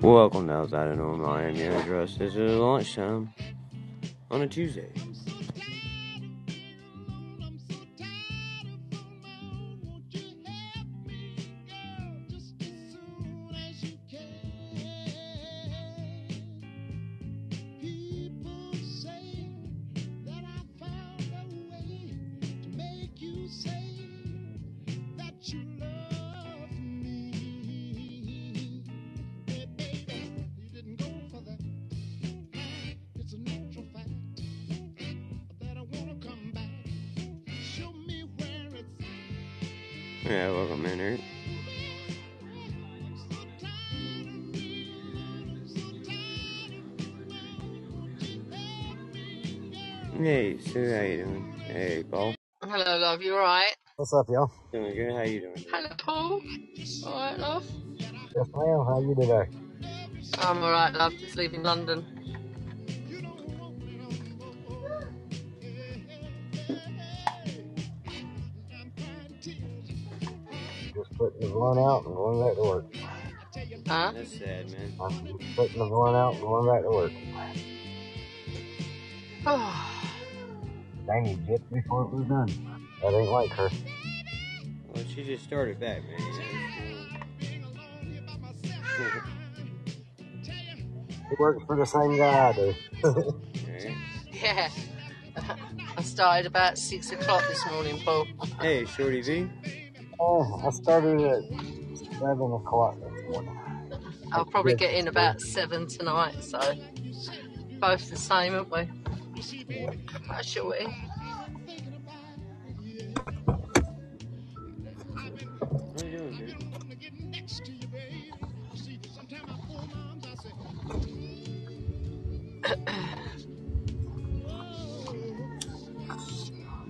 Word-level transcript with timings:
Welcome 0.00 0.46
to 0.46 0.52
Outside 0.54 0.92
of 0.92 0.98
Normal 0.98 1.26
Miami 1.26 1.62
address. 1.62 2.14
This 2.16 2.36
is 2.36 2.56
lunchtime 2.56 3.34
on 4.30 4.42
a 4.42 4.46
Tuesday. 4.46 4.92
What's 54.10 54.26
up, 54.26 54.32
y'all? 54.32 54.50
Doing 54.72 54.94
good. 54.96 55.12
How 55.12 55.22
you 55.24 55.40
doing? 55.40 55.64
Hello, 55.70 55.90
Paul. 55.98 56.40
Alright, 57.04 57.38
love. 57.38 57.66
Yes, 58.00 58.48
ma'am. 58.56 58.86
How 58.86 59.00
you 59.02 59.14
today? 59.14 59.50
I'm 60.38 60.62
alright, 60.62 60.94
love. 60.94 61.12
Just 61.18 61.36
leaving 61.36 61.62
London. 61.62 62.06
Just 70.94 71.14
putting 71.18 71.40
the 71.40 71.48
blunt 71.52 71.78
out 71.78 72.06
and 72.06 72.14
going 72.14 72.48
back 72.48 72.54
to 72.56 72.62
work. 72.62 72.86
Huh? 73.86 74.12
That's 74.14 74.38
sad, 74.38 74.70
man. 74.70 74.94
I'm 75.02 75.38
just 75.38 75.54
putting 75.54 75.78
the 75.80 75.84
blunt 75.84 76.16
out 76.16 76.32
and 76.32 76.40
going 76.40 76.66
back 76.66 76.80
to 76.80 76.88
work. 76.88 77.12
Dang, 81.06 81.26
you 81.26 81.36
dipped 81.46 81.70
before 81.70 82.04
it 82.04 82.10
was 82.10 82.24
done. 82.24 82.78
That 83.02 83.12
ain't 83.12 83.30
like 83.30 83.50
her. 83.50 83.68
Well, 85.18 85.26
she 85.26 85.32
just 85.32 85.44
started 85.44 85.80
back, 85.80 86.02
man. 86.04 86.20
He 90.44 91.34
works 91.38 91.64
for 91.66 91.76
the 91.76 91.84
same 91.84 92.16
guy 92.16 92.48
I 92.48 92.52
do. 92.52 92.74
Yeah. 94.30 94.68
I 95.96 96.02
started 96.02 96.46
about 96.46 96.78
six 96.78 97.10
o'clock 97.10 97.42
this 97.48 97.68
morning, 97.72 97.98
Paul. 98.04 98.28
Hey, 98.60 98.84
Shorty 98.84 99.20
V. 99.20 99.50
oh, 100.20 100.62
I 100.64 100.70
started 100.70 101.20
at 101.20 101.42
7 102.20 102.52
o'clock 102.52 102.94
this 103.00 103.22
morning. 103.30 103.58
I'll 104.30 104.44
probably 104.44 104.76
get 104.76 104.94
in 104.94 105.08
about 105.08 105.40
seven 105.40 105.88
tonight, 105.88 106.36
so 106.44 106.60
both 107.80 108.08
the 108.08 108.16
same, 108.16 108.54
aren't 108.54 108.70
we? 108.70 108.88
Hi, 110.28 110.42
Shorty. 110.42 110.86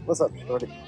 What's 0.09 0.23
up, 0.23 0.33
Shorty? 0.47 0.88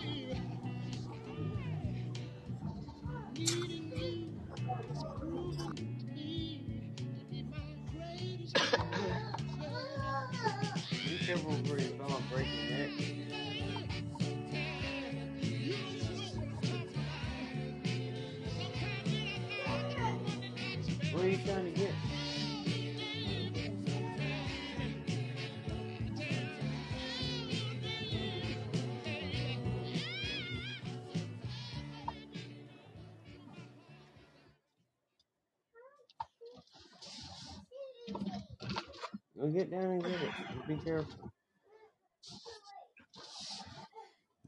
Be 40.70 40.76
careful. 40.76 41.28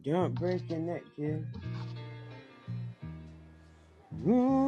Don't 0.05 0.33
break 0.37 0.71
your 0.71 0.79
neck, 0.79 1.03
kid. 1.17 1.45
Ooh. 4.29 4.63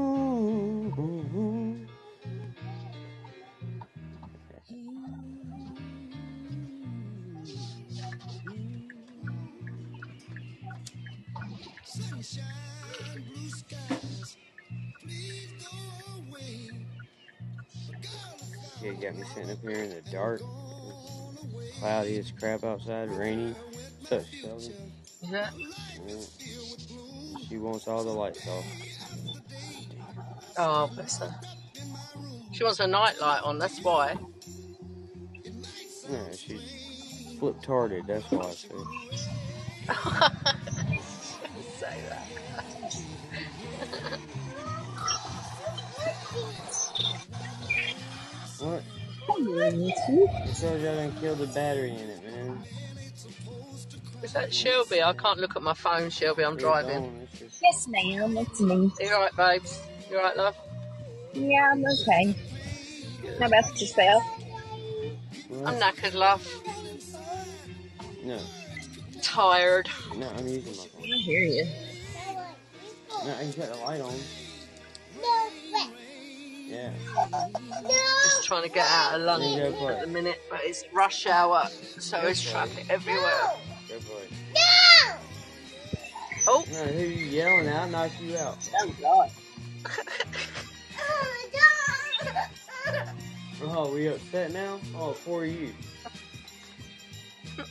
Yeah, 18.82 18.93
got 18.94 19.14
me 19.14 19.22
sitting 19.32 19.50
up 19.53 19.60
here 19.62 19.70
in 19.70 19.91
the 19.91 20.03
dark. 20.10 20.43
Cloudy 21.78 22.19
as 22.19 22.31
crap 22.32 22.65
outside, 22.65 23.10
rainy. 23.10 23.54
Such 24.09 24.26
Shelby. 24.31 24.75
Is 25.22 25.31
that? 25.31 25.53
Yeah. 26.06 26.15
She 27.48 27.59
wants 27.59 27.88
all 27.88 28.04
the 28.04 28.10
lights 28.10 28.47
off. 28.47 28.65
Oh, 30.59 30.91
bless 30.94 31.19
her. 31.19 31.34
She 32.53 32.62
wants 32.62 32.81
a 32.81 32.87
night 32.87 33.20
light 33.20 33.43
on, 33.43 33.59
that's 33.59 33.82
why. 33.82 34.16
Yeah, 36.09 36.32
she's 36.37 37.37
flip 37.38 37.60
tarded, 37.62 38.06
that's 38.06 38.31
why 38.31 38.47
I. 38.47 38.50
Say 38.53 38.69
Because 49.54 50.65
I 50.65 50.78
done 50.82 51.12
killed 51.20 51.38
the 51.38 51.47
battery 51.47 51.91
in 51.91 52.10
it, 52.10 52.25
man. 52.25 52.62
Is 54.22 54.32
that 54.32 54.53
Shelby? 54.53 55.03
I 55.03 55.12
can't 55.12 55.38
look 55.38 55.54
at 55.54 55.62
my 55.62 55.75
phone, 55.75 56.10
Shelby. 56.10 56.44
I'm 56.44 56.56
driving. 56.56 56.97
on, 56.97 57.28
it's 57.41 57.60
Yes, 57.62 57.87
ma'am, 57.87 58.37
it's 58.37 58.60
me. 58.60 58.91
You 59.00 59.12
alright, 59.12 59.37
babes? 59.37 59.81
You 60.10 60.16
alright, 60.16 60.37
love? 60.37 60.56
Yeah, 61.34 61.70
I'm 61.72 61.84
okay. 61.84 62.34
How 63.38 63.47
about 63.47 63.81
yourself? 63.81 64.22
What? 65.49 65.67
I'm 65.69 65.81
knackered, 65.81 66.14
love. 66.14 66.62
No, 68.25 68.38
Tired. 69.23 69.88
no, 70.17 70.29
I'm 70.31 70.49
using 70.49 70.76
my 70.76 70.84
phone. 70.87 71.12
I 71.12 71.17
hear 71.19 71.40
you. 71.40 71.67
No, 73.25 73.34
I 73.34 73.40
can 73.43 73.52
cut 73.52 73.73
the 73.73 73.79
light 73.81 74.00
on. 74.00 74.14
Yeah. 76.75 76.91
Just 78.25 78.44
trying 78.44 78.65
to 78.65 78.69
get 78.69 78.87
out 78.88 79.15
of 79.15 79.23
London 79.23 79.53
Yeah, 79.53 79.88
at 79.91 80.00
the 80.00 80.06
minute, 80.06 80.43
but 80.50 80.61
it's 80.62 80.85
rush 80.93 81.26
hour, 81.26 81.67
so 81.99 82.21
there's 82.21 82.43
traffic 82.43 82.87
everywhere. 82.91 83.53
Go 83.88 84.00
for 84.00 84.23
it. 84.23 84.31
Oh, 86.47 86.65
No, 86.71 86.85
who 86.85 87.05
you 87.05 87.26
yelling 87.26 87.69
at? 87.69 87.91
Knock 87.91 88.11
you 88.21 88.37
out. 88.37 88.59
Oh, 88.81 88.94
God. 89.00 89.31
Oh, 93.67 93.94
we 93.94 94.09
upset 94.09 94.53
now? 94.53 94.79
Oh, 94.94 95.17
poor 95.25 95.47
you. 95.47 95.73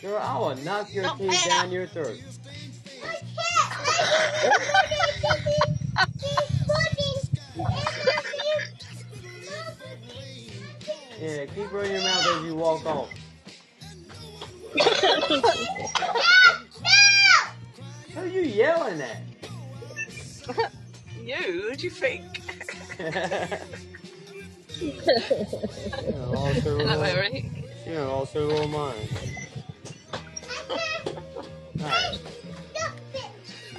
Girl, 0.00 0.16
I 0.16 0.38
will 0.38 0.56
knock 0.56 0.94
your 0.94 1.04
teeth 1.16 1.44
down 1.46 1.70
your 1.70 1.86
throat. 1.86 2.18
Yeah, 11.20 11.44
keep 11.46 11.70
running 11.70 11.92
your 11.92 12.02
mouth 12.02 12.26
as 12.26 12.44
you 12.44 12.54
walk 12.54 12.86
off. 12.86 13.10
Who 18.14 18.20
are 18.20 18.26
you 18.26 18.40
yelling 18.40 19.02
at? 19.02 19.22
You? 21.22 21.34
Who 21.36 21.76
do 21.76 21.84
you 21.84 21.90
think? 21.90 22.24
also, 26.34 26.78
Hello, 26.78 27.02
Eric. 27.02 27.44
you 27.86 27.92
know, 27.94 28.10
also 28.10 28.46
will 28.48 28.66
mine. 28.68 28.94
Alright. 31.80 32.18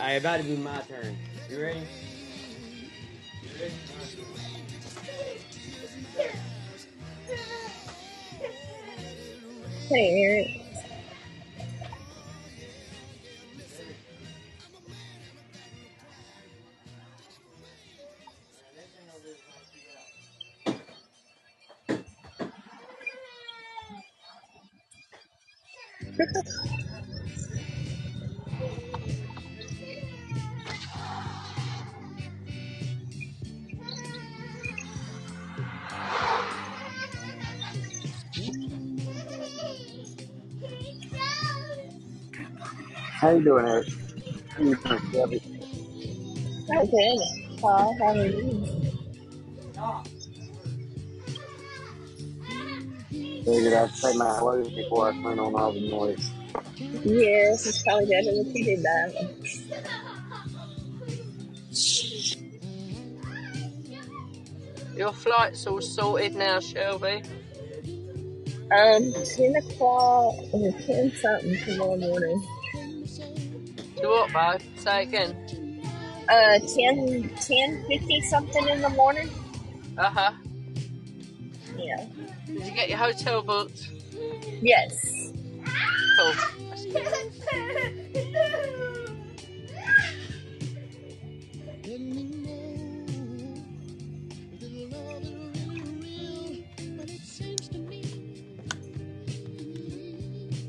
Alright, 0.01 0.19
about 0.19 0.37
to 0.37 0.43
be 0.43 0.57
my 0.57 0.81
turn. 0.81 1.15
You 1.47 1.61
ready? 1.61 1.81
You 3.43 3.49
ready? 3.61 3.73
Hey, 9.89 10.23
Eric. 10.23 10.47
How 43.21 43.29
you 43.29 43.43
doing, 43.43 43.67
Eric? 43.67 43.87
How 44.49 44.63
you 44.63 44.75
doing, 44.77 45.11
Debbie? 45.11 45.43
How 46.73 46.85
good. 46.87 47.19
Paul, 47.59 47.95
how 47.99 48.07
are 48.07 48.25
you? 48.25 48.65
Figured 53.45 53.73
I'd 53.73 53.91
say 53.91 54.17
my 54.17 54.25
hellos 54.25 54.69
before 54.69 55.09
I 55.09 55.21
turn 55.21 55.37
on 55.37 55.53
all 55.53 55.71
the 55.71 55.87
noise. 55.87 56.31
Yes, 57.03 57.67
it's 57.67 57.83
probably 57.83 58.07
better 58.07 58.31
that 58.31 58.51
you 58.55 58.65
did 58.65 58.81
that. 58.81 59.13
Your 64.97 65.13
flight's 65.13 65.67
all 65.67 65.79
sorted 65.79 66.33
now, 66.33 66.59
Shelby. 66.59 67.21
Um, 68.71 69.13
10 69.13 69.55
o'clock, 69.57 70.33
or 70.53 70.71
10 70.71 71.11
something 71.11 71.57
tomorrow 71.65 71.97
morning. 71.97 72.47
To 74.01 74.07
what, 74.07 74.33
Bo? 74.33 74.57
Say 74.77 75.03
again. 75.03 75.81
Uh, 76.29 76.59
10, 76.59 77.29
10 77.39 77.85
50 77.87 78.21
something 78.21 78.67
in 78.67 78.81
the 78.81 78.89
morning? 78.89 79.29
Uh 79.97 80.09
huh. 80.09 80.31
Yeah. 81.77 82.05
Did 82.47 82.65
you 82.65 82.71
get 82.71 82.89
your 82.89 82.97
hotel 82.97 83.41
booked? 83.41 83.89
Yes. 84.61 85.31
Cool. 86.17 86.33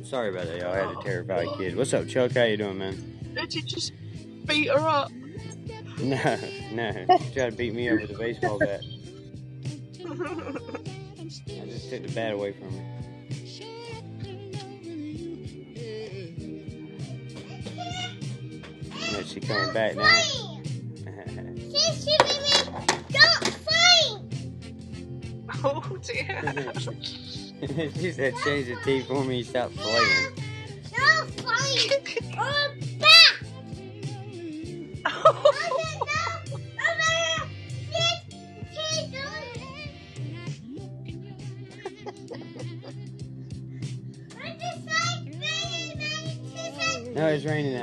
Sorry 0.04 0.28
about 0.28 0.46
that, 0.46 0.60
y'all. 0.60 0.72
I 0.72 0.76
had 0.76 0.90
a 0.90 1.02
terrified 1.02 1.48
kid. 1.56 1.74
What's 1.74 1.94
up, 1.94 2.06
Chuck? 2.06 2.32
How 2.32 2.44
you 2.44 2.58
doing, 2.58 2.76
man? 2.76 3.21
Did 3.34 3.54
you 3.54 3.62
just 3.62 3.92
beat 4.46 4.68
her 4.68 4.78
up? 4.78 5.10
No, 5.98 6.16
no. 6.72 6.90
She 7.18 7.34
tried 7.34 7.50
to 7.50 7.56
beat 7.56 7.74
me 7.74 7.88
up 7.88 8.00
with 8.00 8.10
a 8.10 8.18
baseball 8.18 8.58
bat. 8.58 8.80
I 10.00 11.66
just 11.66 11.90
took 11.90 12.02
the 12.02 12.12
bat 12.12 12.32
away 12.32 12.52
from 12.52 12.72
her. 12.72 12.84
And 19.16 19.26
she 19.26 19.38
coming 19.40 19.72
back 19.72 19.94
now. 19.94 20.02
Don't 23.10 23.54
fight. 23.64 24.18
Oh 25.64 25.96
dear. 26.02 26.72
she 27.94 28.10
said, 28.10 28.34
change 28.42 28.66
the 28.66 28.76
T 28.84 29.02
for 29.02 29.22
me, 29.24 29.44
stop 29.44 29.70
playing. 29.74 30.34
No, 30.98 31.26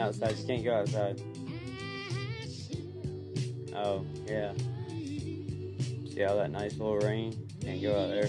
outside. 0.09 0.37
You 0.37 0.45
can't 0.45 0.63
go 0.63 0.73
outside. 0.73 1.21
Oh, 3.75 4.05
yeah. 4.25 4.53
See 6.11 6.23
all 6.23 6.37
that 6.37 6.51
nice 6.51 6.77
little 6.77 6.97
rain? 6.97 7.47
Can't 7.61 7.81
go 7.81 7.91
out 7.91 8.09
there. 8.09 8.27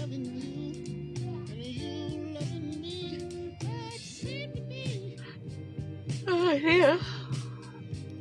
oh 6.29 6.59
dear. 6.59 6.99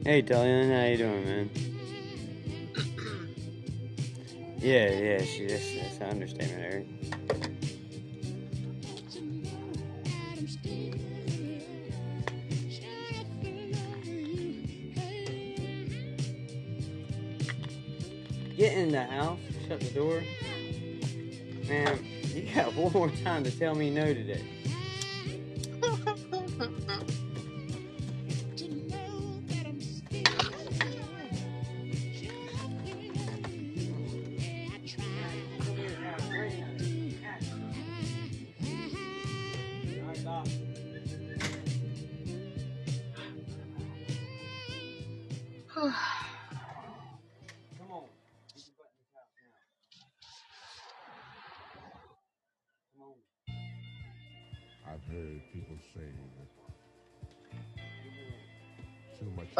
Hey, 0.06 0.22
Dalian, 0.24 0.80
how 0.80 0.86
you 0.88 0.98
doing, 0.98 1.26
man? 1.26 1.50
Yeah, 4.62 4.90
yeah, 4.90 5.22
she, 5.24 5.48
that's, 5.48 5.74
that's 5.74 5.98
an 6.00 6.10
understatement, 6.10 6.62
Eric. 6.62 6.99
In 18.90 18.94
the 18.94 19.04
house, 19.04 19.40
shut 19.68 19.80
the 19.80 19.90
door. 19.92 20.24
Man, 21.68 22.00
you 22.34 22.50
got 22.56 22.74
one 22.76 22.92
more 22.92 23.12
time 23.24 23.44
to 23.44 23.52
tell 23.52 23.76
me 23.76 23.92
no 23.92 24.06
today. 24.06 24.42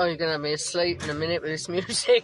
Oh, 0.02 0.06
you're 0.06 0.16
gonna 0.16 0.32
have 0.32 0.40
me 0.40 0.54
asleep 0.54 1.04
in 1.04 1.10
a 1.10 1.14
minute 1.14 1.42
with 1.42 1.52
this 1.52 1.68
music. 1.70 2.24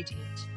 idiot 0.00 0.49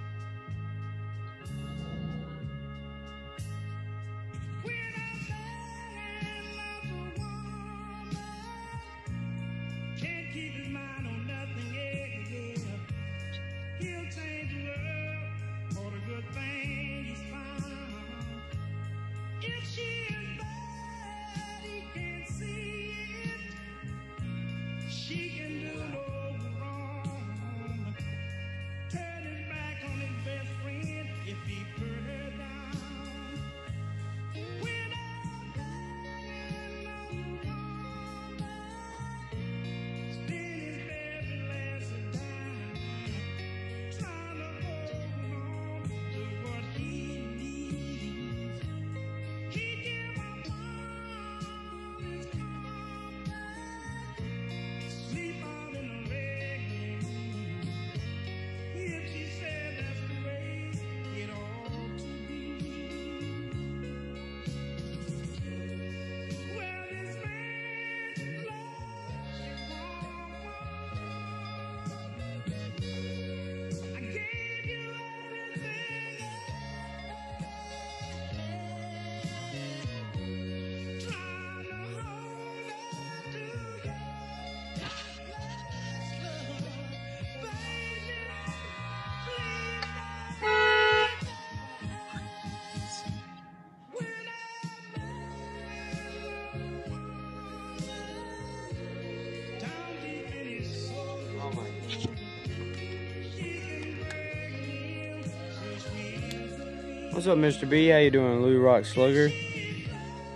What's 107.24 107.32
up, 107.32 107.38
Mr. 107.38 107.70
B? 107.70 107.88
How 107.88 108.00
you 108.00 108.12
doing, 108.12 108.42
Lou 108.42 108.60
Rock 108.60 108.84
Slugger? 108.84 109.30
Hope 109.30 109.38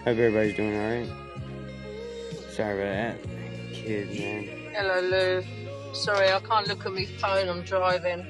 everybody's 0.05 0.55
doing 0.55 0.73
all 0.73 0.89
right. 0.89 1.09
Sorry 2.49 2.81
about 2.81 2.93
that. 2.93 3.73
Kid, 3.73 4.07
man. 4.17 4.47
Hello, 4.73 5.01
Lou. 5.01 5.43
Sorry, 5.93 6.31
I 6.31 6.39
can't 6.39 6.65
look 6.69 6.85
at 6.85 6.93
my 6.93 7.03
phone. 7.03 7.49
I'm 7.49 7.61
driving. 7.63 8.25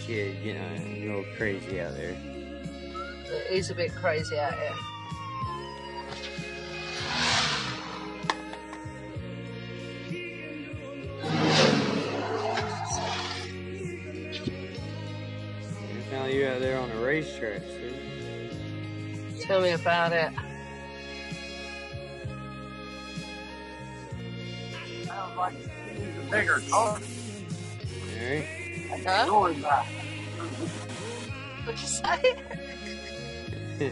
Kid, 0.00 0.36
you 0.44 0.52
know, 0.52 0.68
you're 0.84 1.24
crazy 1.38 1.80
out 1.80 1.94
there. 1.94 2.14
It 3.24 3.52
is 3.52 3.70
a 3.70 3.74
bit 3.74 3.94
crazy 3.94 4.36
out 4.38 4.52
here. 4.52 4.74
Tell 19.48 19.62
me 19.62 19.70
about 19.70 20.12
it. 20.12 20.30
Sounds 25.06 25.36
like 25.38 25.54
he's 25.54 26.18
a 26.18 26.30
bigger 26.30 26.62
car. 26.70 27.00
Alright. 28.20 28.44
Huh? 29.06 29.26
What'd 31.64 31.80
you 31.80 31.86
say? 31.86 32.36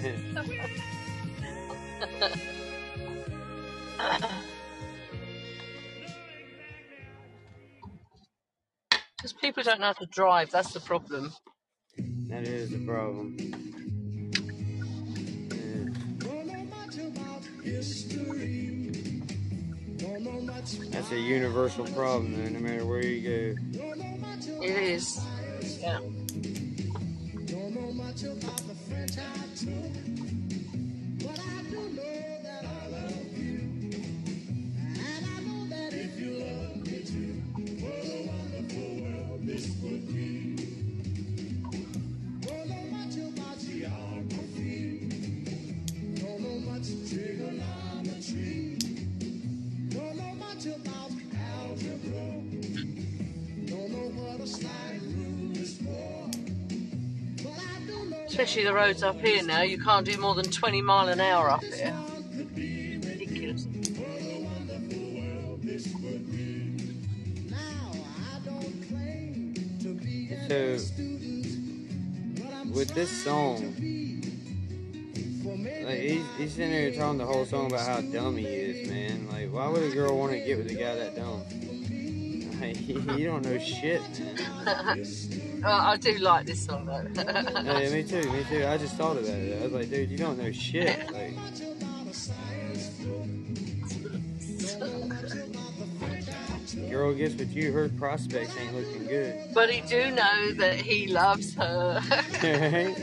Because 9.16 9.32
people 9.32 9.62
don't 9.62 9.80
know 9.80 9.86
how 9.86 9.92
to 9.94 10.06
drive, 10.06 10.50
that's 10.50 10.72
the 10.72 10.80
problem. 10.80 11.32
That 12.28 12.44
is 12.44 12.70
the 12.70 12.78
problem. 12.78 13.36
That's 20.90 21.12
a 21.12 21.18
universal 21.18 21.84
problem, 21.86 22.36
though, 22.36 22.50
no 22.50 22.60
matter 22.60 22.84
where 22.84 23.04
you 23.04 23.56
go. 23.74 23.80
It 24.62 24.70
is. 24.70 25.20
Yeah. 25.80 26.00
Especially 58.38 58.64
the 58.64 58.74
roads 58.74 59.02
up 59.02 59.18
here 59.18 59.42
now, 59.42 59.62
you 59.62 59.82
can't 59.82 60.04
do 60.04 60.14
more 60.18 60.34
than 60.34 60.44
20 60.44 60.82
mile 60.82 61.08
an 61.08 61.20
hour 61.20 61.48
up 61.48 61.64
here. 61.64 61.94
Ridiculous. 62.54 63.62
So, 70.48 70.76
with 72.74 72.94
this 72.94 73.10
song, 73.24 73.74
like 75.82 76.00
he's, 76.00 76.26
he's 76.36 76.52
sitting 76.52 76.72
there 76.72 76.92
talking 76.92 77.16
the 77.16 77.24
whole 77.24 77.46
song 77.46 77.68
about 77.68 77.86
how 77.86 78.02
dumb 78.02 78.36
he 78.36 78.44
is, 78.44 78.86
man. 78.86 79.28
Like, 79.28 79.50
why 79.50 79.66
would 79.66 79.82
a 79.82 79.94
girl 79.94 80.18
want 80.18 80.32
to 80.32 80.40
get 80.40 80.58
with 80.58 80.70
a 80.70 80.74
guy 80.74 80.94
that 80.94 81.16
dumb? 81.16 81.40
You 83.16 83.26
don't 83.26 83.44
know 83.44 83.58
shit. 83.58 84.02
Uh, 85.64 85.68
I 85.70 85.96
do 85.96 86.16
like 86.18 86.46
this 86.46 86.64
song 86.64 86.86
though. 86.86 87.02
Yeah, 87.16 87.88
me 87.90 88.04
too, 88.04 88.30
me 88.30 88.44
too. 88.48 88.64
I 88.66 88.76
just 88.78 88.94
thought 88.94 89.16
about 89.16 89.30
it. 89.30 89.58
I 89.60 89.64
was 89.64 89.72
like, 89.72 89.90
dude, 89.90 90.10
you 90.10 90.18
don't 90.18 90.38
know 90.38 90.52
shit. 90.52 91.10
Like, 91.12 91.34
girl 96.90 97.12
gets 97.14 97.34
with 97.34 97.52
you, 97.54 97.72
her 97.72 97.88
prospects 97.88 98.56
ain't 98.58 98.74
looking 98.74 99.06
good. 99.06 99.34
but 99.54 99.70
he 99.70 99.80
do 99.88 100.10
know 100.10 100.52
that 100.52 100.74
he 100.76 101.06
loves 101.08 101.54
her. 101.54 102.00
Right? 102.42 102.94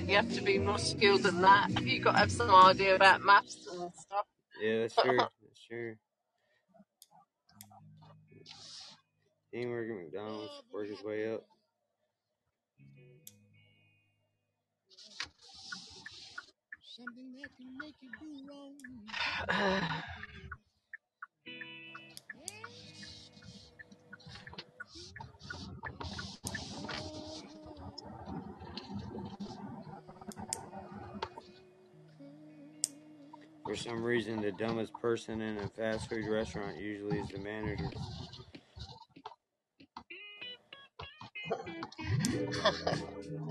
That, 0.00 0.08
you 0.10 0.16
have 0.16 0.32
to 0.34 0.42
be 0.42 0.58
more 0.58 0.78
skilled 0.78 1.22
than 1.22 1.40
that. 1.42 1.70
You've 1.82 2.04
got 2.04 2.12
to 2.12 2.18
have 2.18 2.32
some 2.32 2.50
idea 2.50 2.94
about 2.96 3.22
maths 3.22 3.66
and 3.70 3.90
stuff. 3.94 4.26
Yeah, 4.62 4.80
that's 4.80 4.94
true. 4.94 5.16
That's 5.18 5.60
true. 5.68 5.96
He 9.52 9.58
ain't 9.60 9.70
working 9.70 9.98
at 9.98 10.04
McDonald's, 10.04 10.62
work 10.72 10.88
his 10.88 11.02
way 11.02 11.32
up. 11.32 11.44
For 33.70 33.76
some 33.76 34.02
reason, 34.02 34.42
the 34.42 34.50
dumbest 34.50 34.92
person 34.94 35.40
in 35.40 35.56
a 35.58 35.68
fast 35.68 36.08
food 36.08 36.26
restaurant 36.26 36.76
usually 36.76 37.20
is 37.20 37.28
the 37.28 37.38
manager. 37.38 37.88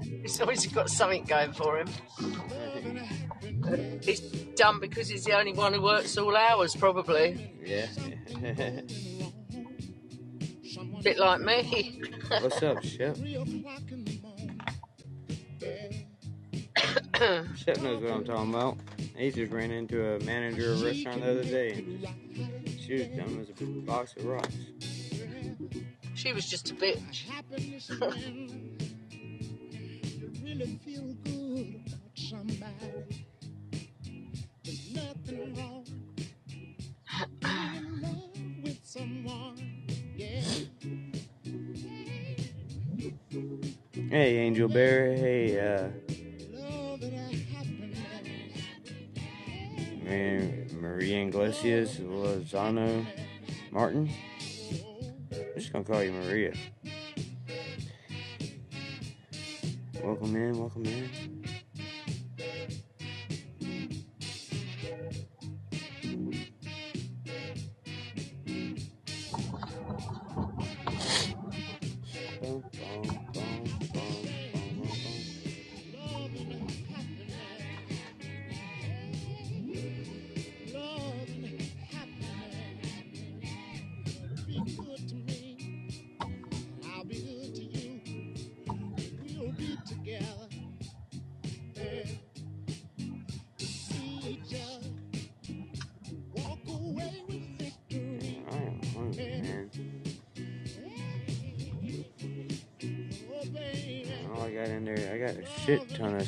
He's 0.21 0.41
always 0.41 0.67
got 0.67 0.89
something 0.89 1.23
going 1.23 1.53
for 1.53 1.79
him. 1.79 1.87
He's 4.01 4.19
dumb 4.57 4.81
because 4.81 5.07
he's 5.07 5.23
the 5.23 5.39
only 5.39 5.53
one 5.53 5.73
who 5.73 5.81
works 5.81 6.17
all 6.17 6.35
hours, 6.35 6.75
probably. 6.75 7.53
yeah. 7.63 7.87
bit 11.01 11.17
like 11.17 11.39
me. 11.39 12.01
What's 12.41 12.61
up, 12.61 12.83
Shep? 12.83 13.15
Shep 17.55 17.81
knows 17.81 18.03
what 18.03 18.11
I'm 18.11 18.25
talking 18.25 18.53
about. 18.53 18.77
He 19.19 19.31
just 19.31 19.51
ran 19.51 19.69
into 19.69 20.15
a 20.15 20.19
manager 20.21 20.71
of 20.71 20.81
a 20.81 20.85
restaurant 20.85 21.21
the 21.21 21.31
other 21.31 21.43
day, 21.43 21.73
and 21.73 22.01
just, 22.01 22.79
she 22.79 22.93
was 22.93 23.07
dumb 23.07 23.41
as 23.41 23.49
a 23.49 23.65
box 23.81 24.15
of 24.15 24.23
rocks. 24.23 24.55
she 26.15 26.31
was 26.31 26.47
just 26.47 26.71
a 26.71 26.73
bitch. 26.73 27.25
really 30.41 30.79
feel 30.85 31.03
good 31.25 31.81
about 31.85 31.99
somebody. 32.15 33.27
There's 34.63 34.95
nothing 34.95 35.53
wrong. 35.53 35.85
In 37.43 38.01
love 38.01 38.63
with 38.63 38.79
someone. 38.83 39.85
Yeah. 40.15 40.41
Hey, 44.09 44.37
Angel 44.37 44.69
Bear. 44.69 45.13
Hey, 45.13 45.59
uh, 45.59 46.08
man, 50.09 50.67
Maria 50.81 51.21
Iglesias, 51.21 51.97
Lozano, 51.99 53.05
Martin. 53.71 54.09
I'm 55.31 55.53
just 55.55 55.71
gonna 55.71 55.85
call 55.85 56.03
you 56.03 56.11
Maria. 56.11 56.53
Welcome 60.03 60.35
in, 60.35 60.57
welcome 60.57 60.85
in. 60.85 61.38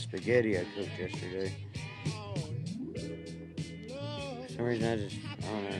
Spaghetti 0.02 0.58
I 0.58 0.66
cooked 0.76 1.00
yesterday. 1.00 1.54
For 4.42 4.54
some 4.54 4.66
reason, 4.66 4.92
I 4.92 4.96
just, 4.98 5.16
I 5.26 5.52
don't 5.52 5.64
know, 5.64 5.80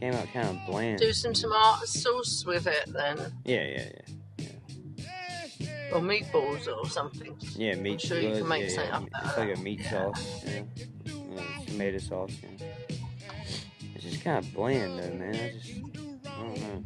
came 0.00 0.14
out 0.14 0.32
kind 0.32 0.48
of 0.48 0.58
bland. 0.66 0.98
Do 0.98 1.12
some 1.12 1.32
tomato 1.32 1.84
sauce 1.84 2.44
with 2.46 2.66
it 2.66 2.92
then. 2.92 3.18
Yeah, 3.44 3.64
yeah, 3.64 3.88
yeah. 4.38 4.46
or 5.92 6.00
meatballs 6.00 6.68
or 6.68 6.88
something. 6.88 7.36
Yeah, 7.56 7.74
meat. 7.74 8.00
sure 8.00 8.20
you 8.20 8.36
can 8.36 8.48
make 8.48 8.62
yeah, 8.62 8.68
something 8.68 9.08
yeah, 9.12 9.18
up 9.18 9.26
It's 9.26 9.36
like 9.36 9.56
a 9.56 9.60
meat 9.60 9.84
sauce. 9.84 10.44
Yeah. 10.46 10.62
Uh, 11.36 11.64
tomato 11.66 11.98
sauce. 11.98 12.32
Yeah. 12.42 12.66
It's 13.94 14.04
just 14.04 14.24
kind 14.24 14.44
of 14.44 14.54
bland 14.54 14.98
though, 14.98 15.14
man. 15.14 15.34
I 15.34 15.50
just 15.58 15.70
I 16.26 16.42
don't 16.42 16.60
know. 16.60 16.82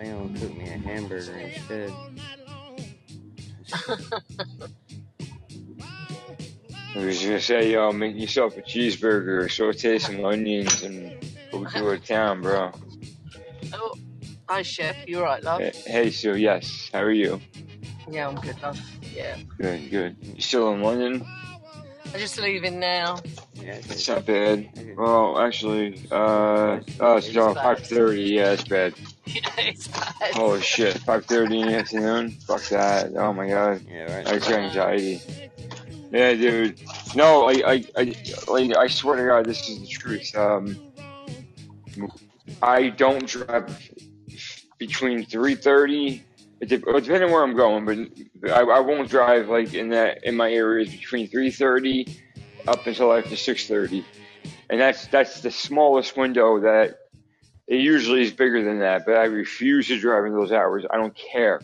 I 0.00 0.04
think 0.04 0.14
I'm 0.14 0.26
gonna 0.28 0.40
cook 0.40 0.56
me 0.56 0.64
a 0.64 0.78
hamburger 0.78 1.36
instead. 1.36 1.92
I 6.96 7.04
was 7.04 7.22
gonna 7.22 7.38
say, 7.38 7.72
yo, 7.72 7.92
make 7.92 8.16
yourself 8.16 8.56
a 8.56 8.62
cheeseburger, 8.62 9.50
saute 9.50 9.98
some 9.98 10.24
onions, 10.24 10.82
and 10.82 11.12
go 11.52 11.66
to 11.66 11.90
a 11.90 11.98
town, 11.98 12.40
bro. 12.40 12.72
Oh, 13.74 13.94
hi, 14.48 14.62
chef. 14.62 14.96
You 15.06 15.18
alright, 15.18 15.44
love? 15.44 15.60
Hey, 15.60 15.72
hey, 15.84 16.10
so 16.10 16.32
yes, 16.32 16.88
how 16.94 17.02
are 17.02 17.12
you? 17.12 17.38
Yeah, 18.10 18.28
I'm 18.28 18.36
good, 18.36 18.58
love. 18.62 18.80
Yeah. 19.02 19.36
Good, 19.58 19.90
good. 19.90 20.16
You 20.22 20.40
still 20.40 20.72
in 20.72 20.80
London? 20.80 21.26
I'm 22.14 22.20
just 22.20 22.40
leaving 22.40 22.80
now. 22.80 23.18
Yeah, 23.52 23.74
it's 23.74 24.08
not 24.08 24.24
bad. 24.24 24.70
Well, 24.96 25.38
actually, 25.38 26.00
uh, 26.10 26.80
oh, 27.00 27.16
it's 27.16 27.36
uh, 27.36 27.52
five 27.52 27.80
thirty. 27.80 28.22
Yeah, 28.22 28.52
it's 28.52 28.64
bad. 28.64 28.94
Yeah, 29.34 29.40
it's 29.58 29.88
bad. 30.20 30.34
Holy 30.34 30.60
shit, 30.60 30.98
five 30.98 31.24
thirty 31.26 31.60
in 31.60 31.68
the 31.68 31.76
afternoon. 31.76 32.30
Fuck 32.30 32.64
that. 32.68 33.12
Oh 33.16 33.32
my 33.32 33.48
god, 33.48 33.82
Yeah, 33.88 34.16
right. 34.16 34.26
I 34.26 34.38
got 34.38 34.52
anxiety. 34.52 35.20
Yeah, 36.10 36.34
dude. 36.34 36.80
No, 37.14 37.48
I, 37.48 37.52
I, 37.64 37.84
I, 37.96 38.14
like, 38.48 38.76
I 38.76 38.88
swear 38.88 39.16
to 39.16 39.24
God, 39.24 39.46
this 39.46 39.68
is 39.68 39.80
the 39.80 39.86
truth. 39.86 40.34
Um, 40.34 40.76
I 42.62 42.88
don't 42.88 43.26
drive 43.26 43.90
between 44.78 45.24
three 45.24 45.54
thirty. 45.54 46.24
Depending 46.66 47.30
where 47.30 47.42
I'm 47.42 47.56
going, 47.56 47.86
but 47.86 48.52
I, 48.52 48.60
I 48.60 48.80
won't 48.80 49.08
drive 49.08 49.48
like 49.48 49.72
in 49.72 49.88
that 49.90 50.24
in 50.24 50.36
my 50.36 50.52
areas 50.52 50.90
between 50.90 51.26
three 51.28 51.50
thirty 51.50 52.20
up 52.68 52.86
until 52.86 53.14
after 53.14 53.34
six 53.36 53.66
thirty, 53.66 54.04
and 54.68 54.78
that's 54.78 55.06
that's 55.06 55.40
the 55.40 55.50
smallest 55.50 56.16
window 56.16 56.60
that. 56.60 56.96
It 57.70 57.82
usually 57.82 58.22
is 58.24 58.32
bigger 58.32 58.64
than 58.64 58.80
that, 58.80 59.06
but 59.06 59.16
I 59.16 59.26
refuse 59.26 59.88
to 59.88 60.00
drive 60.00 60.26
in 60.26 60.34
those 60.34 60.52
hours. 60.52 60.86
I 60.90 60.98
don't 60.98 61.16
care. 61.32 61.62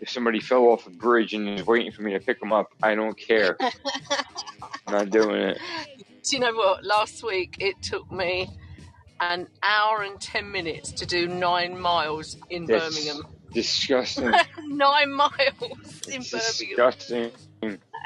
If 0.00 0.10
somebody 0.10 0.40
fell 0.40 0.64
off 0.66 0.86
a 0.86 0.90
bridge 0.90 1.34
and 1.34 1.48
is 1.48 1.66
waiting 1.66 1.92
for 1.92 2.02
me 2.02 2.12
to 2.14 2.20
pick 2.20 2.40
them 2.40 2.52
up, 2.52 2.68
I 2.82 2.94
don't 2.96 3.18
care. 3.18 3.60
I'm 4.86 4.92
not 4.92 5.10
doing 5.10 5.42
it. 5.42 5.62
Do 6.24 6.36
you 6.36 6.40
know 6.40 6.54
what? 6.54 6.84
Last 6.84 7.22
week 7.24 7.56
it 7.60 7.82
took 7.82 8.10
me 8.12 8.50
an 9.20 9.48
hour 9.62 10.02
and 10.02 10.20
ten 10.20 10.52
minutes 10.52 10.92
to 10.94 11.06
do 11.06 11.28
nine 11.28 11.78
miles 11.78 12.36
in 12.50 12.68
That's 12.68 12.88
Birmingham. 12.90 13.22
disgusting. 13.52 14.34
nine 14.68 15.12
miles 15.14 16.02
in 16.10 16.22
It's 16.22 16.30
Birmingham. 16.30 16.80
disgusting. 16.80 17.32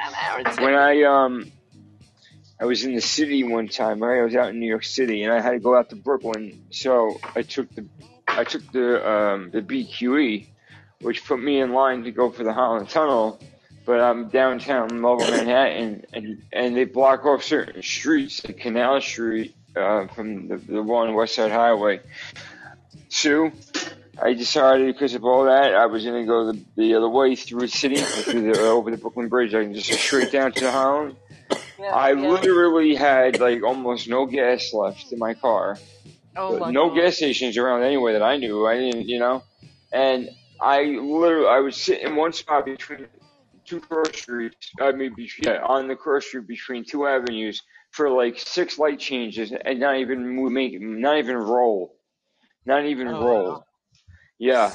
An 0.06 0.14
hour 0.14 0.38
and 0.40 0.50
ten 0.52 0.64
When 0.64 0.74
I 0.74 1.02
um, 1.04 1.52
I 2.60 2.66
was 2.66 2.84
in 2.84 2.94
the 2.94 3.00
city 3.00 3.44
one 3.44 3.68
time. 3.68 4.00
Right, 4.00 4.20
I 4.20 4.24
was 4.24 4.36
out 4.36 4.50
in 4.50 4.60
New 4.60 4.68
York 4.68 4.84
City, 4.84 5.22
and 5.24 5.32
I 5.32 5.40
had 5.40 5.52
to 5.52 5.58
go 5.58 5.76
out 5.76 5.90
to 5.90 5.96
Brooklyn. 5.96 6.66
So 6.70 7.18
I 7.34 7.42
took 7.42 7.74
the, 7.74 7.86
I 8.28 8.44
took 8.44 8.70
the 8.72 9.08
um 9.08 9.50
the 9.50 9.62
BQE, 9.62 10.46
which 11.00 11.24
put 11.24 11.40
me 11.40 11.60
in 11.60 11.72
line 11.72 12.04
to 12.04 12.10
go 12.10 12.30
for 12.30 12.44
the 12.44 12.52
Holland 12.52 12.88
Tunnel. 12.88 13.40
But 13.86 14.00
I'm 14.00 14.28
downtown 14.28 15.02
Lower 15.02 15.18
Manhattan, 15.18 16.06
and 16.12 16.42
and 16.52 16.76
they 16.76 16.84
block 16.84 17.26
off 17.26 17.42
certain 17.42 17.82
streets, 17.82 18.44
like 18.44 18.58
Canal 18.58 19.00
Street, 19.00 19.54
uh, 19.76 20.06
from 20.06 20.48
the, 20.48 20.56
the 20.56 20.82
one 20.82 21.14
West 21.14 21.34
Side 21.34 21.50
Highway. 21.50 22.00
So 23.08 23.52
I 24.20 24.34
decided 24.34 24.94
because 24.94 25.14
of 25.14 25.24
all 25.24 25.44
that, 25.44 25.74
I 25.74 25.86
was 25.86 26.04
gonna 26.04 26.24
go 26.24 26.52
the, 26.52 26.64
the 26.76 26.94
other 26.94 27.08
way 27.08 27.36
through 27.36 27.60
the 27.60 27.68
city, 27.68 27.96
through 27.96 28.52
the, 28.52 28.60
over 28.60 28.90
the 28.90 28.96
Brooklyn 28.96 29.28
Bridge. 29.28 29.54
I 29.54 29.64
can 29.64 29.74
just 29.74 29.90
go 29.90 29.96
straight 29.96 30.32
down 30.32 30.52
to 30.52 30.64
the 30.64 30.70
Holland. 30.70 31.16
Yeah, 31.78 31.86
I 31.94 32.12
yeah. 32.12 32.28
literally 32.28 32.94
had 32.94 33.40
like 33.40 33.62
almost 33.62 34.08
no 34.08 34.26
gas 34.26 34.72
left 34.72 35.12
in 35.12 35.18
my 35.18 35.34
car. 35.34 35.78
Oh 36.36 36.58
my 36.58 36.70
no 36.70 36.88
God. 36.88 36.96
gas 36.96 37.16
stations 37.16 37.56
around 37.56 37.82
anyway 37.82 38.12
that 38.12 38.22
I 38.22 38.36
knew. 38.36 38.66
I 38.66 38.76
didn't, 38.76 39.08
you 39.08 39.18
know. 39.18 39.42
And 39.92 40.30
I 40.60 40.82
literally, 40.84 41.48
I 41.48 41.60
was 41.60 41.76
sitting 41.76 42.08
in 42.08 42.16
one 42.16 42.32
spot 42.32 42.64
between 42.64 43.06
two 43.64 43.80
cross 43.80 44.16
streets. 44.16 44.70
I 44.80 44.92
mean, 44.92 45.14
be- 45.14 45.30
yeah, 45.42 45.62
on 45.64 45.88
the 45.88 45.96
cross 45.96 46.26
street 46.26 46.46
between 46.46 46.84
two 46.84 47.06
avenues 47.06 47.62
for 47.90 48.10
like 48.10 48.38
six 48.38 48.78
light 48.78 48.98
changes 48.98 49.52
and 49.64 49.80
not 49.80 49.96
even 49.98 50.36
mo- 50.36 50.50
make, 50.50 50.80
not 50.80 51.18
even 51.18 51.36
roll, 51.36 51.96
not 52.66 52.84
even 52.86 53.08
Oh, 53.08 53.24
roll. 53.24 53.48
wow. 53.50 53.64
Yeah. 54.38 54.74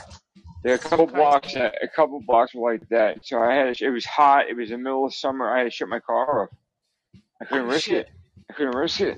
There 0.63 0.73
are 0.73 0.75
a 0.75 0.79
couple 0.79 1.07
blocks, 1.07 1.55
a 1.55 1.71
couple 1.95 2.21
blocks 2.25 2.53
like 2.55 2.87
that. 2.89 3.25
So 3.25 3.41
I 3.41 3.53
had, 3.55 3.75
to, 3.75 3.85
it 3.85 3.89
was 3.89 4.05
hot. 4.05 4.49
It 4.49 4.55
was 4.57 4.69
the 4.69 4.77
middle 4.77 5.05
of 5.05 5.13
summer. 5.13 5.49
I 5.53 5.59
had 5.59 5.63
to 5.65 5.71
shut 5.71 5.87
my 5.89 5.99
car 5.99 6.43
off. 6.43 6.49
I 7.41 7.45
couldn't 7.45 7.65
Oh, 7.65 7.71
risk 7.71 7.85
shit. 7.85 8.07
it. 8.07 8.09
I 8.49 8.53
couldn't 8.53 8.75
risk 8.75 9.01
it. 9.01 9.17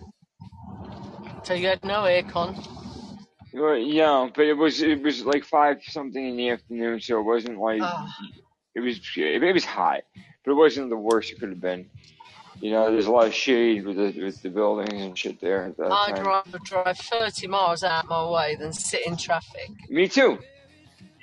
So 1.43 1.53
you 1.53 1.67
had 1.67 1.83
no 1.83 2.03
aircon. 2.03 2.55
Well, 3.53 3.77
yeah, 3.77 4.29
but 4.33 4.45
it 4.45 4.53
was 4.53 4.81
it 4.81 5.01
was 5.01 5.25
like 5.25 5.43
five 5.43 5.81
something 5.83 6.23
in 6.25 6.37
the 6.37 6.49
afternoon, 6.51 7.01
so 7.01 7.19
it 7.19 7.23
wasn't 7.23 7.59
like 7.59 7.81
Oh, 7.83 8.07
it 8.75 8.79
was 8.79 8.99
it 9.17 9.53
was 9.53 9.65
hot, 9.65 10.01
but 10.45 10.51
it 10.51 10.55
wasn't 10.55 10.89
the 10.89 10.95
worst 10.97 11.31
it 11.31 11.39
could 11.39 11.49
have 11.49 11.59
been. 11.59 11.89
You 12.61 12.71
know, 12.71 12.91
there's 12.91 13.07
a 13.07 13.11
lot 13.11 13.27
of 13.27 13.33
shade 13.33 13.85
with 13.85 13.97
the 13.97 14.23
with 14.23 14.41
the 14.41 14.49
buildings 14.49 15.01
and 15.01 15.17
shit 15.17 15.41
there 15.41 15.65
at 15.65 15.77
that 15.77 15.91
I'd 15.91 16.15
time. 16.17 16.25
rather 16.25 16.59
drive 16.59 16.97
30 16.97 17.47
miles 17.47 17.83
out 17.83 18.07
my 18.07 18.29
way 18.29 18.55
than 18.55 18.71
sit 18.71 19.05
in 19.05 19.17
traffic. 19.17 19.69
Me 19.89 20.07
too. 20.07 20.37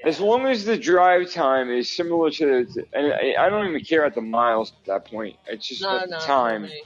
As 0.05 0.21
long 0.21 0.47
as 0.47 0.65
the 0.65 0.77
drive 0.77 1.31
time 1.31 1.71
is 1.71 1.95
similar 1.95 2.31
to, 2.31 2.65
the, 2.65 2.87
and 2.93 3.13
I, 3.39 3.49
don't 3.49 3.69
even 3.69 3.85
care 3.85 4.05
at 4.05 4.15
the 4.15 4.21
miles 4.21 4.73
at 4.81 4.87
that 4.87 5.11
point. 5.11 5.37
It's 5.47 5.67
just 5.67 5.83
No, 5.83 5.99
the 6.07 6.17
time. 6.25 6.63
me. 6.63 6.83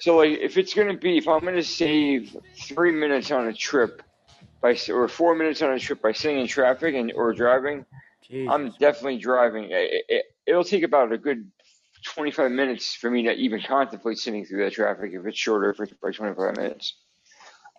So 0.00 0.16
like, 0.18 0.38
if 0.38 0.56
it's 0.56 0.74
gonna 0.74 0.96
be, 0.96 1.18
if 1.18 1.28
I'm 1.28 1.40
gonna 1.40 1.62
save 1.62 2.36
three 2.68 2.92
minutes 2.92 3.30
on 3.30 3.48
a 3.48 3.52
trip 3.52 4.02
by 4.60 4.76
or 4.90 5.08
four 5.08 5.34
minutes 5.34 5.62
on 5.62 5.72
a 5.72 5.78
trip 5.78 6.02
by 6.02 6.12
sitting 6.12 6.40
in 6.40 6.46
traffic 6.46 6.94
and 6.94 7.12
or 7.12 7.32
driving, 7.32 7.84
Jesus. 8.22 8.52
I'm 8.52 8.70
definitely 8.78 9.18
driving. 9.18 9.64
It, 9.70 10.04
it, 10.08 10.24
it'll 10.46 10.64
take 10.64 10.82
about 10.82 11.12
a 11.12 11.18
good 11.18 11.50
25 12.04 12.50
minutes 12.50 12.94
for 12.94 13.10
me 13.10 13.24
to 13.24 13.32
even 13.32 13.60
contemplate 13.60 14.18
sitting 14.18 14.44
through 14.44 14.64
that 14.64 14.72
traffic 14.72 15.12
if 15.12 15.26
it's 15.26 15.38
shorter 15.38 15.74
for, 15.74 15.86
by 16.02 16.10
25 16.10 16.56
minutes. 16.56 16.94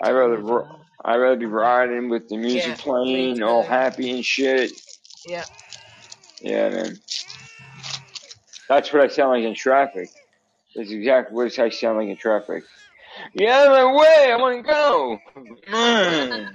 I'd 0.02 0.12
Oh 0.12 0.16
rather 0.16 0.38
ro- 0.40 0.86
I'd 1.04 1.18
rather 1.18 1.38
be 1.38 1.46
riding 1.46 2.10
with 2.10 2.30
the 2.30 2.38
Yeah, 2.52 2.76
music 2.76 2.78
me 3.04 3.34
playing, 3.34 3.44
all 3.44 3.64
too. 3.64 3.68
happy 3.68 4.12
and 4.12 4.26
shit. 4.26 4.72
Yeah. 5.26 5.46
Yeah, 6.42 6.70
man. 6.70 7.00
That's 8.70 8.94
what 8.94 9.04
I 9.04 9.08
sound 9.08 9.32
like 9.32 9.44
in 9.44 9.56
traffic. 9.56 10.10
That's 10.76 10.92
exactly 10.92 11.36
what 11.36 11.60
I 11.60 11.70
sound 11.70 11.98
like 12.00 12.10
in 12.10 12.18
traffic. 12.18 12.64
Get 13.36 13.50
out 13.50 13.68
of 13.68 13.74
my 13.74 14.00
way! 14.00 14.32
I 14.32 14.38
want 14.38 14.66
to 14.66 14.72
go. 14.72 15.20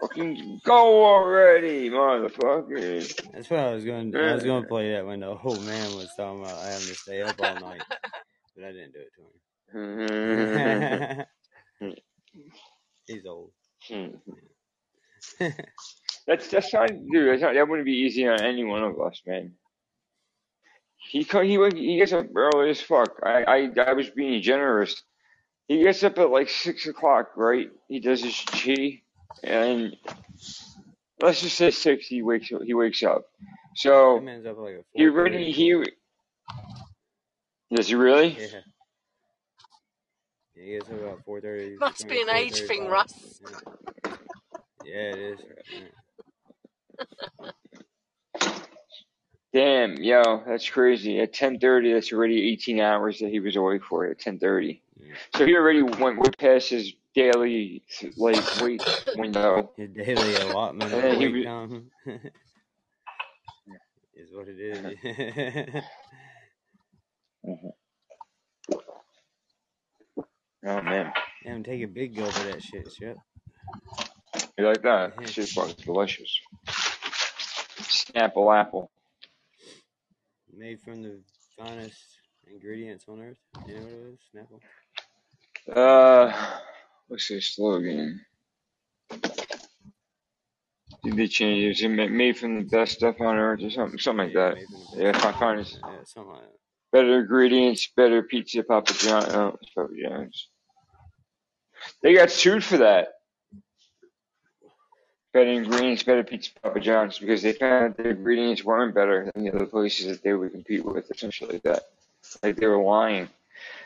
Fucking 0.00 0.60
go 0.64 1.04
already, 1.06 1.90
motherfucker. 1.90 3.08
That's 3.32 3.50
what 3.50 3.60
I 3.60 3.72
was 3.74 3.84
going. 3.84 4.14
I 4.16 4.34
was 4.34 4.44
going 4.44 4.62
to 4.62 4.68
play 4.68 4.92
that 4.92 5.06
when 5.06 5.20
the 5.20 5.28
old 5.28 5.62
man 5.64 5.94
was 5.94 6.14
talking 6.14 6.40
about 6.40 6.64
having 6.64 6.88
to 6.88 6.96
stay 6.96 7.22
up 7.22 7.40
all 7.40 7.56
night, 7.56 7.86
but 8.60 8.68
I 8.68 8.72
didn't 8.72 8.92
do 8.92 9.00
it 9.00 9.12
to 9.16 9.22
him. 9.22 9.30
Mm-hmm. 11.80 11.90
He's 13.06 13.26
old. 13.26 13.50
Mm-hmm. 13.90 14.32
that's 16.26 16.48
that's 16.48 16.72
not, 16.72 16.88
dude. 16.88 17.28
That's 17.28 17.42
not, 17.42 17.54
that 17.54 17.68
wouldn't 17.68 17.86
be 17.86 17.92
easy 17.92 18.26
on 18.26 18.42
any 18.42 18.64
one 18.64 18.82
of 18.82 19.00
us, 19.00 19.20
man. 19.26 19.52
He 21.10 21.22
he 21.22 21.68
he 21.74 21.98
gets 21.98 22.12
up 22.12 22.26
early 22.34 22.70
as 22.70 22.80
fuck. 22.80 23.20
I 23.22 23.44
I 23.44 23.70
I 23.86 23.92
was 23.94 24.10
being 24.10 24.42
generous. 24.42 25.02
He 25.66 25.82
gets 25.82 26.02
up 26.02 26.18
at 26.18 26.30
like 26.30 26.48
six 26.48 26.86
o'clock, 26.86 27.30
right? 27.36 27.70
He 27.88 28.00
does 28.00 28.22
his 28.22 28.38
chi, 28.44 29.02
and 29.42 29.96
let's 31.20 31.40
just 31.40 31.56
say 31.56 31.70
six. 31.70 32.06
He 32.06 32.22
wakes 32.22 32.50
he 32.64 32.74
wakes 32.74 33.02
up. 33.02 33.26
So 33.74 34.20
man's 34.20 34.46
up 34.46 34.56
at 34.56 34.62
like 34.62 34.74
a 34.74 34.84
he 34.92 35.06
already 35.06 35.52
he 35.52 35.84
does 37.74 37.88
he 37.88 37.94
really? 37.94 38.36
Yeah. 38.38 38.46
Yeah, 40.56 40.64
he 40.64 40.70
gets 40.72 40.88
up 40.90 41.00
about 41.00 41.24
four 41.24 41.40
thirty. 41.40 41.76
Must 41.76 42.06
be 42.08 42.20
an 42.20 42.28
age 42.30 42.60
thing, 42.60 42.88
Russ. 42.88 43.40
Yeah, 44.84 44.94
it 45.14 45.18
is. 45.18 45.40
Yeah. 47.40 47.50
Damn, 49.52 49.96
yo, 49.96 50.42
that's 50.46 50.68
crazy. 50.70 51.18
At 51.20 51.32
ten 51.32 51.58
thirty, 51.58 51.92
that's 51.92 52.12
already 52.12 52.50
eighteen 52.52 52.78
hours 52.80 53.18
that 53.18 53.30
he 53.30 53.40
was 53.40 53.56
awake 53.56 53.82
for. 53.84 54.06
At 54.06 54.18
ten 54.20 54.38
thirty, 54.38 54.82
Yeah. 54.96 55.14
so 55.36 55.44
he 55.46 55.56
already 55.56 55.82
went 55.82 56.18
way 56.20 56.30
past 56.38 56.70
his 56.70 56.92
daily 57.14 57.82
like 58.16 58.36
wait 58.60 58.82
window. 59.16 59.72
His 59.76 59.90
daily 59.90 60.34
allotment 60.36 60.92
of 60.92 61.02
And 61.02 61.12
then 61.12 61.20
he 61.20 61.26
wake 61.26 61.34
was- 61.36 61.44
time 61.44 61.90
is 64.14 64.30
what 64.32 64.46
it 64.48 64.60
is. 64.60 65.82
Oh 67.46 67.74
man, 70.82 71.12
Damn, 71.44 71.62
take 71.64 71.82
a 71.82 71.86
big 71.86 72.14
gulp 72.16 72.28
of 72.28 72.44
that 72.44 72.62
shit. 72.62 72.90
Shit. 72.92 73.16
you 74.58 74.66
like 74.66 74.82
that? 74.82 75.16
That 75.16 75.28
shit's 75.28 75.52
fucking 75.52 75.76
delicious. 75.84 76.38
Snapple 77.78 78.54
apple. 78.58 78.90
Made 80.56 80.80
from 80.80 81.02
the 81.02 81.20
finest 81.58 81.98
ingredients 82.50 83.04
on 83.08 83.20
earth. 83.20 83.38
You 83.66 83.74
know 83.76 83.82
what 83.82 83.92
it 83.92 84.14
is? 84.14 84.20
Snapple. 84.34 84.60
Uh, 85.76 86.32
what's 87.08 87.28
the 87.28 87.40
slogan? 87.40 88.20
Did 91.02 91.16
they 91.16 91.28
change 91.28 91.64
it? 91.64 91.70
Is 91.70 91.82
it 91.82 91.88
made 91.88 92.36
from 92.38 92.58
the 92.58 92.64
best 92.64 92.92
stuff 92.92 93.20
on 93.20 93.36
earth 93.36 93.60
or 93.62 93.70
something? 93.70 93.98
Something 93.98 94.26
like 94.26 94.34
that. 94.34 94.54
made 94.56 94.68
from 94.68 94.80
the 94.80 94.86
best 94.86 94.98
Yeah, 95.02 95.12
stuff 95.18 95.36
I 95.36 95.38
find 95.38 95.60
it's 95.60 95.72
Yeah, 95.72 95.78
something 96.04 96.32
like 96.32 96.42
that. 96.42 96.59
Better 96.92 97.20
ingredients, 97.20 97.88
better 97.96 98.22
pizza, 98.22 98.62
Papa 98.62 98.92
John. 98.94 99.24
Oh, 99.30 99.58
Papa 99.74 99.92
John's. 100.00 100.48
They 102.02 102.14
got 102.14 102.30
sued 102.30 102.64
for 102.64 102.78
that. 102.78 103.14
Better 105.32 105.50
ingredients, 105.50 106.02
better 106.02 106.24
pizza, 106.24 106.50
Papa 106.62 106.80
John's, 106.80 107.18
because 107.18 107.42
they 107.42 107.52
found 107.52 107.94
that 107.94 108.02
the 108.02 108.10
ingredients 108.10 108.64
weren't 108.64 108.94
better 108.94 109.30
than 109.32 109.44
the 109.44 109.54
other 109.54 109.66
places 109.66 110.06
that 110.06 110.22
they 110.22 110.32
would 110.32 110.52
compete 110.52 110.84
with, 110.84 111.10
or 111.10 111.14
something 111.14 111.48
like 111.48 111.62
that. 111.62 111.84
Like 112.42 112.56
they 112.56 112.66
were 112.66 112.82
lying. 112.82 113.28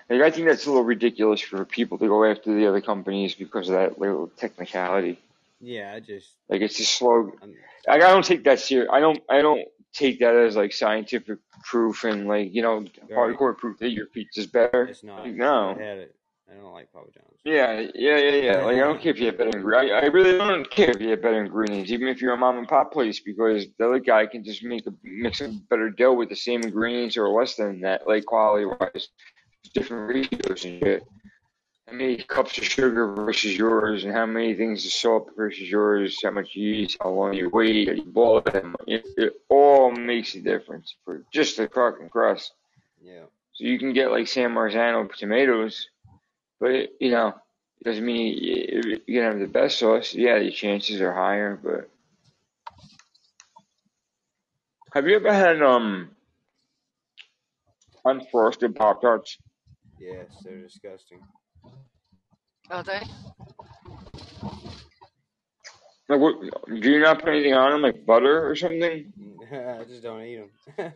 Like 0.09 0.23
I 0.23 0.31
think 0.31 0.47
that's 0.47 0.67
a 0.67 0.71
little 0.71 0.85
ridiculous 0.85 1.41
for 1.41 1.65
people 1.65 1.99
to 1.99 2.09
go 2.09 2.25
after 2.25 2.55
the 2.55 2.67
other 2.67 2.81
companies 2.81 3.35
because 3.35 3.69
of 3.69 3.75
that 3.75 3.99
little 3.99 4.29
technicality. 4.37 5.19
Yeah, 5.61 5.93
I 5.95 6.01
just. 6.01 6.29
Like 6.49 6.61
it's 6.61 6.81
a 6.81 6.85
slow. 6.85 7.33
I'm, 7.43 7.55
Like 7.87 8.03
I 8.03 8.11
don't 8.11 8.25
take 8.25 8.45
that 8.45 8.61
serious. 8.61 8.89
I 8.93 9.01
don't. 9.01 9.23
I 9.29 9.43
don't 9.43 9.67
take 9.95 10.19
that 10.21 10.35
as 10.35 10.57
like 10.57 10.73
scientific 10.73 11.39
proof 11.65 12.05
and 12.05 12.27
like 12.27 12.53
you 12.53 12.63
know 12.63 12.79
Right. 12.79 12.91
hardcore 13.11 13.57
proof 13.57 13.79
that 13.79 13.91
your 13.91 14.07
pizza's 14.07 14.47
better. 14.47 14.85
it's 14.85 15.03
not. 15.05 15.25
Like, 15.25 15.35
no. 15.35 15.75
had 15.75 15.99
it. 15.99 16.15
I 16.51 16.55
don't 16.57 16.73
like 16.73 16.93
Papa 16.93 17.07
John's. 17.13 17.41
Yeah, 17.45 17.81
yeah, 17.95 18.19
yeah, 18.19 18.31
yeah. 18.37 18.65
Like 18.65 18.77
I 18.77 18.81
don't 18.81 19.01
care 19.01 19.13
if 19.13 19.19
you 19.19 19.27
have 19.27 19.39
better 19.39 19.57
ingredients. 19.57 19.95
I, 20.03 20.07
I 20.07 20.09
really 20.11 20.37
don't 20.39 20.71
care 20.71 20.91
if 20.91 21.01
you 21.01 21.09
have 21.11 21.23
better 21.23 21.43
ingredients, 21.43 21.91
even 21.91 22.09
if 22.09 22.21
you're 22.21 22.35
a 22.35 22.37
mom 22.37 22.59
and 22.59 22.69
pop 22.69 22.93
place, 22.93 23.21
because 23.21 23.67
the 23.79 23.87
other 23.87 23.99
guy 23.99 24.27
can 24.27 24.45
just 24.45 24.63
make 24.63 24.87
a 24.87 24.93
mix 25.03 25.41
a 25.41 25.49
better 25.71 25.91
dough 25.91 26.13
with 26.13 26.29
the 26.29 26.37
same 26.37 26.63
ingredients 26.63 27.17
or 27.17 27.29
less 27.29 27.57
than 27.57 27.81
that, 27.81 28.07
like 28.07 28.25
quality 28.27 28.67
wise, 28.67 29.09
different 29.73 30.09
ratios 30.15 30.65
and 30.65 30.81
shit. 30.81 31.05
How 31.87 31.93
many 31.93 32.17
cups 32.17 32.57
of 32.57 32.65
sugar 32.65 33.13
versus 33.13 33.57
yours, 33.57 34.05
and 34.05 34.13
how 34.13 34.25
many 34.25 34.55
things 34.55 34.87
of 34.87 34.93
salt 34.93 35.31
versus 35.37 35.71
yours, 35.71 36.19
how 36.23 36.31
much 36.31 36.55
you 36.55 36.73
eat, 36.75 36.97
how 37.01 37.11
long 37.11 37.35
you 37.35 37.51
wait, 37.51 37.89
how 37.89 37.95
you 37.95 38.05
boil 38.05 38.39
it, 38.39 38.65
it, 38.87 39.07
it 39.19 39.33
all 39.51 39.91
makes 39.91 40.35
a 40.35 40.41
difference 40.41 40.97
for 41.05 41.23
just 41.31 41.59
the 41.59 41.69
fucking 41.69 42.09
crust. 42.09 42.53
Yeah. 43.03 43.25
So 43.53 43.65
you 43.65 43.79
can 43.79 43.93
get 43.93 44.11
like 44.11 44.29
San 44.29 44.51
Marzano 44.51 45.13
tomatoes, 45.15 45.89
but 46.59 46.89
you 47.01 47.11
know, 47.11 47.35
it 47.81 47.85
doesn't 47.85 48.05
mean 48.05 48.39
you, 48.41 49.01
you 49.07 49.21
can 49.21 49.31
have 49.31 49.39
the 49.39 49.47
best 49.47 49.79
sauce. 49.79 50.15
Yeah, 50.15 50.39
your 50.39 50.53
chances 50.53 51.03
are 51.03 51.13
higher, 51.13 51.61
but 51.63 51.91
have 54.95 55.07
you 55.07 55.17
ever 55.17 55.33
had 55.33 55.61
um 55.63 56.11
unfrosted 58.07 58.75
Pop 58.75 59.03
Tarts? 59.03 59.37
Yes, 59.99 60.27
they're 60.43 60.63
disgusting. 60.63 61.21
Are 62.71 62.83
they? 62.83 63.01
Like, 66.09 66.21
what, 66.21 66.35
do 66.69 66.91
you 66.91 67.01
not 67.01 67.21
put 67.21 67.31
anything 67.31 67.55
on 67.55 67.73
them, 67.73 67.83
like 67.83 68.05
butter 68.05 68.49
or 68.49 68.55
something? 68.57 69.13
I 69.53 69.85
just 69.85 70.03
don't 70.03 70.23
eat 70.23 70.37
them. 70.77 70.93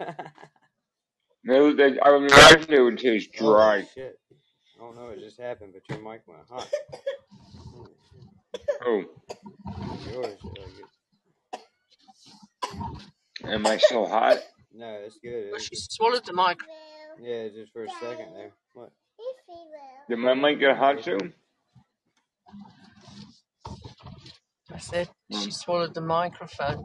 They, 1.47 1.73
they, 1.75 2.01
I 2.01 2.11
would 2.11 2.31
imagine 2.31 2.67
they 2.69 2.81
would 2.81 2.99
taste 2.99 3.31
oh 3.41 3.53
dry. 3.55 3.87
shit! 3.95 4.19
I 4.77 4.81
don't 4.81 4.97
know. 4.97 5.09
It 5.09 5.21
just 5.21 5.41
happened, 5.41 5.73
but 5.73 5.83
your 5.89 5.99
mic 6.05 6.23
went 6.27 6.43
hot. 6.51 6.69
Oh. 8.85 9.05
Yours. 10.13 10.39
am 13.45 13.67
I 13.67 13.77
so 13.79 14.07
hot? 14.07 14.39
No, 14.73 14.89
it's 15.05 15.19
good. 15.19 15.47
Well, 15.47 15.55
It's 15.57 15.65
she 15.65 15.71
just 15.75 15.93
swallowed 15.93 16.25
the 16.25 16.33
mic. 16.33 16.59
yeah, 17.21 17.49
just 17.49 17.73
for 17.73 17.85
a 17.85 17.89
second 18.01 18.35
there. 18.35 18.53
What? 18.75 18.93
Did 20.09 20.18
my 20.18 20.35
mic 20.35 20.59
get 20.61 20.77
hot 20.77 21.03
too? 21.03 21.18
I 24.73 24.79
said 24.79 25.09
Mm. 25.33 25.44
she 25.44 25.51
swallowed 25.51 25.94
the 25.94 26.01
microphone. 26.01 26.85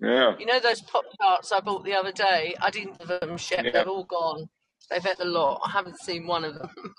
Yeah. 0.00 0.36
You 0.38 0.46
know 0.46 0.58
those 0.60 0.80
pop 0.82 1.04
tarts 1.20 1.52
I 1.52 1.60
bought 1.60 1.84
the 1.84 1.92
other 1.94 2.12
day? 2.12 2.54
I 2.60 2.70
didn't 2.70 2.98
have 3.00 3.08
them 3.20 3.36
yet. 3.50 3.64
Yeah. 3.64 3.70
They've 3.72 3.88
all 3.88 4.04
gone. 4.04 4.48
They've 4.90 5.02
had 5.02 5.18
the 5.18 5.24
lot. 5.26 5.60
I 5.64 5.70
haven't 5.70 5.98
seen 6.00 6.26
one 6.26 6.44
of 6.44 6.54
them. 6.54 6.70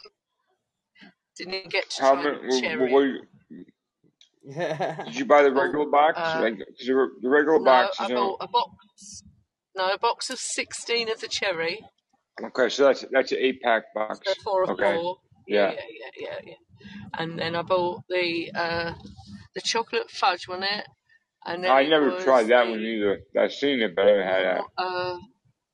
didn't 1.37 1.53
even 1.55 1.69
get 1.69 1.89
to 1.91 2.01
How 2.01 2.13
try 2.13 2.23
many? 2.23 2.37
the 2.37 2.47
What, 2.47 2.61
cherry. 2.61 2.91
what, 2.93 3.03
did 5.05 5.15
you 5.15 5.25
buy 5.25 5.41
the 5.43 5.51
regular 5.53 5.85
box? 5.89 6.17
Uh, 6.17 6.39
like, 6.41 6.57
the 6.85 7.29
regular 7.29 7.59
no, 7.59 7.65
box 7.65 7.99
I 7.99 8.07
bought 8.13 8.37
a 8.41 8.47
box. 8.47 9.23
No, 9.75 9.93
a 9.93 9.97
box 9.97 10.29
of 10.29 10.37
sixteen 10.39 11.09
of 11.09 11.19
the 11.21 11.27
cherry. 11.27 11.79
Okay, 12.43 12.69
so 12.69 12.83
that's 12.85 13.05
that's 13.11 13.31
an 13.31 13.37
eight 13.39 13.61
pack 13.61 13.83
box. 13.95 14.19
So 14.25 14.33
four 14.43 14.63
of 14.63 14.69
Okay. 14.71 14.95
four. 14.95 15.17
Yeah, 15.53 15.71
Yeah. 15.71 15.81
yeah, 16.17 16.39
yeah. 16.45 16.53
And 17.19 17.39
then 17.39 17.55
I 17.55 17.61
bought 17.63 18.03
the 18.09 18.51
uh, 18.55 18.93
the 19.55 19.61
chocolate 19.61 20.09
fudge 20.11 20.47
one 20.47 20.63
it, 20.63 20.87
and 21.45 21.63
then 21.63 21.71
I 21.71 21.81
it 21.81 21.89
never 21.89 22.11
was 22.11 22.23
tried 22.23 22.47
that 22.49 22.67
one 22.67 22.79
either. 22.79 23.19
I've 23.39 23.53
seen 23.53 23.81
it, 23.81 23.95
but 23.95 24.05
I 24.05 24.09
haven't 24.09 24.27
had 24.27 24.45
that. 24.45 24.61
uh, 24.77 25.17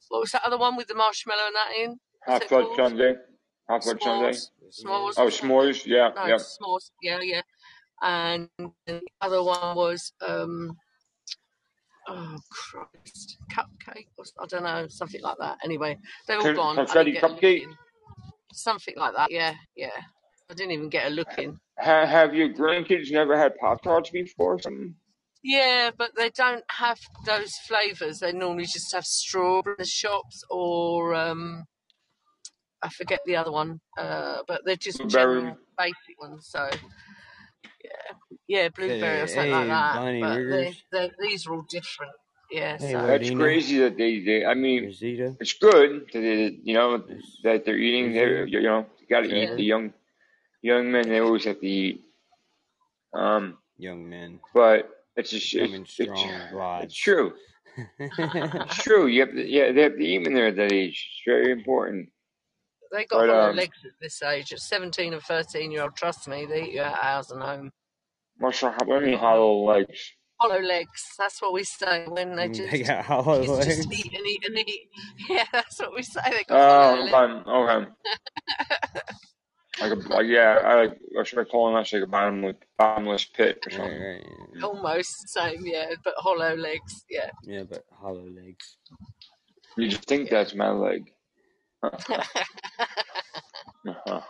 what 0.10 0.22
was 0.22 0.32
that 0.32 0.44
other 0.46 0.58
one 0.58 0.76
with 0.78 0.88
the 0.88 0.96
marshmallow 0.96 1.48
and 1.48 1.56
that 1.56 1.72
in? 1.84 1.90
What's 1.92 2.00
Hot 2.28 2.44
it 2.44 2.50
fudge 2.50 2.66
called? 2.66 2.78
sundae. 2.78 3.14
Hot 3.70 3.84
fudge 3.84 4.02
sundae. 4.02 4.32
S'mores. 4.32 4.50
S'mores 4.86 5.14
Oh, 5.18 5.26
or 5.26 5.30
s'mores. 5.30 5.86
Yeah, 5.86 6.12
No, 6.16 6.26
yeah. 6.26 6.36
s'mores. 6.36 6.92
Yeah, 7.02 7.20
yeah. 7.22 7.42
And 8.02 8.50
the 8.86 9.02
other 9.22 9.44
one 9.44 9.76
was 9.76 10.14
um, 10.26 10.78
oh 12.08 12.38
Christ, 12.52 13.38
cupcake. 13.52 14.08
Or, 14.18 14.24
s- 14.26 14.34
I 14.40 14.46
don't 14.48 14.64
know, 14.64 14.88
something 14.90 15.22
like 15.22 15.38
that. 15.40 15.60
Anyway, 15.64 15.98
they're 16.28 16.38
all 16.38 16.44
Con- 16.44 16.56
gone. 16.56 16.80
I 16.80 16.86
didn't 16.86 16.88
confetti 16.88 17.12
get 17.14 17.24
cupcake. 17.24 17.64
in. 17.64 17.78
Something 18.54 18.96
like 18.98 19.14
that. 19.16 19.32
Yeah, 19.32 19.54
yeah. 19.76 19.90
I 20.50 20.54
didn't 20.54 20.72
even 20.72 20.90
get 20.90 21.08
a 21.08 21.10
look 21.10 21.38
in. 21.38 21.60
Ha- 21.80 22.06
have 22.06 22.34
your 22.34 22.50
grandkids 22.50 23.12
never 23.12 23.38
had 23.38 23.58
Pop 23.58 23.84
Tarts 23.84 24.10
before? 24.10 24.54
or 24.56 24.60
Something? 24.62 24.96
Yeah, 25.44 25.92
but 25.98 26.12
they 26.16 26.30
don't 26.30 26.64
have 26.70 27.00
those 27.26 27.54
flavours. 27.68 28.20
They 28.20 28.32
normally 28.32 28.66
just 28.66 28.94
have 28.94 29.06
strawberry 29.06 29.76
in 29.78 29.84
the 29.84 29.86
shops 29.86 30.44
or 30.50 31.14
um, 31.16 31.66
I 32.82 32.90
forget 32.90 33.20
the 33.26 33.36
other 33.36 33.52
one. 33.52 33.80
Uh, 33.98 34.40
but 34.48 34.62
they're 34.66 34.76
just 34.76 34.98
Blueberry. 34.98 35.42
general 35.42 35.58
basic 35.78 36.20
ones. 36.20 36.48
So 36.50 36.70
yeah, 37.84 38.14
yeah, 38.48 38.70
blueberry 38.70 39.20
or 39.22 39.28
Hey, 39.28 39.34
something 39.34 39.52
like 39.52 39.68
that. 39.68 39.96
Bunny 39.96 40.22
But 40.22 40.34
they, 40.36 40.40
Riggers. 40.40 40.84
they, 40.92 41.12
these 41.22 41.48
are 41.48 41.54
all 41.54 41.66
different. 41.70 42.14
Yeah, 42.50 42.78
Hey, 42.78 42.94
That's 42.94 43.30
Rodina. 43.30 43.36
crazy 43.38 43.78
that 43.80 43.98
they, 43.98 44.20
they. 44.20 44.46
I 44.46 44.54
mean, 44.54 44.86
Rosita. 44.86 45.36
it's 45.40 45.54
good 45.54 46.06
that 46.14 46.20
they, 46.22 46.58
you 46.64 46.74
know 46.74 47.04
that 47.44 47.66
they're 47.66 47.78
eating. 47.78 48.14
They're, 48.14 48.46
you 48.46 48.62
know, 48.62 48.86
you 49.00 49.08
got 49.10 49.22
to 49.22 49.28
eat 49.36 49.56
the 49.56 49.64
young 49.64 49.94
young 50.62 50.92
men. 50.92 51.10
They 51.10 51.20
always 51.20 51.44
have 51.46 51.60
to 51.60 51.68
eat. 51.68 52.04
Um, 53.14 53.58
Young 53.78 54.10
men. 54.10 54.40
but 54.54 54.90
it's 55.16 55.32
just 55.32 55.54
Young 55.54 55.66
it's 55.66 55.74
and 55.74 55.84
it's, 55.84 55.94
strong 55.94 56.82
it's 56.84 56.96
true. 56.96 57.34
It's 58.00 58.76
true. 58.78 59.06
You 59.08 59.22
have 59.22 59.32
to, 59.34 59.48
yeah, 59.48 59.72
they 59.72 59.82
have 59.84 59.94
to 59.98 60.04
eat 60.04 60.24
when 60.24 60.34
they're 60.34 60.48
at 60.48 60.56
that 60.56 60.72
age. 60.72 61.10
It's 61.12 61.22
very 61.26 61.52
important. 61.52 62.10
they 62.92 63.06
got 63.06 63.20
But 63.20 63.30
hollow 63.30 63.50
um, 63.52 63.56
legs 63.56 63.78
at 63.86 63.92
this 64.02 64.22
age. 64.24 64.52
At 64.52 64.60
17 64.60 65.14
and 65.14 65.22
13 65.22 65.72
year 65.72 65.84
old, 65.84 65.96
trust 65.96 66.28
me, 66.28 66.46
they 66.48 66.64
eat 66.64 66.74
you 66.74 66.82
out 66.82 66.94
of 66.94 67.00
house 67.00 67.32
and 67.32 67.42
home. 67.42 67.72
what's 68.40 68.62
the, 68.62 68.70
what 68.86 69.00
do 69.00 69.06
you 69.06 69.12
mean 69.12 69.20
hollow 69.20 69.64
legs? 69.64 70.12
Hollow 70.40 70.62
legs. 70.62 71.04
That's 71.18 71.42
what 71.42 71.54
we 71.54 71.64
say 71.64 72.06
when 72.08 72.36
they 72.36 72.50
they 72.70 72.80
just 72.80 72.84
got 72.84 73.06
hollow 73.06 73.42
kids 73.42 73.60
just 73.66 73.88
eat 73.94 74.14
and 74.14 74.28
eat 74.28 74.46
and 74.48 74.60
eat. 74.60 74.90
Yeah, 75.30 75.46
that's 75.54 75.80
what 75.80 75.96
we 75.96 76.04
say. 76.04 76.22
They 76.32 76.44
got 76.46 76.62
hollow 76.62 76.98
Oh, 76.98 77.04
legs. 77.04 77.14
okay, 77.48 77.50
okay. 77.50 77.92
Like 79.80 79.92
a, 79.92 79.96
like 80.14 80.28
yeah, 80.28 80.60
I 80.64 80.76
like 80.76 81.00
what 81.14 81.28
should 81.28 81.40
I 81.40 81.46
call 81.46 81.70
it? 81.70 81.94
Like 81.94 82.04
a 82.04 82.08
bottomless 82.08 82.56
bottomless 82.78 83.26
pit 83.26 83.60
or 83.66 83.72
Right, 83.72 83.78
something. 83.78 84.02
right. 84.02 84.26
yeah. 84.56 84.64
Almost 84.64 85.30
same, 85.30 85.66
yeah, 85.66 85.92
but 86.04 86.16
hollow 86.18 86.56
legs. 86.56 87.06
Yeah. 87.10 87.32
Yeah, 87.44 87.64
but 87.70 87.84
hollow 87.92 88.26
legs. 88.28 88.78
You 89.78 89.90
just 89.90 90.06
think 90.06 90.30
Yeah. 90.30 90.40
that's 90.40 90.56
my 90.56 90.72
leg. 90.72 91.12
Uh-huh. 93.88 94.22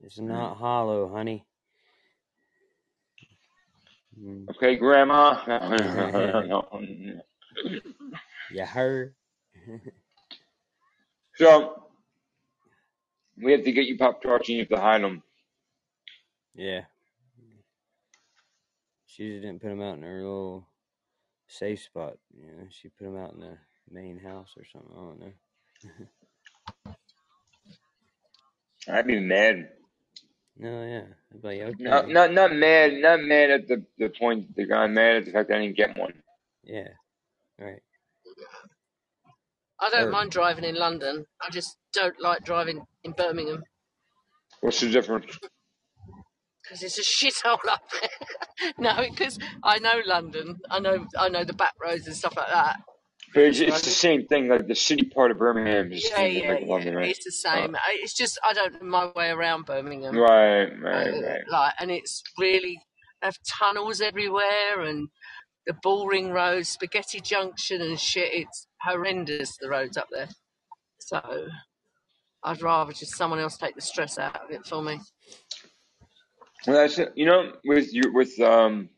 It's 0.00 0.18
not 0.20 0.56
hollow, 0.58 1.08
honey. 1.08 1.46
Mm. 4.20 4.48
Okay, 4.50 4.76
Grandma. 4.76 5.42
yeah, 8.52 8.66
her. 8.66 9.14
so 11.36 11.82
we 13.40 13.52
have 13.52 13.64
to 13.64 13.72
get 13.72 13.86
you 13.86 13.96
pop 13.96 14.22
tarts 14.22 14.48
and 14.48 14.58
you 14.58 14.62
have 14.62 14.68
to 14.70 14.80
hide 14.80 15.02
them. 15.02 15.22
yeah. 16.54 16.82
She 19.06 19.28
just 19.28 19.42
didn't 19.42 19.60
put 19.60 19.68
them 19.68 19.82
out 19.82 19.96
in 19.98 20.02
her 20.04 20.22
little 20.22 20.66
safe 21.46 21.82
spot. 21.82 22.16
You 22.34 22.46
know, 22.46 22.66
she 22.70 22.88
put 22.88 23.04
them 23.04 23.18
out 23.18 23.34
in 23.34 23.40
the 23.40 23.58
main 23.90 24.18
house 24.18 24.54
or 24.56 24.64
something. 24.64 24.90
I 24.90 25.00
don't 25.00 25.20
know. 25.20 26.96
I'd 28.94 29.06
be 29.06 29.20
mad. 29.20 29.68
No, 30.62 30.84
yeah. 30.86 31.04
I'd 31.34 31.42
be 31.42 31.48
like, 31.48 31.60
Not 31.78 32.04
okay. 32.04 32.12
not 32.12 32.32
not 32.32 32.54
mad. 32.54 32.94
Not 32.94 33.20
mad 33.22 33.50
at 33.50 33.68
the 33.68 33.84
the 33.98 34.10
point 34.10 34.48
that 34.48 34.56
the 34.56 34.66
guy. 34.66 34.86
Mad 34.88 35.16
at 35.16 35.26
the 35.26 35.32
fact 35.32 35.48
that 35.50 35.58
I 35.58 35.62
didn't 35.62 35.76
get 35.78 35.98
one. 35.98 36.14
Yeah. 36.64 36.88
Right. 37.60 37.82
I 39.80 39.90
don't 39.90 40.10
Or 40.10 40.12
mind 40.12 40.30
driving 40.32 40.64
in 40.64 40.76
London. 40.76 41.26
I 41.42 41.50
just 41.50 41.78
don't 41.94 42.20
like 42.20 42.44
driving 42.44 42.84
in 43.04 43.12
Birmingham 43.12 43.62
What's 44.60 44.80
the 44.80 44.90
difference? 44.90 45.38
because 46.62 46.82
it's 46.82 46.98
a 46.98 47.02
shithole 47.04 47.58
up 47.70 47.82
there. 47.92 48.72
no, 48.78 48.96
because 49.10 49.38
I 49.64 49.78
know 49.80 50.02
London. 50.06 50.60
I 50.70 50.80
know 50.80 51.06
I 51.18 51.28
know 51.30 51.44
the 51.44 51.54
back 51.54 51.74
roads 51.82 52.06
and 52.06 52.16
stuff 52.16 52.36
like 52.36 52.48
that. 52.48 52.80
It's, 53.34 53.60
it's 53.60 53.82
the 53.82 53.90
same 53.90 54.26
thing. 54.26 54.48
Like 54.48 54.66
the 54.68 54.74
city 54.74 55.04
part 55.04 55.30
of 55.30 55.38
Birmingham 55.38 55.92
is 55.92 56.08
yeah, 56.10 56.20
yeah, 56.26 56.48
like 56.52 56.60
yeah. 56.62 56.66
London, 56.66 56.94
right? 56.96 57.10
It's 57.10 57.24
the 57.24 57.50
Uh, 57.52 57.54
same. 57.54 57.76
I- 57.76 57.98
It's 58.02 58.14
just 58.14 58.38
I 58.44 58.52
don't 58.54 58.74
know 58.82 58.88
my 58.88 59.12
way 59.16 59.30
around 59.30 59.66
Birmingham. 59.66 60.16
right, 60.16 60.64
Uh, 60.64 60.76
right, 60.80 61.14
right. 61.22 61.40
like, 61.48 61.74
and 61.80 61.90
it's 61.90 62.22
really 62.38 62.80
they 63.22 63.26
have 63.26 63.38
tunnels 63.60 64.00
everywhere 64.00 64.80
and 64.82 65.08
the 65.66 65.74
Bullring 65.82 66.30
Road, 66.32 66.66
Spaghetti 66.66 67.20
Junction, 67.20 67.82
and 67.82 68.00
shit. 68.00 68.32
It's 68.34 68.66
horrendous 68.82 69.56
the 69.58 69.68
roads 69.70 69.96
up 69.96 70.08
there. 70.12 70.28
So 71.00 71.48
I'd 72.44 72.62
rather 72.62 72.92
just 72.92 73.16
someone 73.16 73.40
else 73.40 73.56
take 73.58 73.74
the 73.76 73.82
stress 73.82 74.18
out 74.18 74.44
of 74.44 74.50
it 74.50 74.66
for 74.66 74.82
me. 74.82 75.00
Well, 76.66 76.76
that's 76.76 76.98
it. 76.98 77.12
You 77.16 77.26
know, 77.26 77.52
with 77.64 77.94
you 77.94 78.12
with 78.12 78.38
um 78.40 78.90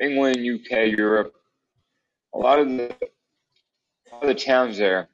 England, 0.00 0.38
UK, 0.38 0.96
Europe, 0.98 1.34
a 2.34 2.38
lot 2.38 2.58
of 2.60 2.68
the 2.68 2.94
the 4.22 4.34
towns 4.34 4.78
there 4.78 5.08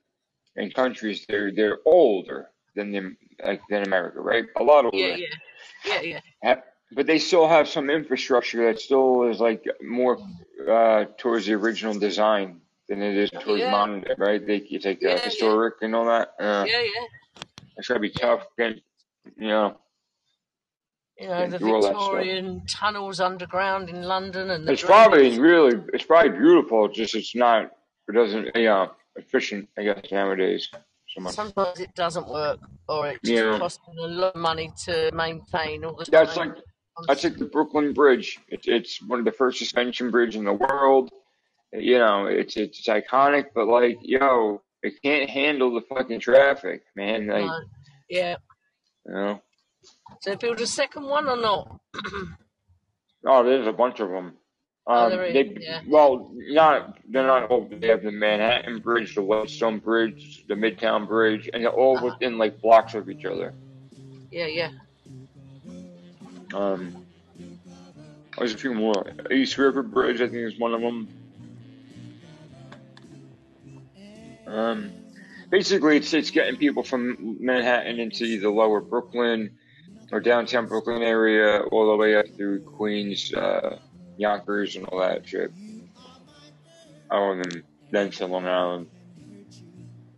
and 0.56 0.74
countries 0.74 1.24
they're 1.28 1.52
they're 1.52 1.78
older 1.84 2.48
than 2.74 2.92
the 2.92 3.16
like 3.44 3.62
than 3.68 3.82
America, 3.82 4.20
right? 4.20 4.44
A 4.56 4.62
lot 4.62 4.84
Yeah, 4.92 5.08
older. 5.08 5.16
yeah, 5.16 5.26
yeah, 5.86 6.00
yeah. 6.02 6.20
Ha- 6.44 6.62
But 6.92 7.06
they 7.06 7.18
still 7.18 7.48
have 7.48 7.68
some 7.68 7.90
infrastructure 7.90 8.66
that 8.66 8.80
still 8.80 9.28
is 9.28 9.40
like 9.40 9.64
more 9.82 10.18
uh, 10.68 11.06
towards 11.18 11.46
the 11.46 11.54
original 11.54 11.98
design 11.98 12.60
than 12.88 13.02
it 13.02 13.16
is 13.16 13.30
towards 13.30 13.62
Yeah, 13.62 13.70
modern, 13.70 14.04
right? 14.18 14.44
They 14.44 14.62
you 14.68 14.78
take 14.78 14.98
uh, 15.04 15.08
yeah, 15.08 15.14
yeah, 15.16 15.24
historic 15.24 15.74
and 15.82 15.94
all 15.94 16.06
that. 16.06 16.28
Uh, 16.38 16.64
yeah, 16.68 16.82
yeah. 16.82 17.06
it's 17.76 17.88
gotta 17.88 18.00
be 18.00 18.10
tough 18.10 18.46
getting, 18.56 18.80
you 19.36 19.48
know, 19.48 19.76
You 21.18 21.28
know, 21.28 21.48
the 21.50 21.58
through 21.58 21.74
all 21.74 21.82
that 21.82 21.88
stuff. 21.88 21.98
Victorian 21.98 22.66
tunnels 22.66 23.20
underground 23.20 23.88
in 23.88 24.02
London 24.02 24.50
and 24.50 24.66
the 24.66 24.72
It's 24.72 24.82
probably 24.82 25.38
really, 25.38 25.82
it's 25.92 26.04
probably 26.04 26.38
beautiful. 26.38 26.88
Just 26.88 27.14
it's 27.14 27.34
not, 27.34 27.70
it 28.08 28.12
doesn't, 28.12 28.50
yeah, 28.56 28.86
efficient. 29.16 29.68
I 29.78 29.82
guess 29.84 30.10
nowadays 30.10 30.68
so. 31.08 31.30
Sometimes 31.30 31.80
it 31.80 31.94
doesn't 31.94 32.28
work, 32.28 32.58
or 32.88 33.08
it 33.08 33.20
just 33.24 33.42
Yeah, 33.44 33.58
costs 33.58 33.80
a 33.88 34.06
lot 34.06 34.34
of 34.34 34.40
money 34.40 34.72
to 34.84 35.10
maintain 35.14 35.84
all 35.84 35.94
the 35.94 36.04
that's 36.10 36.34
time. 36.34 36.48
like 36.50 36.58
that's 37.06 37.24
like 37.24 37.36
the 37.36 37.44
Brooklyn 37.46 37.92
Bridge. 37.92 38.38
It's 38.48 38.66
it's 38.66 39.02
one 39.02 39.18
of 39.20 39.24
the 39.24 39.32
first 39.32 39.58
suspension 39.58 40.10
bridge 40.10 40.34
in 40.36 40.44
the 40.44 40.52
world. 40.52 41.10
You 41.72 41.98
know, 41.98 42.26
it's 42.26 42.56
it's 42.56 42.86
iconic, 42.86 43.46
but 43.54 43.66
like, 43.68 43.98
yo, 44.02 44.62
it 44.82 44.94
can't 45.02 45.28
handle 45.28 45.72
the 45.74 45.82
fucking 45.82 46.20
traffic, 46.20 46.82
man. 46.94 47.26
Like, 47.28 47.44
No. 47.44 47.60
Yeah. 48.08 48.36
you 49.06 49.12
know, 49.14 49.42
So 50.20 50.36
build 50.36 50.60
a 50.60 50.66
second 50.66 51.04
one 51.04 51.28
or 51.28 51.36
not? 51.36 51.80
oh, 53.26 53.42
there's 53.44 53.66
a 53.66 53.72
bunch 53.72 54.00
of 54.00 54.08
them. 54.10 54.34
Oh, 54.88 55.06
Um, 55.06 55.12
is. 55.20 55.32
they 55.34 55.56
Yeah. 55.60 55.80
well, 55.88 56.30
not 56.36 56.98
they're 57.10 57.26
not 57.26 57.50
all. 57.50 57.68
They 57.68 57.88
have 57.88 58.02
the 58.02 58.12
Manhattan 58.12 58.78
Bridge, 58.78 59.14
the 59.14 59.22
Whitestone 59.22 59.78
Bridge, 59.80 60.44
the 60.48 60.54
Midtown 60.54 61.08
Bridge, 61.08 61.50
and 61.52 61.64
they're 61.64 61.70
all 61.72 61.96
Uh-huh. 61.96 62.06
within 62.06 62.38
like 62.38 62.60
blocks 62.60 62.94
of 62.94 63.08
each 63.10 63.24
other. 63.24 63.52
Yeah, 64.30 64.46
yeah. 64.46 64.70
Um, 66.54 67.04
there's 68.38 68.54
a 68.54 68.58
few 68.58 68.74
more. 68.74 69.04
East 69.30 69.58
River 69.58 69.82
Bridge, 69.82 70.20
I 70.20 70.28
think, 70.28 70.52
is 70.52 70.58
one 70.58 70.74
of 70.74 70.80
them. 70.80 71.08
Um, 74.46 74.92
basically, 75.50 75.96
it's 75.96 76.14
it's 76.14 76.30
getting 76.30 76.56
people 76.56 76.84
from 76.84 77.36
Manhattan 77.40 77.98
into 77.98 78.24
either 78.24 78.48
Lower 78.50 78.80
Brooklyn 78.80 79.50
or 80.12 80.20
downtown 80.20 80.66
Brooklyn 80.66 81.02
area, 81.02 81.62
all 81.72 81.90
the 81.90 81.96
way 81.96 82.14
up 82.14 82.26
through 82.36 82.60
Queens, 82.62 83.32
uh, 83.34 83.76
Yonkers, 84.16 84.76
and 84.76 84.86
all 84.86 85.00
that 85.00 85.26
shit. 85.26 85.52
Oh, 87.10 87.32
and 87.32 87.44
then 87.44 87.62
then 87.90 88.10
to 88.10 88.26
Long 88.26 88.46
Island, 88.46 88.88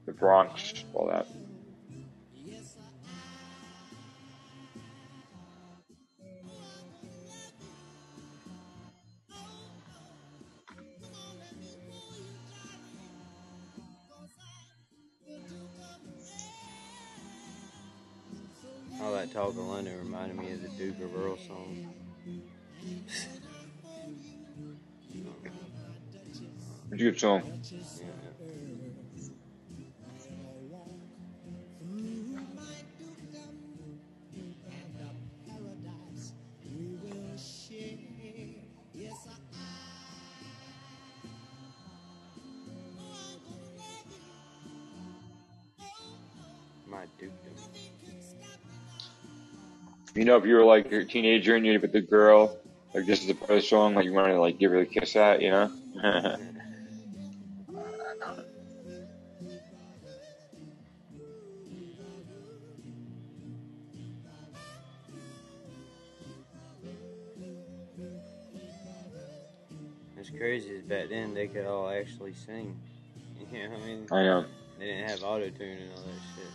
the 0.07 0.13
Bronx, 0.13 0.85
all 0.95 1.09
that. 1.09 1.27
all 19.09 19.15
that 19.15 19.33
talk 19.33 19.51
of 19.51 19.59
London 19.59 19.97
reminded 19.99 20.37
me 20.37 20.53
of 20.53 20.63
the 20.63 20.69
Duke 20.71 21.01
of 21.01 21.17
Earl 21.17 21.39
song. 21.39 21.98
Good 26.97 27.21
song. 27.21 27.43
My 46.87 47.05
dukedom. 47.19 47.33
You 50.15 50.25
know, 50.25 50.37
if 50.37 50.47
you 50.47 50.55
were 50.55 50.65
like 50.65 50.91
a 50.91 51.05
teenager 51.05 51.55
and 51.55 51.67
you're 51.67 51.79
with 51.79 51.93
the 51.93 52.01
girl, 52.01 52.57
like 52.95 53.07
this 53.07 53.21
is 53.21 53.29
the 53.29 53.35
part 53.35 53.51
of 53.51 53.57
the 53.57 53.63
song, 53.63 53.95
like 53.95 54.07
you 54.07 54.13
want 54.13 54.29
to 54.29 54.41
like 54.41 54.59
give 54.59 54.73
her 54.73 54.81
a 54.81 54.87
kiss 54.87 55.15
at, 55.17 55.43
you 55.43 55.51
know? 55.51 55.71
crazy 70.39 70.71
is 70.71 70.83
back 70.83 71.09
then 71.09 71.35
they 71.35 71.49
could 71.49 71.67
all 71.67 71.91
actually 71.91 72.35
sing. 72.35 72.77
You 73.53 73.63
know 73.63 73.71
what 73.71 73.83
I 73.83 73.87
mean? 73.87 74.07
I 74.13 74.23
know. 74.25 74.45
They 74.79 74.87
didn't 74.87 75.09
have 75.09 75.23
auto 75.23 75.49
tune 75.49 75.79
and 75.79 75.91
all 75.95 76.03
that 76.03 76.21
shit. 76.35 76.53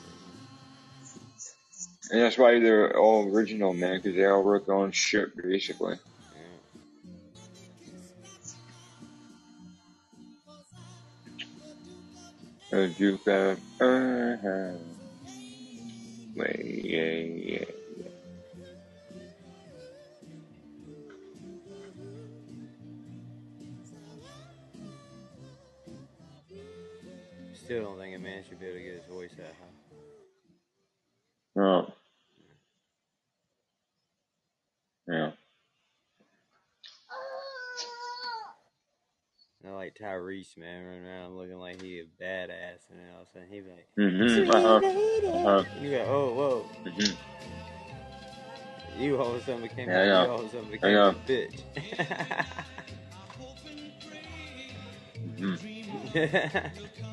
And 2.12 2.22
that's 2.22 2.38
why 2.38 2.60
they're 2.60 2.98
all 2.98 3.28
original, 3.34 3.74
man, 3.74 3.98
because 3.98 4.16
they 4.16 4.26
all 4.26 4.44
wrote 4.44 4.68
their 4.68 4.76
own 4.76 4.92
shit, 4.92 5.36
basically. 5.36 5.96
Yeah. 12.72 12.88
Duke, 12.98 13.28
uh, 13.28 13.56
uh, 13.82 14.74
yeah, 16.36 17.12
yeah. 17.22 17.66
Still 27.74 27.86
don't 27.86 27.97
think 27.97 28.15
a 28.15 28.19
man 28.19 28.43
should 28.47 28.59
be 28.59 28.67
able 28.67 28.78
to 28.78 28.84
get 28.84 28.93
his 28.93 29.05
voice 29.05 29.32
that 29.36 29.55
high. 31.55 31.59
Oh, 31.59 31.88
yeah. 35.07 35.32
Not 39.63 39.74
like 39.74 39.95
Tyrese, 39.99 40.55
man, 40.55 40.86
running 40.86 41.03
around 41.03 41.36
looking 41.36 41.57
like 41.57 41.82
he 41.82 42.01
a 42.01 42.03
badass, 42.03 42.91
and 42.91 42.99
then 42.99 43.07
all 43.15 43.24
of 43.24 43.28
a 43.28 43.32
sudden 43.34 43.47
he 43.49 43.61
be 43.61 43.71
like, 43.71 43.88
Mm-hmm. 43.97 44.51
Uh-huh. 44.51 44.80
Uh-huh. 45.49 45.63
You 45.82 45.89
go, 45.89 46.05
oh, 46.07 46.34
whoa. 46.36 46.65
Mm-hmm. 46.86 47.13
You 49.01 49.17
all 49.19 49.34
of 49.34 49.41
a 49.41 49.43
sudden 49.43 49.63
became, 49.63 49.89
Yeah, 49.89 50.01
I 50.01 50.05
you 50.05 50.30
all 50.30 50.41
of 50.41 50.45
a 50.45 50.49
sudden 50.49 50.67
I 50.67 50.71
became 50.71 50.95
a 50.95 51.15
bitch. 51.28 51.63
Mm-hmm. 55.39 56.80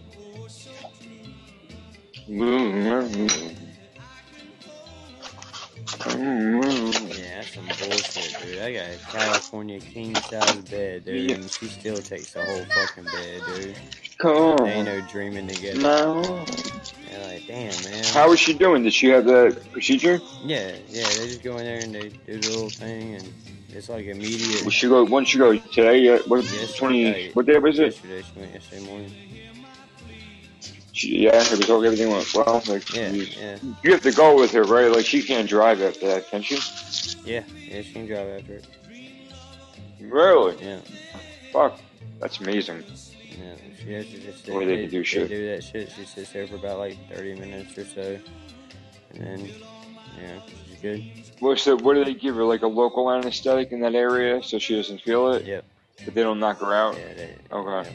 king 9.81 10.15
size 10.15 10.61
bed, 10.63 11.05
dude, 11.05 11.29
Yeah. 11.29 11.35
and 11.35 11.51
she 11.51 11.67
still 11.67 12.01
takes 12.01 12.33
the 12.33 12.43
whole 12.43 12.65
fucking 12.65 13.05
bed, 13.05 13.41
dude. 13.45 13.75
Come 14.19 14.65
They 14.65 14.71
ain't 14.71 14.85
no 14.85 15.01
dreaming 15.01 15.47
together. 15.47 15.79
No. 15.79 16.45
They're 17.07 17.33
like, 17.33 17.47
damn, 17.47 17.83
man. 17.83 18.03
How 18.13 18.31
is 18.31 18.39
she 18.39 18.53
doing? 18.53 18.83
Did 18.83 18.93
she 18.93 19.07
have 19.07 19.25
the 19.25 19.59
procedure? 19.71 20.21
Yeah, 20.45 20.75
yeah, 20.89 21.05
they 21.05 21.27
just 21.27 21.43
go 21.43 21.57
in 21.57 21.65
there 21.65 21.79
and 21.79 21.93
they 21.95 22.09
do 22.09 22.39
the 22.39 22.47
little 22.47 22.69
thing, 22.69 23.15
and 23.15 23.33
it's 23.73 23.89
like 23.89 24.05
immediate. 24.05 24.63
Will 24.63 24.71
she 24.71 24.87
go? 24.87 25.03
When 25.05 25.25
she 25.25 25.37
go 25.37 25.57
today? 25.57 26.09
Uh, 26.09 26.19
what 26.27 26.45
twenty? 26.77 27.31
What 27.31 27.45
day 27.47 27.57
was 27.59 27.79
it? 27.79 27.85
Yesterday, 27.85 28.21
she 28.21 28.39
went 28.39 28.53
yesterday 28.53 28.85
morning. 28.85 29.15
She, 30.93 31.19
yeah, 31.23 31.41
it 31.41 31.57
was 31.57 31.69
all 31.69 31.83
everything 31.83 32.11
went 32.11 32.33
well. 32.33 32.61
Like 32.67 32.93
Yeah, 32.93 33.11
you, 33.11 33.27
yeah, 33.37 33.57
you 33.83 33.91
have 33.93 34.01
to 34.03 34.11
go 34.11 34.37
with 34.39 34.51
her, 34.51 34.63
right? 34.63 34.91
Like 34.91 35.05
she 35.05 35.23
can't 35.23 35.47
drive 35.49 35.81
after 35.81 36.07
that, 36.07 36.27
can 36.29 36.41
she? 36.43 36.59
yeah, 37.23 37.43
yeah, 37.67 37.81
she 37.81 37.93
can 37.93 38.05
drive 38.07 38.27
after 38.27 38.55
it. 38.57 38.65
Really? 40.01 40.55
Yeah, 40.63 40.79
Fuck, 41.53 41.79
that's 42.19 42.39
amazing. 42.39 42.83
yeah, 43.37 43.55
she 43.83 43.93
has 43.93 44.05
to 44.07 44.19
just 44.19 44.45
The 44.45 44.53
way 44.55 44.65
they 44.65 44.81
can 44.81 44.89
do 44.89 45.03
shit. 45.03 45.29
do 45.29 45.47
that 45.49 45.63
shit. 45.63 45.91
She 45.95 46.05
sits 46.05 46.31
there 46.31 46.47
for 46.47 46.55
about 46.55 46.79
like 46.79 46.97
30 47.13 47.35
minutes 47.39 47.77
or 47.77 47.85
so, 47.85 48.19
and 49.13 49.21
then, 49.23 49.49
yeah, 50.21 50.39
she's 50.67 50.79
good. 50.81 51.03
What's 51.39 51.65
the, 51.65 51.75
what 51.77 51.93
do 51.95 52.03
they 52.05 52.13
give 52.13 52.35
her? 52.35 52.43
Like 52.43 52.61
a 52.63 52.67
local 52.67 53.11
anesthetic 53.11 53.71
in 53.71 53.79
that 53.81 53.95
area 53.95 54.41
so 54.43 54.59
she 54.59 54.75
doesn't 54.75 55.01
feel 55.01 55.31
it, 55.33 55.45
Yep, 55.45 55.65
but 56.05 56.13
they 56.13 56.23
don't 56.23 56.39
knock 56.39 56.59
her 56.59 56.73
out. 56.73 56.97
yeah, 56.97 57.13
they, 57.13 57.35
Okay. 57.51 57.89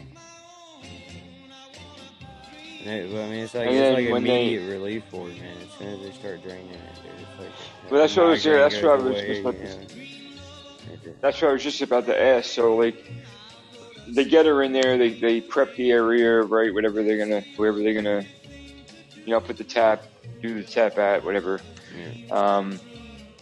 yeah. 2.84 2.92
It- 2.92 3.12
well, 3.12 3.24
I 3.24 3.30
mean, 3.30 3.38
it's 3.40 3.54
like 3.54 3.66
And 3.68 3.76
it's 3.76 3.94
like 4.04 4.12
when 4.12 4.22
they- 4.24 4.52
immediate 4.54 4.70
relief 4.70 5.02
for 5.10 5.28
it, 5.28 5.40
man. 5.40 5.56
As 5.64 5.78
soon 5.78 5.88
as 5.88 6.00
they 6.06 6.12
start 6.12 6.42
draining 6.42 6.68
it, 6.70 6.80
dude, 7.02 7.12
it's 7.20 7.38
like. 7.40 7.90
Well, 7.90 8.00
that's 8.00 8.16
what 8.16 8.26
I 8.26 8.28
was 8.30 8.42
saying, 8.42 8.56
that's 8.56 8.76
what 8.82 8.84
I 9.00 9.02
was 9.02 9.14
just 9.16 9.24
away, 9.26 9.40
about 9.40 9.54
to- 9.54 9.60
you 9.60 9.68
know. 9.68 10.15
That's 11.20 11.40
what 11.40 11.50
I 11.50 11.52
was 11.52 11.62
just 11.62 11.80
about 11.82 12.06
to 12.06 12.20
ask. 12.20 12.50
So 12.50 12.76
like, 12.76 13.10
they 14.08 14.24
get 14.24 14.46
her 14.46 14.62
in 14.62 14.72
there, 14.72 14.96
they 14.98 15.14
they 15.14 15.40
prep 15.40 15.74
the 15.76 15.90
area, 15.90 16.42
right? 16.42 16.72
Whatever 16.72 17.02
they're 17.02 17.18
gonna, 17.18 17.42
wherever 17.56 17.78
they're 17.78 17.94
gonna, 17.94 18.24
you 19.24 19.32
know, 19.32 19.40
put 19.40 19.56
the 19.56 19.64
tap, 19.64 20.04
do 20.42 20.54
the 20.54 20.62
tap 20.62 20.98
at, 20.98 21.24
whatever. 21.24 21.60
Yeah. 21.96 22.32
Um, 22.32 22.78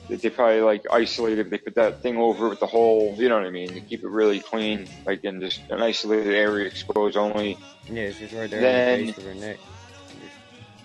they, 0.08 0.16
they 0.16 0.30
probably 0.30 0.60
like 0.60 0.84
isolate 0.90 1.38
it. 1.38 1.50
They 1.50 1.58
put 1.58 1.74
that 1.76 2.02
thing 2.02 2.16
over 2.16 2.48
with 2.48 2.60
the 2.60 2.66
hole. 2.66 3.14
You 3.18 3.28
know 3.28 3.36
what 3.36 3.46
I 3.46 3.50
mean? 3.50 3.72
They 3.72 3.80
keep 3.80 4.02
it 4.04 4.08
really 4.08 4.40
clean, 4.40 4.88
like 5.06 5.24
in 5.24 5.40
just 5.40 5.60
an 5.70 5.82
isolated 5.82 6.34
area, 6.34 6.66
exposed 6.66 7.16
only. 7.16 7.58
Yeah, 7.90 8.02
it's 8.02 8.18
just 8.18 8.34
right 8.34 8.50
there 8.50 8.60
Then- 8.60 9.00
the 9.00 9.06
base 9.06 9.18
of 9.18 9.24
her 9.24 9.34
neck. 9.34 9.56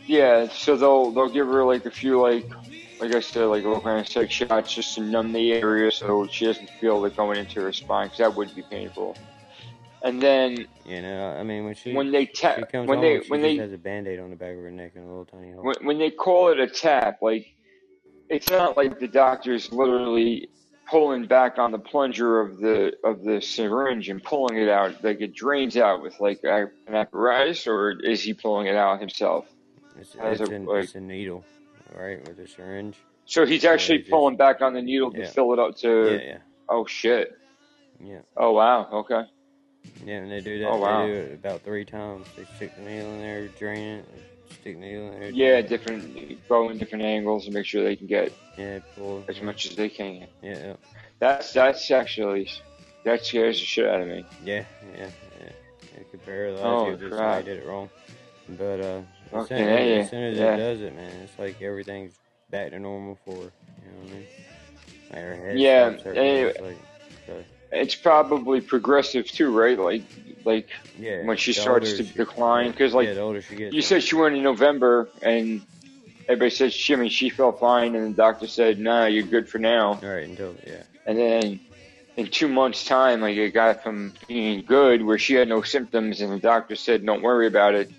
Yeah, 0.05 0.47
so 0.49 0.75
they'll 0.75 1.11
they'll 1.11 1.29
give 1.29 1.45
her 1.47 1.63
like 1.63 1.85
a 1.85 1.91
few 1.91 2.19
like 2.19 2.49
like 2.99 3.13
I 3.13 3.19
said 3.19 3.45
like 3.45 3.63
local 3.63 3.89
anesthetic 3.89 4.31
shots 4.31 4.73
just 4.73 4.95
to 4.95 5.01
numb 5.01 5.31
the 5.31 5.53
area 5.53 5.91
so 5.91 6.27
she 6.27 6.45
doesn't 6.45 6.69
feel 6.81 7.03
it 7.05 7.15
going 7.15 7.37
into 7.37 7.61
her 7.61 7.71
spine 7.71 8.07
because 8.07 8.17
that 8.19 8.35
would 8.35 8.53
be 8.55 8.61
painful. 8.63 9.17
And 10.01 10.21
then 10.21 10.65
You 10.85 11.01
know, 11.01 11.35
I 11.37 11.43
mean, 11.43 11.65
when 11.65 11.75
she 11.75 11.93
when 11.93 12.11
they 12.11 12.25
tap 12.25 12.71
when 12.73 12.87
home, 12.87 13.01
they 13.01 13.17
when 13.27 13.41
they 13.41 13.57
has 13.57 13.73
a 13.73 13.77
band-aid 13.77 14.19
on 14.19 14.29
the 14.29 14.35
back 14.35 14.55
of 14.55 14.61
her 14.63 14.71
neck 14.71 14.93
and 14.95 15.05
a 15.05 15.07
little 15.07 15.25
tiny 15.25 15.51
hole. 15.51 15.63
when, 15.63 15.75
when 15.81 15.97
they 15.97 16.11
call 16.11 16.51
it 16.51 16.59
a 16.59 16.67
tap, 16.67 17.19
like 17.21 17.47
it's 18.29 18.49
not 18.49 18.77
like 18.77 18.99
the 18.99 19.07
doctor's 19.07 19.71
literally 19.71 20.49
pulling 20.89 21.25
back 21.27 21.59
on 21.59 21.71
the 21.71 21.79
plunger 21.79 22.39
of 22.39 22.57
the 22.59 22.93
of 23.03 23.23
the 23.23 23.41
syringe 23.41 24.09
and 24.09 24.23
pulling 24.23 24.57
it 24.57 24.69
out 24.69 25.03
like 25.03 25.21
it 25.21 25.33
drains 25.35 25.77
out 25.77 26.01
with 26.01 26.19
like 26.19 26.39
a- 26.43 26.71
an 26.87 26.95
apparatus, 26.95 27.67
or 27.67 27.91
is 28.03 28.23
he 28.23 28.33
pulling 28.33 28.67
it 28.67 28.75
out 28.75 28.99
himself? 28.99 29.45
It's, 29.99 30.15
it's, 30.19 30.41
a, 30.41 30.55
a, 30.55 30.59
like- 30.59 30.83
it's 30.85 30.95
a 30.95 31.01
needle, 31.01 31.43
right, 31.95 32.19
with 32.27 32.39
a 32.39 32.47
syringe. 32.47 32.95
So 33.25 33.45
he's 33.45 33.65
actually 33.65 33.99
just- 33.99 34.09
pulling 34.09 34.37
back 34.37 34.61
on 34.61 34.73
the 34.73 34.81
needle 34.81 35.11
to 35.11 35.19
Yeah. 35.19 35.27
fill 35.27 35.53
it 35.53 35.59
up 35.59 35.75
to. 35.77 36.11
Yeah, 36.13 36.21
yeah, 36.27 36.37
Oh 36.67 36.85
shit! 36.85 37.37
yeah, 38.03 38.19
Oh 38.37 38.51
wow. 38.53 38.89
Okay. 38.91 39.23
yeah. 40.05 40.15
And 40.15 40.31
they 40.31 40.41
do 40.41 40.59
that. 40.59 40.67
Oh, 40.69 40.77
wow. 40.77 41.01
They 41.05 41.11
do 41.11 41.17
it 41.19 41.33
about 41.33 41.61
three 41.61 41.85
times. 41.85 42.27
They 42.35 42.45
stick 42.55 42.75
the 42.75 42.81
needle 42.81 43.11
in 43.13 43.19
there, 43.21 43.47
drain 43.49 43.99
it, 43.99 44.05
stick 44.49 44.75
the 44.75 44.81
needle 44.81 45.11
in 45.13 45.19
there. 45.19 45.29
Yeah, 45.29 45.61
different 45.61 46.47
go 46.49 46.69
in 46.69 46.77
different 46.77 47.03
angles 47.03 47.45
and 47.45 47.53
make 47.53 47.65
sure 47.65 47.83
they 47.83 47.95
can 47.95 48.07
get 48.07 48.31
Yeah, 48.57 48.79
pull. 48.95 49.23
as 49.27 49.41
much 49.41 49.65
as 49.67 49.75
they 49.75 49.89
can. 49.89 50.27
Yeah, 50.41 50.57
yeah, 50.57 50.73
That's 51.19 51.53
that's 51.53 51.89
actually 51.91 52.49
that 53.03 53.23
scares 53.25 53.59
the 53.59 53.65
shit 53.65 53.85
out 53.87 54.01
of 54.01 54.07
me. 54.07 54.25
yeah, 54.43 54.65
yeah. 54.97 55.09
yeah. 55.39 55.49
It 55.99 56.09
could 56.11 56.25
paralyze 56.25 56.61
Oh, 56.63 56.87
you 56.87 56.93
if 56.93 57.01
it's- 57.03 57.19
I 57.19 57.41
did 57.41 57.59
it 57.59 57.65
wrong. 57.67 57.89
But 58.57 58.79
uh, 58.81 59.01
as, 59.33 59.43
Okay, 59.43 59.57
soon, 59.57 59.67
yeah, 59.67 59.73
as 60.03 60.09
soon 60.09 60.23
as 60.23 60.37
yeah. 60.37 60.53
it 60.53 60.57
does 60.57 60.81
it, 60.81 60.95
man, 60.95 61.11
it's 61.23 61.37
like 61.39 61.61
everything's 61.61 62.13
back 62.49 62.71
to 62.71 62.79
normal 62.79 63.17
for. 63.25 63.31
You 63.35 63.37
know 63.37 64.01
what 64.01 64.09
I 64.09 64.13
mean? 64.13 64.25
Like 65.11 65.19
her 65.21 65.35
head 65.35 65.59
Yeah, 65.59 65.95
anyway. 66.05 66.17
Eh, 66.17 66.45
it's 66.47 66.59
like, 66.61 66.77
so, 67.27 67.43
It's 67.71 67.95
probably 67.95 68.61
progressive 68.61 69.27
too, 69.27 69.51
right? 69.57 69.77
Like 69.77 70.03
like 70.45 70.69
yeah. 70.97 71.25
when 71.25 71.37
she 71.37 71.53
starts 71.53 71.93
to 71.97 72.03
she- 72.05 72.13
decline, 72.13 72.71
'cause, 72.73 72.93
like, 72.93 73.07
yeah, 73.07 73.13
the 73.15 73.19
older 73.21 73.41
she 73.41 73.55
gets, 73.55 73.75
you 73.75 73.81
said 73.81 74.01
she 74.03 74.15
went 74.15 74.35
in 74.35 74.41
November 74.43 75.09
and 75.21 75.61
everybody 76.27 76.49
said 76.49 76.71
she 76.73 76.93
I 76.93 76.97
mean 76.97 77.09
she 77.09 77.29
felt 77.29 77.59
fine 77.59 77.95
and 77.95 78.13
the 78.13 78.17
doctor 78.17 78.47
said, 78.47 78.79
Nah, 78.79 79.05
you're 79.05 79.23
good 79.23 79.49
for 79.49 79.59
now. 79.59 79.89
all 79.93 79.99
right 80.01 80.27
until 80.27 80.55
yeah, 80.65 80.83
And 81.05 81.17
then 81.17 81.59
in 82.17 82.27
two 82.27 82.47
months' 82.47 82.85
time, 82.85 83.21
like 83.21 83.37
it 83.37 83.51
got 83.53 83.83
from 83.83 84.13
being 84.27 84.63
good, 84.65 85.03
where 85.03 85.17
she 85.17 85.33
had 85.35 85.47
no 85.47 85.61
symptoms, 85.61 86.19
and 86.21 86.31
the 86.31 86.39
doctor 86.39 86.75
said, 86.75 87.05
"Don't 87.05 87.21
worry 87.21 87.47
about 87.47 87.75
it," 87.75 87.89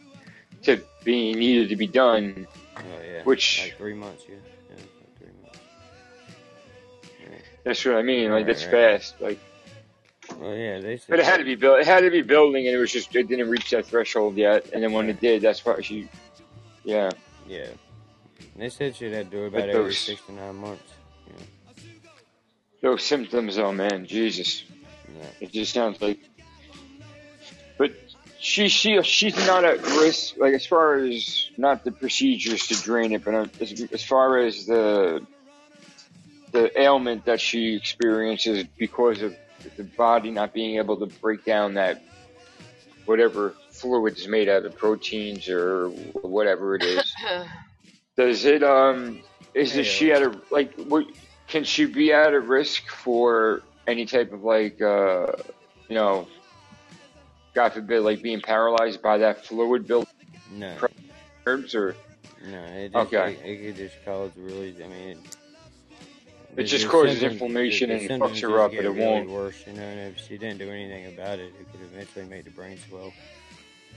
to 0.62 0.82
being 1.04 1.38
needed 1.38 1.68
to 1.70 1.76
be 1.76 1.86
done. 1.86 2.46
oh 2.76 2.82
yeah, 3.04 3.22
Which- 3.24 3.62
like 3.62 3.76
three 3.78 3.94
months, 3.94 4.24
yeah, 4.28 4.34
yeah, 4.70 4.76
like 4.76 5.18
three 5.18 5.28
months. 5.42 5.58
That's 7.64 7.84
what 7.84 7.96
I 7.96 8.02
mean. 8.02 8.24
Like 8.30 8.32
Right, 8.38 8.46
that's 8.46 8.64
right. 8.64 8.70
fast. 8.70 9.20
Like, 9.20 9.38
Well, 10.38 10.54
yeah, 10.54 10.80
they 10.80 10.96
said, 10.96 11.06
but 11.10 11.18
it 11.18 11.24
had 11.24 11.38
to 11.38 11.44
be 11.44 11.54
built. 11.56 11.80
It 11.80 11.86
had 11.86 12.00
to 12.00 12.10
be 12.10 12.22
building, 12.22 12.66
and 12.66 12.74
it 12.74 12.78
was 12.78 12.92
just 12.92 13.14
it 13.14 13.28
didn't 13.28 13.48
reach 13.50 13.70
that 13.70 13.86
threshold 13.86 14.36
yet. 14.36 14.70
And 14.72 14.82
then 14.82 14.92
when 14.92 15.08
it 15.08 15.20
did, 15.20 15.42
that's 15.42 15.64
why 15.64 15.80
she, 15.80 16.08
yeah. 16.84 17.10
yeah. 17.46 17.66
They 18.56 18.68
said 18.68 18.96
she'd 18.96 19.12
have 19.12 19.30
to 19.30 19.36
do 19.36 19.44
about 19.44 19.68
every 19.68 19.94
six 19.94 20.20
to 20.26 20.32
nine 20.32 20.56
months. 20.56 20.82
Those 22.82 23.02
symptoms, 23.04 23.58
oh 23.58 23.72
man, 23.72 24.06
Jesus, 24.06 24.64
Yeah, 25.18 25.26
it 25.40 25.52
just 25.52 25.72
sounds 25.74 26.00
like. 26.00 26.18
But 28.48 28.64
she 28.64 28.68
she 28.68 29.02
she's 29.02 29.36
not 29.46 29.64
at 29.64 29.80
risk. 29.82 30.34
Like 30.38 30.54
as 30.54 30.66
far 30.66 30.96
as 31.04 31.50
not 31.56 31.84
the 31.84 31.92
procedures 31.92 32.66
to 32.68 32.76
drain 32.76 33.12
it, 33.12 33.24
but 33.24 33.34
uh, 33.34 33.46
as, 33.60 33.74
as 33.92 34.04
far 34.04 34.38
as 34.38 34.66
the 34.66 35.26
the 36.52 36.70
ailment 36.80 37.26
that 37.26 37.40
she 37.40 37.76
experiences 37.76 38.64
because 38.78 39.22
of 39.22 39.36
the 39.76 39.84
body 39.96 40.30
not 40.30 40.54
being 40.54 40.78
able 40.78 40.98
to 41.00 41.06
break 41.22 41.44
down 41.44 41.74
that 41.74 41.98
whatever 43.04 43.56
fluid 43.70 44.16
is 44.16 44.28
made 44.28 44.48
out 44.48 44.64
of 44.64 44.76
proteins 44.76 45.48
or 45.48 45.90
whatever 45.90 46.74
it 46.76 46.82
is. 46.82 47.14
Does 48.16 48.44
it 48.44 48.62
um 48.62 49.22
is 49.54 49.74
Yeah. 49.74 49.80
it 49.80 49.84
she 49.84 50.12
at 50.12 50.22
a 50.22 50.40
like 50.50 50.74
what, 50.76 51.06
can 51.48 51.64
she 51.64 51.86
be 51.86 52.12
at 52.12 52.34
a 52.34 52.40
risk 52.40 52.88
for 52.88 53.62
any 53.86 54.06
type 54.06 54.32
of 54.32 54.42
like 54.42 54.80
uh 54.80 55.26
you 55.88 55.96
know 55.96 56.28
God 57.54 57.72
forbid 57.72 58.00
like 58.00 58.22
being 58.22 58.40
paralyzed 58.40 59.02
by 59.02 59.18
that 59.18 59.44
fluid 59.44 59.86
build. 59.86 60.06
no, 60.52 60.76
herbs 61.46 61.74
or 61.74 61.96
no, 62.48 62.62
it 62.64 62.92
just, 62.92 63.12
Okay. 63.12 63.34
it, 63.34 63.46
it 63.46 63.66
could 63.66 63.76
just 63.76 64.04
cause 64.04 64.30
really, 64.36 64.74
I 64.82 64.86
mean. 64.88 65.18
It, 66.56 66.62
It 66.62 66.64
just 66.64 66.88
causes 66.88 67.22
inflammation 67.22 67.90
and 67.90 68.08
fucks 68.20 68.40
her 68.42 68.60
up, 68.60 68.72
but 68.74 68.84
it 68.84 68.88
really 68.90 68.98
won't. 68.98 69.30
Worse, 69.30 69.62
you 69.66 69.72
know, 69.74 69.82
and 69.82 70.14
if 70.14 70.26
she 70.26 70.36
didn't 70.36 70.58
do 70.58 70.68
anything 70.70 71.06
about 71.06 71.38
it, 71.38 71.52
it 71.60 71.70
could 71.70 71.80
eventually 71.82 72.24
make 72.24 72.44
the 72.44 72.50
brain 72.50 72.76
swell. 72.88 73.12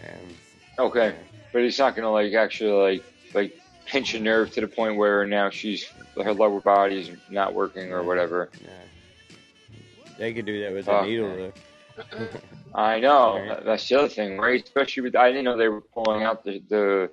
And, 0.03 0.35
okay 0.79 1.15
but 1.53 1.61
it's 1.61 1.79
not 1.79 1.95
gonna 1.95 2.11
like 2.11 2.33
actually 2.33 2.71
like 2.71 3.03
like 3.33 3.59
pinch 3.85 4.15
a 4.15 4.19
nerve 4.19 4.51
to 4.51 4.59
the 4.61 4.67
point 4.67 4.97
where 4.97 5.25
now 5.25 5.49
she's 5.49 5.85
her 6.21 6.33
lower 6.33 6.59
body 6.59 6.99
is 6.99 7.11
not 7.29 7.53
working 7.53 7.93
or 7.93 8.03
whatever 8.03 8.49
No. 8.65 8.69
They 10.17 10.33
could 10.33 10.45
do 10.45 10.61
that 10.63 10.73
with 10.73 10.87
a 10.87 11.05
needle, 11.05 11.27
man. 11.29 11.37
though. 11.37 11.53
I 12.75 12.99
know 12.99 13.61
that's 13.65 13.87
the 13.87 13.99
other 13.99 14.09
thing 14.09 14.37
right 14.37 14.63
especially 14.63 15.03
with 15.03 15.15
I 15.15 15.29
didn't 15.29 15.45
know 15.45 15.57
they 15.57 15.67
were 15.67 15.81
pulling 15.81 16.23
out 16.23 16.43
the 16.43 16.61
the 16.69 17.11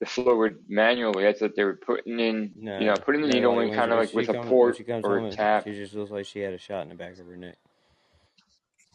the 0.00 0.06
fluid 0.06 0.56
manually 0.68 1.26
I 1.28 1.32
thought 1.32 1.54
they 1.56 1.64
were 1.64 1.76
putting 1.76 2.18
in 2.18 2.52
No, 2.56 2.78
you 2.80 2.86
know 2.86 2.94
putting 2.96 3.22
the 3.22 3.28
no, 3.28 3.34
needle 3.34 3.60
in 3.60 3.72
kind 3.74 3.92
of 3.92 3.98
like 3.98 4.12
with 4.12 4.28
a 4.28 4.34
port 4.34 4.76
she 4.76 4.84
comes 4.84 5.04
or 5.04 5.18
a 5.18 5.30
tap 5.30 5.64
She 5.64 5.74
just 5.74 5.94
looks 5.94 6.10
like 6.10 6.26
she 6.26 6.40
had 6.40 6.52
a 6.52 6.58
shot 6.58 6.82
in 6.82 6.88
the 6.88 6.94
back 6.96 7.12
of 7.18 7.26
her 7.26 7.36
neck. 7.36 7.56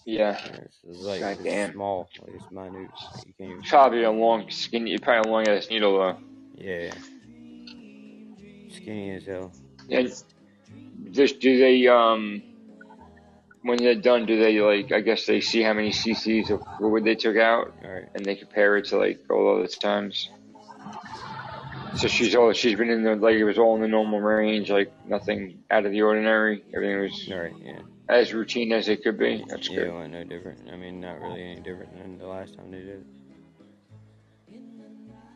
yeah 0.06 0.38
It's, 0.64 0.78
it's 0.88 1.00
like 1.00 1.22
God 1.22 1.38
damn. 1.44 1.72
small, 1.72 2.10
like 2.22 2.34
it's 2.36 2.52
minute. 2.52 2.92
You 3.26 3.34
can't 3.38 3.52
even. 3.52 3.64
probably 3.64 4.04
a 4.04 4.12
long 4.12 4.50
skinny 4.50 4.98
probably 4.98 5.30
a 5.30 5.34
long 5.34 5.48
ass 5.48 5.70
needle 5.70 5.98
though 5.98 6.18
Yeah. 6.58 6.94
Skinny 8.70 9.12
as 9.12 9.26
hell. 9.26 9.52
And 9.90 10.12
just 11.12 11.40
do 11.40 11.58
they 11.58 11.88
um 11.88 12.42
when 13.68 13.78
they're 13.78 13.96
done, 13.96 14.26
do 14.26 14.40
they 14.40 14.60
like? 14.60 14.92
I 14.92 15.02
guess 15.02 15.26
they 15.26 15.42
see 15.42 15.62
how 15.62 15.74
many 15.74 15.92
cc's 15.92 16.50
of 16.50 16.62
fluid 16.78 17.04
they 17.04 17.16
took 17.16 17.38
out, 17.38 17.74
right. 17.84 18.06
and 18.16 18.26
they 18.26 18.36
compare 18.36 18.78
it 18.78 18.86
to 18.86 18.98
like 18.98 19.20
all 19.30 19.58
other 19.60 19.68
times. 19.68 20.30
So 21.96 22.08
she's 22.08 22.36
all 22.36 22.54
she's 22.54 22.78
been 22.78 22.90
in 22.90 23.04
the 23.04 23.16
like 23.16 23.36
it 23.36 23.44
was 23.44 23.58
all 23.58 23.76
in 23.76 23.82
the 23.82 23.88
normal 23.88 24.20
range, 24.20 24.70
like 24.70 24.92
nothing 25.08 25.64
out 25.72 25.86
of 25.86 25.92
the 25.92 26.02
ordinary. 26.02 26.64
Everything 26.74 27.02
was 27.02 27.30
All 27.32 27.40
right. 27.40 27.54
Yeah. 27.64 27.80
as 28.08 28.34
routine 28.34 28.72
as 28.72 28.88
it 28.88 29.04
could 29.04 29.18
be. 29.18 29.44
That's 29.48 29.70
Yeah, 29.70 29.76
good. 29.86 29.94
wasn't 29.94 30.14
no 30.14 30.24
different. 30.24 30.70
I 30.72 30.76
mean, 30.76 31.00
not 31.02 31.20
really 31.22 31.42
any 31.44 31.60
different 31.62 31.98
than 31.98 32.18
the 32.20 32.28
last 32.28 32.56
time 32.56 32.72
they 32.72 32.80
did 32.80 32.88
it. 32.90 33.06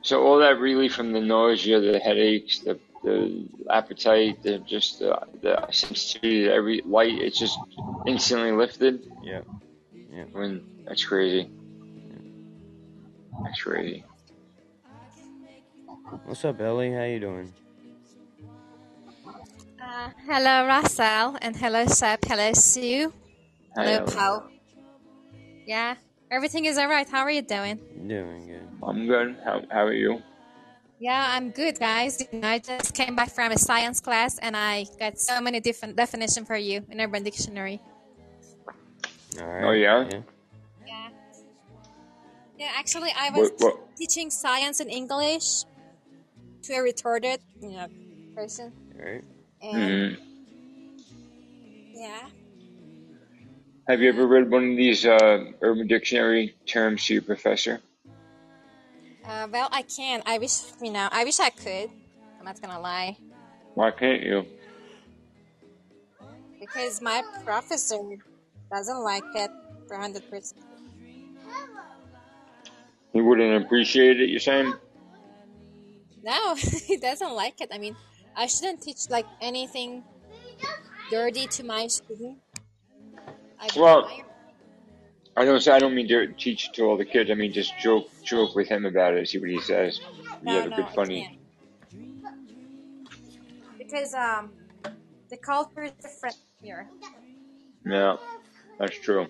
So 0.04 0.24
all 0.24 0.40
that 0.40 0.60
really 0.60 0.90
from 0.90 1.14
the 1.14 1.22
nausea, 1.22 1.80
the 1.80 2.00
headaches, 2.00 2.60
the 2.60 2.80
the 3.04 3.48
appetite, 3.70 4.44
the 4.44 4.60
just 4.60 5.00
the, 5.00 5.20
the 5.42 5.68
sensitivity, 5.72 6.44
to 6.44 6.54
every 6.54 6.82
light, 6.86 7.18
it's 7.20 7.40
just 7.40 7.58
instantly 8.06 8.52
lifted. 8.52 9.12
Yeah. 9.24 9.42
When 10.32 10.84
that's 10.86 11.04
crazy. 11.06 11.50
That's 13.44 13.62
crazy. 13.62 14.04
What's 16.26 16.44
up, 16.44 16.60
Ellie? 16.60 16.92
How 16.92 17.04
you 17.04 17.20
doing? 17.20 17.54
Uh, 19.82 20.10
hello, 20.28 20.68
Russell, 20.68 21.38
and 21.42 21.56
hello, 21.56 21.86
Seb. 21.86 22.24
Hello, 22.26 22.54
Sue. 22.54 23.12
Hello, 23.76 23.92
Ellie. 23.92 24.12
Paul. 24.12 24.44
Yeah, 25.66 25.96
everything 26.30 26.66
is 26.66 26.78
alright. 26.78 27.10
How 27.10 27.22
are 27.22 27.32
you 27.32 27.42
doing? 27.42 27.80
Doing 28.08 28.48
good. 28.48 28.68
I'm 28.84 29.08
good. 29.08 29.38
How 29.44 29.62
how 29.72 29.86
are 29.86 29.94
you? 29.94 30.22
Yeah, 31.02 31.30
I'm 31.32 31.50
good, 31.50 31.80
guys. 31.80 32.22
You 32.32 32.42
know, 32.42 32.48
I 32.48 32.60
just 32.60 32.94
came 32.94 33.16
back 33.16 33.32
from 33.32 33.52
a 33.52 33.58
science 33.58 34.00
class, 34.00 34.38
and 34.38 34.56
I 34.56 34.86
got 35.00 35.18
so 35.18 35.42
many 35.42 35.60
different 35.60 35.96
definitions 35.96 36.46
for 36.46 36.56
you 36.56 36.86
in 36.92 37.02
Urban 37.02 37.24
Dictionary. 37.24 37.82
All 39.42 39.48
right. 39.48 39.64
Oh 39.64 39.72
yeah. 39.72 40.08
Yeah. 40.12 40.22
Yeah. 40.86 41.10
Yeah, 42.60 42.72
actually, 42.78 43.10
I 43.18 43.32
was 43.32 43.50
What 43.58 43.62
what? 43.62 43.98
teaching 43.98 44.30
science 44.30 44.80
and 44.80 44.92
English 44.92 45.64
to 46.66 46.74
a 46.74 46.82
retarded, 46.86 47.40
you 47.64 47.72
know, 47.72 47.88
person, 48.36 48.72
All 49.00 49.04
right. 49.04 49.24
and 49.64 50.14
hmm 50.14 50.22
yeah. 51.96 52.30
Have 53.88 54.02
you 54.02 54.10
ever 54.10 54.28
read 54.28 54.52
one 54.52 54.70
of 54.70 54.78
these 54.78 55.04
uh, 55.04 55.46
Urban 55.62 55.88
Dictionary 55.88 56.54
terms 56.68 57.06
to 57.06 57.14
your 57.16 57.24
professor? 57.24 57.82
Uh, 59.26 59.48
well, 59.52 59.70
I 59.72 59.84
can. 59.84 60.24
I 60.26 60.38
wish, 60.38 60.62
you 60.82 60.92
know, 60.92 61.08
I 61.12 61.24
wish 61.24 61.40
I 61.40 61.50
could. 61.50 61.90
I'm 62.40 62.46
not 62.46 62.62
gonna 62.62 62.80
lie. 62.80 63.18
Why 63.76 63.92
can't 63.92 64.24
you? 64.24 64.46
Because 66.60 67.02
my 67.02 67.24
professor 67.44 68.00
doesn't 68.72 69.04
like 69.04 69.24
it 69.36 69.52
for 69.88 69.98
100%. 69.98 70.54
He 73.14 73.22
wouldn't 73.22 73.64
appreciate 73.64 74.22
it. 74.22 74.30
You're 74.30 74.40
saying? 74.40 74.74
No, 76.24 76.56
he 76.88 76.98
doesn't 76.98 77.34
like 77.34 77.62
it. 77.62 77.70
I 77.72 77.78
mean, 77.78 77.96
I 78.36 78.48
shouldn't 78.48 78.82
teach 78.82 79.10
like 79.10 79.26
anything 79.42 80.04
dirty 81.10 81.48
to 81.48 81.64
my 81.64 81.88
student. 81.88 82.38
I 83.60 83.70
Well, 83.76 84.04
mind. 84.04 84.24
I 85.36 85.46
don't 85.46 85.62
say 85.62 85.72
I 85.72 85.80
don't 85.80 85.96
mean 85.96 86.08
to 86.10 86.28
teach 86.34 86.68
it 86.68 86.74
to 86.76 86.84
all 86.84 86.98
the 86.98 87.06
kids. 87.06 87.32
I 87.32 87.36
mean 87.36 87.54
just 87.54 87.78
joke 87.80 88.10
joke 88.24 88.56
with 88.56 88.68
him 88.68 88.86
about 88.86 89.14
it. 89.14 89.28
See 89.30 89.40
what 89.40 89.50
he 89.50 89.62
says. 89.62 90.00
You 90.42 90.54
No, 90.54 90.62
have 90.62 90.72
a 90.72 90.76
good 90.76 90.90
funny. 90.94 91.40
Because 93.78 94.14
um, 94.14 94.52
the 95.30 95.38
culture 95.38 95.84
is 95.84 95.92
different 96.02 96.36
here. 96.62 96.90
Yeah, 97.86 98.18
that's 98.78 98.98
true. 99.00 99.28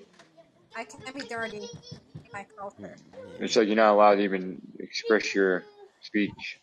I 0.76 0.86
can't 0.86 1.14
be 1.14 1.22
dirty 1.22 1.58
in 1.58 2.30
my 2.34 2.46
culture. 2.58 2.96
It's 3.40 3.56
like 3.56 3.68
you're 3.68 3.76
not 3.76 3.94
allowed 3.94 4.16
to 4.16 4.24
even 4.24 4.62
express 4.80 5.36
your 5.36 5.64
speech. 6.02 6.60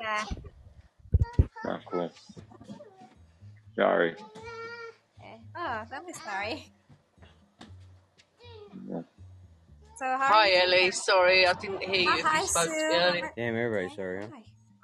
Yeah. 0.00 0.24
Not 1.64 1.80
cool. 1.90 2.10
Sorry. 3.74 4.12
Okay. 4.12 5.40
Oh, 5.56 5.82
that 5.90 6.04
was 6.04 6.16
sorry. 6.22 6.72
Yeah. 8.90 9.02
So 9.96 10.04
how 10.06 10.18
Hi, 10.18 10.48
you? 10.48 10.60
Ellie. 10.62 10.90
Sorry, 10.92 11.46
I 11.46 11.52
didn't 11.54 11.82
hear 11.82 12.00
you 12.02 12.10
Hi, 12.10 12.20
hi, 12.28 12.40
you 12.42 12.46
spoke 12.46 12.64
to 12.64 12.70
me 12.70 12.76
Sue. 12.78 12.96
earlier. 12.96 13.32
Damn, 13.36 13.56
everybody's 13.56 13.96
sorry, 13.96 14.22
huh? 14.22 14.28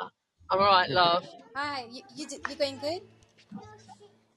Hi. 0.01 0.09
I'm 0.51 0.59
alright, 0.59 0.91
love. 0.91 1.27
Hi. 1.55 1.87
You 1.91 2.03
you 2.17 2.27
d- 2.27 2.39
you 2.49 2.57
going 2.57 2.79
good? 2.79 3.03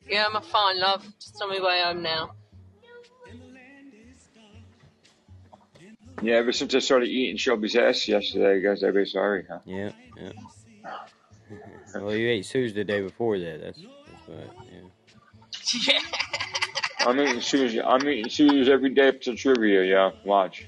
Yeah, 0.08 0.26
I'm 0.28 0.36
a 0.36 0.42
fine, 0.42 0.80
love. 0.80 1.06
Just 1.20 1.42
on 1.42 1.50
my 1.50 1.60
way 1.60 1.82
home 1.84 2.02
now. 2.02 2.32
Yeah, 6.22 6.36
ever 6.36 6.52
since 6.52 6.74
I 6.76 6.80
started 6.80 7.10
eating 7.10 7.38
Shelby's 7.38 7.76
ass 7.76 8.08
yesterday, 8.08 8.58
I 8.58 8.60
guess 8.60 8.84
everybody's 8.84 9.14
sorry, 9.14 9.46
huh? 9.50 9.60
Yeah. 9.66 9.92
Yeah. 10.18 10.32
well, 11.96 12.16
you 12.16 12.30
ate 12.30 12.46
Sue's 12.46 12.74
the 12.74 12.84
day 12.84 13.02
before 13.02 13.40
that. 13.40 13.62
That's 13.62 13.80
that's 13.80 14.28
what. 14.28 14.56
Yeah. 14.72 14.80
Yeah. 15.88 16.00
I'm 17.00 17.20
eating 17.20 17.42
Sue's. 17.42 17.78
I'm 17.84 18.08
eating 18.08 18.30
Sue's 18.30 18.70
every 18.70 18.90
day 18.90 19.10
up 19.10 19.22
to 19.22 19.36
trivia. 19.36 19.84
Yeah, 19.84 20.12
watch. 20.24 20.68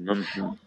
Mhm. 0.00 0.58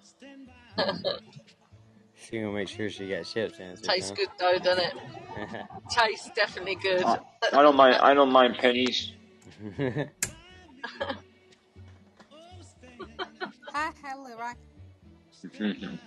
she 2.15 2.39
gonna 2.39 2.51
make 2.51 2.67
sure 2.67 2.89
she 2.89 3.07
got 3.07 3.23
chips 3.25 3.59
answers, 3.59 3.87
Tastes 3.87 4.09
huh? 4.09 4.15
good 4.15 4.29
though, 4.39 4.57
doesn't 4.57 4.83
it? 4.83 5.65
Tastes 5.91 6.29
definitely 6.35 6.75
good. 6.75 7.03
I 7.03 7.19
I 7.53 7.61
don't 7.61 7.75
mind. 7.75 7.95
I 8.01 8.13
don't 8.13 8.31
mind 8.31 8.57
pennies. 8.57 9.13
Hi, 13.73 13.91
hello, 14.03 14.37
Rock. 14.37 14.57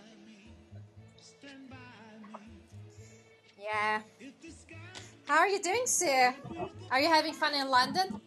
Yeah. 3.64 4.02
How 5.26 5.38
are 5.38 5.48
you 5.48 5.60
doing, 5.62 5.82
Sue? 5.86 6.32
Are 6.90 7.00
you 7.00 7.08
having 7.08 7.32
fun 7.32 7.54
in 7.54 7.68
London? 7.68 8.20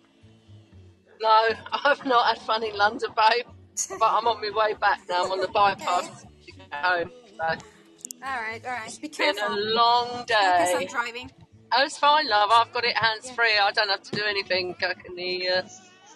No, 1.22 1.50
I've 1.86 2.06
not 2.06 2.28
had 2.28 2.40
fun 2.46 2.64
in 2.64 2.76
London, 2.76 3.10
babe. 3.16 3.46
But 4.00 4.10
I'm 4.12 4.28
on 4.28 4.42
my 4.42 4.50
way 4.56 4.74
back 4.74 5.02
now. 5.08 5.26
I'm 5.26 5.32
on 5.32 5.40
the 5.42 5.48
bypass 5.54 6.10
to 6.46 6.52
get 6.52 6.74
home. 6.74 7.12
So 7.38 7.44
All 7.44 8.42
right, 8.42 8.62
all 8.66 8.72
right. 8.72 8.98
Be 9.02 9.08
it's 9.08 9.18
been 9.18 9.38
a 9.38 9.56
long 9.56 10.08
Focus 10.08 10.74
on 10.74 10.80
day. 10.80 10.88
driving. 10.90 11.32
Oh, 11.76 11.84
it's 11.84 11.98
fine, 11.98 12.28
love. 12.28 12.50
I've 12.52 12.72
got 12.74 12.86
it 12.86 12.96
hands 12.98 13.30
free. 13.32 13.58
I 13.62 13.72
don't 13.72 13.90
have 13.90 14.02
to 14.04 14.12
do 14.16 14.24
anything. 14.24 14.76
I 14.82 14.94
can 14.94 15.16
the 15.16 15.50
uh, 15.50 15.62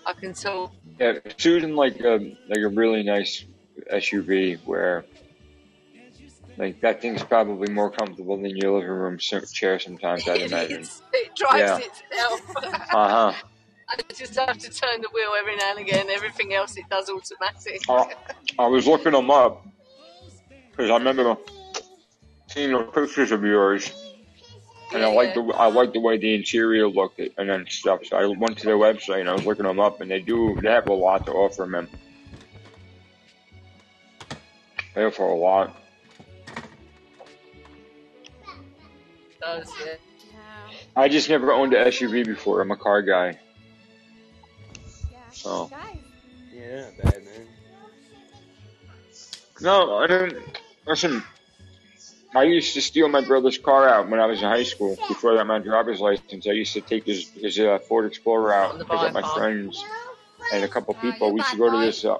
I 0.06 0.14
can 0.14 0.34
talk. 0.34 0.72
Yeah, 1.00 1.20
Sue's 1.38 1.64
in 1.64 1.76
like 1.76 2.00
a 2.00 2.36
like 2.48 2.60
a 2.60 2.70
really 2.70 3.04
nice 3.04 3.46
SUV 3.94 4.60
where 4.66 5.06
like 6.62 6.82
that 6.82 7.01
thing's 7.01 7.24
probably 7.24 7.70
more 7.70 7.91
comfortable 7.91 8.41
than 8.41 8.57
your 8.57 8.74
living 8.74 8.89
room 8.89 9.20
chair 9.20 9.80
sometimes. 9.80 10.28
I'd 10.30 10.41
imagine. 10.43 10.88
It 11.14 11.36
drives 11.36 11.59
Yeah. 11.59 11.78
itself. 11.80 12.41
Uh 12.93 13.09
huh. 13.09 13.34
I 13.89 13.97
just 14.14 14.36
have 14.39 14.57
to 14.59 14.70
turn 14.72 15.01
the 15.01 15.09
wheel 15.14 15.32
every 15.39 15.57
now 15.57 15.72
and 15.72 15.80
again. 15.80 16.09
Everything 16.12 16.53
else 16.53 16.78
it 16.78 16.86
does 16.89 17.09
automatic. 17.09 17.82
I, 17.89 18.05
I 18.59 18.68
was 18.68 18.88
looking 18.88 19.14
them 19.14 19.32
up 19.32 19.66
because 20.78 20.91
I 20.91 20.97
remember 20.97 21.38
seeing 22.49 22.72
the 22.74 22.84
pictures 22.84 23.32
of 23.32 23.43
yours, 23.43 23.91
and 24.93 25.01
Yeah, 25.01 25.09
I 25.09 25.14
like 25.14 25.34
the 25.36 25.41
I 25.57 25.68
like 25.68 25.93
the 25.93 26.01
way 26.01 26.18
the 26.20 26.36
interior 26.36 26.88
looked 26.88 27.20
and 27.20 27.49
then 27.49 27.66
stuff. 27.70 28.01
So 28.05 28.18
I 28.18 28.26
went 28.28 28.59
to 28.59 28.66
their 28.68 28.78
website 28.78 29.22
and 29.22 29.30
I 29.30 29.36
was 29.36 29.45
looking 29.45 29.66
them 29.66 29.80
up, 29.82 30.01
and 30.01 30.12
they 30.12 30.22
do 30.22 30.59
they 30.64 30.70
have 30.72 30.88
a 30.89 30.93
lot 30.93 31.26
to 31.26 31.32
offer, 31.34 31.68
man. 31.68 31.89
They 34.95 35.03
offer 35.05 35.24
a 35.24 35.36
lot. 35.36 35.81
Does, 39.42 39.74
yeah. 39.80 39.94
Yeah. 40.32 40.78
I 40.96 41.10
just 41.10 41.30
never 41.30 41.52
owned 41.52 41.74
an 41.74 41.88
SUV 41.88 42.26
before. 42.26 42.62
I'm 42.62 42.72
a 42.72 42.78
car 42.78 43.02
guy. 43.02 43.38
Yeah. 45.12 45.20
Guys. 45.70 45.98
yeah, 46.54 46.89
bad, 47.02 47.26
man. 47.26 47.48
No, 49.62 49.98
I 49.98 50.08
didn't. 50.08 50.62
Listen, 50.88 51.24
I 52.34 52.44
used 52.44 52.74
to 52.76 52.82
steal 52.82 53.10
my 53.10 53.22
brother's 53.22 53.58
car 53.58 53.88
out 53.88 54.10
when 54.10 54.20
I 54.20 54.26
was 54.26 54.39
in 54.42 54.46
high 54.46 54.64
school. 54.64 54.98
Before 55.08 55.34
I 55.34 55.38
got 55.38 55.48
my 55.48 55.60
driver's 55.60 56.00
license, 56.00 56.48
I 56.48 56.52
used 56.52 56.74
to 56.74 56.82
take 56.82 57.06
his 57.06 57.30
his 57.30 57.60
uh, 57.60 57.80
Ford 57.88 58.06
Explorer 58.06 58.54
out, 58.54 58.72
On 58.72 58.80
the 58.80 58.86
pick 58.86 58.94
up 58.94 59.14
my 59.14 59.22
friends 59.36 59.84
and 60.54 60.64
a 60.64 60.68
couple 60.68 60.94
people. 60.96 61.28
you 61.28 61.34
We 61.34 61.39
used 61.42 61.52
to 61.52 61.58
go 61.58 61.72
to 61.72 61.86
this. 61.86 62.06
Uh, 62.06 62.18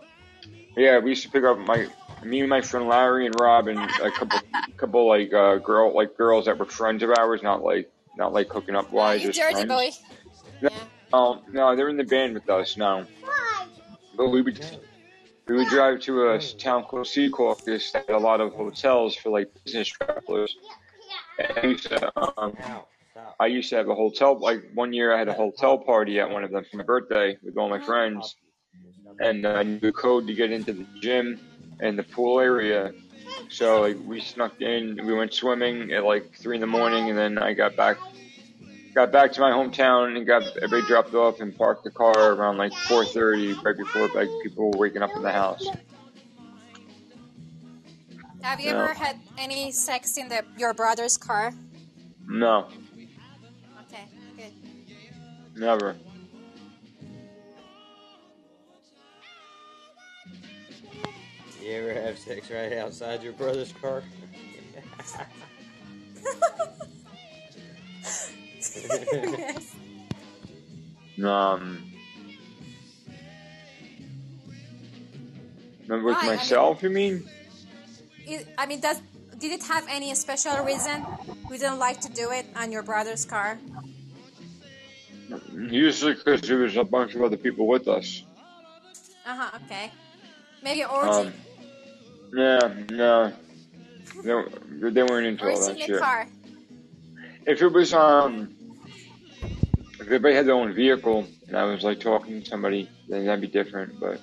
yeah, 0.76 1.00
we 1.00 1.12
used 1.12 1.24
to 1.24 1.30
pick 1.30 1.44
up 1.44 1.58
my 1.60 1.88
me 2.24 2.40
and 2.42 2.50
my 2.50 2.62
friend 2.62 2.88
Larry 2.88 3.26
and 3.26 3.36
Rob 3.40 3.68
and 3.68 3.80
a 3.80 4.12
couple 4.12 4.40
couple 4.78 5.08
like 5.08 5.34
uh, 5.34 5.58
girl 5.58 5.94
like 5.96 6.18
girls 6.18 6.46
that 6.46 6.58
were 6.58 6.66
friends 6.66 7.04
of 7.04 7.10
ours, 7.12 7.42
not 7.44 7.64
like 7.64 7.92
not 8.18 8.34
like 8.34 8.52
hooking 8.52 8.76
up 8.76 8.92
wise, 8.92 9.22
just 9.22 9.40
dirty 9.40 9.66
friends. 9.66 9.70
boy. 9.70 9.90
No, 10.62 10.70
Yeah. 10.70 10.84
um, 11.14 11.42
no, 11.52 11.76
they're 11.76 11.90
in 11.90 11.98
the 11.98 12.04
band 12.04 12.34
with 12.34 12.50
us 12.50 12.78
now. 12.78 13.06
But 14.16 14.30
we 14.30 14.42
would 14.42 14.60
we 15.48 15.56
would 15.56 15.68
drive 15.68 16.00
to 16.02 16.32
a 16.32 16.40
town 16.40 16.84
called 16.84 17.06
Secaucus 17.08 17.92
that 17.94 18.06
had 18.08 18.16
a 18.16 18.20
lot 18.20 18.42
of 18.42 18.54
hotels 18.54 19.16
for 19.16 19.30
like 19.30 19.50
business 19.66 19.88
travelers. 19.88 20.56
I 21.40 21.66
used 21.66 21.88
to, 21.90 22.40
um, 22.40 22.56
I 23.40 23.48
used 23.48 23.70
to 23.70 23.78
have 23.78 23.90
a 23.90 23.96
hotel. 23.96 24.40
Like 24.40 24.64
one 24.76 24.94
year, 24.94 25.14
I 25.14 25.18
had 25.18 25.28
a 25.28 25.34
hotel 25.34 25.78
party 25.78 26.20
at 26.20 26.30
one 26.30 26.44
of 26.44 26.52
them 26.52 26.64
for 26.70 26.78
my 26.78 26.84
birthday 26.84 27.38
with 27.44 27.58
all 27.58 27.70
my 27.70 27.80
friends, 27.80 28.36
and 29.20 29.46
uh, 29.46 29.50
I 29.54 29.64
knew 29.64 29.80
the 29.80 29.92
code 29.92 30.28
to 30.28 30.34
get 30.34 30.52
into 30.52 30.74
the 30.74 30.86
gym 31.02 31.40
and 31.82 31.98
the 32.00 32.04
pool 32.04 32.40
area. 32.40 32.94
So 33.50 33.82
like 33.82 33.98
we 34.06 34.22
snuck 34.22 34.62
in, 34.62 35.00
we 35.06 35.14
went 35.14 35.34
swimming 35.34 35.92
at 35.92 36.06
like 36.06 36.34
three 36.36 36.56
in 36.56 36.62
the 36.62 36.68
morning, 36.68 37.10
and 37.10 37.18
then 37.18 37.38
I 37.38 37.54
got 37.54 37.76
back, 37.76 37.98
got 38.96 39.12
back 39.12 39.34
to 39.34 39.42
my 39.42 39.52
hometown 39.52 40.16
and 40.16 40.26
got 40.26 40.44
everybody 40.58 40.88
dropped 40.88 41.14
off 41.14 41.42
and 41.42 41.58
parked 41.58 41.84
the 41.84 41.92
car 41.92 42.34
around 42.34 42.58
like 42.58 42.72
4:30, 42.72 43.62
right 43.66 43.76
before 43.76 44.08
like 44.16 44.30
people 44.44 44.72
were 44.72 44.78
waking 44.78 45.02
up 45.02 45.12
in 45.16 45.24
the 45.24 45.32
house. 45.32 45.68
Have 48.42 48.60
you 48.60 48.72
No. 48.72 48.84
ever 48.86 48.94
had 48.94 49.18
any 49.38 49.72
sex 49.72 50.18
in 50.18 50.30
the 50.30 50.44
your 50.58 50.74
brother's 50.74 51.18
car? 51.18 51.54
No, 52.28 52.68
Okay, 53.88 54.06
good. 54.38 54.54
never. 55.56 55.96
You 61.62 61.74
ever 61.74 61.94
have 61.94 62.18
sex 62.18 62.50
right 62.50 62.74
outside 62.74 63.22
your 63.22 63.34
brother's 63.34 63.72
car? 63.74 64.02
yes. 69.14 69.76
Um, 71.24 71.92
remember 75.88 76.06
with 76.08 76.16
Why? 76.16 76.20
I 76.20 76.22
mean- 76.24 76.36
myself? 76.38 76.82
You 76.82 76.90
mean? 76.90 77.30
It, 78.26 78.48
I 78.58 78.66
mean, 78.66 78.80
does 78.80 79.00
did 79.38 79.52
it 79.52 79.64
have 79.64 79.86
any 79.88 80.16
special 80.16 80.64
reason 80.64 81.06
we 81.50 81.60
didn't 81.60 81.78
like 81.80 82.02
to 82.02 82.10
do 82.12 82.32
it 82.32 82.48
on 82.56 82.72
your 82.72 82.82
brother's 82.82 83.26
car? 83.26 83.60
Usually 85.54 86.14
because 86.14 86.42
there 86.42 86.58
was 86.58 86.76
a 86.76 86.84
bunch 86.84 87.14
of 87.14 87.22
other 87.22 87.38
people 87.38 87.68
with 87.68 87.88
us. 87.88 88.24
Uh 89.26 89.36
huh. 89.36 89.60
Okay. 89.66 89.92
Maybe 90.64 90.84
orgy. 90.84 91.28
Um, 91.28 91.34
yeah, 92.34 92.74
no, 92.90 93.34
they, 94.24 94.90
they 94.90 95.04
weren't 95.04 95.28
into 95.28 95.46
all 95.46 95.58
orgy 95.58 95.80
that 95.80 95.88
shit. 95.88 96.00
car. 96.00 96.28
If 97.46 97.62
it 97.62 97.68
was 97.68 97.94
um, 97.94 98.56
if 99.94 100.02
everybody 100.02 100.36
had 100.36 100.46
their 100.46 100.56
own 100.56 100.74
vehicle 100.74 101.28
and 101.48 101.56
I 101.56 101.64
was 101.66 101.84
like 101.84 102.00
talking 102.00 102.42
to 102.42 102.50
somebody, 102.50 102.90
then 103.08 103.26
that'd 103.26 103.42
be 103.42 103.48
different. 103.48 104.00
But 104.00 104.20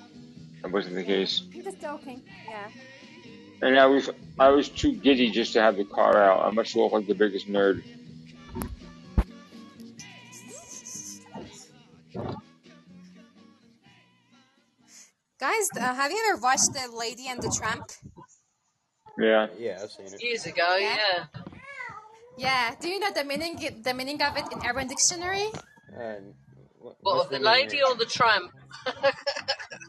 that 0.62 0.72
wasn't 0.72 0.96
the 0.96 1.04
case. 1.04 1.42
I'm 1.54 1.62
just 1.62 1.80
joking. 1.80 2.22
Yeah. 2.48 2.68
And 3.62 3.78
I 3.78 3.86
was 3.86 4.10
I 4.38 4.48
was 4.50 4.68
too 4.68 4.92
giddy 4.92 5.30
just 5.30 5.52
to 5.54 5.60
have 5.60 5.76
the 5.76 5.84
car 5.84 6.22
out. 6.22 6.44
I 6.44 6.50
must 6.50 6.76
look 6.76 6.92
like 6.92 7.06
the 7.06 7.14
biggest 7.14 7.48
nerd. 7.48 7.82
Guys, 15.40 15.68
uh, 15.76 15.94
have 15.94 16.10
you 16.10 16.18
ever 16.32 16.40
watched 16.40 16.72
The 16.72 16.88
Lady 16.96 17.26
and 17.28 17.40
the 17.40 17.54
Tramp? 17.56 17.90
Yeah. 19.18 19.46
yeah, 19.58 19.78
I've 19.82 19.90
seen 19.90 20.06
it. 20.06 20.22
Years 20.22 20.46
ago, 20.46 20.76
Yeah. 20.76 20.96
yeah. 20.96 21.24
Yeah. 22.36 22.74
Do 22.80 22.88
you 22.88 23.00
know 23.00 23.10
the 23.10 23.24
meaning 23.24 23.56
the 23.82 23.92
meaning 23.94 24.22
of 24.22 24.36
it 24.36 24.44
in 24.52 24.64
Urban 24.64 24.86
Dictionary? 24.86 25.46
Uh, 25.92 26.20
what, 26.78 26.96
What, 27.00 27.16
what's 27.16 27.30
the 27.30 27.40
lady 27.40 27.80
of- 27.82 27.90
or 27.90 27.94
the 27.96 28.04
tramp? 28.06 28.52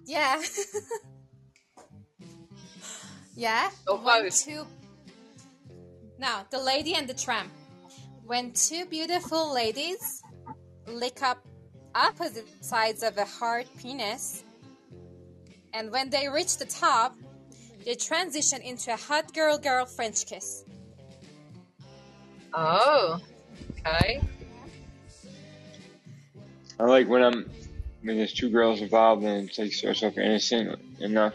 Yeah. 0.06 0.42
yeah. 3.36 3.70
Or 3.88 3.98
when 3.98 4.24
both. 4.24 4.44
two. 4.44 4.66
No, 6.18 6.40
the 6.50 6.60
lady 6.60 6.96
and 6.96 7.08
the 7.08 7.14
tramp. 7.14 7.52
When 8.26 8.52
two 8.54 8.86
beautiful 8.86 9.54
ladies 9.54 10.24
lick 10.88 11.22
up 11.22 11.46
opposite 11.94 12.48
sides 12.66 13.04
of 13.04 13.18
a 13.20 13.26
hard 13.26 13.68
penis, 13.78 14.44
and 15.74 15.92
when 15.92 16.10
they 16.10 16.28
reach 16.28 16.58
the 16.58 16.66
top, 16.66 17.16
they 17.86 17.96
transition 17.96 18.62
into 18.62 18.94
a 18.94 18.98
hot 18.98 19.34
girl 19.34 19.58
girl 19.58 19.86
French 19.86 20.26
kiss. 20.26 20.64
Oh, 22.54 23.20
okay. 23.72 24.22
I 26.80 26.84
like 26.84 27.08
when 27.08 27.24
I'm 27.24 27.50
when 28.02 28.18
there's 28.18 28.34
two 28.34 28.50
girls 28.50 28.82
involved 28.82 29.24
and 29.24 29.50
it's 29.50 29.60
like 29.60 29.74
starts 29.74 30.04
off 30.04 30.18
innocent 30.18 30.80
enough, 31.00 31.34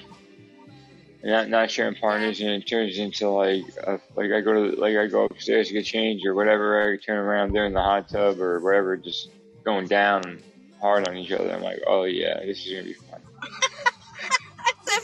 and 1.22 1.30
not 1.30 1.48
not 1.48 1.70
sharing 1.70 1.94
partners, 1.94 2.40
and 2.40 2.50
it 2.50 2.66
turns 2.66 2.98
into 2.98 3.28
like 3.28 3.64
a, 3.86 4.00
like 4.16 4.32
I 4.32 4.40
go 4.40 4.52
to 4.54 4.80
like 4.80 4.96
I 4.96 5.06
go 5.06 5.24
upstairs 5.24 5.68
to 5.68 5.74
get 5.74 5.84
changed 5.84 6.26
or 6.26 6.34
whatever. 6.34 6.92
I 6.92 6.96
turn 6.96 7.18
around 7.18 7.52
there 7.52 7.66
in 7.66 7.74
the 7.74 7.82
hot 7.82 8.08
tub 8.08 8.40
or 8.40 8.60
whatever, 8.60 8.96
just 8.96 9.30
going 9.64 9.86
down 9.86 10.42
hard 10.80 11.08
on 11.08 11.16
each 11.16 11.32
other. 11.32 11.50
I'm 11.50 11.62
like, 11.62 11.82
oh 11.86 12.04
yeah, 12.04 12.40
this 12.44 12.66
is 12.66 12.72
gonna 12.72 12.84
be 12.84 12.92
fun. 12.94 13.03
That's 13.03 13.03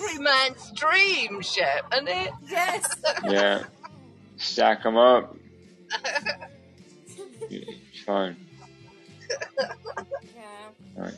every 0.02 0.18
man's 0.22 0.70
dream, 0.72 1.40
Shep, 1.40 1.92
isn't 1.92 2.08
it? 2.08 2.30
Yes. 2.48 2.96
Yeah, 3.24 3.64
stack 4.36 4.82
them 4.82 4.96
up. 4.96 5.36
It's 7.50 8.00
fun. 8.04 8.36
yeah. 10.34 11.10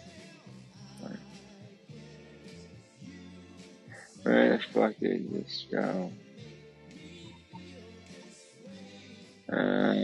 Where 4.22 4.56
the 4.56 4.62
fuck 4.72 4.98
did 5.00 5.32
this 5.32 5.66
go? 5.70 6.10
Uh, 9.50 9.94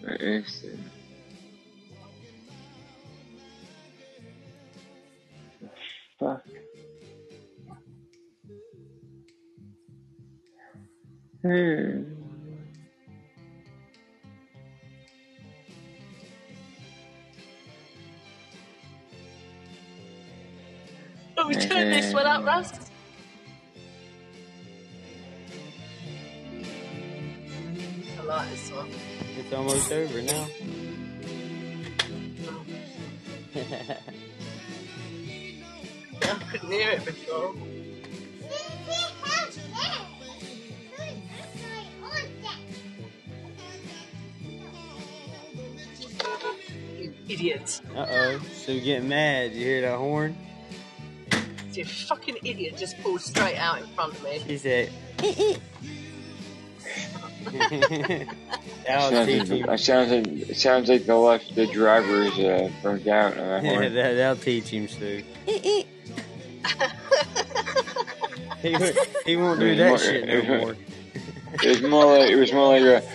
where 0.00 0.16
is 0.16 0.64
it? 0.64 0.78
The 5.60 5.68
fuck? 6.18 6.42
Hmm. 11.42 12.04
Will 21.36 21.48
we 21.48 21.54
turn 21.56 21.90
this 21.90 22.14
one 22.14 22.26
up, 22.26 22.44
Russ? 22.44 22.72
I 28.20 28.22
like 28.22 28.50
this 28.50 28.70
one. 28.70 28.88
It's 29.36 29.52
almost 29.52 29.90
over 29.90 30.22
now. 30.22 30.46
I 36.22 36.34
couldn't 36.52 36.70
hear 36.70 36.90
it 36.92 37.04
before. 37.04 37.52
You 47.42 47.54
idiot. 47.54 47.80
uh 47.96 48.06
oh. 48.08 48.40
So 48.54 48.78
getting 48.78 49.08
mad. 49.08 49.52
You 49.52 49.64
hear 49.64 49.80
that 49.82 49.96
horn? 49.98 50.36
You 51.72 51.84
fucking 51.84 52.36
idiot 52.44 52.76
just 52.76 53.00
pulled 53.02 53.20
straight 53.20 53.56
out 53.56 53.80
in 53.80 53.86
front 53.88 54.12
of 54.14 54.22
me. 54.24 54.42
She 54.46 54.58
said. 54.58 54.90
That'll 58.86 59.10
Sounds 59.10 59.26
teach 59.26 59.48
like, 59.48 59.70
it 59.70 59.80
sounds 59.80 60.10
like 60.10 60.54
sounds 60.56 60.88
like 60.88 61.06
the 61.06 61.16
left 61.16 61.54
the 61.54 61.66
driver 61.66 62.22
is 62.22 62.38
uh, 62.38 62.70
burnt 62.82 63.06
out 63.08 63.32
On 63.38 63.38
that 63.38 63.64
yeah, 63.64 63.88
that, 63.88 64.14
that'll 64.14 64.36
teach 64.42 64.68
him, 64.68 64.86
Stu. 64.88 65.22
he, 65.46 65.86
won't- 68.72 68.98
he 69.26 69.36
won't 69.36 69.60
do 69.60 69.74
that 69.76 70.00
shit 70.00 70.26
no 70.26 70.58
more. 70.58 70.76
It 71.62 71.68
was 71.68 71.82
more 71.82 72.06
like 72.18 72.30
it 72.30 72.36
was 72.36 72.50
more 72.52 72.68
like 72.68 72.82
a 72.82 73.02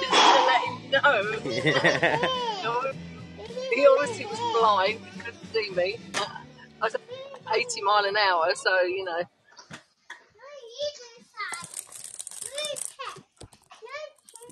Just 0.00 0.12
to 0.12 0.44
let 0.46 0.62
him 0.62 2.20
know. 2.22 2.28
No, 4.62 4.78
he 4.78 4.92
obviously 4.92 4.92
was 4.92 4.94
blind, 4.94 5.00
he 5.12 5.18
couldn't 5.18 5.52
see 5.52 5.70
me. 5.70 5.98
I 6.80 6.84
was 6.84 6.94
80 7.52 7.82
mile 7.82 8.04
an 8.04 8.16
hour, 8.16 8.54
so 8.54 8.82
you 8.82 9.04
know. 9.04 9.22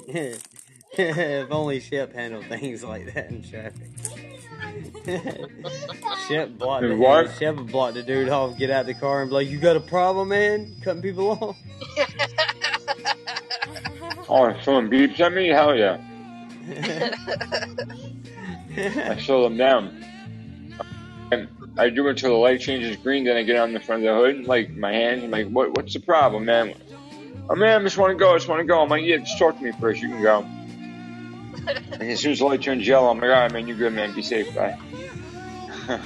if 0.99 1.53
only 1.53 1.79
Shep 1.79 2.13
handled 2.13 2.47
things 2.47 2.83
like 2.83 3.15
that 3.15 3.31
in 3.31 3.45
traffic. 3.45 3.87
Shep 6.29 6.59
blocked 6.59 6.89
the 6.89 6.97
What? 6.97 7.33
Shep 7.39 7.55
would 7.55 7.71
block 7.71 7.95
the 7.95 8.03
dude 8.03 8.31
off, 8.31 8.59
get 8.59 8.71
out 8.71 8.87
the 8.87 8.95
car, 8.95 9.23
and 9.23 9.31
be 9.31 9.35
like, 9.35 9.49
"You 9.49 9.61
got 9.61 9.77
a 9.77 9.81
problem, 9.81 10.31
man? 10.31 10.75
Cutting 10.83 11.03
people 11.03 11.31
off?" 11.31 11.57
oh 14.29 14.47
if 14.47 14.65
someone 14.65 14.91
beeps 14.91 15.21
at 15.21 15.33
me 15.33 15.47
hell 15.49 15.77
yeah 15.77 16.01
I 18.77 19.19
slow 19.21 19.45
them 19.45 19.57
down. 19.57 20.00
And 21.33 21.49
I 21.79 21.91
do 21.91 22.07
it 22.09 22.11
until 22.11 22.31
the 22.31 22.37
light 22.37 22.61
changes 22.61 22.97
green, 22.97 23.25
then 23.25 23.37
I 23.37 23.43
get 23.43 23.57
on 23.57 23.73
the 23.73 23.81
front 23.81 24.05
of 24.05 24.15
the 24.15 24.21
hood, 24.21 24.47
like 24.47 24.71
my 24.71 24.93
hands, 24.93 25.23
I'm 25.23 25.31
like, 25.31 25.49
what, 25.49 25.77
what's 25.77 25.95
the 25.95 26.01
problem, 26.01 26.45
man? 26.45 26.75
oh 27.51 27.57
man, 27.57 27.81
I 27.81 27.85
just 27.85 27.99
want 27.99 28.13
to 28.13 28.17
go, 28.17 28.33
I 28.33 28.37
just 28.37 28.49
want 28.49 28.61
to 28.61 28.65
go. 28.65 28.81
I'm 28.81 28.89
like, 28.89 29.05
yeah, 29.05 29.19
just 29.19 29.39
talk 29.39 29.57
to 29.59 29.63
me 29.63 29.73
first. 29.73 30.01
You 30.01 30.09
can 30.09 30.23
go. 30.23 30.47
And 32.01 32.11
as 32.11 32.21
soon 32.21 32.33
as 32.33 32.39
the 32.39 32.47
light 32.47 32.63
turns 32.63 32.87
yellow, 32.87 33.11
I'm 33.11 33.19
like, 33.19 33.29
all 33.29 33.37
right, 33.37 33.53
man, 33.53 33.69
you're 33.69 33.77
good, 33.77 33.93
man. 33.93 34.15
Be 34.15 34.23
safe, 34.23 34.55
bye. 34.55 34.79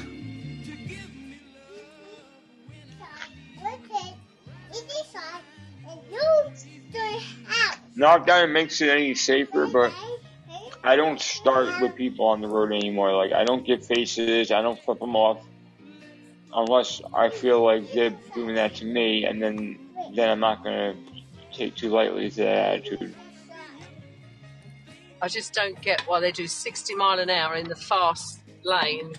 Not 7.97 8.27
that 8.27 8.45
it 8.45 8.49
makes 8.49 8.81
it 8.81 8.89
any 8.89 9.15
safer, 9.15 9.67
but 9.69 9.93
I 10.85 10.97
don't 10.97 11.19
start 11.21 11.81
with 11.81 11.97
people 11.97 12.27
on 12.27 12.43
the 12.43 12.49
road 12.49 12.71
anymore. 12.71 13.17
Like, 13.17 13.33
I 13.33 13.45
don't 13.45 13.67
give 13.67 13.85
faces, 13.85 14.51
I 14.51 14.61
don't 14.61 14.79
flip 14.85 15.01
them 15.01 15.17
off 15.17 15.39
unless 16.55 17.01
I 17.15 17.31
feel 17.31 17.65
like 17.65 17.91
they're 17.93 18.15
doing 18.35 18.55
that 18.55 18.75
to 18.77 18.85
me, 18.85 19.25
and 19.25 19.43
then 19.43 19.79
then 20.15 20.29
I'm 20.29 20.41
not 20.41 20.63
gonna 20.63 20.95
take 21.53 21.75
too 21.75 21.89
lightly 21.89 22.29
to 22.31 22.37
that 22.37 22.75
attitude. 22.75 23.15
I 25.23 25.29
just 25.29 25.55
don't 25.55 25.81
get 25.81 26.03
why 26.03 26.21
they 26.21 26.31
do 26.31 26.47
60 26.47 26.95
mile 26.95 27.19
an 27.19 27.31
hour 27.31 27.55
in 27.55 27.67
the 27.67 27.75
fast 27.75 28.41
lane. 28.63 29.15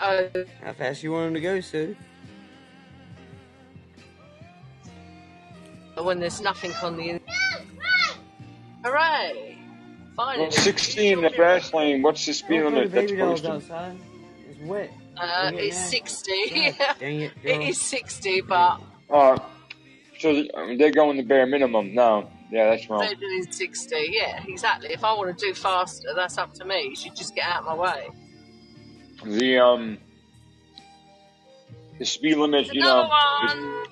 Oh, 0.00 0.28
How 0.62 0.72
fast 0.72 1.02
you 1.02 1.12
want 1.12 1.26
them 1.26 1.34
to 1.34 1.40
go, 1.40 1.60
Sue? 1.60 1.94
when 6.02 6.20
there's 6.20 6.40
nothing 6.40 6.72
on 6.82 6.96
the. 6.96 7.20
In- 8.84 8.90
Hooray! 8.90 9.58
Finally. 10.16 10.42
Well, 10.44 10.50
60 10.52 11.08
in 11.12 11.20
the 11.22 11.30
fast 11.30 11.72
lane. 11.74 12.02
What's 12.02 12.26
the 12.26 12.32
speed 12.32 12.58
Don't 12.60 12.72
the 12.72 12.78
limit? 12.80 12.92
That's 12.92 13.06
baby 13.12 13.18
dolls 13.20 13.40
posted. 13.40 13.50
outside. 13.70 13.98
It's 14.50 14.60
wet. 14.62 14.90
Uh, 15.16 15.50
it's 15.54 15.76
60. 15.90 16.74
God 16.78 16.96
dang 17.00 17.20
it, 17.22 17.42
girl. 17.42 17.60
it 17.62 17.68
is 17.68 17.80
60, 17.80 18.40
but 18.42 18.80
Uh, 19.10 19.38
so 20.18 20.32
th- 20.32 20.50
I 20.56 20.66
mean, 20.66 20.78
they're 20.78 20.90
going 20.90 21.16
the 21.16 21.22
bare 21.22 21.46
minimum. 21.46 21.94
No, 21.94 22.28
yeah, 22.50 22.70
that's 22.70 22.88
wrong. 22.90 23.00
they're 23.00 23.14
doing 23.14 23.46
60. 23.50 23.94
Yeah, 24.10 24.42
exactly. 24.46 24.90
If 24.92 25.04
I 25.04 25.12
want 25.14 25.36
to 25.38 25.46
do 25.46 25.54
faster, 25.54 26.08
that's 26.16 26.36
up 26.38 26.52
to 26.54 26.64
me. 26.64 26.88
You 26.90 26.96
should 26.96 27.14
just 27.16 27.34
get 27.36 27.44
out 27.44 27.60
of 27.60 27.66
my 27.66 27.74
way. 27.74 28.08
The 29.24 29.58
um, 29.58 29.98
the 31.98 32.04
speed 32.04 32.36
limit, 32.36 32.66
There's 32.66 32.74
you 32.76 32.82
know, 32.82 33.08
one. 33.08 33.86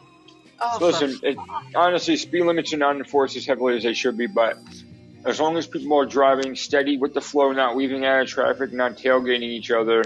Oh, 0.61 0.79
listen, 0.81 1.19
it, 1.23 1.37
honestly, 1.75 2.17
speed 2.17 2.45
limits 2.45 2.73
are 2.73 2.79
not 2.79 2.97
enforced 2.97 3.37
as 3.37 3.45
heavily 3.45 3.77
as 3.77 3.83
they 3.83 3.95
should 3.95 4.17
be, 4.17 4.27
but 4.27 4.57
as 5.25 5.41
long 5.41 5.57
as 5.57 5.67
people 5.67 5.99
are 5.99 6.07
driving 6.07 6.57
steady 6.57 6.97
with 6.97 7.13
the 7.15 7.21
flow, 7.21 7.53
not 7.53 7.75
weaving 7.75 8.05
out 8.05 8.23
of 8.23 8.29
traffic, 8.29 8.73
not 8.73 8.97
tailgating 8.97 9.43
each 9.43 9.71
other, 9.71 10.03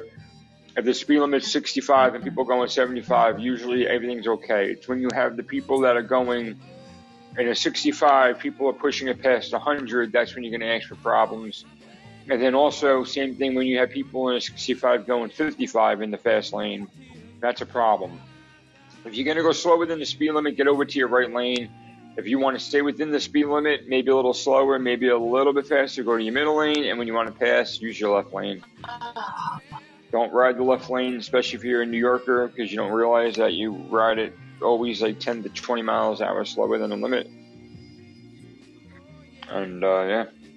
if 0.76 0.84
the 0.84 0.94
speed 0.94 1.20
limit's 1.20 1.51
65 1.51 2.14
and 2.14 2.24
people 2.24 2.44
going 2.44 2.68
75, 2.68 3.38
usually 3.38 3.86
everything's 3.86 4.26
okay. 4.26 4.70
It's 4.70 4.88
when 4.88 5.01
you 5.01 5.09
have 5.12 5.36
the 5.36 5.42
people 5.42 5.80
that 5.80 5.96
are 5.96 6.03
going 6.03 6.59
in 7.38 7.48
a 7.48 7.55
65, 7.55 8.38
people 8.38 8.68
are 8.68 8.72
pushing 8.72 9.09
it 9.09 9.22
past 9.22 9.53
100, 9.53 10.12
that's 10.12 10.34
when 10.34 10.44
you're 10.44 10.57
going 10.57 10.68
to 10.68 10.74
ask 10.74 10.88
for 10.88 10.96
problems. 10.96 11.64
And 12.28 12.40
then 12.40 12.55
also, 12.55 13.05
same 13.05 13.36
thing 13.36 13.55
when 13.55 13.66
you 13.66 13.78
have 13.78 13.90
people 13.90 14.28
in 14.28 14.36
a 14.36 14.40
65 14.40 15.07
going 15.07 15.30
55 15.30 16.03
in 16.03 16.11
the 16.11 16.18
fast 16.18 16.53
lane, 16.53 16.88
that's 17.40 17.61
a 17.61 17.66
problem. 17.66 18.20
If 19.05 19.14
you're 19.14 19.24
going 19.24 19.36
to 19.36 19.42
go 19.42 19.53
slow 19.53 19.78
within 19.78 19.98
the 19.98 20.07
speed 20.07 20.32
limit, 20.32 20.57
get 20.57 20.68
over 20.68 20.84
to 20.84 20.98
your 20.98 21.09
right 21.09 21.32
lane. 21.32 21.70
If 22.16 22.26
you 22.26 22.38
want 22.38 22.59
to 22.59 22.64
stay 22.64 22.82
within 22.82 23.11
the 23.11 23.20
speed 23.20 23.46
limit, 23.46 23.88
maybe 23.88 24.11
a 24.11 24.16
little 24.16 24.34
slower, 24.34 24.78
maybe 24.78 25.09
a 25.09 25.18
little 25.18 25.53
bit 25.53 25.66
faster, 25.66 26.03
go 26.03 26.16
to 26.16 26.22
your 26.22 26.34
middle 26.34 26.57
lane. 26.57 26.84
And 26.84 26.98
when 26.98 27.07
you 27.07 27.14
want 27.14 27.28
to 27.28 27.34
pass, 27.34 27.80
use 27.80 27.98
your 27.98 28.14
left 28.16 28.34
lane. 28.34 28.62
Don't 30.12 30.32
ride 30.32 30.59
the 30.59 30.64
left 30.64 30.90
lane, 30.90 31.16
especially 31.16 31.59
if 31.59 31.64
you're 31.64 31.82
a 31.82 31.86
New 31.86 31.98
Yorker, 31.98 32.48
because 32.48 32.70
you 32.70 32.76
don't 32.76 32.92
realize 32.92 33.36
that 33.36 33.53
you 33.55 33.72
ride 33.90 34.18
it 34.18 34.36
always 34.61 35.01
like 35.01 35.18
10 35.18 35.44
to 35.44 35.48
20 35.48 35.82
miles 35.82 36.20
an 36.20 36.26
hour 36.26 36.44
slower 36.44 36.78
than 36.78 36.90
the 36.90 36.96
limit. 36.96 37.30
And 39.48 39.82
uh, 39.82 40.03
yeah, 40.03 40.24
Yeah. 40.24 40.49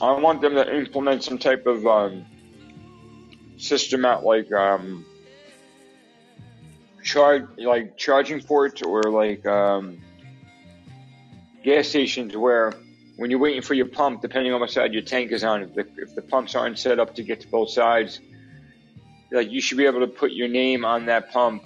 I 0.00 0.12
want 0.12 0.40
them 0.42 0.54
to 0.54 0.76
implement 0.76 1.24
some 1.24 1.38
type 1.38 1.66
of 1.66 1.86
um, 1.86 2.26
system 3.56 4.04
at 4.04 4.24
like 4.24 4.52
um, 4.52 5.04
charge 7.02 7.44
like 7.58 7.96
charging 7.96 8.42
ports 8.42 8.82
or 8.82 9.04
like 9.04 9.46
um, 9.46 9.98
gas 11.64 11.88
stations 11.88 12.36
where 12.36 12.72
when 13.16 13.30
you're 13.30 13.40
waiting 13.40 13.62
for 13.62 13.74
your 13.74 13.86
pump, 13.86 14.20
depending 14.20 14.52
on 14.52 14.60
what 14.60 14.70
side 14.70 14.92
your 14.92 15.02
tank 15.02 15.32
is 15.32 15.42
on, 15.42 15.62
if 15.62 15.74
the, 15.74 15.86
if 15.96 16.14
the 16.14 16.22
pumps 16.22 16.54
aren't 16.54 16.78
set 16.78 16.98
up 17.00 17.14
to 17.14 17.22
get 17.22 17.40
to 17.40 17.48
both 17.48 17.70
sides, 17.70 18.20
like 19.32 19.50
you 19.50 19.60
should 19.60 19.78
be 19.78 19.86
able 19.86 20.00
to 20.00 20.06
put 20.06 20.32
your 20.32 20.48
name 20.48 20.84
on 20.84 21.06
that 21.06 21.32
pump 21.32 21.64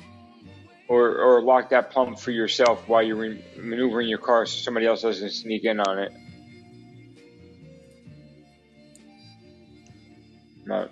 or, 0.88 1.18
or 1.18 1.42
lock 1.42 1.70
that 1.70 1.90
pump 1.90 2.18
for 2.18 2.30
yourself 2.30 2.88
while 2.88 3.02
you're 3.02 3.16
re- 3.16 3.44
maneuvering 3.56 4.08
your 4.08 4.18
car 4.18 4.46
so 4.46 4.62
somebody 4.62 4.86
else 4.86 5.02
doesn't 5.02 5.30
sneak 5.30 5.64
in 5.64 5.80
on 5.80 5.98
it. 5.98 6.12
As 10.72 10.88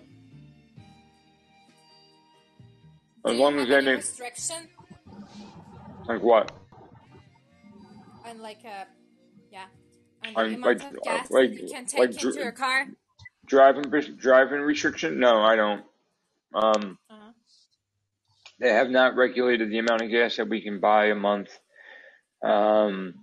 Do 3.24 3.32
long 3.32 3.58
as 3.58 3.70
any 3.70 3.96
restriction 3.96 4.68
like 6.06 6.22
what? 6.22 6.52
on 8.24 8.40
like 8.40 8.60
uh 8.64 8.84
yeah 9.50 9.64
on 10.24 10.34
the 10.34 10.40
On 10.40 10.46
amount 10.54 10.64
like 10.64 10.76
of 10.76 10.82
uh, 10.96 11.00
gas 11.04 11.30
like 11.30 11.50
you 11.50 11.68
can 11.68 11.86
take 11.86 12.00
like 12.00 12.22
into 12.22 12.38
your 12.38 12.52
car? 12.52 12.86
driving 13.46 13.84
driving 14.18 14.60
restriction? 14.60 15.18
No, 15.20 15.40
I 15.42 15.56
don't. 15.56 15.84
Um, 16.54 16.98
Uh-huh. 17.10 17.32
they 18.58 18.70
have 18.70 18.90
not 18.90 19.16
regulated 19.16 19.70
the 19.70 19.78
amount 19.78 20.02
of 20.02 20.10
gas 20.10 20.36
that 20.36 20.48
we 20.48 20.60
can 20.62 20.80
buy 20.80 21.06
a 21.06 21.14
month. 21.14 21.50
Um, 22.42 23.14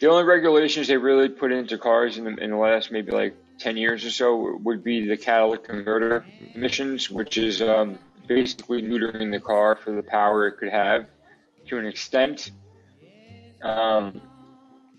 the 0.00 0.08
only 0.08 0.24
regulations 0.24 0.86
they 0.86 0.96
really 0.96 1.28
put 1.28 1.50
into 1.52 1.76
cars 1.78 2.18
in 2.18 2.24
the, 2.24 2.36
in 2.36 2.50
the 2.50 2.56
last 2.56 2.92
maybe 2.92 3.10
like 3.10 3.34
10 3.58 3.76
years 3.76 4.04
or 4.04 4.10
so 4.10 4.58
would 4.62 4.84
be 4.84 5.06
the 5.06 5.16
catalytic 5.16 5.64
converter 5.64 6.24
emissions, 6.54 7.10
which 7.10 7.38
is 7.38 7.60
um, 7.60 7.98
basically 8.26 8.82
neutering 8.82 9.32
the 9.32 9.40
car 9.40 9.76
for 9.76 9.92
the 9.92 10.02
power 10.02 10.46
it 10.46 10.58
could 10.58 10.70
have 10.70 11.06
to 11.68 11.78
an 11.78 11.86
extent. 11.86 12.50
Um, 13.62 14.20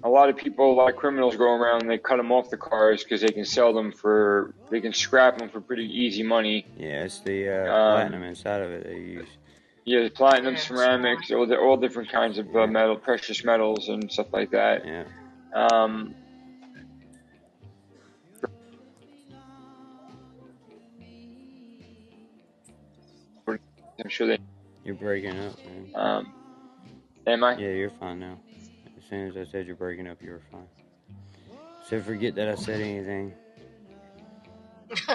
a 0.04 0.10
lot 0.10 0.30
of 0.30 0.38
people, 0.38 0.72
a 0.72 0.76
lot 0.76 0.90
of 0.90 0.96
criminals 0.96 1.36
go 1.36 1.54
around 1.54 1.82
and 1.82 1.90
they 1.90 1.98
cut 1.98 2.18
them 2.18 2.32
off 2.32 2.50
the 2.50 2.58
cars 2.58 3.04
because 3.04 3.22
they 3.22 3.30
can 3.32 3.46
sell 3.46 3.74
them 3.74 3.92
for, 3.92 4.54
they 4.70 4.80
can 4.80 4.94
scrap 4.94 5.38
them 5.38 5.50
for 5.50 5.60
pretty 5.60 5.86
easy 5.86 6.24
money. 6.24 6.66
Yeah, 6.78 7.04
it's 7.04 7.20
the 7.20 7.50
uh, 7.50 7.74
Um, 7.74 7.96
platinum 7.96 8.24
inside 8.24 8.62
of 8.62 8.72
it 8.72 8.84
they 8.86 8.98
use. 8.98 9.28
Yeah, 9.86 10.04
the 10.04 10.10
platinum, 10.10 10.56
ceramics, 10.56 11.32
all, 11.32 11.48
the, 11.48 11.58
all 11.58 11.76
different 11.76 12.12
kinds 12.12 12.38
of 12.38 12.56
uh, 12.56 12.68
metal, 12.68 12.96
precious 12.96 13.44
metals 13.44 13.90
and 13.90 14.12
stuff 14.12 14.28
like 14.32 14.52
that. 14.52 14.86
Yeah. 14.86 15.04
Um, 15.54 16.14
I'm 24.00 24.10
sure 24.10 24.28
they. 24.28 24.40
You're 24.84 24.96
breaking 24.96 25.38
up, 25.38 25.58
man. 25.66 25.92
Um, 25.96 26.34
am 27.28 27.44
I? 27.44 27.58
Yeah, 27.58 27.70
you're 27.70 27.90
fine 27.90 28.20
now. 28.20 28.38
As 28.98 29.04
soon 29.10 29.28
as 29.28 29.38
I 29.38 29.44
said 29.50 29.68
you're 29.68 29.76
breaking 29.76 30.08
up, 30.08 30.22
you 30.22 30.32
were 30.32 30.42
fine. 30.52 30.68
So 31.88 32.00
forget 32.02 32.36
that 32.36 32.48
I 32.48 32.56
said 32.56 32.82
anything. 32.82 33.34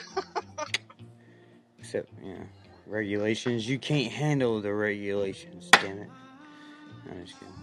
Except, 1.78 2.10
yeah, 2.22 2.42
regulations. 2.86 3.68
You 3.68 3.78
can't 3.78 4.12
handle 4.12 4.60
the 4.60 4.72
regulations, 4.72 5.70
damn 5.72 5.98
it. 5.98 6.10
I'm 7.10 7.24
just 7.24 7.38
kidding. 7.38 7.54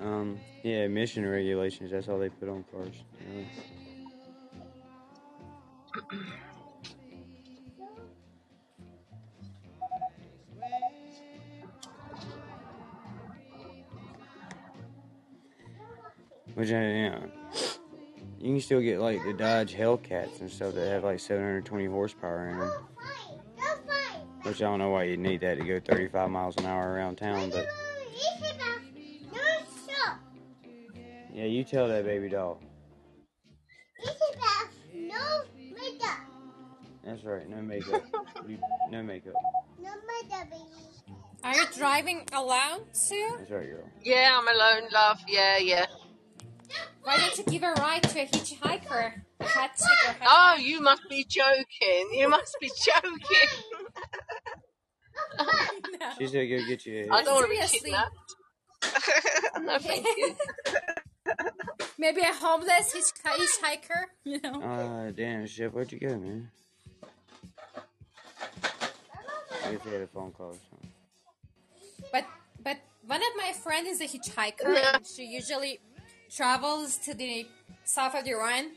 Um, 0.00 0.40
yeah, 0.62 0.84
emission 0.84 1.26
regulations. 1.26 1.90
That's 1.90 2.08
all 2.08 2.18
they 2.18 2.30
put 2.30 2.48
on 2.48 2.64
cars. 2.72 2.94
Really. 6.10 6.22
Which, 16.54 16.70
I, 16.70 16.82
you 16.82 17.10
know, 17.10 17.30
you 18.38 18.52
can 18.52 18.60
still 18.60 18.80
get 18.80 19.00
like 19.00 19.22
the 19.24 19.32
Dodge 19.32 19.74
Hellcats 19.74 20.40
and 20.40 20.50
stuff 20.50 20.74
that 20.74 20.88
have 20.88 21.04
like 21.04 21.20
720 21.20 21.86
horsepower 21.86 22.48
in 22.48 22.58
them. 22.58 22.72
Which 24.42 24.62
I 24.62 24.64
don't 24.64 24.78
know 24.78 24.88
why 24.90 25.04
you'd 25.04 25.20
need 25.20 25.42
that 25.42 25.58
to 25.58 25.64
go 25.64 25.78
35 25.80 26.30
miles 26.30 26.56
an 26.56 26.64
hour 26.64 26.92
around 26.92 27.16
town, 27.16 27.50
but 27.50 27.66
yeah, 31.32 31.44
you 31.44 31.62
tell 31.62 31.88
that 31.88 32.04
baby 32.04 32.28
doll. 32.28 32.60
No 34.02 34.12
matter. 34.40 36.16
That's 37.04 37.24
right, 37.24 37.48
no 37.48 37.62
makeup. 37.62 38.02
no 38.90 39.02
makeup. 39.02 39.34
no 39.78 39.90
makeup. 40.06 40.46
Are 41.42 41.54
you 41.54 41.64
driving 41.76 42.26
alone 42.32 42.80
too? 42.92 43.34
That's 43.38 43.50
right, 43.50 43.66
girl. 43.66 43.88
Yeah, 44.02 44.38
I'm 44.38 44.48
alone, 44.48 44.90
love. 44.92 45.20
Yeah, 45.26 45.58
yeah. 45.58 45.86
Why 47.02 47.16
don't 47.18 47.36
you 47.38 47.44
give 47.44 47.62
a 47.62 47.72
ride 47.72 48.02
to 48.04 48.20
a 48.20 48.26
hitchhiker? 48.26 49.12
A 49.40 49.44
hat 49.44 49.70
chick 49.76 50.16
hat 50.16 50.28
Oh, 50.28 50.56
you 50.60 50.80
must 50.80 51.02
be 51.08 51.24
joking. 51.28 52.10
You 52.12 52.28
must 52.28 52.56
be 52.60 52.70
joking. 52.84 53.48
no. 55.38 56.10
She 56.18 56.26
said 56.26 56.48
go 56.48 56.66
get 56.66 56.84
you 56.86 57.08
I 57.10 57.22
don't 57.22 57.34
want 57.34 57.46
to 57.46 57.50
be 57.50 57.56
Seriously. 57.56 57.80
kidnapped. 57.90 58.16
no, 59.62 59.78
thank 59.78 60.06
you. 60.16 60.34
Maybe 61.98 62.20
a 62.22 62.32
homeless 62.32 62.92
hitch- 62.92 63.12
hitchhiker, 63.24 64.04
you 64.24 64.40
know? 64.42 64.60
Ah, 64.62 65.10
damn, 65.14 65.46
Chef, 65.46 65.72
where'd 65.72 65.92
you 65.92 65.98
go, 66.00 66.16
man? 66.18 66.50
I 69.64 69.72
guess 69.72 69.82
he 69.84 69.90
had 69.92 70.00
a 70.02 70.06
phone 70.06 70.32
call 70.32 70.48
or 70.48 70.52
something. 70.70 70.90
But 72.12 72.24
but 72.62 72.78
one 73.06 73.20
of 73.20 73.28
my 73.36 73.52
friends 73.52 73.88
is 73.88 74.00
a 74.00 74.04
hitchhiker 74.18 74.74
Yeah. 74.74 74.96
and 74.96 75.06
she 75.06 75.24
usually 75.24 75.80
travels 76.34 76.96
to 76.98 77.14
the 77.14 77.46
south 77.84 78.14
of 78.14 78.26
Iran 78.26 78.70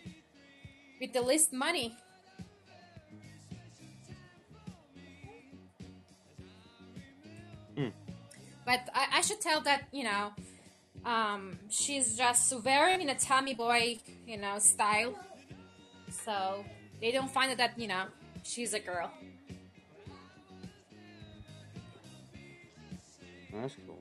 with 0.99 1.13
the 1.13 1.21
least 1.21 1.53
money. 1.53 1.95
Hmm. 7.77 7.89
But 8.65 8.81
I, 8.93 9.07
I 9.17 9.21
should 9.21 9.41
tell 9.41 9.61
that, 9.61 9.83
you 9.91 10.03
know, 10.03 10.31
um, 11.05 11.59
she's 11.69 12.15
just 12.17 12.53
wearing 12.63 13.01
in 13.01 13.09
a 13.09 13.15
Tommy 13.15 13.53
boy, 13.53 13.99
you 14.25 14.37
know, 14.37 14.59
style. 14.59 15.13
So 16.09 16.63
they 17.01 17.11
don't 17.11 17.31
find 17.31 17.51
it 17.51 17.57
that, 17.57 17.77
you 17.77 17.87
know, 17.87 18.05
she's 18.43 18.73
a 18.73 18.79
girl. 18.79 19.11
That's 23.53 23.75
cool. 23.85 23.99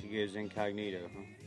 She 0.00 0.08
goes 0.08 0.34
incognito, 0.34 1.10
huh? 1.14 1.37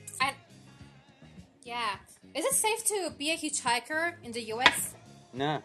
And 1.72 1.80
yeah, 1.80 2.40
is 2.40 2.46
it 2.46 2.54
safe 2.54 2.84
to 2.86 3.12
be 3.18 3.32
a 3.32 3.38
hitchhiker 3.38 4.14
in 4.24 4.32
the 4.34 4.42
U.S.? 4.56 4.94
Nah. 5.34 5.62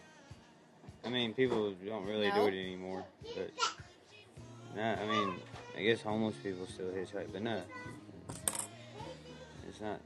I 1.05 1.09
mean, 1.09 1.33
people 1.33 1.73
don't 1.85 2.05
really 2.05 2.29
No? 2.29 2.35
do 2.35 2.41
it 2.47 2.59
anymore. 2.59 3.03
But, 3.35 3.51
nah, 4.75 4.93
I 4.93 5.05
mean, 5.05 5.33
I 5.77 5.81
guess 5.83 6.01
homeless 6.01 6.35
people 6.41 6.65
still 6.67 6.87
hitchhike, 6.87 7.31
but 7.33 7.41
no. 7.41 7.61
It's 9.67 9.81
not. 9.81 9.99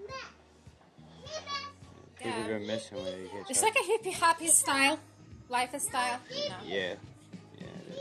People 2.17 2.31
Yeah. 2.39 2.47
go 2.47 2.59
missing 2.59 2.97
when 2.97 3.05
they 3.05 3.27
hitchhike. 3.27 3.49
It's 3.51 3.61
like 3.63 3.75
a 3.75 3.83
hippie 3.83 4.13
happy 4.13 4.47
style, 4.47 4.99
lifestyle. 5.49 6.19
You 6.29 6.49
know. 6.49 6.55
Yeah. 6.65 6.95
Yeah, 7.59 7.65
it 7.65 7.95
is. 7.95 7.99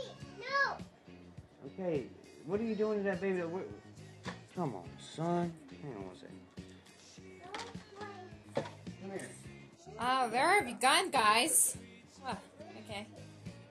Okay, 1.73 2.05
what 2.45 2.59
are 2.59 2.63
you 2.63 2.75
doing 2.75 2.97
to 2.99 3.03
that 3.05 3.21
baby? 3.21 3.41
Come 4.55 4.75
on, 4.75 4.83
son. 5.15 5.53
Hang 5.81 5.95
on 5.95 6.07
one 6.07 6.15
second. 6.15 6.40
Oh, 10.03 10.29
where 10.29 10.49
have 10.59 10.67
you 10.67 10.73
gone, 10.81 11.11
guys? 11.11 11.77
Oh, 12.25 12.35
okay. 12.89 13.05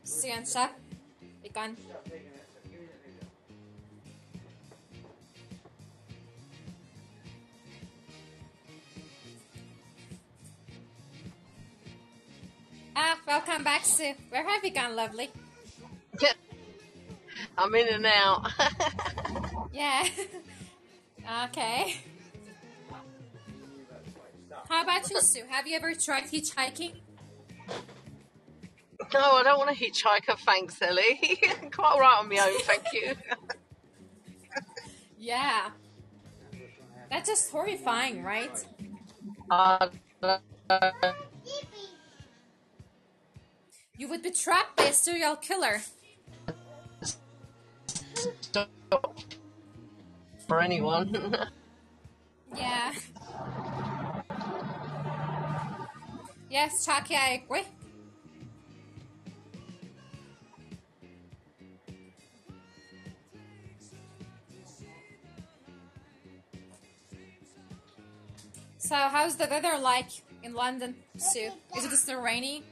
See 0.05 0.29
you 0.29 0.35
on. 0.35 0.71
You 1.43 1.51
gone? 1.51 1.77
Ah, 12.95 13.19
welcome 13.27 13.65
back, 13.65 13.85
Sue. 13.85 14.15
Where 14.29 14.49
have 14.49 14.65
you 14.65 14.71
gone, 14.71 14.95
lovely? 14.95 15.31
I'm 17.59 17.75
in 17.75 17.89
and 17.89 18.07
out. 18.07 18.53
Yeah. 19.73 20.05
okay. 21.45 21.97
How 24.71 24.85
about 24.85 25.11
you, 25.11 25.21
Sue? 25.21 25.43
Have 25.51 25.67
you 25.67 25.75
ever 25.77 25.95
tried 25.95 26.25
hitchhiking? 26.25 27.01
no, 29.13 29.21
I 29.21 29.43
don't 29.43 29.59
want 29.59 29.71
a 29.71 29.75
hitchhiker, 29.75 30.39
thanks, 30.39 30.81
Ellie. 30.81 31.19
Quite 31.73 31.79
all 31.85 31.99
right 31.99 32.19
on 32.21 32.29
my 32.29 32.39
own, 32.39 32.59
thank 32.61 32.85
you. 32.93 33.15
Yeah. 35.23 35.69
That's 37.11 37.29
just 37.29 37.51
horrifying, 37.51 38.23
right? 38.23 38.65
Uh, 39.51 39.89
You 43.99 44.09
would 44.09 44.23
be 44.23 44.31
trapped 44.31 44.77
by 44.79 44.85
a 44.85 44.93
serial 44.95 45.37
killer. 45.37 45.83
for 50.49 50.61
anyone. 50.63 51.37
Yeah. 52.57 52.93
Yes, 56.51 56.85
Chucky, 56.85 57.15
I 57.15 57.43
agree. 57.45 57.63
So, 68.79 68.97
how's 68.97 69.37
the 69.37 69.47
weather 69.47 69.79
like 69.81 70.09
in 70.43 70.55
London, 70.55 70.97
Sue? 71.17 71.51
Is 71.77 71.85
it 71.85 71.97
still 71.97 72.21
rainy? 72.21 72.65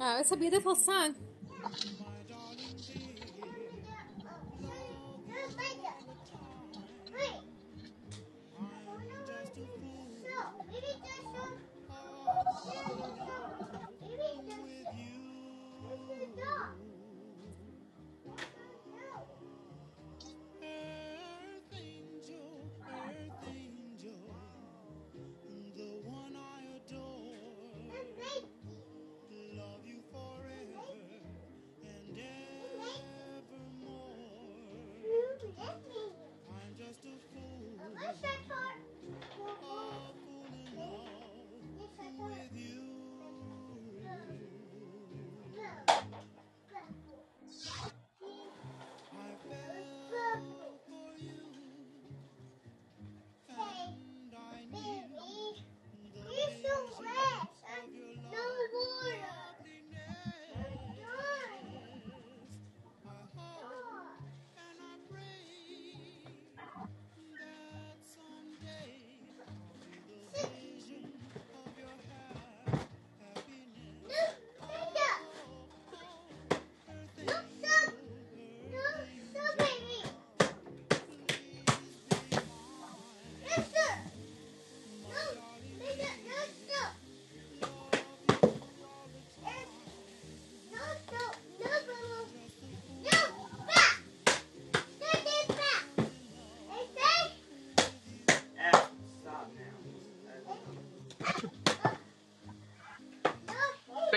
Oh, 0.00 0.18
it's 0.20 0.30
a 0.30 0.36
beautiful 0.36 0.76
song. 0.76 1.16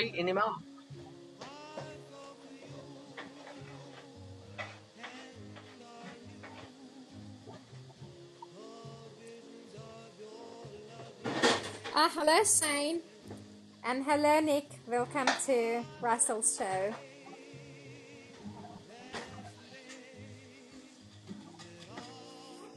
Beating 0.02 0.30
him 0.30 0.40
up. 0.40 0.56
Ah, 11.94 12.10
hello, 12.16 12.44
Shane. 12.44 13.02
And 13.84 14.04
hello, 14.04 14.40
Nick. 14.40 14.72
Welcome 14.88 15.28
to 15.46 15.84
Russell's 16.02 16.58
show. 16.58 16.96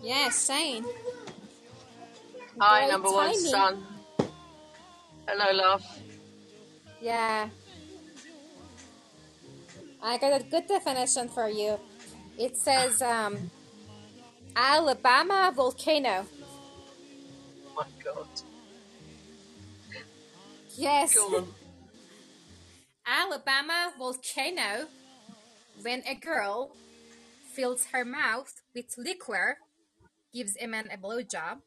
Yes, 0.02 0.46
Shane. 0.46 0.84
Hi, 2.60 2.80
Great 2.80 2.92
number 2.92 3.10
one 3.10 3.34
son. 3.34 3.86
Hello, 5.26 5.52
love. 5.54 5.93
Yeah. 7.05 7.50
I 10.02 10.16
got 10.16 10.40
a 10.40 10.42
good 10.42 10.66
definition 10.66 11.28
for 11.28 11.50
you. 11.50 11.78
It 12.38 12.57
says 12.57 13.02
um, 13.02 13.50
Alabama 14.57 15.52
volcano. 15.55 16.24
Oh 17.66 17.74
my 17.76 17.86
God. 18.02 18.26
Yes. 20.78 21.14
Go. 21.14 21.46
Alabama 23.07 23.92
volcano 23.98 24.86
when 25.82 26.02
a 26.09 26.14
girl 26.14 26.70
fills 27.52 27.88
her 27.92 28.07
mouth 28.07 28.62
with 28.74 28.94
liquor, 28.96 29.59
gives 30.32 30.57
a 30.59 30.66
man 30.66 30.88
a 30.90 30.96
blowjob, 30.96 31.59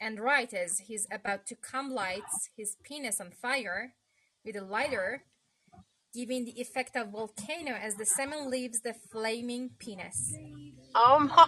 and 0.00 0.18
right 0.18 0.52
as 0.52 0.80
he's 0.88 1.06
about 1.12 1.46
to 1.46 1.54
come 1.54 1.92
lights 1.92 2.50
his 2.56 2.76
penis 2.82 3.20
on 3.20 3.30
fire 3.30 3.92
with 4.46 4.56
a 4.56 4.62
lighter, 4.64 5.24
giving 6.14 6.44
the 6.44 6.60
effect 6.60 6.96
of 6.96 7.10
volcano 7.10 7.72
as 7.74 7.96
the 7.96 8.06
semen 8.06 8.48
leaves 8.48 8.80
the 8.80 8.94
flaming 9.10 9.70
penis. 9.78 10.32
Oh 10.94 11.18
my 11.36 11.46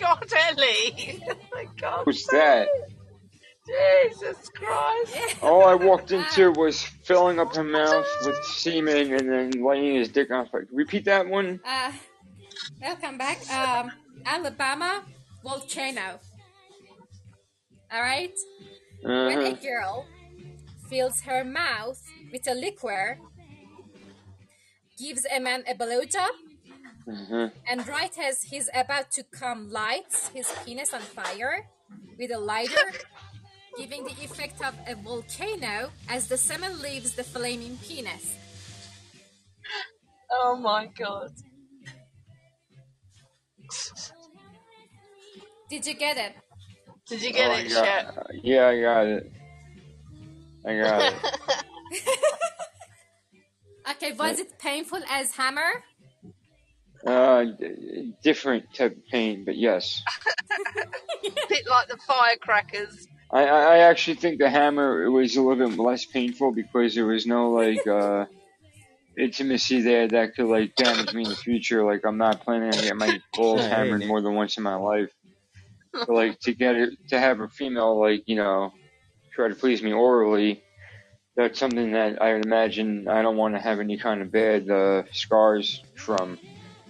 God, 0.00 0.18
Ellie. 0.50 1.22
oh 1.30 1.34
my 1.52 1.64
God. 1.80 2.02
Who's 2.04 2.26
that? 2.26 2.68
Jesus 3.66 4.50
Christ. 4.54 5.42
All 5.42 5.64
I 5.64 5.74
walked 5.76 6.10
into 6.10 6.50
was 6.56 6.82
filling 6.82 7.38
up 7.38 7.54
her 7.54 7.62
mouth 7.62 8.06
with 8.26 8.36
semen 8.44 9.14
and 9.14 9.30
then 9.32 9.64
laying 9.64 9.94
his 9.94 10.08
dick 10.08 10.30
on 10.32 10.48
fire. 10.48 10.66
Repeat 10.72 11.04
that 11.04 11.28
one. 11.28 11.60
Uh, 11.64 11.92
welcome 12.80 13.16
back. 13.16 13.38
Um, 13.48 13.92
Alabama 14.26 15.04
volcano. 15.44 16.18
All 17.92 18.02
right. 18.02 18.32
When 19.02 19.40
a 19.40 19.50
Uh-huh. 19.52 19.56
girl 19.62 20.06
fills 20.88 21.20
her 21.22 21.44
mouth 21.44 22.02
with 22.32 22.46
a 22.48 22.54
liquor, 22.54 23.18
gives 24.98 25.26
a 25.34 25.40
man 25.40 25.64
a 25.68 25.74
blowjob, 25.74 26.34
Uh-huh. 27.08 27.48
and 27.68 27.86
right 27.88 28.16
as 28.18 28.42
he's 28.42 28.68
about 28.74 29.10
to 29.12 29.22
come, 29.24 29.70
lights 29.70 30.28
his 30.28 30.46
penis 30.64 30.92
on 30.94 31.00
fire 31.00 31.66
with 32.18 32.30
a 32.30 32.38
lighter, 32.38 32.88
giving 33.78 34.04
the 34.04 34.12
effect 34.22 34.60
of 34.62 34.74
a 34.86 34.94
volcano 34.94 35.90
as 36.08 36.28
the 36.28 36.36
semen 36.36 36.80
leaves 36.82 37.14
the 37.14 37.24
flaming 37.24 37.76
penis. 37.78 38.36
Oh 40.30 40.56
my 40.56 40.86
God. 40.86 41.30
Did 45.68 45.86
you 45.86 45.94
get 45.94 46.16
it? 46.16 46.34
Did 47.08 47.22
you 47.22 47.32
get 47.32 47.50
Oh, 47.50 47.54
it, 47.54 47.66
I 47.66 47.68
got, 47.68 48.26
yeah, 48.42 48.66
I 48.68 48.80
got 48.80 49.06
it. 49.06 49.32
I 50.66 50.76
got 50.76 51.12
it. 51.12 51.64
Okay, 53.90 54.12
was 54.12 54.38
it 54.38 54.58
painful 54.58 55.00
as 55.08 55.32
hammer? 55.32 55.82
Uh, 57.06 57.44
d- 57.58 58.12
different 58.22 58.64
type 58.74 58.92
of 58.96 59.06
pain, 59.06 59.44
but 59.44 59.56
yes. 59.56 60.02
bit 61.48 61.66
like 61.68 61.88
the 61.88 61.96
firecrackers. 62.06 63.08
I, 63.32 63.44
I 63.44 63.60
I 63.60 63.78
actually 63.78 64.16
think 64.16 64.38
the 64.38 64.50
hammer 64.50 65.10
was 65.10 65.36
a 65.36 65.42
little 65.42 65.68
bit 65.68 65.78
less 65.78 66.04
painful 66.04 66.52
because 66.52 66.94
there 66.94 67.06
was 67.06 67.26
no 67.26 67.52
like 67.52 67.86
uh 67.86 68.26
intimacy 69.18 69.80
there 69.82 70.08
that 70.08 70.34
could 70.34 70.46
like 70.46 70.74
damage 70.76 71.14
me 71.14 71.24
in 71.24 71.30
the 71.30 71.36
future. 71.36 71.84
Like 71.84 72.02
I'm 72.04 72.18
not 72.18 72.42
planning 72.42 72.70
on 72.70 72.80
getting 72.82 72.98
my 72.98 73.18
balls 73.34 73.66
hammered 73.66 74.04
more 74.04 74.20
than 74.20 74.34
once 74.34 74.56
in 74.56 74.62
my 74.62 74.76
life. 74.76 75.10
But 76.06 76.14
like 76.14 76.40
to 76.40 76.54
get 76.54 76.76
it 76.76 76.90
to 77.08 77.18
have 77.18 77.40
a 77.40 77.48
female 77.48 77.98
like 78.00 78.24
you 78.26 78.36
know 78.36 78.72
try 79.34 79.48
to 79.48 79.54
please 79.54 79.82
me 79.82 79.92
orally, 79.92 80.62
that's 81.36 81.58
something 81.58 81.92
that 81.92 82.20
I 82.20 82.34
would 82.34 82.44
imagine 82.44 83.06
I 83.08 83.22
don't 83.22 83.36
want 83.36 83.54
to 83.54 83.60
have 83.60 83.80
any 83.80 83.98
kind 83.98 84.22
of 84.22 84.30
bad 84.32 84.68
uh, 84.70 85.02
scars 85.12 85.82
from, 85.94 86.38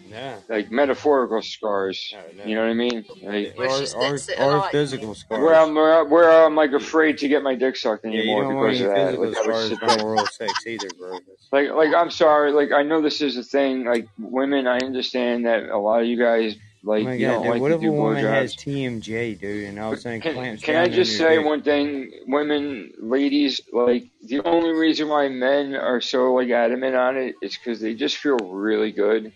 Yeah. 0.08 0.38
like 0.48 0.70
metaphorical 0.70 1.42
scars. 1.42 2.12
No, 2.12 2.44
no. 2.44 2.48
You 2.48 2.54
know 2.56 2.62
what 2.62 2.70
I 2.70 2.74
mean? 2.74 3.04
Like 3.22 3.52
Where 3.56 3.68
Or, 3.68 3.84
or, 3.96 4.56
or 4.56 4.68
physical 4.70 5.14
scars. 5.14 5.42
where 5.42 5.54
I'm 5.54 5.74
where, 5.74 6.04
where 6.06 6.44
I'm 6.44 6.56
like 6.56 6.72
afraid 6.72 7.18
to 7.18 7.28
get 7.28 7.42
my 7.42 7.54
dick 7.54 7.76
sucked 7.76 8.04
yeah, 8.04 8.12
you 8.12 8.20
anymore 8.20 8.44
don't 8.44 8.54
want 8.56 8.72
because 8.72 8.80
any 8.80 9.00
of 9.00 9.18
that. 9.18 9.20
Like 9.20 9.36
scars 9.36 9.68
sit 9.68 9.78
from 9.78 10.00
oral 10.00 10.26
sex 10.26 10.52
either, 10.66 10.88
bro. 10.98 11.18
Like 11.52 11.70
like 11.70 11.92
I'm 11.94 12.10
sorry, 12.10 12.52
like 12.52 12.70
I 12.72 12.84
know 12.84 13.02
this 13.02 13.20
is 13.20 13.36
a 13.36 13.42
thing. 13.42 13.84
Like 13.84 14.06
women, 14.18 14.68
I 14.68 14.78
understand 14.78 15.46
that 15.46 15.64
a 15.64 15.78
lot 15.78 16.00
of 16.00 16.06
you 16.06 16.16
guys 16.16 16.54
like 16.82 17.02
oh 17.02 17.04
my 17.04 17.14
you 17.14 17.26
god, 17.26 17.32
don't 17.32 17.42
dude, 17.42 17.50
like 17.52 17.60
what 17.60 17.72
if 17.72 17.78
a 17.78 17.80
do 17.80 17.92
woman 17.92 18.24
has. 18.24 18.56
TMJ, 18.56 19.38
dude, 19.38 19.68
and 19.68 19.78
all 19.78 19.92
of 19.92 19.98
a 19.98 20.00
sudden 20.00 20.20
Can 20.20 20.34
clamps 20.34 20.62
can 20.62 20.74
down 20.74 20.84
I 20.84 20.88
just 20.88 21.16
say 21.18 21.36
dick? 21.36 21.44
one 21.44 21.62
thing, 21.62 22.10
women, 22.26 22.92
ladies, 22.98 23.60
like 23.72 24.06
the 24.22 24.40
only 24.44 24.70
reason 24.72 25.08
why 25.08 25.28
men 25.28 25.74
are 25.74 26.00
so 26.00 26.34
like 26.34 26.50
adamant 26.50 26.94
on 26.94 27.16
it 27.18 27.34
is 27.42 27.56
because 27.56 27.80
they 27.80 27.94
just 27.94 28.16
feel 28.16 28.38
really 28.38 28.92
good, 28.92 29.32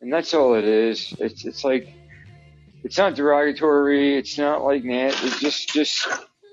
and 0.00 0.12
that's 0.12 0.34
all 0.34 0.54
it 0.54 0.64
is. 0.64 1.12
It's 1.18 1.44
it's 1.44 1.64
like 1.64 1.92
it's 2.84 2.96
not 2.96 3.14
derogatory. 3.16 4.16
It's 4.16 4.38
not 4.38 4.62
like 4.64 4.84
that. 4.84 5.20
It 5.24 5.32
just 5.40 5.68
just 5.70 6.06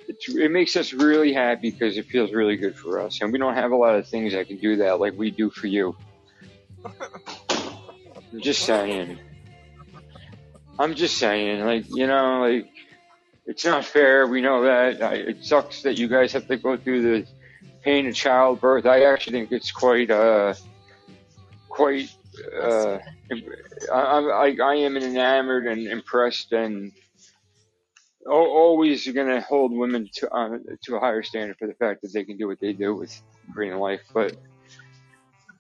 it's, 0.08 0.28
it 0.30 0.50
makes 0.52 0.76
us 0.76 0.92
really 0.92 1.34
happy 1.34 1.70
because 1.70 1.98
it 1.98 2.08
feels 2.08 2.32
really 2.32 2.58
good 2.58 2.76
for 2.76 3.00
us, 3.00 3.22
and 3.22 3.32
we 3.32 3.38
don't 3.38 3.56
have 3.56 3.72
a 3.72 3.76
lot 3.76 3.96
of 3.96 4.08
things 4.08 4.34
that 4.34 4.48
can 4.48 4.58
do 4.58 4.78
that 4.78 5.00
like 5.00 5.14
we 5.16 5.30
do 5.30 5.52
for 5.52 5.68
you. 5.68 5.96
I'm 6.84 8.40
just 8.42 8.64
saying. 8.64 9.20
I'm 10.78 10.96
just 10.96 11.18
saying, 11.18 11.64
like 11.64 11.86
you 11.90 12.08
know, 12.08 12.42
like 12.42 12.70
it's 13.46 13.66
not 13.66 13.86
fair. 13.86 14.28
We 14.28 14.42
know 14.42 14.64
that. 14.64 15.02
I, 15.02 15.14
it 15.16 15.46
sucks 15.46 15.84
that 15.84 15.98
you 15.98 16.08
guys 16.08 16.34
have 16.34 16.48
to 16.48 16.58
go 16.58 16.76
through 16.78 17.02
the 17.02 17.28
pain 17.82 18.08
of 18.08 18.16
childbirth. 18.16 18.86
I 18.86 19.04
actually 19.04 19.40
think 19.40 19.52
it's 19.52 19.72
quite 19.72 20.12
uh 20.12 20.56
quite 21.70 22.10
uh 22.62 22.98
I, 23.94 23.98
I 23.98 24.56
I 24.62 24.76
am 24.76 24.98
enamored 24.98 25.68
and 25.68 25.88
impressed 25.88 26.52
and 26.52 26.92
always 28.28 29.08
going 29.08 29.28
to 29.28 29.40
hold 29.40 29.72
women 29.72 30.10
to 30.16 30.30
uh, 30.32 30.58
to 30.84 30.96
a 30.96 31.00
higher 31.00 31.24
standard 31.24 31.58
for 31.58 31.68
the 31.68 31.76
fact 31.76 32.02
that 32.02 32.12
they 32.12 32.24
can 32.24 32.38
do 32.38 32.48
what 32.48 32.60
they 32.60 32.74
do 32.74 32.96
with 32.96 33.22
green 33.54 33.78
life, 33.78 34.02
but. 34.14 34.36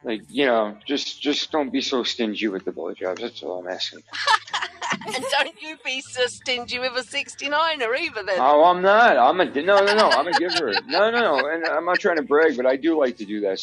Like 0.03 0.22
you 0.30 0.45
know, 0.45 0.78
just 0.86 1.20
just 1.20 1.51
don't 1.51 1.72
be 1.72 1.82
so 1.82 2.03
stingy 2.03 2.47
with 2.47 2.63
the 2.63 2.72
blowjobs. 2.72 3.22
That's 3.22 3.41
all 3.41 3.57
I'm 3.57 3.68
asking. 3.68 4.03
And 5.05 5.23
don't 5.31 5.61
you 5.61 5.77
be 5.86 6.01
so 6.01 6.25
stingy 6.25 6.79
with 6.79 6.93
a 6.93 7.01
69er 7.01 7.99
either 7.99 8.23
then. 8.23 8.38
Oh, 8.39 8.63
I'm 8.65 8.81
not. 8.81 9.17
I'm 9.17 9.39
a 9.39 9.45
no, 9.45 9.86
no, 9.86 9.95
no. 9.95 10.09
I'm 10.09 10.27
a 10.27 10.38
giver. 10.39 10.73
No, 10.88 11.11
no, 11.11 11.19
no. 11.19 11.47
And 11.47 11.65
I'm 11.65 11.86
not 11.86 11.99
trying 11.99 12.17
to 12.17 12.23
brag, 12.23 12.57
but 12.57 12.65
I 12.65 12.75
do 12.75 12.97
like 12.99 13.17
to 13.17 13.25
do 13.25 13.41
that. 13.41 13.61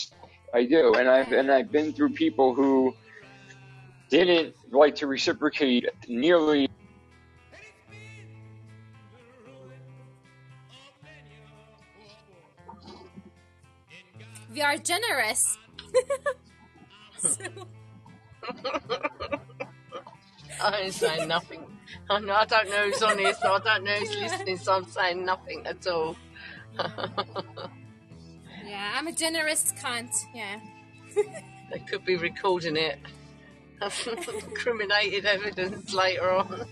I 0.54 0.64
do, 0.64 0.94
and 0.94 1.08
I've 1.08 1.32
and 1.32 1.50
I've 1.50 1.72
been 1.72 1.92
through 1.92 2.10
people 2.10 2.54
who 2.54 2.94
didn't 4.08 4.54
like 4.70 4.96
to 4.96 5.06
reciprocate 5.06 5.88
nearly. 6.08 6.68
We 14.52 14.60
are 14.60 14.76
generous. 14.76 15.58
I 18.44 19.68
ain't 20.61 20.94
saying 20.94 21.28
nothing. 21.28 21.64
I, 22.09 22.20
know, 22.20 22.34
I 22.34 22.44
don't 22.44 22.68
know 22.68 22.90
who's 22.90 23.03
on 23.03 23.18
here, 23.18 23.34
so 23.34 23.53
I 23.53 23.59
don't 23.59 23.84
know 23.84 23.92
who's 23.92 24.16
listening, 24.16 24.59
so 24.59 24.74
I'm 24.74 24.86
saying 24.86 25.24
nothing 25.24 25.66
at 25.66 25.86
all. 25.86 26.16
Yeah, 28.72 28.92
I'm 28.96 29.07
a 29.07 29.12
generous 29.12 29.70
cunt. 29.78 30.14
Yeah. 30.34 30.59
they 31.70 31.78
could 31.80 32.07
be 32.07 32.16
recording 32.16 32.78
it. 32.78 32.98
Incriminated 34.48 35.26
evidence 35.26 35.92
later 35.92 36.30
on. 36.30 36.66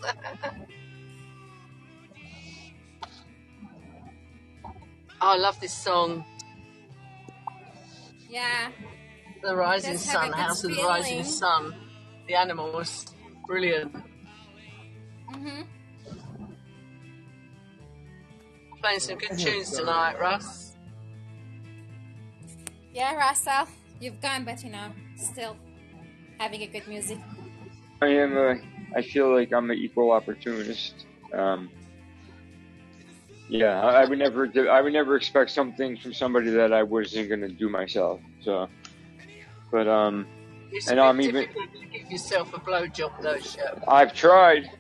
Oh, 5.23 5.33
I 5.33 5.37
love 5.37 5.61
this 5.61 5.75
song, 5.75 6.25
Yeah. 8.31 8.71
The 9.43 9.55
Rising 9.55 9.91
Let's 9.91 10.07
have 10.07 10.23
a 10.23 10.27
Sun, 10.29 10.33
House 10.33 10.65
of 10.65 10.71
the 10.75 10.83
Rising. 10.83 11.25
Sun. 11.25 11.75
The 12.27 12.35
Animals. 12.37 13.07
Brilliant. 13.51 13.93
hmm 15.29 15.63
playing 18.81 19.01
some 19.01 19.19
good 19.19 19.37
tunes 19.37 19.73
tonight, 19.73 20.21
Russ. 20.21 20.77
Yeah, 22.95 23.13
Russell, 23.17 23.67
you've 24.01 24.21
gone, 24.21 24.45
but 24.45 24.63
you 24.63 24.71
know, 24.71 24.87
still 25.17 25.57
having 26.39 26.63
a 26.63 26.69
good 26.69 26.87
music. 26.87 27.19
I 28.01 28.07
am. 28.07 28.37
A, 28.37 28.55
I 28.95 29.03
feel 29.03 29.35
like 29.35 29.53
I'm 29.53 29.69
an 29.69 29.79
equal 29.79 30.13
opportunist. 30.13 31.07
Um, 31.35 31.71
yeah, 33.49 33.83
I, 33.83 34.03
I 34.03 34.05
would 34.05 34.21
never. 34.21 34.47
do- 34.47 34.69
I 34.69 34.81
would 34.81 34.93
never 34.93 35.17
expect 35.17 35.51
something 35.51 35.97
from 35.97 36.15
somebody 36.15 36.51
that 36.51 36.73
I 36.73 36.85
wasn't 36.85 37.29
gonna 37.29 37.49
do 37.49 37.69
myself. 37.69 38.21
So, 38.43 38.69
but 39.73 39.89
um, 39.89 40.25
It's 40.73 40.89
and 40.89 41.01
I'm 41.01 41.21
even. 41.21 41.47
to 41.49 41.87
give 41.93 42.11
yourself 42.11 42.55
a 42.55 42.59
blowjob, 42.59 43.21
though, 43.23 43.39
Shep. 43.39 43.83
I've 43.89 44.15
tried. 44.15 44.71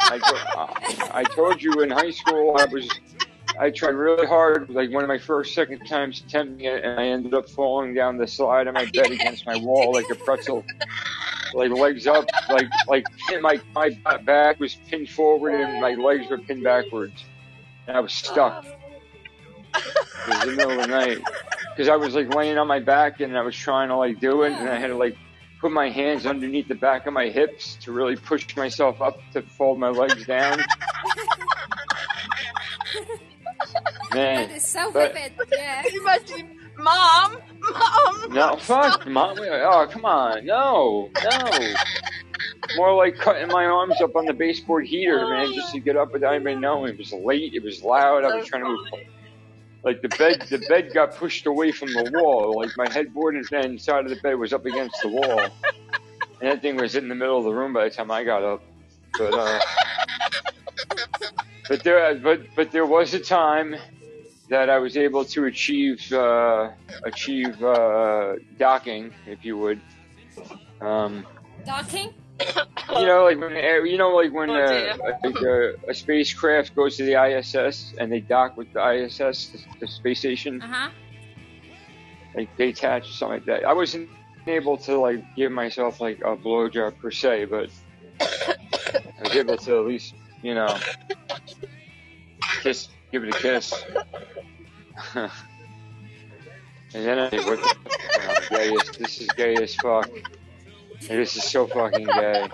I, 0.00 0.18
to- 0.98 1.16
I 1.16 1.24
told 1.24 1.62
you 1.62 1.80
in 1.82 1.90
high 1.90 2.10
school 2.10 2.56
I 2.58 2.66
was. 2.66 2.88
I 3.60 3.70
tried 3.70 3.90
really 3.90 4.26
hard, 4.26 4.70
like 4.70 4.90
one 4.90 5.02
of 5.04 5.08
my 5.08 5.18
first, 5.18 5.54
second 5.54 5.84
times 5.86 6.22
attempting 6.26 6.64
it, 6.64 6.84
and 6.84 6.98
I 6.98 7.04
ended 7.04 7.34
up 7.34 7.48
falling 7.50 7.92
down 7.92 8.16
the 8.16 8.26
slide 8.26 8.66
of 8.66 8.74
my 8.74 8.86
bed 8.86 9.10
against 9.10 9.44
my 9.46 9.56
wall 9.56 9.92
like 9.92 10.08
a 10.10 10.14
pretzel, 10.14 10.64
like 11.52 11.70
legs 11.70 12.06
up, 12.06 12.24
like 12.48 12.68
like 12.88 13.04
my 13.40 13.60
my 13.74 13.90
back 14.18 14.58
was 14.58 14.76
pinned 14.88 15.10
forward 15.10 15.54
and 15.60 15.80
my 15.80 15.94
legs 15.94 16.30
were 16.30 16.38
pinned 16.38 16.62
backwards, 16.64 17.24
and 17.86 17.96
I 17.96 18.00
was 18.00 18.12
stuck. 18.12 18.64
It 19.74 20.28
was 20.28 20.40
the 20.44 20.52
middle 20.52 20.70
of 20.72 20.78
the 20.78 20.86
night 20.86 21.18
because 21.74 21.88
I 21.88 21.96
was 21.96 22.14
like 22.14 22.34
laying 22.34 22.58
on 22.58 22.66
my 22.66 22.80
back 22.80 23.20
and 23.20 23.36
I 23.36 23.42
was 23.42 23.56
trying 23.56 23.88
to 23.88 23.96
like 23.96 24.20
do 24.20 24.42
it, 24.42 24.52
and 24.52 24.68
I 24.68 24.78
had 24.78 24.88
to 24.88 24.96
like 24.96 25.16
put 25.60 25.72
my 25.72 25.88
hands 25.90 26.26
underneath 26.26 26.68
the 26.68 26.74
back 26.74 27.06
of 27.06 27.12
my 27.12 27.28
hips 27.28 27.76
to 27.82 27.92
really 27.92 28.16
push 28.16 28.56
myself 28.56 29.00
up 29.00 29.18
to 29.32 29.42
fold 29.42 29.78
my 29.78 29.88
legs 29.90 30.26
down. 30.26 30.58
Man, 34.12 34.48
That 34.48 34.56
is 34.56 34.66
so 34.66 34.92
but 34.92 35.14
vivid. 35.14 35.32
Yeah. 35.50 35.82
Can 35.82 35.94
you 35.94 36.02
imagine, 36.02 36.58
Mom? 36.76 37.38
Mom? 37.60 38.34
no, 38.34 38.56
fuck, 38.56 39.06
mom. 39.06 39.38
Oh, 39.40 39.86
come 39.90 40.04
on, 40.04 40.44
no, 40.44 41.08
no. 41.24 41.74
More 42.76 42.94
like 42.94 43.16
cutting 43.16 43.48
my 43.48 43.64
arms 43.64 44.00
up 44.02 44.14
on 44.14 44.26
the 44.26 44.34
baseboard 44.34 44.86
heater, 44.86 45.26
man, 45.28 45.54
just 45.54 45.72
to 45.72 45.80
get 45.80 45.96
up 45.96 46.12
without 46.12 46.34
anybody 46.34 46.56
knowing. 46.56 46.92
It 46.92 46.98
was 46.98 47.12
late, 47.12 47.54
it 47.54 47.62
was 47.62 47.82
loud. 47.82 48.24
I 48.24 48.36
was 48.36 48.44
So 48.44 48.50
trying 48.50 48.64
to 48.64 48.68
move. 48.68 48.86
Like 49.84 50.00
the 50.00 50.08
bed, 50.08 50.46
the 50.48 50.58
bed 50.68 50.94
got 50.94 51.16
pushed 51.16 51.46
away 51.46 51.72
from 51.72 51.92
the 51.92 52.10
wall. 52.14 52.56
Like 52.56 52.70
my 52.76 52.86
headboard 52.92 53.34
and 53.34 53.44
then 53.50 53.78
side 53.78 54.04
of 54.04 54.10
the 54.10 54.20
bed 54.22 54.34
was 54.38 54.52
up 54.52 54.64
against 54.64 54.96
the 55.02 55.08
wall, 55.08 55.40
and 55.40 56.50
that 56.50 56.62
thing 56.62 56.76
was 56.76 56.94
in 56.94 57.08
the 57.08 57.14
middle 57.14 57.38
of 57.38 57.44
the 57.44 57.52
room 57.52 57.72
by 57.72 57.84
the 57.84 57.90
time 57.90 58.10
I 58.10 58.22
got 58.22 58.44
up. 58.44 58.62
But 59.18 59.34
uh, 59.34 59.60
but 61.68 61.82
there, 61.82 62.14
but 62.16 62.42
but 62.54 62.70
there 62.70 62.86
was 62.86 63.12
a 63.14 63.18
time 63.18 63.74
that 64.48 64.70
I 64.70 64.78
was 64.78 64.96
able 64.96 65.24
to 65.24 65.46
achieve 65.46 66.12
uh, 66.12 66.70
achieve 67.04 67.62
uh, 67.62 68.34
docking, 68.58 69.12
if 69.26 69.44
you 69.44 69.58
would. 69.58 69.80
Um, 70.80 71.26
Docking? 71.64 72.12
you 73.00 73.06
know, 73.06 73.24
like 73.24 73.40
when 73.40 73.52
you 73.86 73.96
know, 73.98 74.10
like 74.14 74.32
when 74.32 74.50
Oh, 74.50 74.54
uh, 74.54 74.96
like 75.22 75.42
uh, 75.42 75.90
a 75.90 75.94
spacecraft 75.94 76.74
goes 76.74 76.96
to 76.96 77.04
the 77.04 77.14
ISS 77.22 77.94
and 77.98 78.10
they 78.10 78.20
dock 78.20 78.56
with 78.56 78.72
the 78.72 78.80
ISS, 78.86 79.48
the, 79.48 79.58
the 79.80 79.86
space 79.88 80.18
station, 80.20 80.60
Uh 80.62 80.66
huh. 80.68 80.90
like 82.36 82.48
they 82.56 82.68
attach 82.70 83.08
or 83.08 83.12
something 83.12 83.38
like 83.38 83.46
that. 83.46 83.64
I 83.64 83.72
wasn't 83.72 84.08
able 84.46 84.76
to 84.78 84.98
like 84.98 85.22
give 85.36 85.52
myself 85.52 86.00
like 86.00 86.18
a 86.20 86.36
blowjob 86.36 86.98
per 86.98 87.10
se, 87.10 87.46
but 87.46 87.70
I 88.20 89.22
was 89.22 89.36
able 89.36 89.56
to 89.56 89.78
at 89.78 89.86
least, 89.86 90.14
you 90.42 90.54
know, 90.54 90.76
kiss, 92.62 92.88
give 93.12 93.24
it 93.24 93.34
a 93.34 93.38
kiss. 93.38 93.72
and 95.14 95.30
then 96.92 97.18
I 97.18 97.28
what 97.46 97.58
the 97.62 97.74
you 98.16 98.26
know, 98.26 98.34
gay 98.50 98.74
as, 98.74 98.98
this 98.98 99.20
is 99.20 99.28
gay 99.36 99.54
as 99.62 99.74
fuck. 99.76 100.08
This 101.08 101.36
is 101.36 101.44
so 101.44 101.66
fucking 101.66 102.06
gay. 102.06 102.48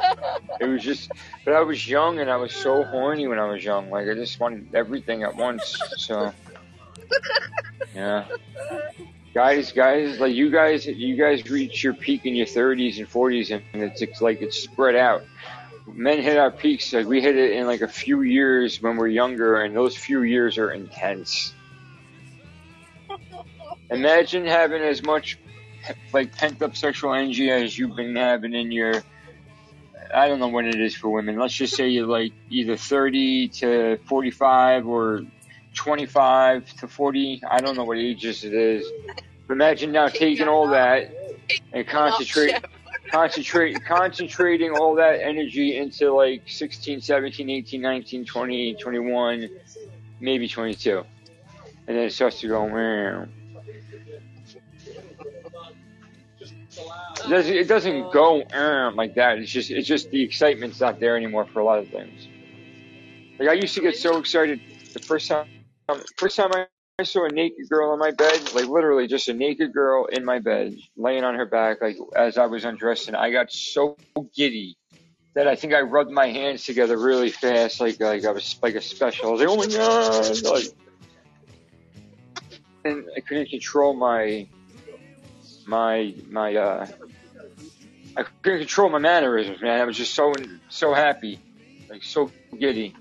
It 0.60 0.66
was 0.66 0.82
just, 0.82 1.10
but 1.44 1.54
I 1.54 1.60
was 1.60 1.86
young 1.88 2.18
and 2.18 2.30
I 2.30 2.36
was 2.36 2.52
so 2.52 2.84
horny 2.84 3.26
when 3.26 3.38
I 3.38 3.46
was 3.46 3.64
young. 3.64 3.90
Like 3.90 4.08
I 4.08 4.14
just 4.14 4.40
wanted 4.40 4.74
everything 4.74 5.22
at 5.22 5.36
once. 5.36 5.76
So, 5.96 6.32
yeah. 7.94 8.24
Guys, 9.34 9.72
guys, 9.72 10.18
like 10.18 10.34
you 10.34 10.50
guys, 10.50 10.86
you 10.86 11.16
guys 11.16 11.48
reach 11.48 11.84
your 11.84 11.94
peak 11.94 12.26
in 12.26 12.34
your 12.34 12.46
30s 12.46 12.98
and 12.98 13.08
40s, 13.08 13.62
and 13.72 13.82
it's, 13.82 14.02
it's 14.02 14.20
like 14.20 14.42
it's 14.42 14.58
spread 14.58 14.96
out. 14.96 15.22
Men 15.86 16.20
hit 16.20 16.36
our 16.36 16.50
peaks, 16.50 16.92
like 16.92 17.06
we 17.06 17.20
hit 17.20 17.36
it 17.36 17.52
in 17.52 17.66
like 17.66 17.80
a 17.82 17.88
few 17.88 18.22
years 18.22 18.82
when 18.82 18.96
we're 18.96 19.08
younger, 19.08 19.60
and 19.60 19.76
those 19.76 19.96
few 19.96 20.22
years 20.22 20.58
are 20.58 20.70
intense. 20.70 21.54
Imagine 23.90 24.44
having 24.44 24.82
as 24.82 25.02
much 25.02 25.38
like 26.12 26.36
pent 26.36 26.62
up 26.62 26.76
sexual 26.76 27.14
energy 27.14 27.50
as 27.50 27.78
you've 27.78 27.96
been 27.96 28.16
having 28.16 28.54
in 28.54 28.70
your 28.70 29.02
I 30.14 30.28
don't 30.28 30.38
know 30.38 30.48
what 30.48 30.64
it 30.64 30.80
is 30.80 30.94
for 30.94 31.10
women. 31.10 31.38
Let's 31.38 31.54
just 31.54 31.76
say 31.76 31.88
you're 31.88 32.06
like 32.06 32.32
either 32.50 32.76
30 32.76 33.48
to 33.48 33.98
45 34.06 34.86
or 34.86 35.22
25 35.74 36.72
to 36.80 36.88
40. 36.88 37.42
I 37.48 37.60
don't 37.60 37.76
know 37.76 37.84
what 37.84 37.98
ages 37.98 38.44
it 38.44 38.54
is. 38.54 38.90
Imagine 39.50 39.92
now 39.92 40.08
taking 40.08 40.48
all 40.48 40.68
that 40.68 41.14
and 41.72 41.86
concentrate, 41.86 42.54
concentrate, 43.10 43.84
concentrating 43.84 44.72
all 44.72 44.94
that 44.96 45.20
energy 45.20 45.76
into 45.76 46.12
like 46.14 46.42
16, 46.46 47.00
17, 47.00 47.50
18, 47.50 47.80
19, 47.80 48.24
20, 48.24 48.74
21, 48.74 49.48
maybe 50.20 50.48
22. 50.48 51.04
And 51.86 51.96
then 51.96 52.04
it 52.04 52.12
starts 52.12 52.40
to 52.40 52.48
go, 52.48 52.68
meow. 52.68 53.26
It 57.24 57.30
doesn't, 57.30 57.56
it 57.56 57.68
doesn't 57.68 58.12
go 58.12 58.42
"Er," 58.54 58.92
like 58.94 59.14
that. 59.14 59.38
It's 59.38 59.50
just 59.50 59.70
it's 59.70 59.86
just 59.86 60.10
the 60.10 60.22
excitement's 60.22 60.80
not 60.80 61.00
there 61.00 61.16
anymore 61.16 61.46
for 61.46 61.60
a 61.60 61.64
lot 61.64 61.78
of 61.78 61.88
things. 61.88 62.28
Like 63.38 63.48
I 63.48 63.52
used 63.54 63.74
to 63.74 63.80
get 63.80 63.96
so 63.96 64.18
excited 64.18 64.60
the 64.94 65.00
first 65.00 65.28
time 65.28 65.46
first 66.16 66.36
time 66.36 66.50
I 67.00 67.04
saw 67.04 67.26
a 67.26 67.28
naked 67.28 67.68
girl 67.68 67.92
in 67.92 67.98
my 67.98 68.10
bed, 68.10 68.54
like 68.54 68.66
literally 68.66 69.06
just 69.06 69.28
a 69.28 69.34
naked 69.34 69.72
girl 69.72 70.06
in 70.06 70.24
my 70.24 70.40
bed, 70.40 70.74
laying 70.96 71.24
on 71.24 71.36
her 71.36 71.46
back, 71.46 71.80
like 71.80 71.96
as 72.16 72.38
I 72.38 72.46
was 72.46 72.64
undressing. 72.64 73.14
I 73.14 73.30
got 73.30 73.52
so 73.52 73.96
giddy 74.34 74.76
that 75.34 75.46
I 75.46 75.54
think 75.54 75.74
I 75.74 75.82
rubbed 75.82 76.10
my 76.10 76.26
hands 76.26 76.64
together 76.64 76.98
really 76.98 77.30
fast, 77.30 77.80
like 77.80 78.00
like 78.00 78.24
I 78.24 78.32
was 78.32 78.58
like 78.62 78.74
a 78.74 78.80
special. 78.80 79.28
I 79.28 79.32
was 79.32 79.40
like, 79.40 79.48
oh 79.48 79.56
my 79.56 79.66
god, 79.66 80.42
like, 80.44 80.64
and 82.84 83.04
I 83.16 83.20
couldn't 83.20 83.48
control 83.50 83.94
my 83.94 84.48
my 85.66 86.14
my 86.28 86.56
uh 86.56 86.86
I 88.18 88.24
couldn't 88.42 88.58
control 88.58 88.88
my 88.90 88.98
mannerisms, 88.98 89.62
man. 89.62 89.80
I 89.80 89.84
was 89.84 89.96
just 89.96 90.12
so 90.12 90.34
so 90.68 90.92
happy, 90.92 91.38
like 91.88 92.02
so 92.02 92.32
giddy. 92.58 92.96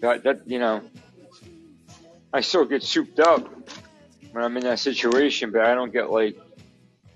That 0.00 0.24
that 0.24 0.48
you 0.48 0.58
know, 0.58 0.82
I 2.32 2.40
still 2.40 2.64
get 2.64 2.82
souped 2.82 3.20
up 3.20 3.48
when 4.32 4.42
I'm 4.42 4.56
in 4.56 4.64
that 4.64 4.80
situation, 4.80 5.52
but 5.52 5.60
I 5.60 5.76
don't 5.76 5.92
get 5.92 6.10
like 6.10 6.36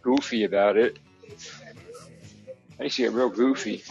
goofy 0.03 0.45
about 0.45 0.77
it. 0.77 1.01
I 2.79 2.85
used 2.85 2.97
to 2.97 3.03
get 3.03 3.13
real 3.13 3.29
goofy. 3.29 3.83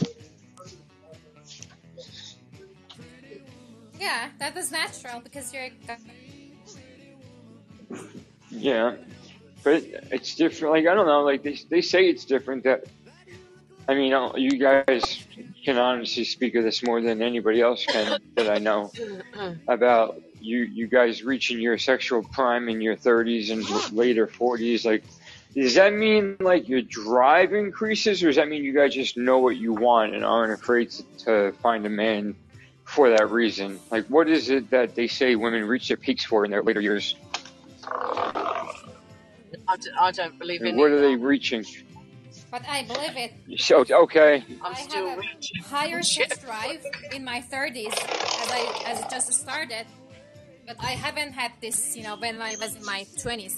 Yeah, 3.99 4.29
that 4.39 4.55
is 4.55 4.71
natural 4.71 5.19
because 5.19 5.53
you're. 5.53 5.63
a 5.63 5.71
guy. 5.85 5.97
Yeah, 8.49 8.95
but 9.63 9.83
it's 10.11 10.35
different. 10.35 10.73
Like 10.73 10.87
I 10.87 10.93
don't 10.93 11.05
know. 11.05 11.23
Like 11.23 11.43
they 11.43 11.57
they 11.69 11.81
say 11.81 12.07
it's 12.07 12.25
different. 12.25 12.63
That 12.63 12.85
I 13.87 13.95
mean, 13.95 14.13
uh, 14.13 14.33
you 14.35 14.51
guys 14.51 15.25
can 15.63 15.77
honestly 15.77 16.23
speak 16.23 16.55
of 16.55 16.63
this 16.63 16.83
more 16.83 17.01
than 17.01 17.21
anybody 17.21 17.61
else 17.61 17.85
can 17.85 18.19
that 18.35 18.49
I 18.49 18.57
know 18.57 18.91
about 19.67 20.21
you. 20.39 20.59
You 20.59 20.87
guys 20.87 21.23
reaching 21.23 21.59
your 21.59 21.77
sexual 21.77 22.23
prime 22.23 22.69
in 22.69 22.81
your 22.81 22.95
30s 22.95 23.51
and 23.51 23.93
later 23.97 24.27
40s. 24.27 24.85
Like, 24.85 25.03
does 25.53 25.75
that 25.75 25.93
mean 25.93 26.37
like 26.39 26.69
your 26.69 26.81
drive 26.81 27.53
increases, 27.53 28.23
or 28.23 28.27
does 28.27 28.37
that 28.37 28.47
mean 28.47 28.63
you 28.63 28.73
guys 28.73 28.93
just 28.93 29.17
know 29.17 29.39
what 29.39 29.57
you 29.57 29.73
want 29.73 30.15
and 30.15 30.23
aren't 30.23 30.53
afraid 30.53 30.91
to, 30.91 31.03
to 31.25 31.51
find 31.61 31.85
a 31.85 31.89
man 31.89 32.35
for 32.85 33.09
that 33.09 33.29
reason? 33.29 33.79
Like, 33.89 34.05
what 34.07 34.29
is 34.29 34.49
it 34.49 34.69
that 34.69 34.95
they 34.95 35.07
say 35.07 35.35
women 35.35 35.65
reach 35.67 35.87
their 35.89 35.97
peaks 35.97 36.23
for 36.23 36.45
in 36.45 36.51
their 36.51 36.63
later 36.63 36.81
years? 36.81 37.15
I, 39.71 39.77
d- 39.77 39.89
I 39.99 40.11
don't 40.11 40.37
believe 40.37 40.59
And 40.61 40.71
in 40.71 40.75
what 40.77 40.91
it. 40.91 40.95
are 40.95 41.01
they 41.01 41.15
reaching? 41.15 41.65
But 42.51 42.63
I 42.67 42.83
believe 42.83 43.15
it. 43.15 43.31
So 43.61 43.85
okay, 43.89 44.43
I'm 44.61 44.73
I 44.73 44.81
still 44.81 45.07
have 45.09 45.17
a 45.17 45.21
reaching. 45.21 45.63
higher 45.63 46.03
sex 46.13 46.37
drive 46.39 46.83
in 47.13 47.23
my 47.23 47.39
30s 47.41 47.87
as 47.93 48.51
I 48.51 48.83
as 48.87 48.99
it 48.99 49.09
just 49.09 49.31
started, 49.33 49.85
but 50.67 50.75
I 50.79 50.91
haven't 50.91 51.31
had 51.31 51.53
this, 51.61 51.95
you 51.95 52.03
know, 52.03 52.17
when 52.17 52.41
I 52.41 52.55
was 52.59 52.75
in 52.75 52.85
my 52.85 53.05
20s. 53.15 53.55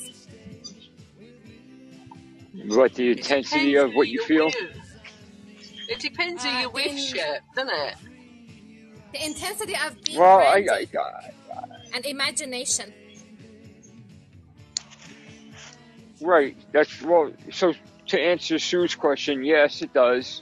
what 2.68 2.94
the 2.94 3.12
intensity 3.12 3.76
of 3.76 3.94
what 3.96 4.08
you 4.08 4.20
you're 4.20 4.28
feel? 4.28 4.46
with. 4.46 4.78
It 5.90 6.00
depends 6.00 6.44
who 6.44 6.50
Uh, 6.50 6.62
you're 6.62 6.70
with, 6.70 7.14
doesn't 7.56 7.74
it? 7.74 7.96
The 9.14 9.26
intensity 9.26 9.76
of 9.86 10.02
being 10.04 10.20
Well, 10.20 10.38
I, 10.38 10.62
ready 10.66 10.70
I, 10.70 11.00
I 11.00 11.70
and 11.96 12.06
imagination. 12.06 12.94
Right. 16.24 16.56
That's 16.72 17.02
well. 17.02 17.32
So 17.52 17.74
to 18.08 18.20
answer 18.20 18.60
Sue's 18.60 18.96
question, 18.96 19.44
yes, 19.44 19.82
it 19.82 19.94
does. 19.94 20.42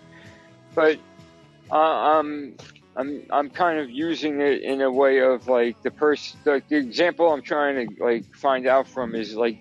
But 0.74 1.00
uh, 1.72 1.76
I'm 1.76 2.56
I'm 2.96 3.24
I'm 3.30 3.50
kind 3.50 3.80
of 3.80 3.90
using 3.90 4.42
it 4.42 4.62
in 4.62 4.82
a 4.82 4.92
way 4.92 5.20
of 5.20 5.48
like 5.48 5.82
the 5.84 5.92
person. 5.92 6.40
The, 6.44 6.62
the 6.70 6.78
example 6.78 7.32
I'm 7.32 7.42
trying 7.42 7.88
to 7.88 8.04
like 8.04 8.36
find 8.36 8.68
out 8.68 8.88
from 8.88 9.16
is 9.16 9.36
like 9.36 9.60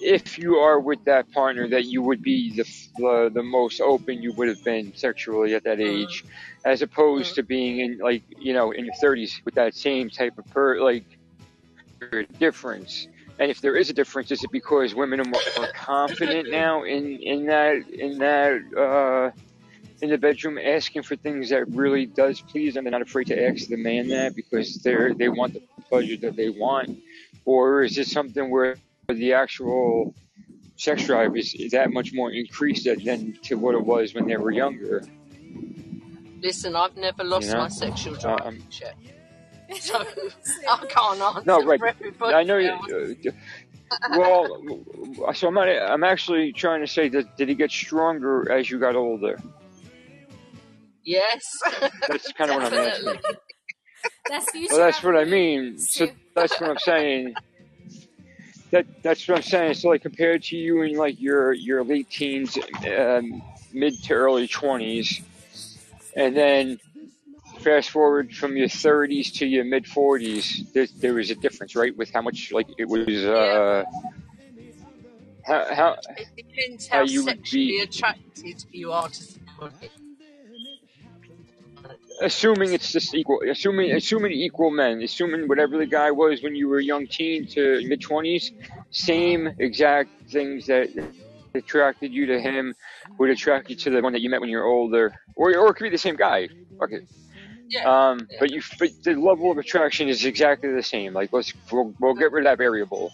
if 0.00 0.38
you 0.38 0.56
are 0.56 0.80
with 0.80 1.04
that 1.04 1.30
partner 1.32 1.68
that 1.68 1.84
you 1.84 2.02
would 2.02 2.22
be 2.22 2.56
the 2.56 2.64
the, 2.96 3.30
the 3.34 3.42
most 3.42 3.80
open 3.80 4.22
you 4.22 4.32
would 4.32 4.48
have 4.48 4.62
been 4.64 4.94
sexually 4.94 5.54
at 5.54 5.64
that 5.64 5.78
Mm, 5.78 6.02
age, 6.02 6.24
as 6.64 6.82
opposed 6.82 7.32
mm. 7.32 7.34
to 7.36 7.42
being 7.42 7.80
in 7.80 7.98
like 7.98 8.22
you 8.38 8.52
know 8.52 8.72
in 8.72 8.86
your 8.86 8.94
30s 9.02 9.44
with 9.44 9.54
that 9.54 9.74
same 9.74 10.10
type 10.10 10.38
of 10.38 10.46
per 10.46 10.80
like 10.80 11.04
difference. 12.38 13.08
And 13.40 13.50
if 13.50 13.62
there 13.62 13.74
is 13.74 13.88
a 13.88 13.94
difference, 13.94 14.30
is 14.30 14.44
it 14.44 14.52
because 14.52 14.94
women 14.94 15.18
are 15.18 15.24
more 15.24 15.72
confident 15.74 16.50
now 16.50 16.84
in 16.84 17.18
in 17.22 17.46
that 17.46 17.88
in 17.88 18.18
that 18.18 18.60
uh, 18.76 19.30
in 20.02 20.10
the 20.10 20.18
bedroom, 20.18 20.58
asking 20.58 21.04
for 21.04 21.16
things 21.16 21.48
that 21.48 21.66
really 21.70 22.04
does 22.04 22.42
please 22.42 22.74
them? 22.74 22.84
They're 22.84 22.90
not 22.90 23.00
afraid 23.00 23.28
to 23.28 23.48
ask 23.48 23.66
the 23.68 23.78
man 23.78 24.08
that 24.08 24.36
because 24.36 24.82
they're 24.82 25.14
they 25.14 25.30
want 25.30 25.54
the 25.54 25.62
pleasure 25.88 26.18
that 26.18 26.36
they 26.36 26.50
want, 26.50 26.98
or 27.46 27.82
is 27.82 27.96
it 27.96 28.08
something 28.08 28.50
where 28.50 28.76
the 29.08 29.32
actual 29.32 30.14
sex 30.76 31.06
drive 31.06 31.34
is, 31.34 31.54
is 31.54 31.72
that 31.72 31.90
much 31.90 32.12
more 32.12 32.30
increased 32.30 32.84
than 32.84 33.38
to 33.42 33.54
what 33.56 33.74
it 33.74 33.84
was 33.84 34.14
when 34.14 34.26
they 34.26 34.36
were 34.36 34.50
younger? 34.50 35.02
Listen, 36.42 36.76
I've 36.76 36.96
never 36.96 37.24
lost 37.24 37.48
You 37.48 37.54
know, 37.54 37.60
my 37.60 37.68
sexual 37.68 38.16
uh, 38.16 38.20
drive 38.20 38.46
um, 38.46 38.62
yet, 38.70 38.94
so 39.80 40.04
I 40.68 40.84
can't 40.88 41.20
answer 41.20 41.42
no, 41.46 41.64
right. 41.64 41.80
for 42.18 42.26
I 42.26 42.42
know. 42.42 42.58
you- 42.58 43.32
Uh, 43.92 44.16
well, 44.16 44.62
so 45.34 45.48
I'm 45.48 45.54
not, 45.54 45.68
I'm 45.68 46.04
actually 46.04 46.52
trying 46.52 46.80
to 46.80 46.86
say 46.86 47.08
that 47.08 47.36
did 47.36 47.48
he 47.48 47.54
get 47.56 47.70
stronger 47.72 48.50
as 48.50 48.70
you 48.70 48.78
got 48.78 48.94
older? 48.94 49.36
Yes, 51.04 51.40
That's 52.06 52.30
kind 52.32 52.50
of 52.50 52.62
what 52.62 52.72
I'm 52.72 52.78
asking. 52.88 53.18
That's 54.28 54.50
future 54.50 54.74
Well, 54.74 54.80
that's 54.86 55.02
what 55.02 55.16
I 55.16 55.24
mean. 55.24 55.78
So 55.78 56.08
that's 56.34 56.60
what 56.60 56.70
I'm 56.70 56.78
saying. 56.78 57.34
That 58.70 58.86
that's 59.02 59.26
what 59.26 59.38
I'm 59.38 59.42
saying. 59.42 59.74
So 59.74 59.88
like 59.88 60.02
compared 60.02 60.44
to 60.44 60.56
you 60.56 60.82
in 60.82 60.96
like 60.96 61.20
your 61.20 61.52
your 61.52 61.82
late 61.82 62.08
teens, 62.10 62.56
um, 62.86 63.42
mid 63.72 64.00
to 64.04 64.14
early 64.14 64.46
20s, 64.46 65.22
and 66.14 66.36
then 66.36 66.78
fast 67.60 67.90
forward 67.90 68.32
from 68.32 68.56
your 68.56 68.68
30s 68.68 69.32
to 69.38 69.46
your 69.46 69.64
mid 69.64 69.84
40s, 69.84 70.72
there, 70.72 70.86
there 71.00 71.14
was 71.14 71.30
a 71.30 71.34
difference, 71.34 71.76
right? 71.76 71.96
With 71.96 72.10
how 72.12 72.22
much 72.22 72.50
like 72.52 72.66
it 72.78 72.88
was, 72.88 73.06
Yeah, 73.08 73.30
uh, 73.30 73.84
how 75.46 75.74
how 75.74 75.96
it 76.16 76.28
depends 76.36 76.88
how 76.88 76.98
how 76.98 77.04
you 77.04 77.24
would 77.24 77.36
sexually 77.36 77.66
be, 77.68 77.80
attracted 77.80 78.64
you 78.72 78.92
are 78.92 79.08
to 79.08 79.22
somebody. 79.22 79.90
assuming 82.20 82.72
it's 82.74 82.92
just 82.92 83.14
equal, 83.14 83.40
assuming 83.50 83.92
assuming 83.92 84.32
equal 84.32 84.70
men, 84.70 85.02
assuming 85.02 85.48
whatever 85.48 85.78
the 85.78 85.86
guy 85.86 86.10
was 86.10 86.42
when 86.42 86.54
you 86.54 86.68
were 86.68 86.78
a 86.78 86.84
young 86.84 87.06
teen 87.06 87.46
to 87.48 87.80
mid 87.86 88.00
20s, 88.00 88.52
same 88.90 89.48
exact 89.58 90.10
things 90.30 90.66
that 90.66 90.88
attracted 91.54 92.12
you 92.12 92.26
to 92.26 92.40
him 92.40 92.74
would 93.18 93.30
attract 93.30 93.70
you 93.70 93.76
to 93.76 93.90
the 93.90 94.00
one 94.02 94.12
that 94.12 94.20
you 94.20 94.30
met 94.30 94.40
when 94.40 94.50
you 94.50 94.58
were 94.58 94.64
older, 94.66 95.12
or 95.36 95.56
or 95.56 95.70
it 95.70 95.74
could 95.74 95.84
be 95.84 95.90
the 95.90 95.98
same 95.98 96.16
guy. 96.16 96.48
Okay. 96.82 97.00
Yeah, 97.70 97.84
Um, 98.10 98.26
yeah. 98.30 98.36
but 98.40 98.50
you, 98.50 98.62
but 98.80 98.90
the 99.04 99.14
level 99.14 99.50
of 99.52 99.58
attraction 99.58 100.08
is 100.08 100.24
exactly 100.24 100.72
the 100.72 100.82
same. 100.82 101.14
Like 101.14 101.32
let's 101.32 101.54
we'll, 101.70 101.94
we'll 102.00 102.14
get 102.14 102.32
rid 102.32 102.44
of 102.44 102.50
that 102.50 102.58
variable. 102.58 103.12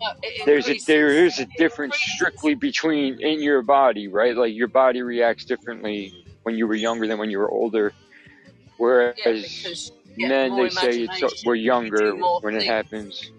No, 0.00 0.08
it 0.20 0.44
There's 0.44 0.68
a 0.68 0.76
there 0.86 1.24
is 1.24 1.38
a 1.38 1.46
difference 1.56 1.96
strictly 1.96 2.56
between 2.56 3.20
in 3.20 3.40
your 3.40 3.62
body, 3.62 4.08
right? 4.08 4.36
Like 4.36 4.52
your 4.52 4.66
body 4.66 5.02
reacts 5.02 5.44
differently 5.44 6.12
when 6.42 6.56
you 6.56 6.66
were 6.66 6.74
younger 6.74 7.06
than 7.06 7.18
when 7.18 7.30
you 7.30 7.38
were 7.38 7.50
older. 7.50 7.92
Yeah, 7.94 8.60
Whereas 8.78 9.14
because 9.16 9.92
you 10.16 10.28
get 10.28 10.28
men, 10.28 10.56
they 10.56 10.68
say 10.70 11.02
it's 11.02 11.22
uh, 11.22 11.28
we're 11.46 11.54
younger 11.54 12.16
more 12.16 12.40
when 12.40 12.56
it 12.56 12.64
happens. 12.64 13.30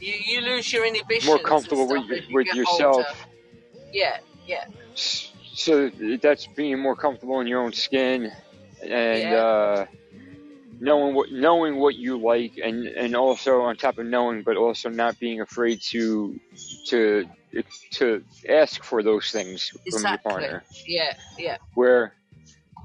You 0.00 0.14
you 0.24 0.40
lose 0.40 0.72
your 0.72 0.82
More 0.82 0.88
inhibitions 0.94 1.32
and 1.32 1.44
comfortable 1.44 1.86
with 1.86 2.10
you 2.10 2.34
with 2.34 2.46
yourself. 2.48 2.96
older. 2.96 3.08
Yeah, 3.92 4.18
yeah, 4.46 4.64
So 4.94 5.90
that's 6.20 6.46
being 6.48 6.78
more 6.80 6.96
comfortable 6.96 7.40
in 7.40 7.46
your 7.46 7.60
own 7.62 7.72
skin 7.72 8.32
and 8.82 9.20
yeah, 9.20 9.34
uh, 9.34 9.86
knowing 10.80 11.14
what 11.14 11.30
knowing 11.30 11.76
what 11.76 11.94
you 11.94 12.18
like, 12.18 12.58
and 12.62 12.86
and 12.86 13.14
also 13.14 13.62
on 13.62 13.76
top 13.76 13.98
of 13.98 14.06
knowing, 14.06 14.42
but 14.42 14.56
also 14.56 14.88
not 14.88 15.18
being 15.18 15.40
afraid 15.40 15.80
to 15.90 16.38
to 16.88 17.28
to 17.92 18.24
ask 18.48 18.82
for 18.82 19.02
those 19.02 19.30
things 19.30 19.72
from 19.90 20.02
your 20.02 20.18
partner. 20.18 20.64
Yeah, 20.86 21.14
yeah, 21.38 21.58
Where 21.74 22.14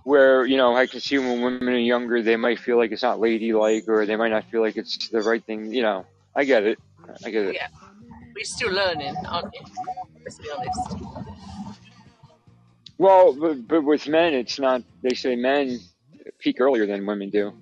where 0.03 0.45
you 0.45 0.57
know 0.57 0.75
I 0.75 0.87
can 0.87 0.99
see 0.99 1.17
when 1.17 1.41
women 1.41 1.69
are 1.69 1.77
younger, 1.77 2.21
they 2.21 2.35
might 2.35 2.59
feel 2.59 2.77
like 2.77 2.91
it's 2.91 3.03
not 3.03 3.19
ladylike, 3.19 3.85
or 3.87 4.05
they 4.05 4.15
might 4.15 4.31
not 4.31 4.45
feel 4.51 4.61
like 4.61 4.77
it's 4.77 5.09
the 5.09 5.21
right 5.21 5.43
thing. 5.43 5.71
You 5.71 5.81
know, 5.81 6.05
I 6.35 6.43
get 6.43 6.63
it. 6.63 6.79
I 7.25 7.29
get 7.29 7.45
it. 7.45 7.55
yeah. 7.55 7.67
We're 8.35 8.43
still 8.43 8.71
learning, 8.71 9.15
aren't 9.27 9.53
you? 9.53 9.61
Let's 10.23 10.37
be 10.39 10.49
honest. 10.51 10.79
Well, 12.97 13.33
but, 13.33 13.67
but 13.67 13.83
with 13.83 14.07
men, 14.07 14.33
it's 14.33 14.59
not. 14.59 14.81
They 15.01 15.13
say 15.13 15.35
men 15.35 15.79
peak 16.39 16.59
earlier 16.59 16.85
than 16.85 17.05
women 17.05 17.29
do. 17.29 17.53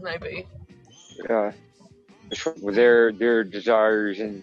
Maybe. 0.00 0.46
Uh, 1.28 1.52
with 2.60 2.74
their 2.74 3.12
their 3.12 3.44
desires 3.44 4.20
and 4.20 4.42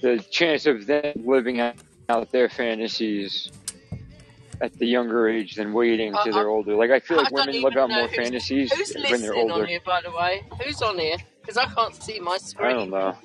the 0.00 0.18
chance 0.30 0.66
of 0.66 0.86
them 0.86 1.12
living 1.24 1.60
out 1.60 2.32
their 2.32 2.48
fantasies 2.48 3.50
at 4.60 4.72
the 4.78 4.86
younger 4.86 5.28
age 5.28 5.56
than 5.56 5.72
waiting 5.72 6.14
I, 6.14 6.24
till 6.24 6.34
they're 6.34 6.48
older. 6.48 6.74
Like 6.74 6.90
I 6.90 7.00
feel 7.00 7.16
like 7.18 7.30
don't 7.30 7.46
women 7.46 7.62
live 7.62 7.76
out 7.76 7.90
more 7.90 8.08
fantasies 8.08 8.72
who's 8.72 8.94
when 8.94 9.02
they're 9.02 9.10
listening 9.12 9.40
on 9.40 9.50
older. 9.50 9.66
here, 9.66 9.80
by 9.84 10.00
the 10.00 10.10
way. 10.10 10.44
Who's 10.64 10.80
on 10.82 10.98
here? 10.98 11.16
Because 11.40 11.56
I 11.56 11.66
can't 11.66 11.94
see 11.94 12.20
my 12.20 12.38
screen. 12.38 12.70
I 12.70 12.72
don't 12.72 12.90
know. 12.90 13.16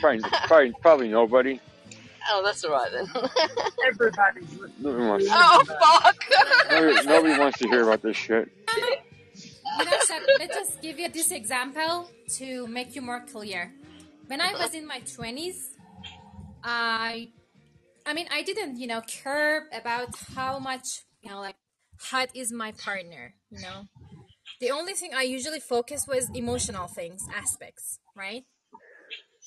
Probably 0.00 0.20
probably 0.46 0.72
probably 0.80 1.08
nobody. 1.08 1.60
Oh, 2.30 2.42
that's 2.44 2.64
all 2.64 2.72
right 2.72 2.90
then. 2.92 3.08
Everybody's 3.86 4.44
Nobody 4.78 5.04
wants 5.06 5.26
oh 5.30 5.64
fuck! 5.64 6.24
nobody, 6.70 7.06
nobody 7.06 7.38
wants 7.38 7.58
to 7.58 7.68
hear 7.68 7.82
about 7.82 8.02
this 8.02 8.16
shit. 8.16 8.50
You 9.78 9.84
know, 9.84 9.90
Seth, 10.00 10.22
let's 10.38 10.54
just 10.54 10.82
give 10.82 10.98
you 10.98 11.08
this 11.08 11.30
example 11.30 12.10
to 12.36 12.66
make 12.68 12.94
you 12.94 13.02
more 13.02 13.20
clear. 13.20 13.72
When 14.28 14.40
I 14.40 14.52
was 14.52 14.72
in 14.72 14.86
my 14.86 15.00
20s, 15.00 15.56
I 16.62 17.28
I 18.06 18.12
mean, 18.14 18.26
I 18.30 18.42
didn't, 18.42 18.78
you 18.78 18.86
know, 18.86 19.00
care 19.00 19.68
about 19.72 20.14
how 20.36 20.58
much, 20.58 21.04
you 21.22 21.30
know, 21.30 21.40
like 21.40 21.56
hot 22.00 22.28
is 22.34 22.52
my 22.52 22.72
partner, 22.72 23.34
you 23.50 23.60
know. 23.60 23.88
The 24.60 24.70
only 24.70 24.92
thing 24.92 25.12
I 25.14 25.22
usually 25.22 25.60
focus 25.60 26.06
was 26.06 26.30
emotional 26.34 26.86
things, 26.86 27.26
aspects, 27.34 27.98
right? 28.16 28.44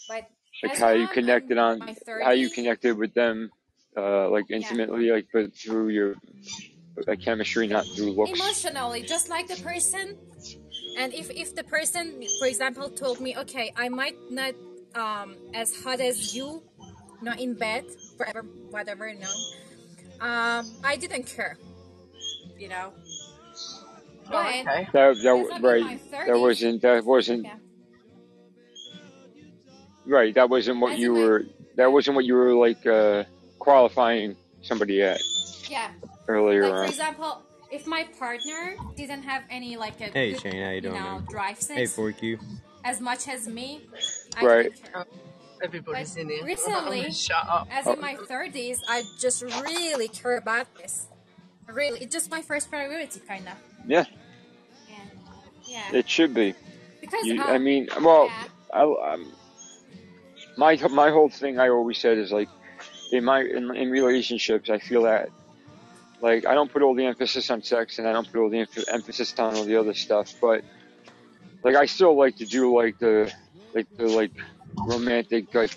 But 0.09 0.25
Like 0.63 0.73
as 0.73 0.79
how 0.79 0.91
you 0.91 1.07
connected 1.07 1.57
on 1.57 1.79
my 1.79 1.95
how 2.23 2.31
you 2.31 2.49
connected 2.49 2.97
with 2.97 3.13
them, 3.13 3.49
uh, 3.95 4.29
like 4.29 4.45
yeah, 4.49 4.57
intimately, 4.57 5.11
like 5.11 5.27
but 5.31 5.55
through 5.55 5.89
your 5.89 6.15
like 7.05 7.21
chemistry, 7.21 7.67
not 7.67 7.85
through 7.95 8.11
looks. 8.13 8.31
emotionally, 8.31 9.03
just 9.03 9.29
like 9.29 9.47
the 9.47 9.57
person. 9.57 10.17
And 10.97 11.13
if 11.13 11.29
if 11.29 11.53
the 11.53 11.63
person, 11.63 12.23
for 12.39 12.47
example, 12.47 12.89
told 12.89 13.21
me, 13.21 13.37
okay, 13.37 13.71
I 13.75 13.89
might 13.89 14.17
not 14.31 14.55
um 14.95 15.35
as 15.53 15.75
hot 15.83 16.01
as 16.01 16.35
you, 16.35 16.63
not 17.21 17.39
in 17.39 17.53
bed 17.53 17.85
forever, 18.17 18.43
whatever, 18.71 19.13
no. 19.13 19.29
Um, 20.19 20.65
I 20.83 20.95
didn't 20.97 21.27
care, 21.27 21.57
you 22.57 22.69
know. 22.69 22.93
Oh, 24.29 24.31
But 24.31 24.55
okay. 24.65 24.87
That 24.93 25.21
that 25.21 25.61
right. 25.61 25.83
my 25.83 26.25
That 26.25 26.39
wasn't 26.39 26.81
that 26.81 27.05
wasn't 27.05 27.45
yeah, 27.45 27.57
right. 30.07 30.33
That 30.35 30.49
wasn't 30.49 30.79
what 30.79 30.93
as 30.93 30.99
you 30.99 31.09
in 31.09 31.13
my 31.13 31.19
were. 31.19 31.43
That 31.75 31.91
wasn't 31.91 32.15
what 32.15 32.25
you 32.25 32.35
were 32.35 32.53
like 32.53 32.85
uh, 32.85 33.23
qualifying 33.59 34.35
somebody 34.61 35.01
at 35.03 35.21
yeah, 35.69 35.91
earlier 36.27 36.63
like 36.63 36.77
for 36.77 36.85
example, 36.85 37.43
if 37.71 37.85
my 37.87 38.05
partner 38.19 38.77
didn't 38.95 39.23
have 39.23 39.43
any 39.49 39.77
like 39.77 40.01
a 40.01 40.09
Hey 40.11 40.31
good, 40.31 40.41
Shane, 40.41 40.63
how 40.63 40.69
you 40.71 40.75
you 40.75 40.81
doing, 40.81 40.93
know, 40.95 41.03
man? 41.19 41.25
drive 41.29 41.59
Hey 41.59 41.85
sense 41.85 41.95
4Q. 41.97 42.39
as 42.83 43.01
much 43.01 43.27
as 43.27 43.47
me, 43.47 43.81
I 44.35 44.45
Right. 44.45 44.63
didn't 44.63 44.81
care. 44.83 44.91
Oh, 44.95 45.03
But 45.59 45.65
everybody's 45.67 46.15
in 46.15 46.29
here. 46.29 46.43
recently, 46.45 47.11
Shut 47.11 47.37
up. 47.49 47.67
as 47.71 47.85
Oh, 47.87 47.93
in 47.93 48.01
my 48.01 48.15
30s, 48.15 48.79
I 48.87 49.05
just 49.19 49.41
really 49.43 50.07
care 50.07 50.37
about 50.37 50.67
this. 50.77 51.07
Really, 51.67 51.99
it's 52.01 52.13
just 52.13 52.31
my 52.31 52.41
first 52.41 52.69
priority, 52.69 53.19
kind 53.27 53.47
of. 53.47 53.55
yeah, 53.87 54.05
Yeah, 54.87 54.95
yeah. 55.67 55.91
it 55.99 56.09
should 56.09 56.33
be. 56.33 56.53
Because 57.01 57.25
You, 57.25 57.43
I 57.43 57.55
um, 57.55 57.63
mean, 57.63 57.87
well, 58.01 58.27
yeah, 58.27 58.43
I, 58.73 58.81
um, 59.13 59.33
my 60.57 60.77
my 60.91 61.11
whole 61.11 61.29
thing 61.29 61.59
I 61.59 61.69
always 61.69 61.99
said 61.99 62.19
is 62.19 62.31
like 62.33 62.51
in 63.11 63.25
my 63.25 63.41
in, 63.41 63.75
in 63.75 63.91
relationships, 63.91 64.69
I 64.69 64.79
feel 64.79 65.03
that 65.03 65.29
Like 66.21 66.45
I 66.47 66.55
don't 66.55 66.71
put 66.71 66.81
all 66.81 66.95
the 66.95 67.05
emphasis 67.05 67.49
on 67.51 67.61
sex, 67.63 67.99
and 67.99 68.07
I 68.07 68.13
don't 68.13 68.31
put 68.31 68.41
all 68.41 68.49
the 68.49 68.57
emph- 68.57 68.85
emphasis 68.91 69.33
on 69.39 69.55
all 69.55 69.65
the 69.65 69.77
other 69.77 69.93
stuff. 69.93 70.33
But 70.41 70.63
like 71.63 71.75
I 71.75 71.85
still 71.85 72.17
like 72.17 72.37
to 72.37 72.45
do 72.47 72.75
like 72.75 72.97
the 72.99 73.31
like 73.73 73.87
the 73.97 74.07
like 74.09 74.33
romantic 74.87 75.53
like 75.53 75.71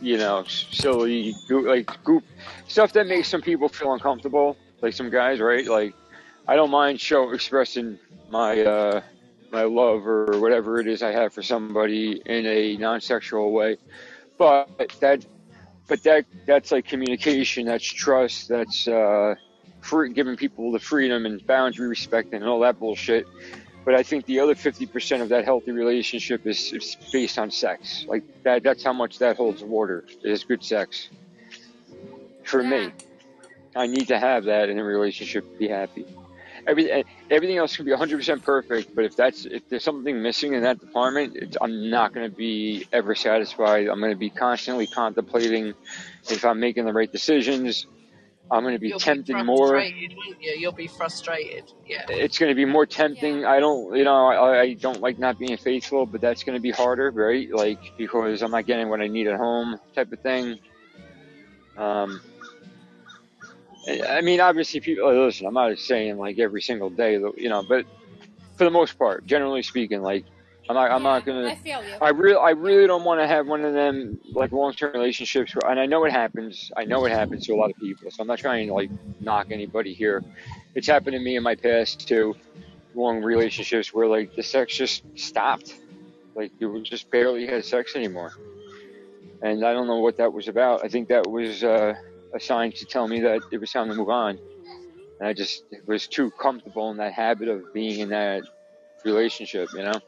you 0.00 0.18
know 0.18 0.44
silly 0.48 1.38
like 1.50 1.90
goop 2.04 2.24
stuff 2.68 2.92
that 2.94 3.06
makes 3.06 3.28
some 3.28 3.42
people 3.42 3.68
feel 3.68 3.92
uncomfortable. 3.94 4.58
Like 4.82 4.94
some 4.94 5.10
guys, 5.10 5.40
right? 5.40 5.66
Like 5.66 5.96
I 6.48 6.56
don't 6.56 6.70
mind 6.70 7.00
show 7.00 7.32
expressing 7.32 7.98
my 8.28 8.60
uh 8.62 9.02
my 9.52 9.64
love 9.64 10.06
or 10.06 10.40
whatever 10.40 10.80
it 10.80 10.88
is 10.88 11.02
I 11.02 11.12
have 11.12 11.34
for 11.34 11.42
somebody 11.42 12.22
in 12.26 12.46
a 12.46 12.76
non-sexual 12.76 13.52
way. 13.52 13.78
But 14.38 14.70
that 15.00 15.24
but 15.88 16.02
that 16.04 16.26
that's 16.46 16.72
like 16.72 16.86
communication, 16.86 17.66
that's 17.66 17.84
trust, 17.84 18.48
that's 18.48 18.88
uh 18.88 19.34
free, 19.82 20.12
giving 20.12 20.36
people 20.36 20.72
the 20.72 20.80
freedom 20.80 21.26
and 21.26 21.44
boundary 21.46 21.88
respect 21.88 22.32
and 22.32 22.44
all 22.44 22.60
that 22.60 22.78
bullshit. 22.78 23.26
But 23.84 23.94
I 23.94 24.02
think 24.02 24.26
the 24.26 24.40
other 24.40 24.54
50% 24.54 25.22
of 25.22 25.30
that 25.30 25.44
healthy 25.46 25.72
relationship 25.72 26.42
is, 26.46 26.72
is 26.72 26.96
based 27.12 27.38
on 27.38 27.50
sex. 27.50 28.04
Like 28.08 28.24
that, 28.44 28.62
that's 28.62 28.84
how 28.84 28.92
much 28.92 29.18
that 29.20 29.36
holds 29.36 29.64
water 29.64 30.04
is 30.22 30.44
good 30.44 30.62
sex. 30.62 31.10
For 32.44 32.62
Yeah. 32.62 32.70
me, 32.70 32.94
I 33.76 33.86
need 33.86 34.08
to 34.08 34.18
have 34.18 34.44
that 34.44 34.68
in 34.70 34.78
a 34.78 34.84
relationship 34.84 35.44
to 35.44 35.56
be 35.58 35.68
happy. 35.68 36.06
Everything, 36.68 37.02
everything 37.30 37.56
else 37.56 37.74
can 37.74 37.86
be 37.86 37.92
100% 37.92 38.42
perfect, 38.42 38.94
but 38.94 39.06
if 39.06 39.16
that's, 39.16 39.46
if 39.46 39.66
there's 39.70 39.82
something 39.82 40.20
missing 40.20 40.52
in 40.52 40.62
that 40.62 40.78
department, 40.78 41.34
it's, 41.34 41.56
I'm 41.62 41.88
not 41.88 42.12
going 42.12 42.30
to 42.30 42.36
be 42.36 42.86
ever 42.92 43.14
satisfied. 43.14 43.88
I'm 43.88 44.00
going 44.00 44.12
to 44.12 44.18
be 44.18 44.28
constantly 44.28 44.86
contemplating 44.86 45.72
if 46.28 46.44
I'm 46.44 46.60
making 46.60 46.84
the 46.84 46.92
right 46.92 47.10
decisions. 47.10 47.86
I'm 48.50 48.62
going 48.62 48.74
to 48.74 48.80
be 48.80 48.88
You'll 48.88 48.98
be 48.98 49.04
tempted 49.04 49.44
more. 49.44 49.70
frustrated, 49.70 50.16
won't 50.16 50.42
you? 50.42 50.56
You'll 50.58 50.72
be 50.72 50.86
frustrated. 50.86 51.64
Yeah. 51.86 52.04
it's 52.08 52.38
going 52.38 52.50
to 52.50 52.54
be 52.54 52.64
more 52.64 52.86
tempting. 52.86 53.44
I 53.44 53.60
don't, 53.60 53.96
you 53.96 54.04
know, 54.04 54.26
I, 54.26 54.60
I 54.60 54.74
don't 54.74 55.00
like 55.00 55.18
not 55.18 55.38
being 55.38 55.56
faithful, 55.56 56.06
but 56.06 56.20
that's 56.20 56.44
going 56.44 56.56
to 56.56 56.62
be 56.62 56.70
harder, 56.70 57.10
right? 57.10 57.48
Like 57.52 57.78
because 57.98 58.42
I'm 58.42 58.50
not 58.50 58.66
getting 58.66 58.88
what 58.88 59.00
I 59.00 59.06
need 59.06 59.26
at 59.26 59.36
home, 59.36 59.78
type 59.94 60.12
of 60.12 60.20
thing. 60.20 60.58
Um, 61.76 62.20
I 63.88 64.20
mean, 64.20 64.40
obviously, 64.40 64.80
people 64.80 65.08
uh, 65.08 65.12
listen. 65.12 65.46
I'm 65.46 65.54
not 65.54 65.78
saying 65.78 66.18
like 66.18 66.38
every 66.38 66.62
single 66.62 66.90
day, 66.90 67.14
you 67.14 67.48
know, 67.48 67.62
but 67.62 67.86
for 68.56 68.64
the 68.64 68.70
most 68.70 68.98
part, 68.98 69.24
generally 69.26 69.62
speaking, 69.62 70.02
like 70.02 70.24
I'm 70.68 70.74
not, 70.74 70.90
I'm 70.90 71.02
not 71.02 71.24
gonna. 71.24 71.48
I 71.48 71.54
feel 71.54 71.82
you. 71.82 71.94
I 72.00 72.10
really, 72.10 72.36
I 72.36 72.50
really 72.50 72.86
don't 72.86 73.04
want 73.04 73.20
to 73.20 73.26
have 73.26 73.46
one 73.46 73.64
of 73.64 73.72
them 73.72 74.20
like 74.32 74.52
long-term 74.52 74.92
relationships. 74.92 75.54
Where, 75.54 75.70
and 75.70 75.80
I 75.80 75.86
know 75.86 76.04
it 76.04 76.12
happens. 76.12 76.70
I 76.76 76.84
know 76.84 77.06
it 77.06 77.12
happens 77.12 77.46
to 77.46 77.54
a 77.54 77.56
lot 77.56 77.70
of 77.70 77.76
people. 77.78 78.10
So 78.10 78.20
I'm 78.20 78.26
not 78.26 78.38
trying 78.38 78.68
to 78.68 78.74
like 78.74 78.90
knock 79.20 79.46
anybody 79.50 79.94
here. 79.94 80.22
It's 80.74 80.86
happened 80.86 81.14
to 81.14 81.20
me 81.20 81.36
in 81.36 81.42
my 81.42 81.54
past 81.54 82.06
too. 82.06 82.36
Long 82.94 83.22
relationships 83.22 83.94
where 83.94 84.06
like 84.06 84.34
the 84.34 84.42
sex 84.42 84.76
just 84.76 85.04
stopped. 85.14 85.74
Like 86.34 86.52
you 86.58 86.82
just 86.82 87.10
barely 87.10 87.46
had 87.46 87.64
sex 87.64 87.96
anymore. 87.96 88.32
And 89.40 89.64
I 89.64 89.72
don't 89.72 89.86
know 89.86 90.00
what 90.00 90.18
that 90.18 90.32
was 90.32 90.48
about. 90.48 90.84
I 90.84 90.88
think 90.88 91.08
that 91.08 91.26
was 91.26 91.64
uh, 91.64 91.94
a 92.38 92.44
sign 92.44 92.72
to 92.72 92.86
tell 92.86 93.06
me 93.06 93.20
that 93.20 93.42
it 93.50 93.58
was 93.58 93.70
time 93.70 93.88
to 93.88 93.94
move 93.94 94.08
on. 94.08 94.38
And 95.18 95.28
I 95.28 95.32
just 95.32 95.64
was 95.86 96.06
too 96.06 96.30
comfortable 96.40 96.90
in 96.90 96.96
that 96.98 97.12
habit 97.12 97.48
of 97.48 97.72
being 97.72 98.00
in 98.00 98.10
that 98.10 98.42
relationship, 99.04 99.68
you 99.72 99.82
know. 99.82 100.00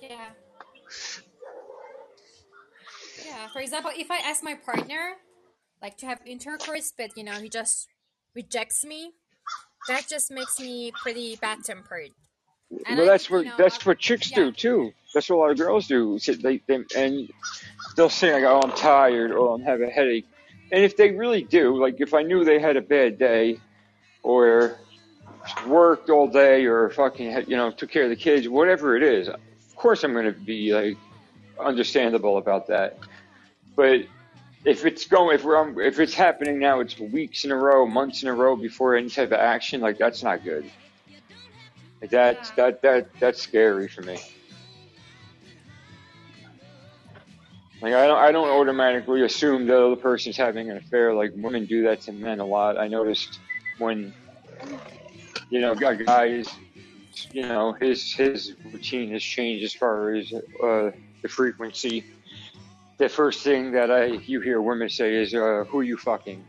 Yeah. 0.00 0.30
Yeah. 3.24 3.48
For 3.52 3.60
example, 3.60 3.90
if 3.94 4.10
I 4.10 4.18
ask 4.18 4.42
my 4.42 4.54
partner, 4.54 5.14
like 5.80 5.96
to 5.98 6.06
have 6.06 6.20
intercourse, 6.26 6.92
but 6.96 7.16
you 7.16 7.24
know 7.24 7.38
he 7.40 7.48
just 7.48 7.88
rejects 8.34 8.84
me, 8.84 9.12
that 9.88 10.06
just 10.08 10.30
makes 10.30 10.58
me 10.58 10.92
pretty 11.02 11.36
bad 11.36 11.58
tempered. 11.64 12.10
And 12.86 12.96
well, 12.98 13.08
I, 13.08 13.12
that's 13.12 13.28
you 13.28 13.36
what 13.36 13.44
know, 13.44 13.54
that's 13.58 13.84
what 13.84 13.98
chicks 13.98 14.30
yeah, 14.30 14.36
do 14.36 14.52
too. 14.52 14.92
That's 15.12 15.28
what 15.28 15.36
a 15.36 15.40
lot 15.40 15.50
of 15.50 15.58
girls 15.58 15.86
do. 15.86 16.18
They, 16.26 16.62
they 16.66 16.84
and 16.96 17.28
they'll 17.96 18.08
say 18.08 18.32
like, 18.32 18.44
"Oh, 18.44 18.60
I'm 18.64 18.72
tired," 18.72 19.30
or 19.30 19.38
oh, 19.38 19.54
"I'm 19.54 19.62
having 19.62 19.88
a 19.88 19.92
headache." 19.92 20.24
And 20.72 20.82
if 20.82 20.96
they 20.96 21.10
really 21.10 21.42
do, 21.42 21.78
like 21.78 22.00
if 22.00 22.14
I 22.14 22.22
knew 22.22 22.44
they 22.44 22.58
had 22.58 22.76
a 22.78 22.80
bad 22.80 23.18
day, 23.18 23.60
or 24.22 24.78
worked 25.66 26.08
all 26.08 26.26
day, 26.26 26.64
or 26.64 26.88
fucking 26.88 27.44
you 27.46 27.56
know 27.56 27.70
took 27.70 27.90
care 27.90 28.04
of 28.04 28.10
the 28.10 28.16
kids, 28.16 28.48
whatever 28.48 28.96
it 28.96 29.02
is, 29.02 29.28
of 29.28 29.76
course 29.76 30.02
I'm 30.02 30.14
going 30.14 30.24
to 30.24 30.32
be 30.32 30.72
like 30.74 30.96
understandable 31.60 32.38
about 32.38 32.68
that. 32.68 32.98
But 33.76 34.06
if 34.64 34.86
it's 34.86 35.06
going, 35.06 35.34
if 35.34 35.44
we're 35.44 35.82
if 35.82 36.00
it's 36.00 36.14
happening 36.14 36.58
now, 36.58 36.80
it's 36.80 36.98
weeks 36.98 37.44
in 37.44 37.50
a 37.50 37.56
row, 37.56 37.86
months 37.86 38.22
in 38.22 38.30
a 38.30 38.34
row 38.34 38.56
before 38.56 38.96
any 38.96 39.10
type 39.10 39.28
of 39.28 39.40
action. 39.40 39.82
Like 39.82 39.98
that's 39.98 40.22
not 40.22 40.42
good. 40.42 40.70
That's 42.00 42.50
that 42.52 42.80
that 42.80 43.08
that's 43.20 43.42
scary 43.42 43.88
for 43.88 44.00
me. 44.02 44.18
Like 47.82 47.94
I 47.94 48.06
don't 48.06 48.18
I 48.18 48.30
don't 48.30 48.48
automatically 48.48 49.22
assume 49.22 49.66
the 49.66 49.86
other 49.86 49.96
person's 49.96 50.36
having 50.36 50.70
an 50.70 50.76
affair. 50.76 51.12
Like 51.14 51.32
women 51.34 51.66
do 51.66 51.82
that 51.82 52.00
to 52.02 52.12
men 52.12 52.38
a 52.38 52.46
lot. 52.46 52.78
I 52.78 52.86
noticed 52.86 53.40
when 53.78 54.14
you 55.50 55.60
know 55.60 55.72
a 55.72 55.96
guy 55.96 56.26
is 56.26 56.48
you 57.32 57.42
know 57.42 57.72
his 57.72 58.14
his 58.14 58.54
routine 58.72 59.10
has 59.10 59.22
changed 59.22 59.64
as 59.64 59.74
far 59.74 60.14
as 60.14 60.32
uh, 60.32 60.92
the 61.22 61.28
frequency. 61.28 62.04
The 62.98 63.08
first 63.08 63.42
thing 63.42 63.72
that 63.72 63.90
I 63.90 64.04
you 64.04 64.40
hear 64.40 64.62
women 64.62 64.88
say 64.88 65.16
is, 65.16 65.34
uh, 65.34 65.64
"Who 65.68 65.80
are 65.80 65.82
you 65.82 65.96
fucking?" 65.96 66.44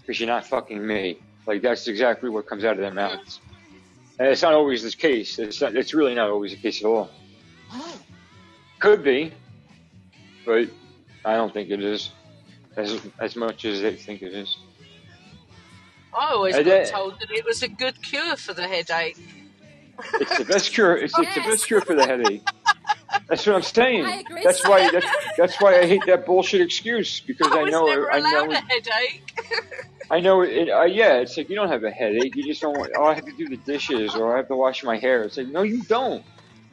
Because 0.00 0.18
you're 0.18 0.28
not 0.28 0.46
fucking 0.46 0.84
me. 0.84 1.18
Like 1.46 1.60
that's 1.60 1.88
exactly 1.88 2.30
what 2.30 2.46
comes 2.46 2.64
out 2.64 2.72
of 2.72 2.78
their 2.78 2.94
mouths. 2.94 3.38
And 4.18 4.28
it's 4.28 4.42
not 4.42 4.54
always 4.54 4.82
the 4.82 4.92
case. 4.92 5.38
It's 5.38 5.60
not, 5.60 5.76
it's 5.76 5.92
really 5.92 6.14
not 6.14 6.30
always 6.30 6.52
the 6.52 6.56
case 6.56 6.80
at 6.80 6.86
all. 6.86 7.10
Could 8.78 9.02
be, 9.02 9.32
but 10.44 10.68
I 11.24 11.36
don't 11.36 11.52
think 11.52 11.70
it 11.70 11.82
is 11.82 12.10
as 12.76 13.00
as 13.20 13.36
much 13.36 13.64
as 13.64 13.80
they 13.82 13.94
think 13.96 14.22
it 14.22 14.32
is. 14.34 14.56
I 16.16 16.30
always 16.32 16.54
And 16.56 16.64
got 16.64 16.70
that- 16.84 16.86
told 16.92 17.20
that 17.20 17.30
it 17.30 17.44
was 17.44 17.62
a 17.62 17.68
good 17.68 18.00
cure 18.02 18.36
for 18.36 18.54
the 18.54 18.66
headache. 18.68 19.18
It's 20.14 20.38
the 20.38 20.44
best 20.44 20.72
cure. 20.72 20.96
It's, 20.96 21.16
it's 21.18 21.34
the 21.34 21.40
best 21.42 21.66
cure 21.66 21.80
for 21.80 21.94
the 21.94 22.04
headache. 22.04 22.42
That's 23.28 23.46
what 23.46 23.54
I'm 23.56 23.62
saying. 23.62 24.04
I 24.04 24.16
agree. 24.18 24.42
That's 24.44 24.66
why 24.66 24.90
that's 24.90 25.06
that's 25.36 25.60
why 25.60 25.78
I 25.80 25.86
hate 25.86 26.02
that 26.06 26.26
bullshit 26.26 26.60
excuse 26.60 27.20
because 27.20 27.50
I 27.52 27.60
I 27.60 27.62
was 27.62 27.72
know 27.72 27.86
never 27.86 28.12
I 28.12 28.20
know 28.20 28.50
a 28.50 28.54
headache. 28.56 29.38
I 30.10 30.20
know 30.20 30.42
it. 30.42 30.68
Uh, 30.68 30.82
yeah, 30.82 31.14
it's 31.14 31.36
like 31.36 31.48
you 31.48 31.54
don't 31.56 31.68
have 31.68 31.84
a 31.84 31.90
headache. 31.90 32.34
You 32.36 32.42
just 32.44 32.60
don't. 32.60 32.76
Want, 32.76 32.92
oh, 32.96 33.04
I 33.04 33.14
have 33.14 33.24
to 33.24 33.32
do 33.36 33.48
the 33.48 33.56
dishes 33.58 34.14
or 34.16 34.34
I 34.34 34.38
have 34.38 34.48
to 34.48 34.56
wash 34.56 34.82
my 34.84 34.98
hair. 34.98 35.22
It's 35.22 35.36
like 35.36 35.48
no, 35.48 35.62
you 35.62 35.82
don't. 35.84 36.24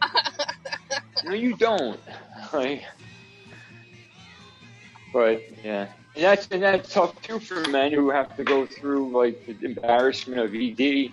No, 1.23 1.33
you 1.33 1.55
don't. 1.55 1.99
Like, 2.53 2.83
but 5.13 5.43
yeah, 5.63 5.87
and 6.15 6.23
that's 6.23 6.47
and 6.51 6.63
that's 6.63 6.93
tough 6.93 7.21
too 7.21 7.39
for 7.39 7.67
men 7.69 7.91
who 7.91 8.09
have 8.09 8.35
to 8.37 8.43
go 8.43 8.65
through 8.65 9.11
like 9.17 9.45
the 9.45 9.65
embarrassment 9.65 10.39
of 10.39 10.53
ED. 10.53 11.11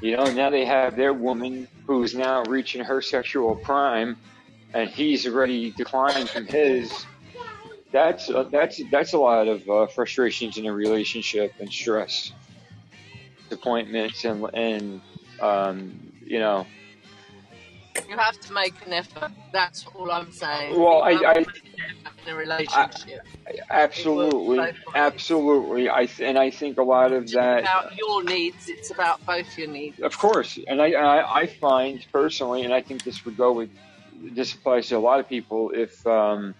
You 0.00 0.16
know, 0.16 0.30
now 0.30 0.50
they 0.50 0.64
have 0.64 0.96
their 0.96 1.12
woman 1.12 1.66
who's 1.86 2.14
now 2.14 2.44
reaching 2.44 2.84
her 2.84 3.02
sexual 3.02 3.56
prime, 3.56 4.16
and 4.72 4.88
he's 4.88 5.26
already 5.26 5.72
declined 5.72 6.28
from 6.30 6.46
his. 6.46 7.06
That's 7.90 8.28
uh, 8.30 8.44
that's 8.44 8.80
that's 8.90 9.14
a 9.14 9.18
lot 9.18 9.48
of 9.48 9.68
uh, 9.68 9.86
frustrations 9.86 10.58
in 10.58 10.66
a 10.66 10.72
relationship 10.72 11.54
and 11.58 11.72
stress, 11.72 12.32
disappointments, 13.48 14.24
and 14.24 14.48
and 14.54 15.00
um, 15.40 16.12
you 16.24 16.38
know. 16.38 16.66
You 18.08 18.16
have 18.16 18.38
to 18.40 18.52
make 18.52 18.74
an 18.86 18.92
effort. 18.92 19.30
That's 19.52 19.86
all 19.94 20.10
I'm 20.10 20.32
saying. 20.32 20.78
Well, 20.78 21.02
I, 21.02 21.10
I 21.12 21.34
to 21.34 21.38
make 21.40 21.46
an 21.46 21.96
effort 22.06 22.18
in 22.26 22.32
a 22.32 22.36
relationship. 22.36 23.20
absolutely, 23.70 24.56
both 24.56 24.66
ways. 24.74 24.94
absolutely. 24.94 25.88
I 25.88 26.08
and 26.20 26.38
I 26.38 26.50
think 26.50 26.78
a 26.78 26.82
lot 26.82 27.12
of 27.12 27.24
It's 27.24 27.34
that. 27.34 27.60
about 27.60 27.96
your 27.96 28.22
needs. 28.24 28.68
It's 28.68 28.90
about 28.90 29.24
both 29.26 29.56
your 29.56 29.68
needs. 29.68 30.00
Of 30.00 30.16
course, 30.18 30.58
and 30.66 30.80
I, 30.80 30.92
I 30.92 31.40
I 31.40 31.46
find 31.46 32.04
personally, 32.12 32.64
and 32.64 32.72
I 32.74 32.82
think 32.82 33.04
this 33.04 33.24
would 33.24 33.36
go 33.36 33.52
with 33.52 33.70
this 34.20 34.52
applies 34.54 34.88
to 34.88 34.96
a 34.96 34.98
lot 34.98 35.20
of 35.20 35.28
people. 35.28 35.70
If 35.74 36.06
um, 36.06 36.54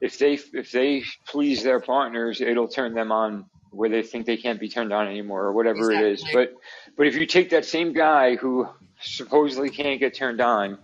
if 0.00 0.18
they 0.18 0.34
if 0.52 0.70
they 0.70 1.02
please 1.26 1.62
their 1.62 1.80
partners, 1.80 2.40
it'll 2.40 2.68
turn 2.68 2.94
them 2.94 3.10
on 3.12 3.46
where 3.70 3.88
they 3.88 4.02
think 4.02 4.26
they 4.26 4.36
can't 4.36 4.60
be 4.60 4.68
turned 4.68 4.92
on 4.92 5.08
anymore, 5.08 5.44
or 5.44 5.52
whatever 5.52 5.90
it 5.90 6.00
is. 6.00 6.24
But 6.32 6.54
but 6.96 7.06
if 7.06 7.14
you 7.14 7.26
take 7.26 7.50
that 7.50 7.64
same 7.64 7.92
guy 7.92 8.36
who 8.36 8.68
supposedly 9.00 9.70
can't 9.70 10.00
get 10.00 10.14
turned 10.14 10.40
on 10.40 10.78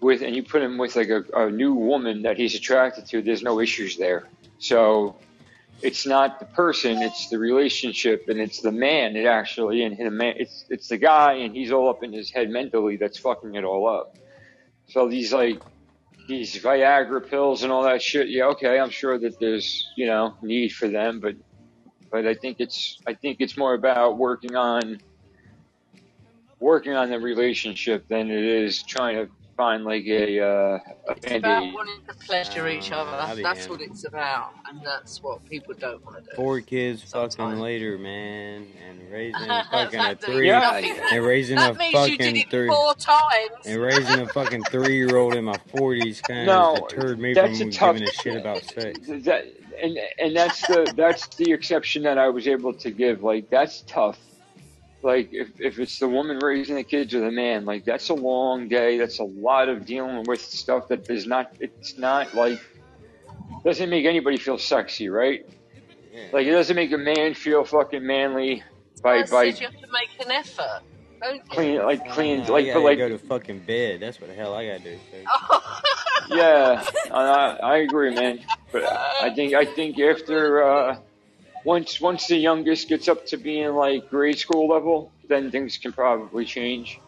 with, 0.00 0.22
and 0.22 0.34
you 0.34 0.42
put 0.42 0.62
him 0.62 0.78
with 0.78 0.96
like 0.96 1.08
a, 1.08 1.24
a 1.34 1.50
new 1.50 1.74
woman 1.74 2.22
that 2.22 2.36
he's 2.36 2.54
attracted 2.54 3.06
to, 3.06 3.22
there's 3.22 3.42
no 3.42 3.60
issues 3.60 3.96
there. 3.96 4.28
So 4.58 5.16
it's 5.82 6.06
not 6.06 6.40
the 6.40 6.44
person, 6.44 7.02
it's 7.02 7.28
the 7.28 7.38
relationship, 7.38 8.28
and 8.28 8.38
it's 8.40 8.60
the 8.60 8.72
man. 8.72 9.16
It 9.16 9.26
actually, 9.26 9.82
and 9.82 9.96
the 9.96 10.10
man, 10.10 10.34
it's 10.36 10.64
it's 10.68 10.88
the 10.88 10.98
guy, 10.98 11.34
and 11.34 11.54
he's 11.54 11.70
all 11.70 11.88
up 11.88 12.02
in 12.02 12.12
his 12.12 12.30
head 12.30 12.50
mentally. 12.50 12.96
That's 12.96 13.18
fucking 13.18 13.54
it 13.54 13.64
all 13.64 13.88
up. 13.88 14.16
So 14.88 15.08
these 15.08 15.32
like 15.32 15.60
these 16.28 16.54
Viagra 16.56 17.28
pills 17.28 17.62
and 17.62 17.72
all 17.72 17.82
that 17.84 18.02
shit. 18.02 18.28
Yeah, 18.28 18.44
okay, 18.46 18.78
I'm 18.78 18.90
sure 18.90 19.18
that 19.18 19.38
there's 19.38 19.90
you 19.96 20.06
know 20.06 20.34
need 20.42 20.72
for 20.72 20.88
them, 20.88 21.20
but 21.20 21.36
but 22.10 22.26
I 22.26 22.34
think 22.34 22.60
it's 22.60 22.98
I 23.06 23.14
think 23.14 23.40
it's 23.40 23.56
more 23.56 23.74
about 23.74 24.18
working 24.18 24.56
on 24.56 25.00
working 26.60 26.92
on 26.94 27.10
the 27.10 27.18
relationship 27.20 28.06
than 28.08 28.30
it 28.30 28.44
is 28.44 28.82
trying 28.82 29.16
to 29.16 29.30
find 29.56 29.84
like 29.84 30.04
a 30.06 30.38
uh, 30.40 30.46
a 31.08 31.12
It's 31.12 31.26
band 31.26 31.44
about 31.44 31.74
wanting 31.74 32.00
to 32.08 32.14
pleasure 32.26 32.68
each 32.68 32.92
Uh, 32.92 32.96
other. 32.96 33.10
I'll 33.16 33.36
That's 33.42 33.66
damned. 33.66 33.70
what 33.70 33.80
it's 33.80 34.04
about, 34.06 34.52
and 34.68 34.80
that's 34.84 35.20
what 35.20 35.44
people 35.48 35.74
don't 35.74 36.04
want 36.04 36.18
to 36.18 36.22
do. 36.22 36.36
Four 36.36 36.60
kids 36.60 37.02
fucking 37.02 37.30
Sometimes. 37.32 37.60
later, 37.60 37.98
man, 37.98 38.68
and 38.88 39.10
raising 39.10 39.50
a 39.50 39.64
fucking 39.72 39.98
a 39.98 40.02
that 40.02 40.08
means 40.22 40.24
three, 40.36 40.46
Yeah, 40.46 40.60
nothing. 40.60 40.96
and 41.12 41.24
raising 41.24 41.58
a 41.58 41.60
That 41.60 41.76
means 41.76 41.92
you 41.92 42.16
did 42.18 42.24
fucking 42.26 42.36
it 42.36 42.50
three, 42.50 42.68
four 42.68 42.94
times. 42.94 43.66
and 43.66 43.80
raising 43.82 44.20
a 44.20 44.26
fucking 44.28 44.62
three 44.64 44.96
year 44.96 45.16
old 45.16 45.34
in 45.34 45.44
my 45.44 45.56
forties 45.76 46.20
kind 46.20 46.48
of 46.48 46.76
no, 46.80 46.86
deterred 46.88 47.18
me 47.18 47.34
that's 47.34 47.56
a 47.60 47.64
from 47.64 47.70
tough 47.72 47.94
giving 47.96 48.08
a 48.08 48.12
shit 48.12 48.36
about 48.36 48.62
sex. 48.74 48.98
that 49.24 49.44
and 49.82 49.98
and 50.20 50.36
that's 50.36 50.60
the 50.68 50.92
that's 50.96 51.26
the 51.36 51.50
exception 51.50 52.04
that 52.04 52.16
I 52.18 52.28
was 52.28 52.46
able 52.46 52.72
to 52.74 52.90
give. 52.92 53.24
Like 53.24 53.50
that's 53.50 53.82
tough. 53.88 54.18
Like 55.02 55.32
if 55.32 55.60
if 55.60 55.78
it's 55.78 55.98
the 55.98 56.08
woman 56.08 56.38
raising 56.40 56.74
the 56.76 56.82
kids 56.82 57.14
or 57.14 57.20
the 57.20 57.30
man, 57.30 57.64
like 57.64 57.84
that's 57.84 58.08
a 58.08 58.14
long 58.14 58.68
day. 58.68 58.98
That's 58.98 59.20
a 59.20 59.24
lot 59.24 59.68
of 59.68 59.86
dealing 59.86 60.24
with 60.26 60.40
stuff 60.40 60.88
that 60.88 61.08
is 61.08 61.26
not. 61.26 61.52
It's 61.60 61.96
not 61.96 62.34
like 62.34 62.60
doesn't 63.64 63.90
make 63.90 64.06
anybody 64.06 64.38
feel 64.38 64.58
sexy, 64.58 65.08
right? 65.08 65.46
Yeah. 66.12 66.24
Like 66.32 66.46
it 66.46 66.52
doesn't 66.52 66.74
make 66.74 66.92
a 66.92 66.98
man 66.98 67.34
feel 67.34 67.64
fucking 67.64 68.04
manly 68.04 68.62
by 69.02 69.18
I 69.18 69.22
by 69.24 69.44
you 69.44 69.66
have 69.66 69.80
to 69.80 69.86
make 69.92 70.26
an 70.26 70.32
effort, 70.32 70.80
don't 71.20 71.48
clean 71.48 71.78
like 71.78 72.10
clean 72.10 72.40
Uh, 72.42 72.52
like 72.52 72.66
gotta 72.66 72.80
but 72.80 72.84
like 72.84 72.98
go 72.98 73.08
to 73.08 73.18
fucking 73.18 73.60
bed. 73.60 74.00
That's 74.00 74.20
what 74.20 74.30
the 74.30 74.34
hell 74.36 74.54
I 74.54 74.66
gotta 74.66 74.80
do. 74.84 74.98
Oh. 76.30 76.36
Yeah, 76.36 76.84
I, 77.10 77.58
I 77.62 77.76
agree, 77.78 78.14
man. 78.14 78.40
But 78.70 78.84
I 78.84 79.32
think 79.34 79.54
I 79.54 79.64
think 79.64 79.98
after 79.98 80.62
uh, 80.62 80.98
once 81.64 82.00
once 82.00 82.26
the 82.26 82.36
youngest 82.36 82.88
gets 82.88 83.08
up 83.08 83.26
to 83.26 83.36
being 83.36 83.74
like 83.74 84.08
grade 84.10 84.38
school 84.38 84.68
level, 84.68 85.10
then 85.28 85.50
things 85.50 85.76
can 85.78 85.92
probably 85.92 86.44
change. 86.44 87.00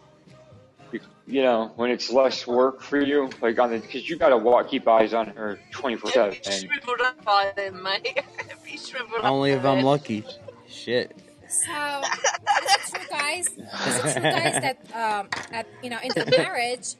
You, 0.91 0.99
you 1.25 1.41
know, 1.41 1.71
when 1.75 1.89
it's 1.89 2.11
less 2.11 2.45
work 2.45 2.81
for 2.81 2.99
you, 3.01 3.29
like 3.41 3.57
on 3.59 3.71
the 3.71 3.79
because 3.79 4.09
you 4.09 4.17
gotta 4.17 4.37
walk, 4.37 4.69
keep 4.69 4.87
eyes 4.87 5.13
on 5.13 5.27
her 5.27 5.59
twenty 5.71 5.95
four 5.95 6.11
You'll 6.13 6.33
seven. 6.43 6.69
shriveled 6.69 7.01
up 7.01 7.23
by 7.23 7.51
then, 7.55 7.81
mate. 7.81 8.07
You'll 8.15 8.57
be 8.65 8.77
shriveled 8.77 9.19
up 9.19 9.25
Only 9.25 9.51
if 9.51 9.65
I'm 9.65 9.83
lucky. 9.83 10.23
Shit. 10.67 11.17
So, 11.47 12.01
is 12.01 12.75
it 12.75 12.95
true, 12.95 13.07
guys? 13.09 13.47
Is 13.47 13.97
it 13.97 14.13
true, 14.13 14.21
guys, 14.21 14.61
that 14.61 14.77
um, 14.95 15.27
at 15.51 15.67
you 15.83 15.89
know, 15.89 15.97
in 16.01 16.09
the 16.15 16.25
marriage, 16.37 16.95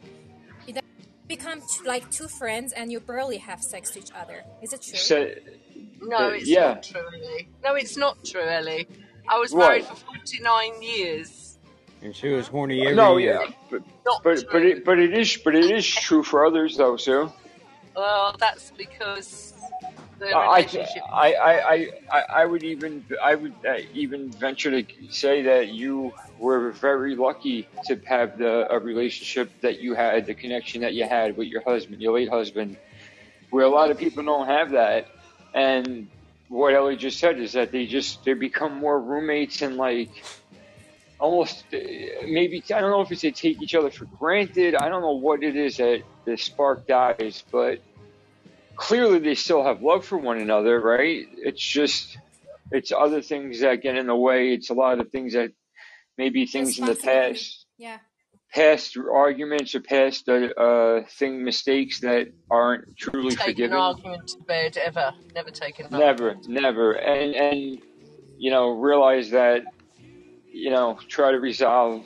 you 0.68 0.73
become 1.28 1.61
like 1.86 2.10
two 2.11 2.28
friends 2.28 2.73
and 2.73 2.91
you 2.91 2.99
barely 2.99 3.38
have 3.38 3.61
sex 3.61 3.91
to 3.91 3.99
each 3.99 4.11
other? 4.14 4.44
Is 4.61 4.73
it 4.73 4.82
true? 4.82 4.98
So, 4.98 5.34
No, 6.02 6.30
it's 6.30 6.48
yeah, 6.48 6.73
not 6.73 6.84
true, 6.84 7.02
Ellie. 7.02 7.49
No, 7.64 7.76
it's 7.76 7.98
not 7.98 8.23
true, 8.26 8.41
Ellie. 8.41 8.88
I 9.30 9.38
was 9.38 9.53
married 9.53 9.86
what? 9.86 9.98
for 9.98 10.06
49 10.18 10.82
years. 10.82 11.60
And 12.02 12.15
she 12.15 12.30
was 12.30 12.48
horny 12.48 12.82
every 12.82 12.95
No, 12.95 13.18
year. 13.18 13.40
yeah, 13.41 13.52
but 13.69 13.84
Not 14.06 14.23
but 14.23 14.44
but 14.52 14.64
it 14.64 14.84
but 14.84 14.98
it 14.98 15.15
is 15.15 15.38
but 15.38 15.56
it 15.56 15.69
is 15.69 15.86
true 15.86 16.23
for 16.23 16.45
others 16.45 16.76
though, 16.76 16.98
Sue. 16.98 17.32
Well, 17.95 18.36
that's 18.40 18.72
because 18.72 19.53
the 20.18 20.36
I, 20.36 20.57
relationship. 20.57 21.03
I, 21.11 21.34
I, 21.34 21.73
I, 21.73 21.88
I 22.11 22.22
I 22.41 22.45
would 22.45 22.64
even 22.64 23.06
I 23.22 23.36
would 23.36 23.53
uh, 23.68 23.78
even 23.94 24.32
venture 24.32 24.72
to 24.82 24.84
say 25.11 25.44
that 25.44 25.69
you 25.69 26.11
were 26.40 26.72
very 26.72 27.15
lucky 27.15 27.68
to 27.86 27.99
have 28.06 28.40
the 28.40 28.72
a 28.73 28.80
relationship 28.80 29.52
that 29.61 29.80
you 29.80 29.94
had, 29.94 30.26
the 30.26 30.34
connection 30.34 30.82
that 30.82 30.94
you 30.95 31.03
had 31.03 31.38
with 31.38 31.49
your 31.49 31.61
husband, 31.61 32.02
your 32.02 32.14
late 32.15 32.30
husband, 32.30 32.78
where 33.52 33.65
a 33.65 33.69
lot 33.69 33.91
of 33.91 33.98
people 33.99 34.23
don't 34.23 34.48
have 34.48 34.72
that. 34.72 35.07
And 35.53 36.10
what 36.48 36.73
Ellie 36.73 36.98
just 36.98 37.19
said 37.19 37.40
is 37.40 37.53
that 37.53 37.72
they 37.72 37.86
just 37.88 38.23
they 38.26 38.34
become 38.34 38.76
more 38.78 38.99
roommates 39.02 39.61
and 39.61 39.78
like 39.78 40.11
almost 41.19 41.65
maybe 41.72 42.64
I 42.73 42.82
don't 42.82 42.91
know 42.91 43.02
if 43.02 43.11
it's 43.11 43.22
they 43.22 43.32
take 43.32 43.61
each 43.61 43.76
other 43.76 43.91
for 43.91 44.06
granted. 44.19 44.76
I 44.76 44.90
don't 44.90 45.02
know 45.02 45.15
what 45.18 45.44
it 45.44 45.56
is 45.56 45.78
that 45.78 46.03
the 46.26 46.38
spark 46.38 46.88
dies, 46.88 47.44
but 47.52 47.80
clearly 48.76 49.19
they 49.19 49.36
still 49.36 49.64
have 49.64 49.82
love 49.82 50.06
for 50.06 50.18
one 50.18 50.40
another, 50.40 50.80
right? 50.80 51.26
It's 51.38 51.64
just 51.64 52.18
it's 52.72 52.91
other 52.91 53.22
things 53.22 53.61
that 53.61 53.82
get 53.82 53.98
in 53.98 54.07
the 54.07 54.15
way. 54.15 54.53
It's 54.53 54.69
a 54.69 54.73
lot 54.73 54.99
of 54.99 55.10
things 55.11 55.34
that 55.34 55.52
maybe 56.18 56.45
things 56.45 56.80
in 56.80 56.86
the 56.86 56.95
past, 56.95 57.65
Yeah. 57.78 57.99
Past 58.53 58.98
arguments 58.98 59.73
or 59.76 59.82
past 59.82 60.28
uh, 60.28 60.48
uh, 60.57 61.02
thing 61.18 61.44
mistakes 61.44 61.99
that 62.02 62.28
aren't 62.49 62.98
truly 62.98 63.36
Take 63.36 63.48
an 63.48 63.53
forgiven. 63.53 63.78
argument 63.78 64.28
to 64.28 64.44
bed 64.44 64.78
ever. 64.78 65.14
Never 65.36 65.52
taken 65.52 65.86
an 65.91 65.99
Never, 65.99 66.36
never, 66.48 66.91
and 66.94 67.34
and 67.36 67.80
you 68.38 68.52
know 68.52 68.72
realize 68.72 69.30
that 69.32 69.64
you 70.53 70.69
know 70.69 70.98
try 71.07 71.32
to 71.32 71.40
resolve 71.40 72.06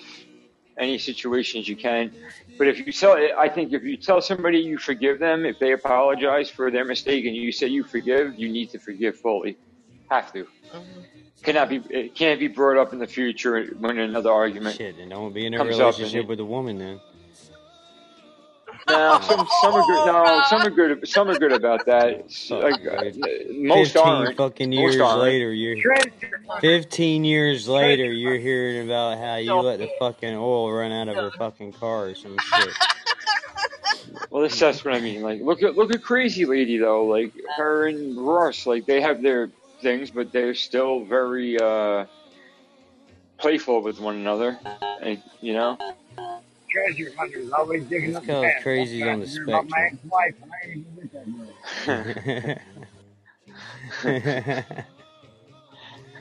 any 0.79 0.97
situations 0.97 1.67
you 1.67 1.75
can. 1.75 2.11
But 2.57 2.67
if 2.67 2.85
you 2.85 2.91
tell, 2.91 3.17
I 3.37 3.49
think 3.49 3.73
if 3.73 3.83
you 3.83 3.97
tell 3.97 4.21
somebody 4.21 4.59
you 4.59 4.77
forgive 4.77 5.19
them, 5.19 5.45
if 5.45 5.59
they 5.59 5.73
apologize 5.73 6.49
for 6.49 6.71
their 6.71 6.85
mistake 6.85 7.25
and 7.25 7.35
you 7.35 7.51
say 7.51 7.67
you 7.67 7.83
forgive, 7.83 8.37
you 8.37 8.49
need 8.49 8.69
to 8.71 8.79
forgive 8.79 9.17
fully. 9.17 9.57
Have 10.09 10.31
to. 10.33 10.45
Mhm. 10.73 11.05
Cannot 11.45 11.69
be. 11.69 11.81
It 11.89 12.15
can't 12.15 12.39
be 12.39 12.47
brought 12.47 12.77
up 12.81 12.91
in 12.91 12.99
the 12.99 13.07
future 13.07 13.63
when 13.79 13.99
another 13.99 14.31
argument 14.31 14.75
Shit, 14.77 14.97
and 14.97 15.09
don't 15.11 15.31
be 15.33 15.45
in 15.45 15.53
a 15.53 15.57
comes 15.57 15.75
up. 15.79 15.93
And 15.93 15.97
relationship 15.99 16.27
with 16.27 16.39
a 16.39 16.45
woman 16.45 16.79
then. 16.79 16.99
no, 18.89 19.19
some 19.27 19.47
some 19.61 19.73
are 19.73 19.81
good. 19.81 20.05
No, 20.07 20.41
some 20.49 20.61
are 20.61 20.69
good. 20.71 21.07
Some 21.07 21.29
are 21.29 21.37
good 21.37 21.51
about 21.51 21.85
that. 21.85 22.25
Like 22.49 22.85
uh, 22.87 23.51
most 23.53 23.93
Fifteen 23.93 24.11
aren't. 24.11 24.37
fucking 24.37 24.69
Most 24.71 24.79
years 24.79 24.99
aren't. 25.01 25.21
later, 25.21 25.51
you're 25.53 25.77
fifteen 26.61 27.23
years 27.23 27.67
later, 27.67 28.05
you're 28.11 28.37
hearing 28.37 28.85
about 28.85 29.17
how 29.19 29.35
you 29.35 29.53
let 29.53 29.79
the 29.79 29.89
fucking 29.99 30.35
oil 30.35 30.71
run 30.71 30.91
out 30.91 31.07
of 31.09 31.15
her 31.15 31.31
fucking 31.31 31.73
car 31.73 32.07
or 32.07 32.15
some 32.15 32.37
shit. 32.39 32.69
Well, 34.29 34.43
that's 34.43 34.59
that's 34.59 34.83
what 34.83 34.93
I 34.93 34.99
mean. 34.99 35.21
Like, 35.21 35.41
look 35.41 35.63
at 35.63 35.75
look 35.75 35.93
at 35.93 36.01
Crazy 36.01 36.45
Lady 36.45 36.77
though. 36.77 37.05
Like 37.05 37.31
her 37.57 37.87
and 37.87 38.17
Ross, 38.17 38.65
like 38.65 38.85
they 38.85 38.99
have 39.01 39.21
their 39.21 39.49
things, 39.85 40.09
but 40.09 40.31
they're 40.33 40.55
still 40.55 41.05
very 41.05 41.59
uh 41.59 42.05
playful 43.37 43.81
with 43.83 43.99
one 43.99 44.15
another. 44.15 44.57
And, 45.01 45.21
you 45.41 45.53
know. 45.53 45.77
Treasure 46.69 47.11
hunters 47.17 47.51
always 47.51 47.85
digging 47.85 48.09
It's 48.09 48.17
up 48.17 48.23
the 48.25 48.31
called 48.33 48.45
past. 48.45 48.63
crazy 48.63 49.07
on 49.07 49.19
the 49.19 49.25
trying 49.27 49.29
to 49.29 49.31
hear 49.31 49.43
about 49.43 49.69
my 49.69 49.77
spectrum. 49.77 49.99
ex-wife, 50.03 50.35
and 50.41 50.51
I 50.51 50.57
ain't 50.67 50.85
even 50.87 50.95
with 50.97 51.11
that 51.85 52.59
girl. 54.65 54.85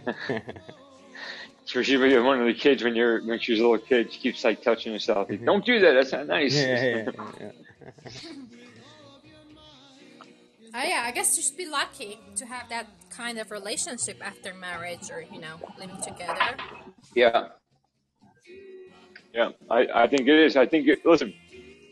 Especially 1.64 1.96
when 1.96 2.24
one 2.24 2.40
of 2.40 2.46
the 2.46 2.54
kids 2.54 2.84
when 2.84 2.94
you're 2.94 3.22
when 3.24 3.38
she 3.40 3.52
was 3.52 3.60
a 3.60 3.62
little 3.62 3.78
kid, 3.78 4.12
she 4.12 4.20
keeps 4.20 4.44
like 4.44 4.62
touching 4.62 4.92
herself. 4.92 5.30
Like, 5.30 5.44
Don't 5.44 5.64
do 5.64 5.80
that. 5.80 5.92
That's 5.94 6.12
not 6.12 6.26
nice. 6.26 6.54
yeah, 6.62 7.06
yeah, 7.06 7.30
yeah. 7.40 7.50
Oh 10.76 10.82
yeah, 10.82 11.04
I 11.04 11.12
guess 11.12 11.36
you 11.36 11.42
should 11.44 11.56
be 11.56 11.68
lucky 11.68 12.18
to 12.34 12.46
have 12.46 12.68
that 12.68 12.88
kind 13.08 13.38
of 13.38 13.52
relationship 13.52 14.18
after 14.20 14.52
marriage 14.52 15.08
or 15.08 15.22
you 15.32 15.40
know 15.40 15.56
living 15.78 16.00
together. 16.02 16.56
yeah, 17.14 17.48
yeah. 19.32 19.50
I 19.70 19.86
I 19.94 20.06
think 20.08 20.22
it 20.22 20.36
is. 20.40 20.56
I 20.56 20.66
think 20.66 20.88
it. 20.88 21.06
Listen, 21.06 21.32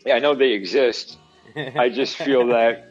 yeah, 0.05 0.15
I 0.15 0.19
know 0.19 0.35
they 0.35 0.51
exist. 0.51 1.17
I 1.55 1.87
just 1.87 2.17
feel 2.17 2.45
that 2.55 2.89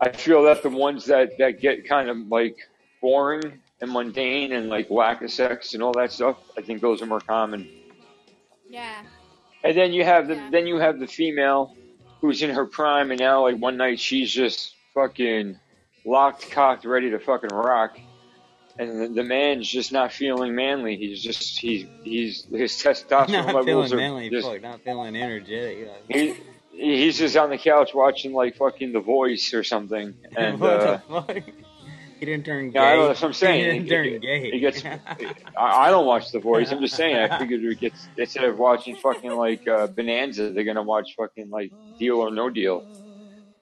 I 0.00 0.12
feel 0.12 0.42
that 0.44 0.62
the 0.62 0.70
ones 0.70 1.04
that 1.06 1.36
that 1.36 1.60
get 1.60 1.86
kind 1.86 2.08
of 2.08 2.16
like 2.28 2.56
boring 3.02 3.60
and 3.82 3.92
mundane 3.92 4.52
and 4.52 4.70
like 4.70 4.88
lack 4.88 5.20
of 5.20 5.30
sex 5.30 5.74
and 5.74 5.82
all 5.82 5.92
that 5.92 6.10
stuff, 6.10 6.38
I 6.56 6.62
think 6.62 6.80
those 6.80 7.02
are 7.02 7.06
more 7.06 7.20
common. 7.20 7.68
Yeah, 8.66 9.02
And 9.62 9.76
then 9.76 9.92
you 9.92 10.04
have 10.04 10.26
the 10.26 10.36
yeah, 10.36 10.48
then 10.50 10.66
you 10.66 10.76
have 10.76 10.98
the 11.00 11.06
female 11.06 11.76
who's 12.20 12.42
in 12.42 12.50
her 12.50 12.66
prime 12.66 13.10
and 13.10 13.20
now 13.20 13.42
like 13.42 13.56
one 13.56 13.76
night 13.76 13.98
she's 14.00 14.30
just 14.30 14.74
fucking 14.94 15.58
locked, 16.04 16.50
cocked, 16.50 16.84
ready 16.84 17.10
to 17.10 17.18
fucking 17.18 17.50
rock. 17.50 17.98
And 18.78 19.00
the, 19.00 19.08
the 19.08 19.24
man's 19.24 19.68
just 19.68 19.92
not 19.92 20.12
feeling 20.12 20.54
manly. 20.54 20.96
He's 20.96 21.22
just 21.22 21.58
he's 21.58 21.86
he's 22.02 22.44
his 22.50 22.72
testosterone 22.72 23.28
not 23.28 23.46
levels 23.54 23.64
feeling 23.66 23.92
are 23.92 23.96
manly, 23.96 24.30
just 24.30 24.48
fuck, 24.48 24.62
not 24.62 24.82
feeling 24.82 25.16
energetic. 25.16 25.90
he 26.08 26.34
he's 26.72 27.18
just 27.18 27.36
on 27.36 27.50
the 27.50 27.58
couch 27.58 27.90
watching 27.94 28.32
like 28.32 28.56
fucking 28.56 28.92
The 28.92 29.00
Voice 29.00 29.52
or 29.52 29.64
something. 29.64 30.14
And 30.36 30.60
what 30.60 30.80
uh 30.80 30.96
the 30.96 31.02
fuck? 31.08 31.42
He 32.20 32.26
didn't 32.26 32.44
turn 32.44 32.70
yeah, 32.72 32.96
gay. 32.96 33.08
that's 33.08 33.22
what 33.22 33.28
I'm 33.28 33.32
He 33.56 33.62
didn't 33.62 33.86
It, 33.86 33.88
turn 33.88 34.06
it, 34.06 34.20
gay. 34.20 34.48
it 34.52 34.58
gets. 34.60 34.84
I, 35.58 35.88
I 35.88 35.90
don't 35.90 36.06
watch 36.06 36.30
The 36.32 36.40
Voice. 36.40 36.70
I'm 36.70 36.80
just 36.80 36.96
saying. 36.96 37.16
I 37.16 37.38
figured 37.38 37.62
it 37.64 37.80
gets 37.80 38.10
instead 38.16 38.44
of 38.44 38.58
watching 38.58 38.96
fucking 38.96 39.32
like 39.32 39.62
uh, 39.66 39.86
Bonanza, 39.88 40.52
they're 40.52 40.64
gonna 40.64 40.82
watch 40.82 41.14
fucking 41.16 41.50
like 41.50 41.72
Deal 41.98 42.16
or 42.16 42.30
No 42.30 42.50
Deal. 42.50 42.84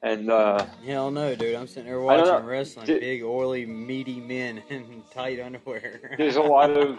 And 0.03 0.31
uh 0.31 0.67
Hell 0.85 1.11
no, 1.11 1.35
dude. 1.35 1.55
I'm 1.57 1.67
sitting 1.67 1.87
there 1.87 2.01
watching 2.01 2.45
wrestling. 2.47 2.87
Th- 2.87 3.01
Big, 3.01 3.23
oily, 3.23 3.67
meaty 3.67 4.21
men 4.21 4.59
in 4.69 5.05
tight 5.11 5.41
underwear. 5.41 6.15
There's 6.19 6.37
a 6.37 6.43
lot 6.43 6.71
of, 6.71 6.99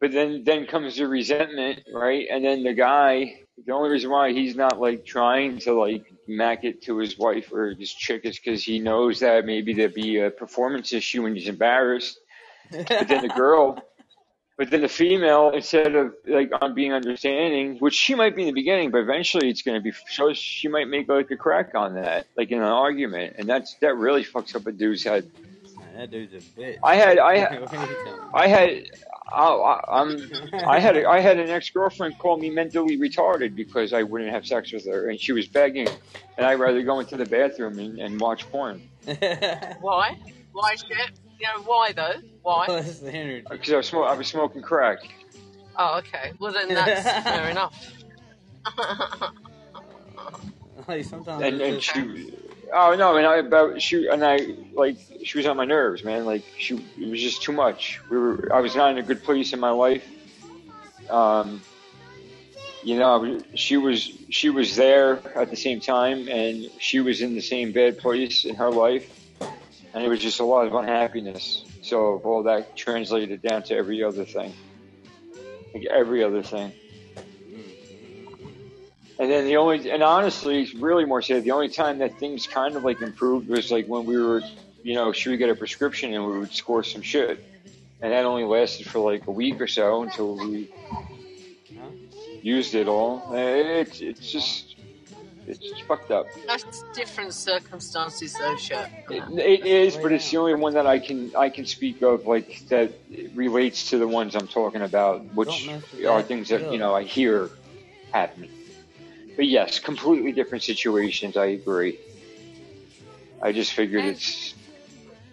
but 0.00 0.12
then 0.12 0.42
then 0.44 0.66
comes 0.66 0.96
the 0.96 1.06
resentment, 1.06 1.80
right? 1.92 2.26
And 2.30 2.44
then 2.44 2.62
the 2.64 2.74
guy. 2.74 3.34
The 3.62 3.72
only 3.72 3.90
reason 3.90 4.10
why 4.10 4.32
he's 4.32 4.56
not 4.56 4.80
like 4.80 5.04
trying 5.04 5.58
to 5.60 5.74
like 5.74 6.12
mack 6.26 6.64
it 6.64 6.82
to 6.82 6.98
his 6.98 7.16
wife 7.16 7.52
or 7.52 7.74
his 7.74 7.92
chick 7.92 8.22
is 8.24 8.38
because 8.38 8.64
he 8.64 8.80
knows 8.80 9.20
that 9.20 9.46
maybe 9.46 9.72
there'd 9.72 9.94
be 9.94 10.18
a 10.18 10.30
performance 10.30 10.92
issue 10.92 11.24
and 11.26 11.36
he's 11.36 11.48
embarrassed. 11.48 12.18
But 12.70 13.08
then 13.08 13.22
the 13.22 13.32
girl, 13.34 13.80
but 14.58 14.70
then 14.70 14.82
the 14.82 14.88
female, 14.88 15.50
instead 15.50 15.94
of 15.94 16.14
like 16.26 16.50
on 16.60 16.74
being 16.74 16.92
understanding, 16.92 17.78
which 17.78 17.94
she 17.94 18.14
might 18.14 18.34
be 18.34 18.42
in 18.42 18.48
the 18.48 18.52
beginning, 18.52 18.90
but 18.90 18.98
eventually 18.98 19.48
it's 19.48 19.62
going 19.62 19.76
to 19.76 19.82
be 19.82 19.92
so 20.10 20.32
she 20.32 20.68
might 20.68 20.88
make 20.88 21.08
like 21.08 21.30
a 21.30 21.36
crack 21.36 21.74
on 21.74 21.94
that, 21.94 22.26
like 22.36 22.50
in 22.50 22.58
an 22.58 22.64
argument, 22.64 23.36
and 23.38 23.48
that's 23.48 23.74
that 23.80 23.96
really 23.96 24.24
fucks 24.24 24.56
up 24.56 24.66
a 24.66 24.72
dude's 24.72 25.04
head. 25.04 25.30
Man, 25.94 26.00
that 26.00 26.10
dude's 26.10 26.34
a 26.34 26.60
bitch. 26.60 26.78
I 26.82 26.96
had 26.96 27.18
I 27.18 27.36
had 27.38 27.52
are 27.52 27.60
you 27.60 27.66
telling 27.66 27.88
me? 27.88 28.28
I 28.34 28.48
had 28.48 28.84
I, 29.32 29.42
I, 29.42 30.00
I'm 30.00 30.30
I 30.66 30.80
had 30.80 30.96
a, 30.96 31.08
I 31.08 31.20
had 31.20 31.38
an 31.38 31.48
ex 31.48 31.70
girlfriend 31.70 32.18
call 32.18 32.36
me 32.36 32.50
mentally 32.50 32.98
retarded 32.98 33.54
because 33.54 33.92
I 33.92 34.02
wouldn't 34.02 34.30
have 34.30 34.46
sex 34.46 34.72
with 34.72 34.86
her, 34.86 35.08
and 35.08 35.20
she 35.20 35.32
was 35.32 35.46
begging, 35.46 35.88
and 36.36 36.46
I'd 36.46 36.58
rather 36.58 36.82
go 36.82 37.00
into 37.00 37.16
the 37.16 37.26
bathroom 37.26 37.78
and, 37.78 37.98
and 37.98 38.20
watch 38.20 38.50
porn 38.50 38.82
Why? 39.04 40.16
Why 40.52 40.74
shit? 40.76 41.10
You 41.38 41.46
know 41.46 41.62
why 41.64 41.92
though? 41.92 42.20
Why? 42.42 42.66
What's 42.68 43.00
the 43.00 43.12
energy? 43.12 43.46
Uh, 43.46 43.54
because 43.54 43.72
I 43.72 43.76
was 43.76 43.86
smoking 43.88 44.10
I 44.10 44.14
was 44.14 44.26
smoking 44.26 44.62
crack. 44.62 44.98
Oh, 45.76 45.98
okay. 45.98 46.32
Well 46.38 46.52
then 46.52 46.68
that's 46.68 47.02
fair 47.24 47.50
enough. 47.50 47.92
like 50.88 51.04
sometimes 51.04 51.42
and 51.42 51.60
and 51.60 51.80
just, 51.80 51.94
she 51.94 52.34
oh 52.74 52.94
no 52.96 53.16
and 53.16 53.26
I 53.26 53.36
about 53.36 53.80
she 53.80 54.08
and 54.08 54.24
I 54.24 54.38
like 54.72 54.98
she 55.24 55.38
was 55.38 55.46
on 55.46 55.56
my 55.56 55.64
nerves 55.64 56.04
man. 56.04 56.24
Like 56.26 56.44
she 56.58 56.74
it 56.98 57.08
was 57.08 57.20
just 57.20 57.42
too 57.42 57.52
much. 57.52 58.00
We 58.10 58.18
were 58.18 58.52
I 58.52 58.60
was 58.60 58.74
not 58.74 58.90
in 58.90 58.98
a 58.98 59.02
good 59.02 59.22
place 59.22 59.52
in 59.52 59.60
my 59.60 59.70
life. 59.70 60.06
Um 61.08 61.62
you 62.82 62.98
know 62.98 63.40
she 63.54 63.76
was 63.76 64.10
she 64.28 64.50
was 64.50 64.76
there 64.76 65.20
at 65.36 65.50
the 65.50 65.56
same 65.56 65.80
time 65.80 66.28
and 66.28 66.70
she 66.78 67.00
was 67.00 67.22
in 67.22 67.34
the 67.34 67.42
same 67.42 67.72
bad 67.72 67.98
place 67.98 68.44
in 68.44 68.56
her 68.56 68.70
life. 68.70 69.10
And 69.94 70.04
it 70.04 70.08
was 70.08 70.18
just 70.18 70.40
a 70.40 70.44
lot 70.44 70.66
of 70.66 70.74
unhappiness. 70.74 71.64
So 71.82 72.20
all 72.24 72.42
that 72.44 72.76
translated 72.76 73.42
down 73.42 73.62
to 73.64 73.76
every 73.76 74.02
other 74.02 74.24
thing. 74.24 74.52
Like 75.72 75.86
every 75.86 76.24
other 76.24 76.42
thing 76.42 76.72
and 79.18 79.30
then 79.30 79.44
the 79.44 79.56
only, 79.56 79.90
and 79.90 80.02
honestly, 80.02 80.68
really 80.78 81.04
more 81.04 81.22
so, 81.22 81.40
the 81.40 81.52
only 81.52 81.68
time 81.68 81.98
that 81.98 82.18
things 82.18 82.46
kind 82.46 82.76
of 82.76 82.84
like 82.84 83.00
improved 83.00 83.48
was 83.48 83.70
like 83.70 83.86
when 83.86 84.04
we 84.06 84.16
were, 84.20 84.42
you 84.82 84.94
know, 84.94 85.12
should 85.12 85.30
we 85.30 85.36
get 85.36 85.50
a 85.50 85.54
prescription 85.54 86.12
and 86.14 86.26
we 86.26 86.38
would 86.38 86.52
score 86.52 86.82
some 86.82 87.02
shit. 87.02 87.44
And 88.02 88.12
that 88.12 88.24
only 88.24 88.44
lasted 88.44 88.86
for 88.86 88.98
like 88.98 89.26
a 89.26 89.30
week 89.30 89.60
or 89.60 89.66
so 89.66 90.02
until 90.02 90.36
we 90.36 90.68
Huh? 91.78 91.88
used 92.42 92.74
it 92.74 92.88
all. 92.88 93.24
It's, 93.32 94.00
it's 94.00 94.30
just, 94.30 94.76
it's 95.46 95.58
just 95.58 95.82
fucked 95.84 96.10
up. 96.10 96.26
That's 96.46 96.84
different 96.94 97.32
circumstances 97.32 98.34
though, 98.38 98.56
shit. 98.56 98.88
It, 99.10 99.22
it 99.38 99.66
is, 99.66 99.96
but 99.96 100.12
it's 100.12 100.30
the 100.30 100.36
only 100.38 100.54
one 100.54 100.74
that 100.74 100.86
I 100.86 100.98
can, 100.98 101.32
I 101.36 101.48
can 101.50 101.66
speak 101.66 102.02
of 102.02 102.26
like 102.26 102.62
that 102.68 102.92
relates 103.34 103.90
to 103.90 103.98
the 103.98 104.08
ones 104.08 104.34
I'm 104.34 104.48
talking 104.48 104.82
about, 104.82 105.24
which 105.34 105.48
Don't 105.48 105.66
mess 105.66 105.92
with 105.92 106.06
are 106.06 106.22
things 106.22 106.48
that, 106.50 106.72
you 106.72 106.78
know, 106.78 106.94
I 106.94 107.04
hear 107.04 107.50
happen. 108.12 108.48
But 109.36 109.46
yes, 109.46 109.78
completely 109.80 110.32
different 110.32 110.62
situations. 110.64 111.36
I 111.36 111.46
agree. 111.46 111.98
I 113.42 113.52
just 113.52 113.72
figured 113.72 114.04
And 114.04 114.12
it's, 114.12 114.54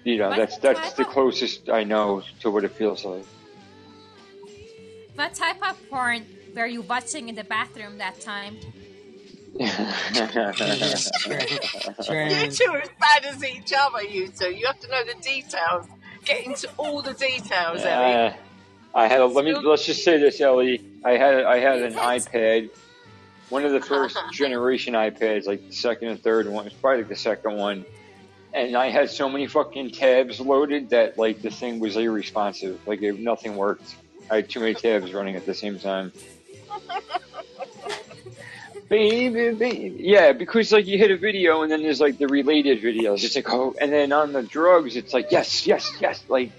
you 0.04 0.18
know, 0.18 0.30
that's 0.32 0.58
that's 0.58 0.94
the 0.94 1.06
closest 1.06 1.70
I 1.70 1.84
know 1.84 2.24
to 2.42 2.52
what 2.52 2.64
it 2.66 2.72
feels 2.72 3.06
like. 3.06 3.26
what 5.16 5.34
type 5.36 5.62
of 5.70 5.78
porn 5.90 6.26
were 6.56 6.66
you 6.66 6.82
watching 6.82 7.30
in 7.30 7.36
the 7.36 7.44
bathroom 7.44 7.98
that 8.00 8.20
time? 8.20 8.58
You 9.60 9.68
two 12.50 12.72
are 12.72 12.82
as 12.82 12.90
bad 13.00 13.26
as 13.26 13.44
each 13.44 13.72
other, 13.78 14.04
you 14.04 14.28
two. 14.30 14.54
You 14.54 14.66
have 14.66 14.80
to 14.80 14.88
know 14.88 15.04
the 15.06 15.16
details. 15.22 15.86
Get 16.26 16.46
into 16.46 16.70
all 16.78 17.02
the 17.02 17.14
details, 17.14 17.84
Ellie. 17.84 18.14
uh, 18.14 18.34
I 18.96 19.08
had 19.08 19.22
a 19.22 19.26
let 19.26 19.46
me 19.46 19.54
let's 19.54 19.86
just 19.86 20.04
say 20.04 20.18
this, 20.18 20.42
Ellie. 20.42 20.82
I 21.04 21.12
had 21.12 21.44
I 21.44 21.60
had 21.60 21.80
an 21.82 21.94
Yes. 21.94 22.28
iPad, 22.28 22.70
one 23.52 23.66
of 23.66 23.72
the 23.72 23.82
first 23.82 24.18
generation 24.32 24.94
iPads, 24.94 25.46
like 25.46 25.68
the 25.68 25.76
second 25.76 26.08
and 26.08 26.24
third 26.24 26.48
one. 26.48 26.66
It's 26.66 26.76
probably 26.76 27.00
like 27.00 27.10
the 27.10 27.16
second 27.16 27.58
one. 27.58 27.86
And 28.54 28.76
I 28.76 28.90
had 28.90 29.10
so 29.10 29.30
many 29.30 29.48
fucking 29.48 29.92
tabs 29.92 30.40
loaded 30.40 30.90
that 30.90 31.18
like 31.18 31.42
the 31.42 31.52
thing 31.52 31.80
was 31.80 31.96
irresponsive. 31.98 32.80
Like 32.88 33.02
it, 33.02 33.20
nothing 33.20 33.56
worked. 33.56 33.96
I 34.30 34.38
had 34.38 34.50
too 34.50 34.62
many 34.62 34.74
tabs 34.74 35.14
running 35.14 35.36
at 35.36 35.46
the 35.46 35.54
same 35.54 35.80
time. 35.80 36.12
Baby, 38.92 39.56
baby. 39.56 39.96
Yeah, 40.00 40.34
because 40.34 40.74
like 40.74 40.86
you 40.86 40.98
hit 40.98 41.12
a 41.12 41.18
video 41.18 41.62
and 41.62 41.72
then 41.72 41.82
there's 41.82 42.02
like 42.02 42.18
the 42.18 42.28
related 42.28 42.82
videos. 42.82 43.24
It's 43.24 43.38
like 43.38 43.50
oh, 43.50 43.74
and 43.80 43.90
then 43.90 44.12
on 44.12 44.34
the 44.34 44.44
drugs, 44.44 44.98
it's 44.98 45.14
like 45.14 45.32
yes, 45.32 45.66
yes, 45.66 45.94
yes. 46.02 46.22
Like 46.28 46.52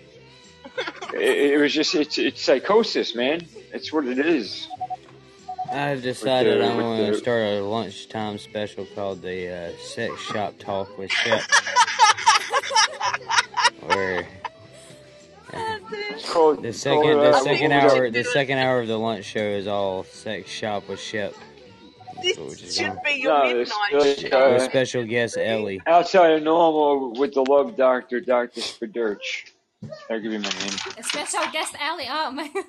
it, 1.13 1.53
it 1.53 1.61
was 1.61 1.75
just 1.75 1.95
it's 1.95 2.17
it's 2.17 2.41
psychosis, 2.41 3.15
man. 3.15 3.47
It's 3.75 3.93
what 3.93 4.07
it 4.07 4.19
is. 4.19 4.67
I've 5.73 6.03
decided 6.03 6.61
the- 6.61 6.67
I'm 6.67 6.77
going 6.79 7.11
to 7.11 7.17
start 7.19 7.43
a 7.43 7.61
lunchtime 7.63 8.39
special 8.39 8.87
called 8.95 9.23
the 9.23 9.49
uh, 9.49 9.73
Sex 9.79 10.21
Shop 10.21 10.55
Talk 10.59 10.97
with 10.99 11.11
Shep. 11.25 11.43
Where 13.87 14.27
It's 15.53 16.31
called 16.31 16.63
the 16.63 16.73
second 16.73 17.19
the 17.19 17.33
second 17.43 17.71
what 17.71 17.85
was 17.85 17.93
it? 17.95 17.97
hour 17.97 18.11
the 18.11 18.25
second 18.25 18.59
hour 18.59 18.81
of 18.81 18.89
the 18.89 18.99
lunch 18.99 19.25
show 19.25 19.41
is 19.41 19.67
all 19.67 20.05
Sex 20.05 20.49
Shop 20.51 20.89
with 20.89 21.01
Shep. 21.01 21.35
This 22.23 22.37
should 22.77 22.87
fine. 22.87 22.99
be 23.05 23.11
your 23.21 23.33
No, 23.33 23.45
midnight 23.55 23.69
like, 23.95 24.19
shit. 24.19 24.33
With 24.33 24.63
special 24.63 25.05
guest 25.05 25.37
Ellie. 25.37 25.81
outside 25.87 26.33
of 26.33 26.43
normal 26.43 27.13
with 27.15 27.35
the 27.35 27.43
love 27.43 27.77
doctor, 27.77 28.21
Doctor 28.21 28.61
Spadurch. 28.61 29.53
I'll 30.09 30.21
give 30.21 30.33
you 30.33 30.39
my 30.39 30.49
A 30.97 31.03
special 31.03 31.41
guest 31.53 31.75
Ellie. 31.81 32.07
Oh 32.09 32.31
my. 32.31 32.49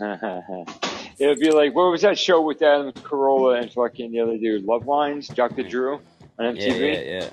name. 0.00 0.66
It'd 1.18 1.38
be 1.38 1.50
like 1.50 1.74
what 1.74 1.90
was 1.90 2.02
that 2.02 2.18
show 2.18 2.40
with 2.42 2.60
Adam 2.62 2.92
Carolla 2.92 3.60
and 3.62 3.72
fucking 3.72 4.10
the 4.12 4.20
other 4.20 4.36
dude, 4.36 4.64
Love 4.64 4.86
Lines, 4.86 5.28
Dr. 5.28 5.62
Drew 5.62 6.00
on 6.38 6.56
MTV. 6.56 6.80
yeah, 6.80 7.00
yeah. 7.02 7.30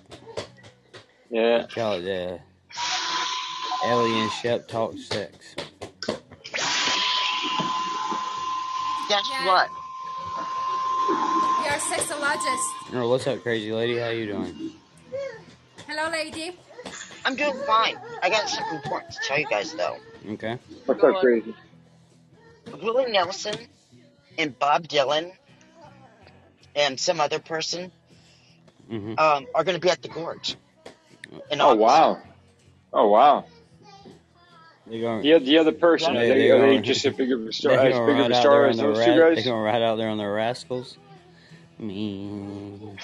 Yeah. 1.32 1.68
Call 1.68 1.94
it 1.94 2.08
uh, 2.08 2.38
Ellie 3.86 4.20
and 4.20 4.32
Shep 4.32 4.68
Talk 4.68 4.94
Sex. 4.98 5.56
Guess 9.10 9.30
Yeah. 9.32 9.46
what? 9.48 9.70
You're 11.64 11.74
a 11.74 11.80
sexologist. 11.80 12.94
Oh, 12.94 13.10
what's 13.10 13.28
up, 13.28 13.42
crazy 13.42 13.72
lady? 13.72 13.98
How 13.98 14.10
you 14.10 14.28
doing? 14.28 14.72
Hello, 15.88 16.10
lady. 16.12 16.58
I'm 17.26 17.36
doing 17.36 17.54
fine. 17.68 17.98
I 18.24 18.30
got 18.30 18.50
something 18.50 18.76
important 18.84 19.12
to 19.14 19.20
tell 19.24 19.40
you 19.40 19.48
guys 19.50 19.74
though. 19.74 19.98
Okay. 20.32 20.58
What's 20.86 21.04
up, 21.04 21.16
crazy? 21.20 21.54
Willie 22.82 23.12
Nelson 23.12 23.56
and 24.38 24.58
Bob 24.58 24.88
Dylan 24.88 25.32
and 26.76 27.00
some 27.00 27.20
other 27.22 27.40
person 27.40 27.92
hmm 28.90 29.14
um, 29.18 29.48
are 29.54 29.64
going 29.64 29.76
to 29.76 29.82
be 29.82 29.90
at 29.90 30.02
the 30.02 30.10
Gorge 30.10 30.58
in 31.50 31.62
Oh 31.62 31.76
wow. 31.76 32.22
Oh 32.94 33.10
wow. 33.10 33.46
Going. 34.90 35.22
The 35.24 35.40
the 35.40 35.58
other 35.60 35.72
person, 35.72 36.16
They- 36.16 36.32
are 36.32 36.34
they, 36.34 36.40
they 36.40 36.52
are 36.52 36.60
they 36.60 36.68
gonna- 36.76 36.82
just 36.84 37.06
a 37.06 37.12
big 37.12 37.32
of 37.32 37.42
a 37.42 37.46
They 37.46 37.52
star, 37.54 37.74
as 37.74 37.94
gonna 37.94 38.06
big 38.08 38.20
of 38.20 38.30
a 38.32 38.34
out 38.34 38.42
star 38.42 38.52
there 38.62 38.70
as 38.70 38.78
those 38.78 38.98
ra- 39.00 39.06
two 39.06 39.14
They're 39.36 39.44
gonna 39.44 39.62
ride 39.64 39.82
out 39.82 39.98
there 39.98 40.10
on 40.10 40.18
the 40.18 40.28
rascals. 40.28 40.98
Me. 41.80 42.98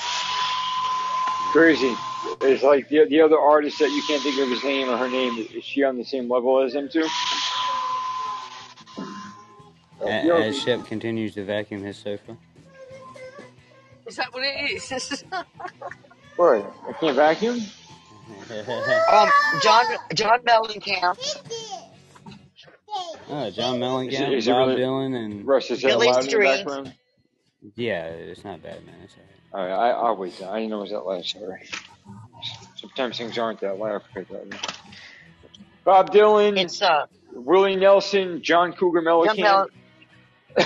Crazy. 1.51 1.95
It's 2.41 2.63
like 2.63 2.89
the 2.89 3.05
the 3.05 3.21
other 3.21 3.39
artist 3.39 3.79
that 3.79 3.91
you 3.91 4.03
can't 4.03 4.21
think 4.21 4.39
of 4.39 4.49
his 4.49 4.63
name 4.63 4.89
or 4.89 4.97
her 4.97 5.09
name. 5.09 5.37
Is 5.55 5.63
she 5.63 5.83
on 5.83 5.97
the 5.97 6.03
same 6.05 6.29
level 6.29 6.61
as 6.61 6.73
them 6.73 6.89
two? 6.89 7.07
A- 10.07 10.47
As 10.47 10.59
Shep 10.61 10.85
continues 10.85 11.33
to 11.35 11.43
vacuum 11.43 11.83
his 11.83 11.97
sofa. 11.97 12.37
Is 14.05 14.15
that 14.15 14.33
what 14.33 14.43
it 14.43 14.71
is? 14.91 15.23
what? 16.37 16.73
I 16.87 16.93
can't 16.93 17.15
vacuum. 17.15 17.59
Um, 18.49 19.29
John 19.61 19.85
John 20.13 20.39
Mellencamp, 20.41 21.17
oh, 23.29 23.49
John 23.51 23.79
Mellencamp, 23.79 24.33
is 24.35 24.47
it 24.47 24.51
Bob 24.51 24.67
really 24.67 24.81
Dylan, 24.81 25.15
and 25.15 25.45
Russ? 25.47 25.71
Is 25.71 25.81
that 25.81 25.87
Billy 25.87 26.07
loud 26.07 26.19
in 26.19 26.23
the 26.25 26.29
Street. 26.29 26.43
background? 26.45 26.93
yeah, 27.75 28.05
it's 28.07 28.43
not 28.43 28.61
bad, 28.61 28.85
man. 28.85 28.95
It's 29.03 29.15
all 29.53 29.59
All 29.61 29.67
right, 29.67 29.73
I, 29.73 29.89
I'll 29.91 30.15
wait. 30.17 30.41
I 30.43 30.57
didn't 30.59 30.71
know 30.71 30.79
it 30.79 30.81
was 30.81 30.91
that 30.91 31.05
loud. 31.05 31.25
Sorry. 31.25 31.69
Sometimes 32.75 33.17
things 33.17 33.37
aren't 33.37 33.61
that 33.61 33.77
loud. 33.79 34.01
Bob 35.85 36.11
Dylan, 36.11 36.57
it's 36.59 36.81
uh 36.81 37.05
Willie 37.33 37.75
Nelson, 37.77 38.41
John 38.41 38.73
Cougar 38.73 39.03
John 39.03 39.05
Mellencamp, 39.05 39.39
Mel- 39.39 39.69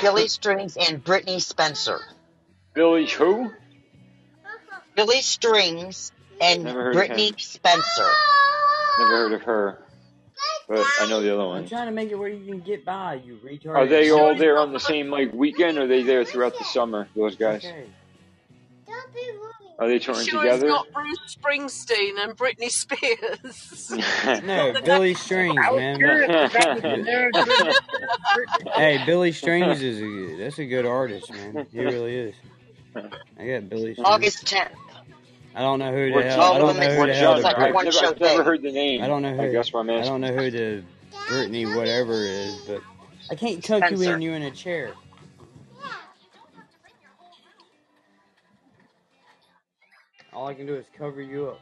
Billy 0.01 0.27
Strings 0.27 0.77
and 0.77 1.03
Brittney 1.03 1.41
Spencer. 1.41 1.99
Billy 2.73 3.07
who? 3.07 3.51
Billy 4.95 5.21
Strings 5.21 6.11
and 6.41 6.63
Never 6.63 6.83
heard 6.83 6.95
of 6.95 7.03
Brittney 7.09 7.29
him. 7.29 7.37
Spencer. 7.39 8.07
Never 8.99 9.17
heard 9.17 9.33
of 9.33 9.43
her, 9.43 9.79
but 10.67 10.85
I 10.99 11.05
know 11.05 11.21
the 11.21 11.33
other 11.33 11.43
I'm 11.43 11.47
one. 11.47 11.67
trying 11.67 11.87
to 11.87 11.91
make 11.91 12.11
it 12.11 12.15
where 12.15 12.29
you 12.29 12.45
can 12.45 12.61
get 12.61 12.85
by, 12.85 13.15
you 13.15 13.37
retarded. 13.37 13.75
Are 13.75 13.87
they 13.87 14.11
all 14.11 14.35
there 14.35 14.57
on 14.59 14.73
the 14.73 14.79
same 14.79 15.09
like 15.09 15.33
weekend, 15.33 15.77
or 15.77 15.83
are 15.83 15.87
they 15.87 16.03
there 16.03 16.25
throughout 16.25 16.57
the 16.57 16.65
summer? 16.65 17.07
Those 17.15 17.35
guys. 17.35 17.65
Okay. 17.65 17.85
Are 19.81 19.89
they 19.89 19.99
touring 19.99 20.29
Sure, 20.29 20.47
it's 20.47 20.63
together? 20.63 20.67
not 20.67 20.87
Bruce 20.93 21.37
Springsteen 21.37 22.23
and 22.23 22.37
Britney 22.37 22.71
Spears. 22.71 23.97
No, 24.41 24.73
Billy 24.73 25.15
Strings, 25.15 25.71
man. 25.71 25.99
curious 25.99 26.31
about 26.43 26.69
the 26.75 26.81
lyrics 27.05 27.47
of 27.47 27.57
Britney 28.33 28.65
Hey, 28.75 28.97
Billy 29.05 29.31
Strings 29.33 29.81
is 29.81 29.99
a 29.99 30.01
good, 30.07 30.39
that's 30.39 30.59
a 30.59 30.65
good 30.65 30.85
artist, 30.85 31.31
man. 31.33 31.67
He 31.71 31.83
really 31.85 32.15
is. 32.15 32.35
I 33.39 33.47
got 33.47 33.69
Billy 33.69 33.95
Strings. 33.95 34.05
August 34.05 34.47
10th. 34.47 34.69
I 35.55 35.61
don't 35.61 35.79
know 35.79 35.93
who 35.93 36.13
the 36.13 36.13
What 36.13 36.25
hell. 36.25 36.41
I 36.53 36.59
don't 36.59 36.77
know 36.77 36.89
who 36.95 37.01
what 37.01 37.07
the 37.07 37.15
hell 37.15 37.35
like 37.35 37.45
a 37.45 37.53
genre? 37.53 37.55
Brit- 37.55 37.69
I've 37.69 37.75
one 37.75 37.85
never, 37.85 37.99
I've 38.05 38.21
never 38.21 38.43
heard 38.43 38.61
the 38.63 38.71
name. 38.71 39.01
I 39.03 39.07
don't 39.07 39.21
know 39.23 39.35
I 39.37 39.47
who. 39.47 39.47
guess 39.47 39.73
what 39.73 39.81
I'm 39.81 39.89
I 39.89 40.05
don't 40.05 40.21
know 40.21 40.33
who 40.33 40.51
the 40.51 40.83
Britney 41.27 41.75
whatever 41.75 42.25
is, 42.25 42.61
but 42.67 42.81
I 43.31 43.35
can't 43.35 43.63
tuck 43.63 43.91
you 43.91 44.01
Spencer. 44.01 44.01
in. 44.01 44.21
You 44.21 44.33
in 44.33 44.43
a 44.43 44.51
chair. 44.51 44.95
All 50.33 50.47
I 50.47 50.53
can 50.53 50.65
do 50.65 50.75
is 50.75 50.85
cover 50.97 51.21
you 51.21 51.47
up. 51.49 51.59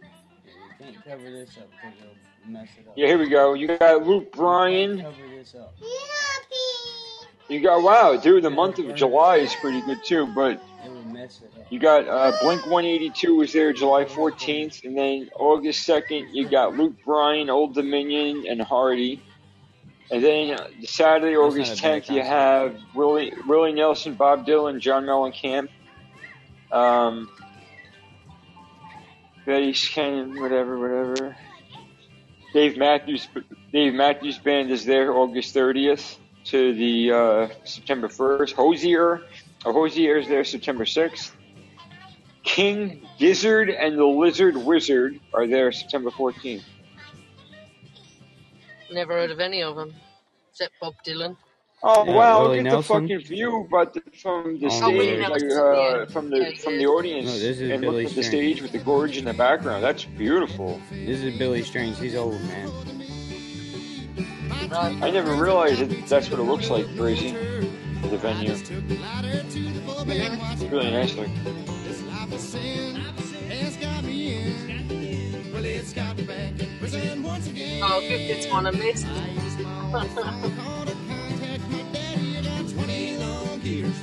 Yeah, 0.00 0.08
you 0.54 0.92
can't 0.92 1.04
cover 1.04 1.30
this 1.30 1.56
up 1.58 1.68
because 1.70 1.98
it'll 2.00 2.50
mess 2.52 2.68
it 2.78 2.88
up. 2.88 2.94
Yeah, 2.96 3.06
here 3.08 3.18
we 3.18 3.28
go. 3.28 3.54
You 3.54 3.76
got 3.78 4.06
Luke 4.06 4.32
Bryan. 4.32 5.02
cover 5.02 5.16
this 5.36 5.54
up. 5.54 5.74
You 7.48 7.60
got 7.60 7.82
wow, 7.82 8.16
dude. 8.16 8.42
The 8.42 8.50
month 8.50 8.78
of 8.78 8.94
July 8.94 9.36
is 9.36 9.54
pretty 9.56 9.82
good 9.82 10.02
too. 10.02 10.26
But 10.34 10.62
It 10.84 10.90
will 10.90 11.02
mess 11.04 11.42
it 11.42 11.60
up. 11.60 11.66
you 11.70 11.78
got 11.78 12.08
uh, 12.08 12.32
Blink 12.40 12.62
182 12.66 13.34
was 13.36 13.52
there 13.52 13.72
July 13.74 14.04
14th, 14.06 14.84
and 14.84 14.96
then 14.96 15.28
August 15.36 15.86
2nd 15.86 16.28
you 16.32 16.48
got 16.48 16.74
Luke 16.74 16.94
Bryan, 17.04 17.50
Old 17.50 17.74
Dominion, 17.74 18.46
and 18.48 18.62
Hardy. 18.62 19.22
And 20.10 20.24
then 20.24 20.58
uh, 20.58 20.68
Saturday, 20.84 21.34
That's 21.34 21.38
not 21.38 21.52
August 21.52 21.82
10th, 21.82 22.14
you 22.14 22.22
have 22.22 22.76
Willie 22.94 23.32
Willie 23.46 23.72
Nelson, 23.74 24.14
Bob 24.14 24.46
Dylan, 24.46 24.80
John 24.80 25.04
Mellencamp, 25.04 25.68
um, 26.74 27.30
Betty 29.46 29.72
Shannon, 29.72 30.40
whatever, 30.40 30.78
whatever. 30.78 31.36
Dave 32.52 32.76
Matthews, 32.76 33.28
Dave 33.72 33.94
Matthews 33.94 34.38
Band 34.38 34.70
is 34.70 34.84
there 34.84 35.12
August 35.12 35.54
30th 35.54 36.16
to 36.46 36.74
the 36.74 37.12
uh, 37.12 37.48
September 37.64 38.08
1st. 38.08 38.52
Hozier, 38.52 39.22
or 39.64 39.72
Hozier 39.72 40.16
is 40.18 40.28
there 40.28 40.44
September 40.44 40.84
6th. 40.84 41.30
King 42.42 43.06
Gizzard 43.18 43.70
and 43.70 43.98
the 43.98 44.04
Lizard 44.04 44.56
Wizard 44.56 45.18
are 45.32 45.46
there 45.46 45.72
September 45.72 46.10
14th. 46.10 46.62
Never 48.92 49.14
heard 49.14 49.30
of 49.30 49.40
any 49.40 49.62
of 49.62 49.76
them, 49.76 49.94
except 50.50 50.74
Bob 50.80 50.94
Dylan. 51.06 51.36
Oh 51.86 52.04
Yeah, 52.06 52.14
wow! 52.14 52.42
Willie 52.44 52.58
Look 52.58 52.66
at 52.66 52.72
Nelson. 52.72 53.08
the 53.08 53.14
fucking 53.14 53.28
view, 53.28 53.68
but 53.70 53.98
from 54.16 54.58
the 54.58 54.66
Oh, 54.66 54.70
stage, 54.70 55.20
like 55.28 55.42
uh, 55.44 56.06
from 56.06 56.30
the 56.30 56.56
from 56.62 56.78
the 56.78 56.86
audience, 56.86 57.26
No, 57.26 57.32
this 57.34 57.60
is 57.60 57.70
and 57.70 57.82
Billy 57.82 58.04
look 58.04 58.12
at 58.12 58.16
the 58.16 58.22
stage 58.24 58.62
with 58.62 58.72
the 58.72 58.78
gorge 58.78 59.18
in 59.18 59.26
the 59.26 59.34
background. 59.34 59.84
That's 59.84 60.04
beautiful. 60.04 60.80
This 60.90 61.20
is 61.22 61.38
Billy 61.38 61.62
Strings. 61.62 61.98
He's 61.98 62.16
old, 62.16 62.40
man. 62.42 62.70
I 65.02 65.10
never 65.10 65.34
realized 65.34 65.80
that 65.80 66.06
that's 66.08 66.30
what 66.30 66.40
it 66.40 66.44
looks 66.44 66.70
like, 66.70 66.86
Crazy. 66.96 67.32
The 67.32 68.18
venue. 68.18 68.52
It's 68.52 68.70
really 70.64 70.90
nice 70.90 71.14
looking. 71.16 71.34
Oh, 77.82 78.00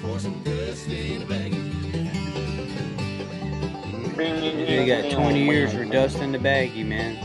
give 0.02 0.24
this 0.24 0.26
one 0.26 0.34
a 0.34 0.50
miss. 0.50 0.88
You 4.70 4.86
got 4.86 5.12
20 5.12 5.44
years 5.44 5.74
for 5.74 5.86
dust 5.86 6.20
in 6.20 6.32
the 6.32 6.38
baggie, 6.38 6.86
man. 6.86 7.18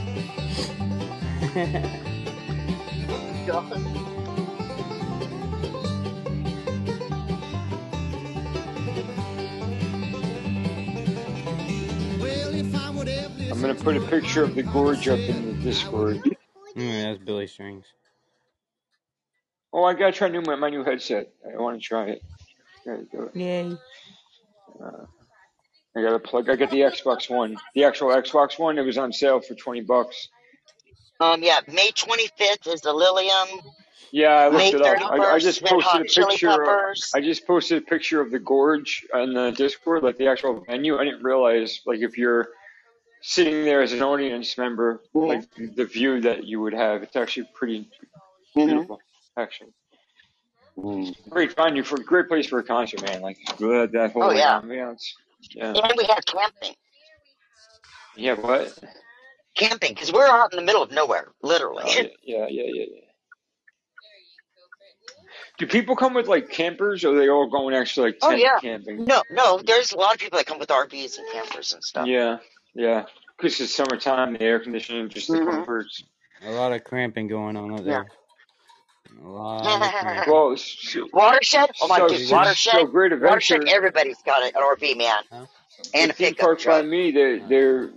I'm 13.50 13.62
gonna 13.62 13.74
put 13.74 13.96
a 13.96 14.00
picture 14.00 14.42
of 14.42 14.54
the 14.54 14.62
gorge 14.62 15.08
up 15.08 15.18
in 15.18 15.46
the 15.46 15.52
Discord. 15.62 16.22
Mm, 16.76 17.02
that's 17.02 17.24
Billy 17.24 17.46
Strings. 17.46 17.86
Oh, 19.72 19.84
I 19.84 19.94
gotta 19.94 20.12
try 20.12 20.28
new 20.28 20.42
my, 20.42 20.56
my 20.56 20.68
new 20.70 20.84
headset. 20.84 21.32
I 21.46 21.56
want 21.60 21.80
to 21.80 21.86
try 21.86 22.10
it. 22.10 22.22
Gotta 22.86 23.04
do 23.10 23.22
it. 23.24 23.36
Yay. 23.36 23.76
Uh, 24.82 25.06
I 25.96 26.02
gotta 26.02 26.18
plug. 26.18 26.48
I 26.48 26.56
got 26.56 26.70
the 26.70 26.80
Xbox 26.80 27.28
One, 27.28 27.56
the 27.74 27.84
actual 27.84 28.08
Xbox 28.08 28.58
One. 28.58 28.78
It 28.78 28.82
was 28.82 28.96
on 28.98 29.12
sale 29.12 29.40
for 29.40 29.54
twenty 29.54 29.80
bucks. 29.80 30.28
Um, 31.18 31.42
yeah, 31.42 31.60
May 31.72 31.90
25th 31.92 32.66
is 32.72 32.82
the 32.82 32.92
Lilium. 32.92 33.48
Yeah, 34.12 34.28
I 34.34 34.44
looked 34.48 34.58
May 34.58 34.68
it 34.72 34.82
up. 34.82 35.10
I, 35.10 35.16
I 35.34 35.38
just 35.38 35.64
posted 35.64 36.02
a 36.02 36.04
picture. 36.04 36.62
Of, 36.62 36.96
I 37.14 37.20
just 37.22 37.46
posted 37.46 37.78
a 37.78 37.80
picture 37.80 38.20
of 38.20 38.30
the 38.30 38.38
gorge 38.38 39.06
on 39.14 39.32
the 39.32 39.50
Discord, 39.50 40.02
like 40.02 40.18
the 40.18 40.28
actual 40.28 40.62
venue. 40.68 40.98
I 40.98 41.04
didn't 41.04 41.22
realize, 41.24 41.80
like, 41.86 42.00
if 42.00 42.18
you're 42.18 42.48
sitting 43.22 43.64
there 43.64 43.80
as 43.80 43.92
an 43.94 44.02
audience 44.02 44.56
member, 44.58 45.02
Mhm. 45.14 45.26
like 45.26 45.74
the 45.74 45.86
view 45.86 46.20
that 46.20 46.44
you 46.44 46.60
would 46.60 46.74
have. 46.74 47.02
It's 47.02 47.16
actually 47.16 47.48
pretty 47.54 47.90
Mhm. 48.54 48.66
beautiful, 48.66 49.00
actually. 49.38 49.72
Great 51.30 51.56
venue 51.56 51.82
for 51.82 51.96
a 51.96 52.04
great 52.04 52.28
place 52.28 52.46
for 52.46 52.58
a 52.58 52.62
concert, 52.62 53.02
man. 53.02 53.22
Like 53.22 53.38
that, 53.58 53.90
that 53.92 54.12
whole 54.12 54.24
Oh, 54.24 54.30
yeah. 54.30 54.60
ambiance. 54.62 55.02
Yeah. 55.50 55.72
And 55.74 55.92
we 55.96 56.04
have 56.04 56.24
camping. 56.26 56.74
Yeah. 58.16 58.34
What? 58.34 58.78
Camping, 59.56 59.94
because 59.94 60.12
we're 60.12 60.26
out 60.28 60.52
in 60.52 60.56
the 60.58 60.64
middle 60.64 60.82
of 60.82 60.90
nowhere, 60.90 61.28
literally. 61.42 61.84
Oh, 61.86 61.90
yeah, 61.90 62.08
yeah, 62.22 62.46
yeah, 62.50 62.62
yeah. 62.66 62.84
yeah. 62.94 63.00
Do 65.58 65.66
people 65.66 65.96
come 65.96 66.12
with 66.12 66.28
like 66.28 66.50
campers, 66.50 67.02
or 67.04 67.14
are 67.14 67.18
they 67.18 67.30
all 67.30 67.48
going 67.48 67.74
actually 67.74 68.08
like 68.10 68.18
Oh, 68.20 68.30
tent 68.30 68.42
yeah. 68.42 68.58
camping? 68.60 69.06
No, 69.06 69.22
no, 69.30 69.58
there's 69.64 69.92
a 69.92 69.96
lot 69.96 70.12
of 70.14 70.20
people 70.20 70.36
that 70.38 70.46
come 70.46 70.58
with 70.58 70.68
RVs 70.68 71.16
and 71.16 71.26
campers 71.32 71.72
and 71.72 71.82
stuff. 71.82 72.06
Yeah, 72.06 72.38
yeah. 72.74 73.04
Because 73.38 73.58
it's 73.60 73.74
summertime, 73.74 74.34
the 74.34 74.42
air 74.42 74.60
conditioning, 74.60 75.08
just 75.08 75.28
the 75.28 75.38
Mhm. 75.38 75.50
comforts. 75.50 76.02
A 76.42 76.50
lot 76.50 76.72
of 76.72 76.84
cramping 76.84 77.28
going 77.28 77.56
on 77.56 77.72
up 77.72 77.78
Yeah. 77.78 77.84
there. 77.84 78.06
A 79.24 79.28
lot 79.28 79.82
of 79.82 79.92
cramping. 79.98 80.32
Well, 80.32 80.52
s- 80.52 80.96
Watershed? 81.12 81.70
Oh 81.80 81.88
my 81.88 81.98
so, 81.98 82.08
goodness, 82.08 82.28
so, 82.28 82.36
Watershed? 82.36 82.72
so 82.72 82.86
Great 82.86 83.12
Watershed, 83.20 83.62
everybody's 83.68 84.22
got 84.22 84.42
an 84.42 84.52
RV, 84.52 84.96
man. 84.96 85.22
Huh? 85.32 85.46
And 85.94 86.10
a 86.10 86.14
theme 86.14 86.28
pickup 86.28 86.40
park 86.46 86.58
by 86.58 86.64
truck. 86.64 86.86
me, 86.86 87.10
they 87.10 87.38
they're 87.48 87.90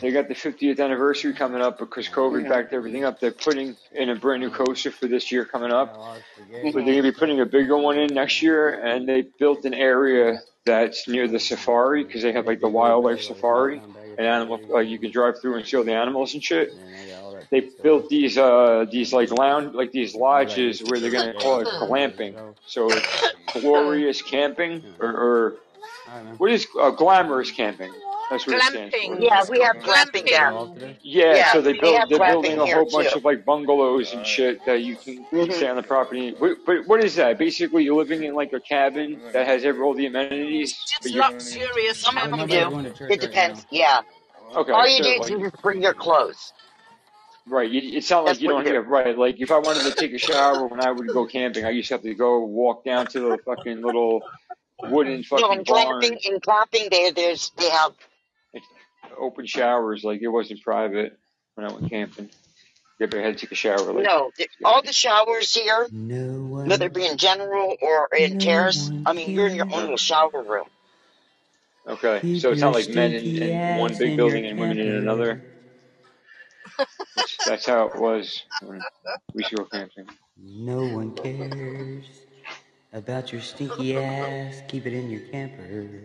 they 0.00 0.10
got 0.10 0.28
the 0.28 0.34
50th 0.34 0.80
anniversary 0.80 1.32
coming 1.34 1.62
up 1.62 1.78
because 1.78 2.08
COVID 2.08 2.44
Mhm. 2.44 2.48
backed 2.48 2.72
everything 2.72 3.04
up. 3.04 3.20
They're 3.20 3.30
putting 3.32 3.76
in 3.94 4.10
a 4.10 4.16
brand 4.16 4.42
new 4.42 4.50
coaster 4.50 4.90
for 4.90 5.06
this 5.06 5.30
year 5.32 5.44
coming 5.44 5.72
up. 5.72 5.94
a 5.94 5.98
lot 6.00 6.16
of 6.18 6.24
But 6.62 6.84
they're 6.84 6.94
gonna 6.94 7.02
be 7.02 7.12
putting 7.12 7.40
a 7.40 7.46
bigger 7.46 7.76
one 7.76 7.98
in 7.98 8.12
next 8.14 8.42
year, 8.42 8.70
and 8.70 9.08
they 9.08 9.22
built 9.38 9.64
an 9.64 9.74
area 9.74 10.40
that's 10.64 11.06
near 11.08 11.28
the 11.28 11.38
safari 11.38 12.04
because 12.04 12.22
they 12.22 12.32
have 12.32 12.46
like 12.46 12.60
the 12.60 12.68
wildlife 12.68 13.20
safari 13.20 13.80
and 14.18 14.26
animal 14.26 14.60
like 14.68 14.88
you 14.88 14.98
can 14.98 15.10
drive 15.10 15.40
through 15.40 15.56
and 15.56 15.66
see 15.66 15.76
all 15.76 15.84
the 15.84 15.92
animals 15.92 16.34
and 16.34 16.42
shit. 16.42 16.70
They 17.50 17.60
built 17.82 18.08
these 18.08 18.36
uh 18.38 18.86
these 18.90 19.12
like 19.12 19.30
lounge 19.30 19.74
like 19.74 19.92
these 19.92 20.14
lodges 20.14 20.82
where 20.82 20.98
they're 21.00 21.10
gonna 21.10 21.34
call 21.34 21.60
it 21.60 21.66
glamping. 21.66 22.34
So 22.66 22.88
it's 22.90 23.32
glorious 23.60 24.22
camping 24.22 24.82
or, 25.00 25.08
or 25.08 25.54
I 26.08 26.16
don't 26.16 26.24
know. 26.26 26.34
what 26.36 26.50
is 26.50 26.66
uh, 26.80 26.90
glamorous 26.90 27.50
camping? 27.50 27.92
That's 28.30 28.46
what 28.46 28.56
it 28.56 28.62
stands 28.62 28.94
Glamping. 28.94 29.16
for. 29.18 29.22
Yeah, 29.22 29.42
we 29.50 29.60
have 29.60 29.76
called 29.82 29.84
glamping 29.96 30.26
glamping. 30.26 30.30
down. 30.80 30.96
Yeah, 31.02 31.34
Yeah, 31.34 31.52
so 31.52 31.60
they 31.60 31.72
we 31.72 31.80
build 31.80 31.98
have 31.98 32.08
they're 32.08 32.18
building 32.18 32.58
a 32.58 32.64
whole 32.66 32.88
bunch 32.90 33.10
too. 33.12 33.18
of 33.18 33.24
like 33.24 33.44
bungalows 33.44 34.12
and 34.14 34.26
shit 34.26 34.64
that 34.64 34.80
you 34.80 34.96
can 34.96 35.24
Mhm. 35.26 35.52
stay 35.52 35.68
on 35.68 35.76
the 35.76 35.82
property. 35.82 36.34
But, 36.38 36.56
but 36.64 36.86
what 36.86 37.04
is 37.04 37.14
that? 37.16 37.36
Basically, 37.38 37.84
you're 37.84 37.96
living 37.96 38.24
in 38.24 38.34
like 38.34 38.52
a 38.54 38.60
cabin 38.60 39.20
that 39.34 39.46
has 39.46 39.64
every, 39.66 39.82
all 39.82 39.92
the 39.94 40.06
amenities. 40.06 40.72
Just 40.72 41.02
But 41.02 41.12
you 41.12 41.20
luxurious 41.20 41.98
Some 42.00 42.16
of 42.16 42.30
them 42.30 42.48
do. 42.48 42.70
going 42.70 42.84
to 42.86 42.92
church 42.92 43.10
It 43.12 43.20
depends. 43.20 43.60
now. 43.64 43.66
Yeah. 43.70 44.00
okay? 44.56 44.72
All 44.72 44.88
you 44.88 44.98
So 44.98 45.02
do 45.04 45.10
is 45.10 45.18
like 45.20 45.30
you 45.30 45.50
just 45.50 45.62
bring 45.62 45.82
your 45.82 45.94
clothes. 45.94 46.52
Right, 47.46 47.70
you, 47.70 47.80
it's 47.96 48.10
not 48.10 48.20
like 48.24 48.26
That's 48.34 48.40
you 48.42 48.48
don't 48.48 48.66
you 48.66 48.74
have 48.74 48.86
right. 48.88 49.16
Like 49.16 49.40
if 49.40 49.50
I 49.50 49.58
wanted 49.58 49.84
to 49.84 49.92
take 49.92 50.12
a 50.12 50.18
shower 50.18 50.66
when 50.66 50.80
I 50.80 50.90
would 50.90 51.08
go 51.08 51.26
camping, 51.26 51.64
I 51.64 51.70
used 51.70 51.88
to 51.88 51.94
have 51.94 52.02
to 52.02 52.14
go 52.14 52.40
walk 52.44 52.84
down 52.84 53.06
to 53.08 53.20
the 53.20 53.38
fucking 53.44 53.82
little 53.82 54.22
wooden 54.82 55.18
No, 55.18 55.22
fucking 55.22 55.58
in 55.58 55.64
barn, 55.64 56.02
glamping, 56.02 56.18
in 56.24 56.40
glamping, 56.40 56.90
there, 56.90 57.12
there's 57.12 57.50
they 57.56 57.70
have 57.70 57.92
open 59.18 59.46
showers. 59.46 60.04
Like 60.04 60.22
it 60.22 60.28
wasn't 60.28 60.62
private 60.62 61.18
when 61.54 61.66
I 61.66 61.72
went 61.72 61.90
camping. 61.90 62.30
You 62.98 63.06
ever 63.06 63.20
had 63.22 63.36
to 63.38 63.46
take 63.46 63.52
a 63.52 63.56
shower? 63.56 63.92
Like 63.92 64.04
no 64.04 64.30
the, 64.38 64.48
all 64.64 64.82
the 64.82 64.92
showers 64.92 65.52
here, 65.54 65.88
No 65.90 66.62
whether 66.66 66.86
it 66.86 66.94
be 66.94 67.06
in 67.06 67.16
general 67.18 67.76
or 67.82 68.08
in 68.16 68.34
no 68.34 68.38
terrace. 68.38 68.90
I 69.04 69.12
mean, 69.12 69.30
you're 69.32 69.48
in 69.48 69.56
your 69.56 69.66
own 69.72 69.82
little 69.82 69.96
shower 69.96 70.42
room. 70.42 70.66
okay, 71.88 72.20
Keep 72.20 72.42
so 72.42 72.52
it's 72.52 72.60
not 72.60 72.74
like 72.74 72.88
men 72.88 73.12
in, 73.12 73.36
in 73.36 73.78
one 73.78 73.96
big 73.98 74.16
building 74.16 74.46
and 74.46 74.58
women 74.58 74.78
in 74.78 74.86
camper. 74.86 74.98
another. 75.02 75.42
That's, 77.16 77.36
that's 77.46 77.66
how 77.66 77.86
it 77.86 77.96
was 77.96 78.42
when 78.62 78.80
we 79.34 79.42
used 79.42 79.50
to 79.50 79.56
go 79.56 79.64
camping. 79.66 80.06
No 80.36 80.86
one 80.88 81.14
cares 81.14 82.06
About 82.92 83.32
your 83.32 83.40
stinky 83.40 83.96
ass, 83.96 84.62
keep 84.68 84.86
it 84.86 84.92
in 84.92 85.10
your 85.10 85.22
camper. 85.22 86.00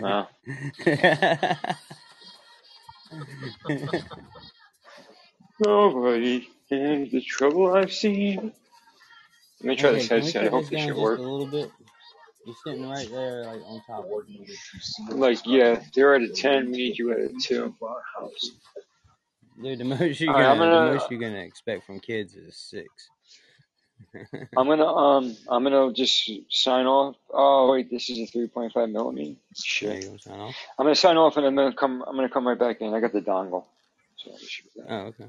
Wow. 0.00 0.28
Nobody 5.60 6.48
is 6.70 7.12
the 7.12 7.20
trouble 7.20 7.74
I've 7.74 7.92
seen. 7.92 8.52
Let 9.60 9.68
me 9.68 9.76
try 9.76 9.90
okay, 9.90 9.98
this 9.98 10.08
headset. 10.08 10.44
I 10.46 10.48
hope 10.48 10.68
this 10.70 10.70
this 10.70 10.84
should 10.84 10.96
work. 10.96 11.18
a 11.18 11.22
little 11.22 11.46
bit? 11.46 11.70
You're 12.44 12.56
sitting 12.64 12.88
right 12.88 13.10
there, 13.10 13.44
like 13.44 13.60
on 13.64 13.82
top. 13.86 14.06
Like, 15.10 15.38
yeah, 15.44 15.82
they're 15.94 16.14
at 16.14 16.22
a 16.22 16.28
10. 16.28 16.66
We 16.66 16.72
need 16.72 16.98
you 16.98 17.12
at 17.12 17.18
a 17.18 17.30
2. 17.42 17.74
Dude, 19.62 19.78
the 19.78 19.84
most 19.84 20.20
you're 20.20 20.30
All 20.30 20.36
right, 20.36 20.44
gonna, 20.44 20.52
I'm 20.52 20.58
the 20.58 20.64
gonna, 20.64 20.92
most 20.92 21.10
you're 21.10 21.20
gonna 21.20 21.40
expect 21.40 21.84
from 21.84 21.98
kids 22.00 22.34
is 22.36 22.48
a 22.48 22.52
six. 22.52 22.88
I'm 24.56 24.68
gonna, 24.68 24.86
um, 24.86 25.36
I'm 25.48 25.64
gonna 25.64 25.92
just 25.92 26.30
sign 26.48 26.86
off. 26.86 27.16
Oh, 27.32 27.72
wait, 27.72 27.90
this 27.90 28.08
is 28.08 28.18
a 28.18 28.32
3.5 28.38 28.92
millimeter. 28.92 29.34
Shit. 29.56 29.96
you 30.04 30.08
gonna 30.08 30.18
sign 30.20 30.38
off? 30.38 30.54
I'm 30.78 30.84
gonna 30.84 30.94
sign 30.94 31.16
off 31.16 31.36
and 31.36 31.44
I'm 31.44 31.56
gonna 31.56 31.74
come, 31.74 32.04
I'm 32.06 32.14
gonna 32.14 32.28
come 32.28 32.46
right 32.46 32.58
back 32.58 32.80
in. 32.80 32.94
I 32.94 33.00
got 33.00 33.12
the 33.12 33.20
dongle. 33.20 33.64
So 34.16 34.30
we 34.30 34.46
should 34.46 34.66
be 34.74 34.80
back. 34.80 34.90
Oh, 34.90 34.96
okay. 35.06 35.26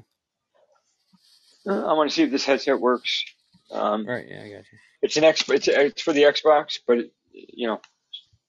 Uh, 1.66 1.86
I 1.86 1.92
want 1.94 2.08
to 2.08 2.14
see 2.14 2.22
if 2.22 2.30
this 2.30 2.44
headset 2.44 2.80
works. 2.80 3.24
Um, 3.72 4.06
Right, 4.06 4.26
yeah, 4.28 4.42
I 4.42 4.48
got 4.50 4.64
you. 4.72 4.78
it's 5.02 5.16
an 5.16 5.24
X, 5.24 5.48
it's, 5.48 5.68
it's 5.68 6.02
for 6.02 6.12
the 6.12 6.22
Xbox, 6.24 6.78
but 6.86 6.98
it, 6.98 7.12
you 7.32 7.66
know, 7.68 7.74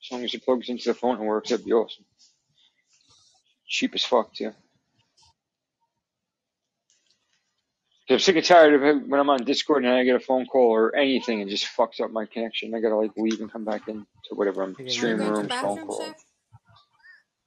as 0.04 0.12
long 0.12 0.24
as 0.24 0.34
it 0.34 0.44
plugs 0.44 0.70
into 0.70 0.90
the 0.90 0.94
phone 0.96 1.18
and 1.18 1.26
works, 1.28 1.52
it'd 1.52 1.66
be 1.66 1.74
awesome. 1.74 2.06
Cheap 3.68 3.94
as 3.96 4.04
fuck 4.04 4.34
too. 4.34 4.52
I'm 8.10 8.20
sick 8.20 8.36
and 8.36 8.44
tired 8.44 8.74
of 8.74 8.84
it 8.84 9.08
when 9.08 9.20
I'm 9.22 9.30
on 9.30 9.46
Discord 9.46 9.86
and 9.86 9.94
I 9.94 10.04
get 10.04 10.16
a 10.18 10.20
phone 10.20 10.46
call 10.46 10.70
or 10.72 10.94
anything 10.96 11.40
and 11.40 11.50
just 11.50 11.66
fucks 11.78 12.02
up 12.02 12.12
my 12.12 12.26
connection. 12.26 12.76
I 12.76 12.82
gotta 12.82 12.98
like 12.98 13.12
leave 13.16 13.40
and 13.40 13.50
come 13.50 13.64
back 13.64 13.88
in 13.88 14.06
to 14.26 14.36
whatever 14.36 14.64
I'm 14.64 14.72
Okay, 14.72 14.84
Are 14.84 14.88
you 14.88 14.92
stream 14.92 15.18
going 15.18 15.30
to 15.30 15.36
phone 15.36 15.48
bathroom, 15.48 15.88
calls. 15.88 16.08
Chef? 16.08 16.16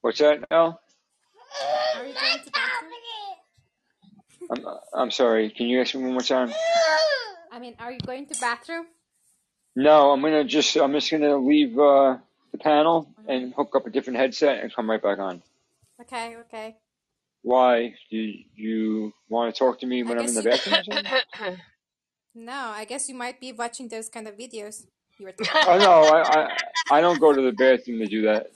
What's 0.00 0.18
that, 0.20 0.44
Al? 0.50 0.80
Are 1.96 2.06
you 2.06 2.14
going 2.14 2.38
to 2.38 2.44
the 2.46 2.50
bathroom? 2.50 2.90
I'm 4.50 4.78
I'm 4.94 5.10
sorry. 5.10 5.50
Can 5.50 5.66
you 5.66 5.82
ask 5.82 5.94
me 5.94 6.02
one 6.02 6.12
more 6.12 6.20
time? 6.22 6.50
I 7.54 7.60
mean, 7.60 7.76
are 7.78 7.92
you 7.92 8.00
going 8.04 8.26
to 8.26 8.40
bathroom? 8.40 8.86
No, 9.76 10.10
I'm 10.10 10.20
gonna 10.20 10.42
just 10.42 10.76
I'm 10.76 10.92
just 10.92 11.08
gonna 11.08 11.36
leave 11.36 11.78
uh, 11.78 12.16
the 12.50 12.58
panel 12.58 13.08
and 13.28 13.54
hook 13.54 13.76
up 13.76 13.86
a 13.86 13.90
different 13.90 14.18
headset 14.18 14.58
and 14.60 14.74
come 14.74 14.90
right 14.90 15.00
back 15.00 15.20
on. 15.20 15.40
Okay, 16.00 16.36
okay. 16.40 16.76
Why? 17.42 17.94
Do 18.10 18.32
you 18.56 19.12
want 19.28 19.54
to 19.54 19.58
talk 19.58 19.78
to 19.80 19.86
me 19.86 20.02
when 20.02 20.18
I'm 20.18 20.26
in 20.26 20.34
the 20.34 20.42
bathroom 20.42 20.82
or? 20.88 21.56
No, 22.36 22.72
I 22.74 22.84
guess 22.84 23.08
you 23.08 23.14
might 23.14 23.38
be 23.38 23.52
watching 23.52 23.86
those 23.86 24.08
kind 24.08 24.26
of 24.26 24.36
videos 24.36 24.86
you 25.20 25.26
were 25.26 25.34
Oh 25.68 25.78
no. 25.78 26.02
I, 26.02 26.40
I 26.40 26.56
I 26.90 27.00
don't 27.00 27.20
go 27.20 27.32
to 27.32 27.40
the 27.40 27.52
bathroom 27.52 28.00
to 28.00 28.06
do 28.06 28.22
that. 28.22 28.48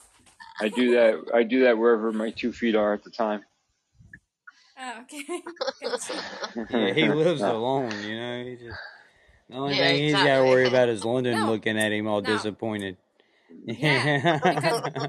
I 0.60 0.68
do 0.68 0.90
that 0.96 1.30
I 1.32 1.44
do 1.44 1.62
that 1.62 1.78
wherever 1.78 2.10
my 2.10 2.30
two 2.30 2.52
feet 2.52 2.74
are 2.74 2.92
at 2.94 3.04
the 3.04 3.10
time. 3.10 3.44
Oh, 4.80 5.00
okay. 5.02 5.42
Yeah, 6.70 6.92
he 6.92 7.08
lives 7.08 7.40
alone, 7.42 8.02
you 8.02 8.16
know. 8.16 8.44
He 8.44 8.56
just 8.56 8.78
the 9.48 9.56
only 9.56 9.74
yeah, 9.76 9.84
thing 9.84 10.04
he's 10.04 10.12
got 10.14 10.38
to 10.38 10.44
worry 10.44 10.66
about 10.66 10.88
is 10.88 11.04
London 11.04 11.38
No, 11.40 11.52
looking 11.52 11.78
at 11.78 11.92
him 11.92 12.06
all 12.06 12.20
no. 12.20 12.36
disappointed. 12.36 12.96
Yeah, 13.66 15.08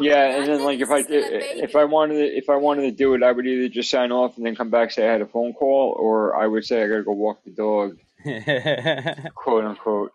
Yeah, 0.00 0.26
and 0.38 0.48
then 0.48 0.64
like 0.64 0.80
if 0.80 0.90
I 0.90 1.02
still 1.02 1.22
if. 1.22 1.76
I 1.76 1.84
wanted 1.84 2.14
to, 2.14 2.36
if 2.36 2.50
I 2.50 2.56
wanted 2.56 2.82
to 2.82 2.90
do 2.90 3.14
it, 3.14 3.22
I 3.22 3.30
would 3.30 3.46
either 3.46 3.68
just 3.68 3.90
sign 3.90 4.10
off 4.10 4.36
and 4.36 4.44
then 4.44 4.56
come 4.56 4.70
back 4.70 4.90
say 4.90 5.08
I 5.08 5.12
had 5.12 5.20
a 5.22 5.26
phone 5.26 5.52
call, 5.52 5.94
or 5.98 6.34
I 6.36 6.46
would 6.46 6.64
say 6.64 6.82
I 6.82 6.88
gotta 6.88 7.04
go 7.04 7.12
walk 7.12 7.44
the 7.44 7.50
dog, 7.50 7.98
quote 9.34 9.64
unquote. 9.64 10.12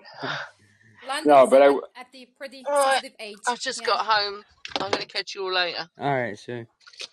London 1.09 1.31
No, 1.33 1.47
but 1.47 1.61
I 1.61 1.65
still 1.67 1.83
at, 1.95 2.01
at 2.01 2.11
the 2.13 2.27
pretty 2.37 2.63
All 2.67 2.73
right, 2.73 2.93
sensitive 3.01 3.15
age. 3.19 3.37
I've 3.47 3.59
just 3.59 3.81
Yeah. 3.81 3.87
got 3.87 4.05
home. 4.05 4.43
I'm 4.79 4.91
going 4.91 5.01
to 5.03 5.07
catch 5.07 5.33
you 5.35 5.43
all 5.43 5.51
later. 5.51 5.89
all 5.99 6.15
right, 6.15 6.37
so 6.37 6.65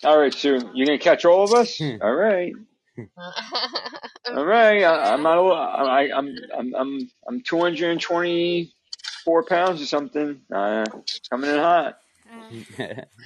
all 0.03 0.17
right, 0.19 0.31
Sue, 0.33 0.69
you 0.75 0.85
gonna 0.85 0.99
catch 0.99 1.25
all 1.25 1.43
of 1.43 1.53
us? 1.53 1.81
All 2.01 2.13
right, 2.13 2.53
all 3.17 4.45
right. 4.45 4.83
I, 4.83 5.13
I'm 5.13 5.23
not. 5.23 5.37
a- 5.39 5.53
I, 5.53 6.15
I'm 6.15 6.35
I'm 6.55 6.75
I'm 6.75 7.09
I'm 7.27 7.41
224 7.41 9.43
pounds 9.45 9.81
or 9.81 9.85
something. 9.85 10.41
Uh, 10.53 10.85
coming 11.29 11.49
in 11.49 11.57
hot. 11.57 11.97
Uh, 12.31 12.49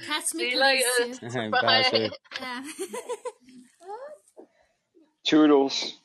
catch 0.06 0.24
See 0.26 0.38
me, 0.38 0.44
you 0.44 0.50
please, 0.58 0.84
later. 0.98 1.14
Sue. 1.14 1.20
bye, 1.50 1.60
Bye. 1.62 1.82
Sue. 1.90 2.10
Yeah. 2.40 2.62
Toodles. 5.24 5.98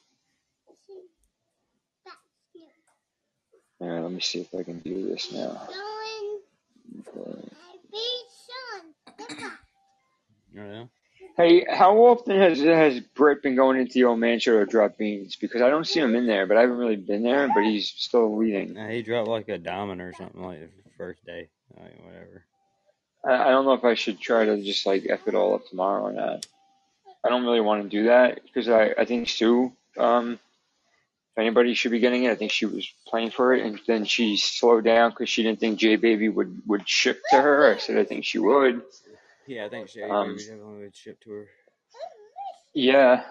All 3.80 3.88
right, 3.88 4.02
let 4.02 4.12
me 4.12 4.22
see 4.22 4.42
if 4.42 4.56
I 4.56 4.64
can 4.64 4.80
do 4.80 5.08
this 5.08 5.32
now. 5.32 5.62
Okay. 9.22 9.48
Know? 10.54 10.90
Hey, 11.38 11.66
how 11.70 11.98
often 11.98 12.40
has 12.40 12.60
has 12.60 13.00
Brett 13.00 13.44
been 13.44 13.56
going 13.56 13.80
into 13.80 13.94
the 13.94 14.06
old 14.06 14.20
man 14.20 14.40
show 14.40 14.60
to 14.60 14.66
drop 14.66 14.98
beans? 14.98 15.36
Because 15.36 15.62
I 15.62 15.70
don't 15.70 15.86
see 15.86 16.00
him 16.00 16.16
in 16.16 16.26
there, 16.26 16.48
but 16.48 16.58
I 16.58 16.62
haven't 16.62 16.78
really 16.78 16.96
been 16.96 17.22
there. 17.22 17.48
But 17.54 17.64
he's 17.64 17.94
still 17.96 18.36
leading. 18.36 18.74
Nah, 18.74 18.88
he 18.88 19.04
dropped 19.04 19.28
like 19.28 19.48
a 19.50 19.60
diamond 19.60 20.02
or 20.02 20.14
something 20.14 20.42
like 20.42 20.62
the 20.62 20.90
first 20.98 21.24
day, 21.26 21.50
like 21.80 22.04
whatever. 22.04 22.44
I, 23.24 23.50
I 23.50 23.52
don't 23.52 23.66
know 23.66 23.74
if 23.74 23.84
I 23.84 23.94
should 23.94 24.20
try 24.20 24.46
to 24.46 24.64
just 24.64 24.88
like 24.88 25.06
f 25.08 25.28
it 25.28 25.36
all 25.36 25.54
up 25.54 25.68
tomorrow 25.68 26.02
or 26.02 26.12
not. 26.12 26.48
I 27.24 27.30
don't 27.30 27.44
really 27.44 27.62
want 27.62 27.84
to 27.84 27.90
do 27.90 28.06
that 28.06 28.42
because 28.44 28.68
I 28.68 28.96
I 28.98 29.06
think 29.06 29.30
Sue, 29.30 29.72
um, 29.96 30.40
anybody 31.38 31.74
should 31.74 31.92
be 31.92 32.00
getting 32.00 32.24
it, 32.24 32.32
I 32.32 32.36
think 32.36 32.52
she 32.52 32.66
was 32.66 32.88
playing 33.08 33.32
for 33.32 33.54
it, 33.54 33.66
and 33.66 33.80
then 33.88 34.06
she 34.06 34.38
slowed 34.38 34.84
down 34.86 35.12
because 35.12 35.30
she 35.30 35.44
didn't 35.44 35.60
think 35.60 35.80
J 35.80 35.96
Baby 35.96 36.30
would 36.30 36.62
would 36.68 36.88
ship 36.88 37.22
to 37.32 37.42
her. 37.42 37.74
I 37.74 37.78
said 37.78 37.98
I 37.98 38.04
think 38.04 38.26
she 38.26 38.40
would. 38.40 38.82
Yeah, 39.46 39.66
I 39.66 39.70
think 39.70 39.90
Shay 39.90 40.04
Um, 40.04 40.30
Baby 40.36 40.40
definitely 40.44 40.84
would 40.84 40.96
ship 40.96 41.20
to 41.24 41.32
her. 41.32 41.46
yeah, 42.74 43.24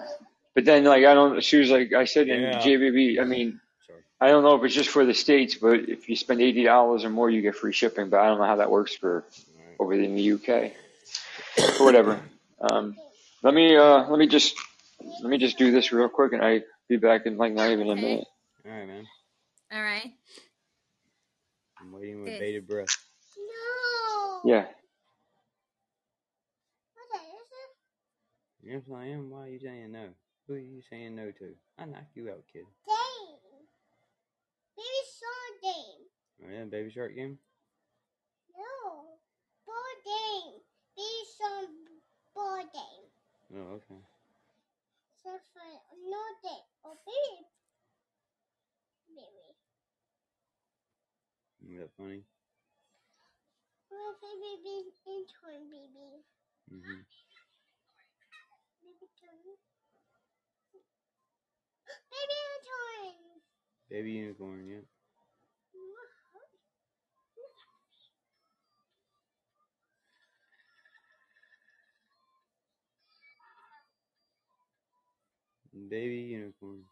but 0.55 0.65
then 0.65 0.85
like 0.85 1.05
I 1.05 1.15
don't. 1.15 1.43
She 1.43 1.59
was 1.59 1.70
like 1.70 1.93
I 1.93 2.05
said, 2.05 2.28
and 2.28 2.43
Yeah. 2.43 2.59
J 2.61 2.77
Baby. 2.77 3.20
I 3.20 3.24
mean, 3.24 3.61
Sorry. 3.87 4.01
I 4.20 4.28
don't 4.28 4.43
know 4.43 4.55
if 4.57 4.65
it's 4.65 4.74
just 4.74 4.91
for 4.91 5.05
the 5.05 5.15
states, 5.15 5.55
but 5.55 5.89
if 5.89 6.09
you 6.09 6.16
spend 6.16 6.41
eighty 6.41 6.65
dollars 6.65 7.05
or 7.05 7.11
more, 7.11 7.28
you 7.31 7.43
get 7.43 7.55
free 7.55 7.73
shipping. 7.73 8.09
But 8.09 8.20
I 8.20 8.27
don't 8.28 8.39
know 8.39 8.45
how 8.47 8.57
that 8.57 8.70
works 8.70 8.95
for 8.95 9.24
Alright. 9.59 9.77
over 9.78 9.93
in 9.95 10.15
the 10.16 10.33
UK 10.33 10.73
or 11.81 11.85
whatever. 11.85 12.20
Um, 12.59 12.97
let 13.43 13.53
me 13.53 13.77
uh, 13.77 14.09
let 14.09 14.19
me 14.19 14.27
just 14.27 14.57
let 15.20 15.28
me 15.28 15.37
just 15.37 15.59
do 15.59 15.70
this 15.70 15.93
real 15.93 16.09
quick, 16.09 16.33
and 16.33 16.43
I 16.43 16.62
be 16.89 16.97
back 16.97 17.27
in 17.27 17.37
like 17.37 17.53
not 17.53 17.71
even 17.71 17.91
a 17.91 17.95
minute. 17.95 18.27
All 18.65 18.73
right, 18.73 18.87
man. 18.87 19.07
All 19.73 19.83
right. 19.83 20.13
I'm 21.81 21.93
waiting 21.93 22.23
with 22.23 22.31
Good. 22.31 22.41
bated 22.41 22.67
breath. 22.67 22.89
No. 23.37 24.51
Yeah. 24.51 24.65
Yes, 28.63 28.83
I 28.93 29.05
am. 29.07 29.31
Why 29.31 29.45
are 29.45 29.49
you 29.49 29.61
saying 29.61 29.93
no? 29.93 30.09
Who 30.49 30.55
are 30.55 30.59
you 30.59 30.83
saying 30.91 31.15
no 31.15 31.31
to? 31.31 31.55
I 31.79 31.85
knock 31.85 32.07
you 32.15 32.31
out, 32.31 32.43
kid. 32.53 32.65
Oh 36.47 36.51
yeah, 36.53 36.65
baby 36.65 36.91
shark 36.91 37.15
game. 37.15 37.39
No. 38.55 39.19
Ball 39.67 39.93
Dame. 40.05 40.61
Baby 40.97 41.25
Shark 41.39 41.71
Ball 42.35 42.63
Dame. 42.73 43.59
Oh 43.59 43.75
okay. 43.75 44.01
Isn't 51.62 51.78
that 51.78 51.90
funny? 51.97 52.23
My 53.90 54.12
favorite 54.20 54.62
is 54.62 54.94
unicorn, 55.05 55.69
baby. 55.70 56.23
Mhm. 56.70 57.05
Baby 58.82 59.07
Torn. 62.65 63.40
Baby 63.89 64.11
unicorn. 64.12 64.66
Yep. 64.69 64.85
Baby 75.77 76.16
unicorn. 76.16 76.85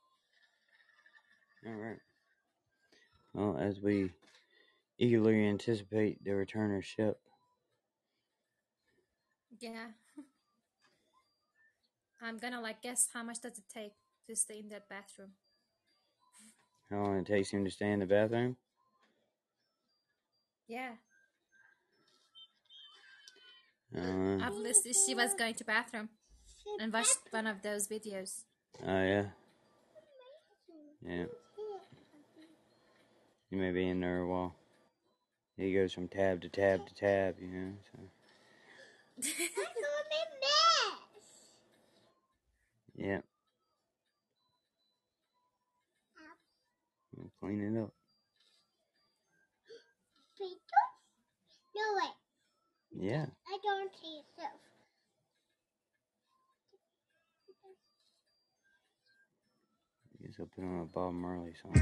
All 1.67 1.73
right. 1.73 1.99
Well, 3.33 3.57
as 3.59 3.81
we 3.81 4.11
eagerly 4.99 5.47
anticipate 5.47 6.23
the 6.23 6.33
return 6.35 6.77
of 6.77 6.85
ship, 6.85 7.19
Yeah. 9.61 9.87
I'm 12.21 12.39
gonna 12.39 12.61
like 12.61 12.83
guess 12.83 13.09
how 13.13 13.23
much 13.23 13.41
does 13.41 13.59
it 13.59 13.65
take 13.73 13.93
to 14.29 14.37
stay 14.37 14.59
in 14.59 14.69
that 14.69 14.89
bathroom? 14.89 15.33
how 16.91 17.03
long 17.03 17.19
it 17.19 17.27
takes 17.27 17.51
him 17.51 17.65
to 17.65 17.71
stay 17.71 17.91
in 17.91 18.01
the 18.01 18.07
bathroom? 18.07 18.57
Yeah. 20.69 20.93
Uh, 23.97 24.39
I've. 24.41 24.53
She 25.07 25.15
was 25.15 25.35
going 25.35 25.55
to 25.55 25.65
bathroom 25.65 26.09
and 26.81 26.93
watched 26.93 27.19
one 27.31 27.47
of 27.47 27.63
those 27.63 27.89
videos. 27.89 28.45
Oh 28.83 29.03
yeah. 29.03 29.25
Yeah. 31.07 31.25
You 33.51 33.59
may 33.59 33.71
be 33.73 33.89
in 33.89 34.01
there 34.01 34.21
a 34.21 34.27
while. 34.27 34.55
He 35.57 35.73
goes 35.75 35.93
from 35.93 36.09
tab 36.09 36.41
to 36.43 36.49
tab 36.49 36.87
to 36.87 36.95
tab, 36.95 37.37
you 37.41 37.47
know. 37.49 37.73
So 37.93 39.31
yeah. 42.97 43.21
We'll 47.17 47.31
Clean 47.41 47.61
it 47.61 47.81
up. 47.81 47.93
No 51.77 51.95
way. 51.97 52.11
Yeah. 52.97 53.27
I 53.49 53.59
don't 53.63 53.91
see 54.01 54.23
so. 54.37 54.64
I 60.25 60.27
guess 60.27 60.37
I'll 60.41 60.47
put 60.47 60.65
on 60.65 60.81
a 60.81 60.85
Bob 60.87 61.13
Marley 61.13 61.53
song. 61.61 61.75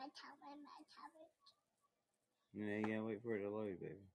My 0.06 0.12
tower, 0.14 0.54
my 0.62 0.82
tower. 0.94 1.28
Yeah, 2.54 2.78
you 2.88 2.94
gotta 2.96 3.04
wait 3.08 3.22
for 3.24 3.36
it 3.36 3.42
to 3.42 3.50
load, 3.50 3.80
baby. 3.80 4.06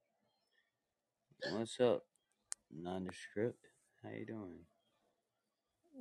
What's 1.56 1.80
up? 1.80 2.04
Nondescript. 2.70 3.64
How 4.02 4.10
you 4.10 4.26
doing? 4.26 4.60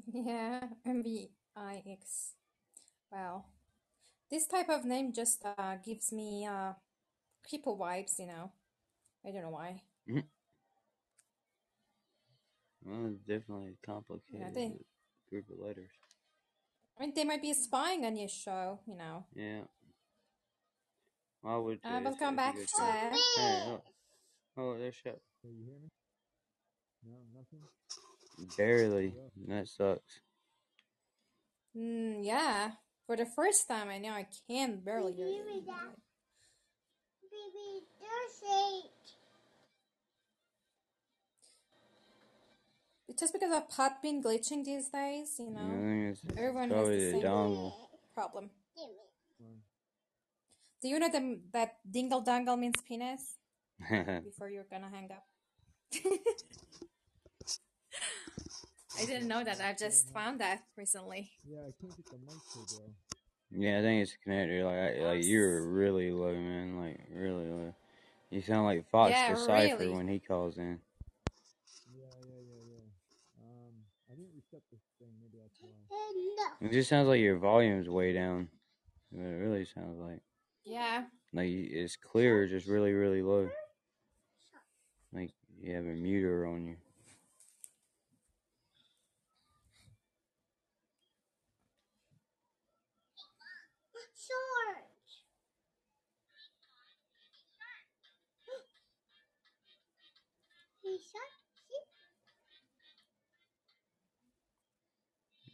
Yeah, 0.14 0.62
MVIX. 0.88 2.00
Well, 3.12 3.48
this 4.30 4.46
type 4.48 4.70
of 4.70 4.86
name 4.86 5.12
just 5.12 5.44
uh, 5.44 5.76
gives 5.84 6.14
me 6.14 6.46
uh, 6.46 6.74
people 7.50 7.78
vibes, 7.78 8.20
you 8.20 8.28
know. 8.28 8.52
I 9.26 9.32
don't 9.32 9.42
know 9.44 9.50
why. 9.50 9.82
Well, 12.86 13.08
it's 13.12 13.20
definitely 13.28 13.74
a 13.84 13.86
complicated 13.86 14.40
Yeah, 14.40 14.50
they- 14.54 14.72
group 15.30 15.46
of 15.52 15.60
letters. 15.60 15.92
I 16.98 17.02
mean, 17.04 17.14
they 17.14 17.24
might 17.26 17.42
be 17.42 17.54
spying 17.54 18.06
on 18.06 18.16
your 18.16 18.30
show, 18.30 18.80
you 18.88 18.96
know. 18.96 19.26
Yeah. 19.36 19.62
I 21.44 21.56
would. 21.58 21.80
Uh, 21.84 21.90
it's- 21.90 22.04
welcome 22.04 22.36
back, 22.36 22.56
good 22.56 22.70
show. 22.70 22.78
Chef. 22.78 23.12
Hey, 23.38 23.64
oh, 23.68 23.82
oh, 24.58 24.78
there's 24.78 24.96
Chef. 24.96 25.16
Can 25.42 25.52
you 25.58 25.66
hear 25.66 25.80
me? 25.80 25.90
No, 27.06 27.18
nothing. 27.34 27.64
Barely. 28.58 29.14
That 29.48 29.68
sucks. 29.68 30.20
Mm, 31.76 32.26
yeah. 32.26 32.72
For 33.06 33.16
the 33.16 33.26
first 33.26 33.68
time, 33.68 33.90
I 33.90 33.98
know 34.00 34.12
I 34.12 34.28
can 34.48 34.80
barely 34.82 35.14
hear 35.14 35.28
you. 35.28 35.44
Baby, 35.44 35.64
that- 35.68 35.96
Baby, 37.32 37.86
there's 38.00 38.52
eight. 38.54 38.92
It's 43.08 43.20
just 43.22 43.34
because 43.34 43.52
of 43.56 43.70
Podbean 43.70 44.22
glitching 44.22 44.64
these 44.64 44.90
days, 44.90 45.36
you 45.40 45.50
know. 45.50 45.62
I 45.62 45.70
think 45.70 46.12
it's 46.12 46.22
Everyone 46.38 46.70
has 46.70 46.88
the 46.88 46.96
the 46.96 47.12
same 47.12 47.22
dongle. 47.24 47.74
problem. 48.14 48.52
Give 50.82 50.92
me. 50.92 50.98
Do 50.98 50.98
you 50.98 51.00
know 51.00 51.10
the, 51.10 51.40
that 51.54 51.78
dingle 51.90 52.22
dangle 52.22 52.58
means 52.58 52.82
penis? 52.88 53.36
Before 53.90 54.50
you're 54.50 54.66
gonna 54.70 54.90
hang 54.92 55.10
up. 55.12 55.24
I 59.02 59.06
didn't 59.06 59.28
know 59.30 59.44
that. 59.44 59.62
I 59.62 59.74
just 59.80 60.12
found 60.14 60.42
that 60.42 60.64
recently. 60.76 61.32
Yeah, 61.48 61.60
I 61.60 61.72
can't 61.80 61.96
get 61.96 62.06
the 62.08 62.18
mic 62.18 62.36
to 62.54 62.76
go. 62.76 62.84
Yeah, 63.52 63.80
I 63.80 63.82
think 63.82 64.04
it's 64.04 64.14
a 64.14 64.30
connector. 64.30 64.66
Like, 64.66 65.02
I, 65.02 65.14
like 65.14 65.26
you're 65.26 65.66
really 65.68 66.12
low, 66.12 66.34
man. 66.34 66.78
Like 66.78 67.00
really 67.14 67.48
low. 67.48 67.74
You 68.30 68.42
sound 68.42 68.66
like 68.66 68.90
Fox 68.90 69.12
Yeah, 69.12 69.34
the 69.34 69.40
Cipher 69.40 69.78
really. 69.78 69.96
when 69.96 70.08
he 70.08 70.20
calls 70.20 70.58
in. 70.58 70.80
Yeah, 71.96 72.06
yeah, 72.22 72.42
yeah, 72.46 72.62
yeah. 72.70 72.86
Um, 73.42 73.74
I 74.12 74.16
didn't 74.16 74.34
reset 74.36 74.62
this 74.72 74.82
thing. 75.00 75.10
Maybe 75.20 75.40
that's 75.42 75.60
why. 75.62 75.70
It 76.62 76.72
just 76.74 76.90
sounds 76.90 77.08
like 77.08 77.22
your 77.22 77.38
volume's 77.38 77.88
way 77.88 78.12
down. 78.14 78.50
But 79.12 79.22
it 79.22 79.40
really 79.40 79.66
sounds 79.66 79.98
like 80.00 80.22
Yeah. 80.70 81.06
like 81.34 81.50
it's 81.50 81.96
clear, 81.96 82.48
just 82.48 82.68
really, 82.68 82.94
really 82.94 83.24
low. 83.24 83.50
Like 85.12 85.32
you 85.60 85.74
have 85.74 85.86
a 85.86 85.98
muter 85.98 86.48
on 86.48 86.68
you. 86.68 86.76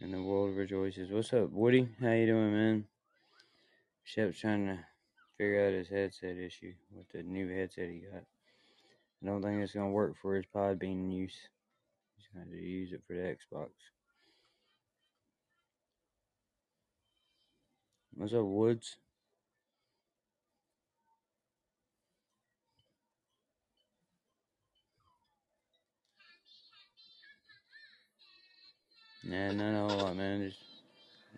And 0.01 0.13
the 0.13 0.21
world 0.21 0.57
rejoices. 0.57 1.09
What's 1.09 1.33
up, 1.33 1.51
Woody? 1.51 1.87
How 2.01 2.11
you 2.11 2.25
doing, 2.27 2.51
man? 2.51 2.85
Shep's 4.03 4.39
trying 4.39 4.67
to 4.67 4.79
figure 5.37 5.67
out 5.67 5.73
his 5.73 5.89
headset 5.89 6.37
issue 6.37 6.73
with 6.95 7.09
the 7.11 7.23
new 7.23 7.47
headset 7.49 7.89
he 7.89 7.99
got. 7.99 8.23
I 9.23 9.27
don't 9.27 9.41
think 9.41 9.61
it's 9.61 9.73
gonna 9.73 9.89
work 9.89 10.15
for 10.21 10.35
his 10.35 10.45
Podbean 10.53 11.11
use. 11.13 11.35
He's 12.17 12.27
gonna 12.33 12.51
to 12.51 12.61
use 12.61 12.93
it 12.93 13.01
for 13.07 13.13
the 13.13 13.21
Xbox. 13.21 13.69
What's 18.15 18.33
up, 18.33 18.45
Woods? 18.45 18.97
Nah, 29.23 29.51
not 29.51 29.73
a 29.73 29.89
whole 29.89 30.05
lot, 30.05 30.15
man. 30.15 30.47
Just 30.47 30.59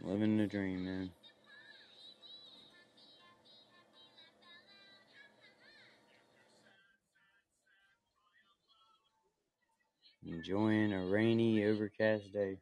living 0.01 0.37
the 0.37 0.45
dream, 0.45 0.85
man. 0.85 1.09
Enjoying 10.27 10.93
a 10.93 11.05
rainy, 11.05 11.65
overcast 11.65 12.33
day. 12.33 12.57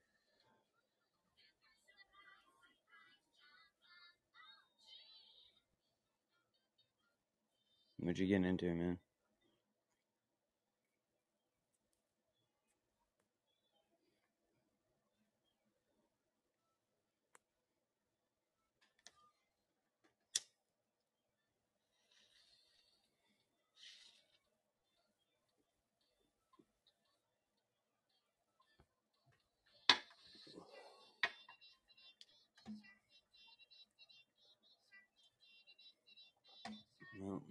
What 7.99 8.17
you 8.17 8.27
getting 8.27 8.45
into, 8.45 8.73
man? 8.73 8.99
Well, 37.19 37.41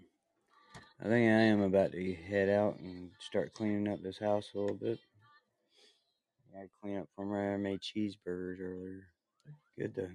I 1.05 1.09
think 1.09 1.28
I 1.28 1.43
am 1.43 1.60
about 1.60 1.93
to 1.93 2.14
head 2.14 2.48
out 2.48 2.78
and 2.78 3.10
start 3.18 3.52
cleaning 3.52 3.93
up 3.93 4.02
this 4.02 4.18
house 4.18 4.48
a 4.55 4.59
little 4.59 4.74
bit. 4.74 4.98
I 6.48 6.56
gotta 6.56 6.68
clean 6.81 6.97
up 6.97 7.09
from 7.14 7.28
where 7.28 7.52
I 7.52 7.59
made 7.59 7.81
cheeseburgers 7.81 8.59
earlier. 8.59 9.09
Good 9.78 9.94
though. 9.94 10.09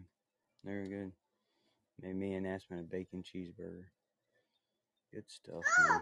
They 0.63 0.71
were 0.71 0.87
good. 0.87 1.11
Made 2.01 2.15
me 2.15 2.33
and 2.33 2.47
Aspen 2.47 2.79
a 2.79 2.81
bacon 2.81 3.21
cheeseburger. 3.21 3.85
Good 5.13 5.25
stuff, 5.27 5.61
man. 5.87 6.01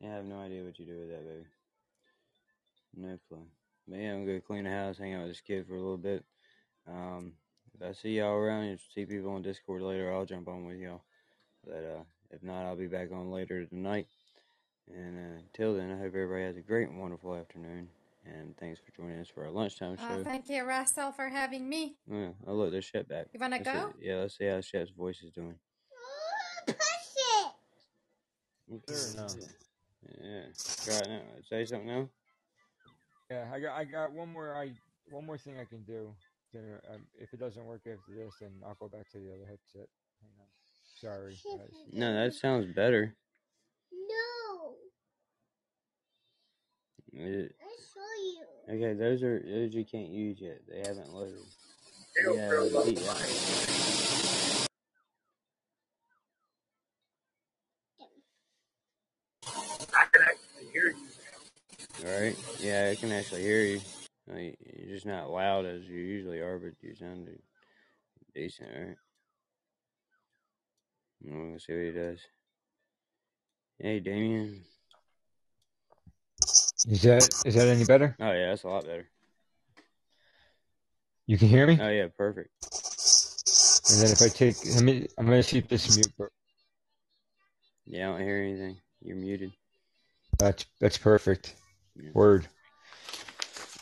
Yeah, 0.00 0.12
I 0.12 0.14
have 0.14 0.24
no 0.24 0.40
idea 0.40 0.64
what 0.64 0.78
you 0.78 0.86
do 0.86 1.00
with 1.00 1.10
that, 1.10 1.26
baby. 1.26 1.46
No 2.96 3.18
clue. 3.28 3.46
But 3.86 3.98
yeah, 3.98 4.14
I'm 4.14 4.24
gonna 4.24 4.40
clean 4.40 4.64
the 4.64 4.70
house, 4.70 4.96
hang 4.96 5.12
out 5.12 5.24
with 5.24 5.32
this 5.32 5.42
kid 5.42 5.66
for 5.66 5.74
a 5.74 5.80
little 5.80 5.98
bit. 5.98 6.24
Um, 6.86 7.34
I 7.86 7.92
see 7.92 8.16
y'all 8.18 8.34
around, 8.34 8.64
if 8.64 8.80
see 8.92 9.06
people 9.06 9.30
on 9.30 9.42
Discord 9.42 9.82
later, 9.82 10.12
I'll 10.12 10.24
jump 10.24 10.48
on 10.48 10.64
with 10.64 10.78
y'all. 10.78 11.02
But 11.64 11.84
uh, 11.98 12.02
if 12.30 12.42
not, 12.42 12.64
I'll 12.66 12.76
be 12.76 12.86
back 12.86 13.12
on 13.12 13.30
later 13.30 13.64
tonight. 13.66 14.06
And 14.92 15.16
uh, 15.16 15.38
until 15.38 15.74
then, 15.76 15.90
I 15.90 15.96
hope 15.96 16.06
everybody 16.06 16.42
has 16.44 16.56
a 16.56 16.60
great 16.60 16.88
and 16.88 16.98
wonderful 16.98 17.34
afternoon. 17.36 17.88
And 18.24 18.56
thanks 18.58 18.80
for 18.80 18.90
joining 19.00 19.20
us 19.20 19.28
for 19.28 19.44
our 19.44 19.50
lunchtime 19.50 19.96
Oh, 20.00 20.08
show. 20.18 20.24
thank 20.24 20.48
you, 20.48 20.62
Russell, 20.64 21.12
for 21.12 21.28
having 21.28 21.68
me. 21.68 21.96
Yeah, 22.10 22.30
oh 22.46 22.54
look, 22.54 22.72
there's 22.72 22.84
Shep 22.84 23.08
back. 23.08 23.26
You 23.32 23.40
wanna 23.40 23.56
Let's 23.56 23.68
see- 23.70 23.72
go? 23.78 23.92
yeah, 24.00 24.16
let's 24.16 24.36
see 24.36 24.46
how 24.46 24.60
Shep's 24.60 24.90
voice 24.90 25.22
is 25.22 25.30
doing. 25.32 25.54
Push 26.66 26.76
it. 26.76 27.52
Okay. 28.74 29.16
No. 29.16 29.28
Yeah, 30.22 30.42
try 30.84 30.98
it 30.98 31.08
now. 31.08 31.20
Say 31.48 31.64
something 31.64 31.86
now. 31.86 32.08
Yeah, 33.30 33.46
I 33.52 33.60
got 33.60 33.76
I 33.78 33.84
got 33.84 34.12
one 34.12 34.32
more 34.32 34.54
I 34.54 34.72
one 35.10 35.24
more 35.24 35.38
thing 35.38 35.58
I 35.58 35.64
can 35.64 35.82
do. 35.84 36.14
Then, 36.52 36.78
um, 36.92 37.02
if 37.20 37.32
it 37.34 37.40
doesn't 37.40 37.64
work 37.64 37.82
after 37.82 38.14
this, 38.14 38.34
then 38.40 38.50
I'll 38.66 38.74
go 38.74 38.88
back 38.88 39.08
to 39.10 39.18
the 39.18 39.32
other 39.34 39.44
headset. 39.46 39.88
Hang 40.22 40.30
on. 40.40 40.46
Sorry, 41.00 41.36
guys. 41.44 41.74
No, 41.92 42.14
that 42.14 42.34
sounds 42.34 42.66
better. 42.74 43.14
No. 43.92 44.74
It- 47.12 47.54
I 47.60 47.76
saw 47.92 48.00
you. 48.72 48.76
okay, 48.84 48.94
those 48.98 49.22
are 49.22 49.40
those 49.40 49.74
you 49.74 49.84
can't 49.84 50.08
use 50.08 50.40
yet. 50.40 50.60
They 50.68 50.78
haven't 50.78 51.12
loaded. 51.12 51.34
Yeah, 52.34 52.48
delete 52.48 52.96
that. 52.98 54.68
I 59.94 60.04
can 60.12 60.22
actually 60.22 60.72
hear 60.72 60.88
you. 60.88 62.06
All 62.06 62.20
right. 62.20 62.36
Yeah, 62.60 62.88
I 62.90 62.94
can 62.94 63.12
actually 63.12 63.42
hear 63.42 63.62
you. 63.62 63.80
Uh, 64.28 64.34
like, 64.34 64.58
you're 64.60 64.94
just 64.94 65.06
not 65.06 65.30
loud 65.30 65.66
as 65.66 65.82
you 65.88 65.98
usually 65.98 66.40
are, 66.40 66.58
but 66.58 66.72
you 66.80 66.94
sound 66.94 67.28
decent, 68.34 68.68
right? 68.74 68.96
We'll 71.22 71.58
see 71.58 71.72
what 71.72 71.84
he 71.84 71.92
does. 71.92 72.20
Hey, 73.78 74.00
Damien. 74.00 74.62
Is 76.88 77.02
that 77.02 77.34
is 77.44 77.54
that 77.54 77.68
any 77.68 77.84
better? 77.84 78.16
Oh 78.20 78.32
yeah, 78.32 78.48
that's 78.48 78.62
a 78.62 78.68
lot 78.68 78.84
better. 78.84 79.08
You 81.26 81.36
can 81.36 81.48
hear 81.48 81.66
me? 81.66 81.78
Oh 81.80 81.88
yeah, 81.88 82.06
perfect. 82.16 82.50
And 83.90 84.00
then 84.00 84.10
if 84.12 84.22
I 84.22 84.28
take, 84.28 84.56
let 84.74 84.82
me, 84.82 85.08
I'm 85.18 85.26
gonna 85.26 85.42
see 85.42 85.58
if 85.58 85.68
this 85.68 85.94
mute. 85.94 86.12
bur- 86.16 86.30
Yeah, 87.86 88.08
I 88.08 88.12
don't 88.12 88.26
hear 88.26 88.38
anything. 88.38 88.76
You're 89.02 89.16
muted. 89.16 89.52
That's 90.38 90.64
that's 90.80 90.98
perfect. 90.98 91.54
Yeah. 91.96 92.10
Word. 92.14 92.48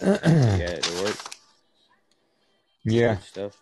You 0.00 0.06
got 0.08 0.24
it 0.24 0.82
to 0.82 1.04
work. 1.04 1.16
Yeah, 2.84 3.14
Good 3.14 3.24
stuff. 3.24 3.56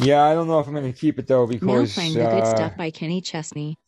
yeah. 0.00 0.24
I 0.24 0.34
don't 0.34 0.46
know 0.46 0.60
if 0.60 0.66
I'm 0.66 0.74
gonna 0.74 0.92
keep 0.92 1.18
it 1.18 1.26
though 1.26 1.42
Now 1.42 1.46
because 1.46 1.94
playing 1.94 2.14
the 2.14 2.20
good 2.20 2.44
uh, 2.44 2.56
stuff 2.56 2.76
by 2.76 2.90
Kenny 2.90 3.20
Chesney. 3.20 3.78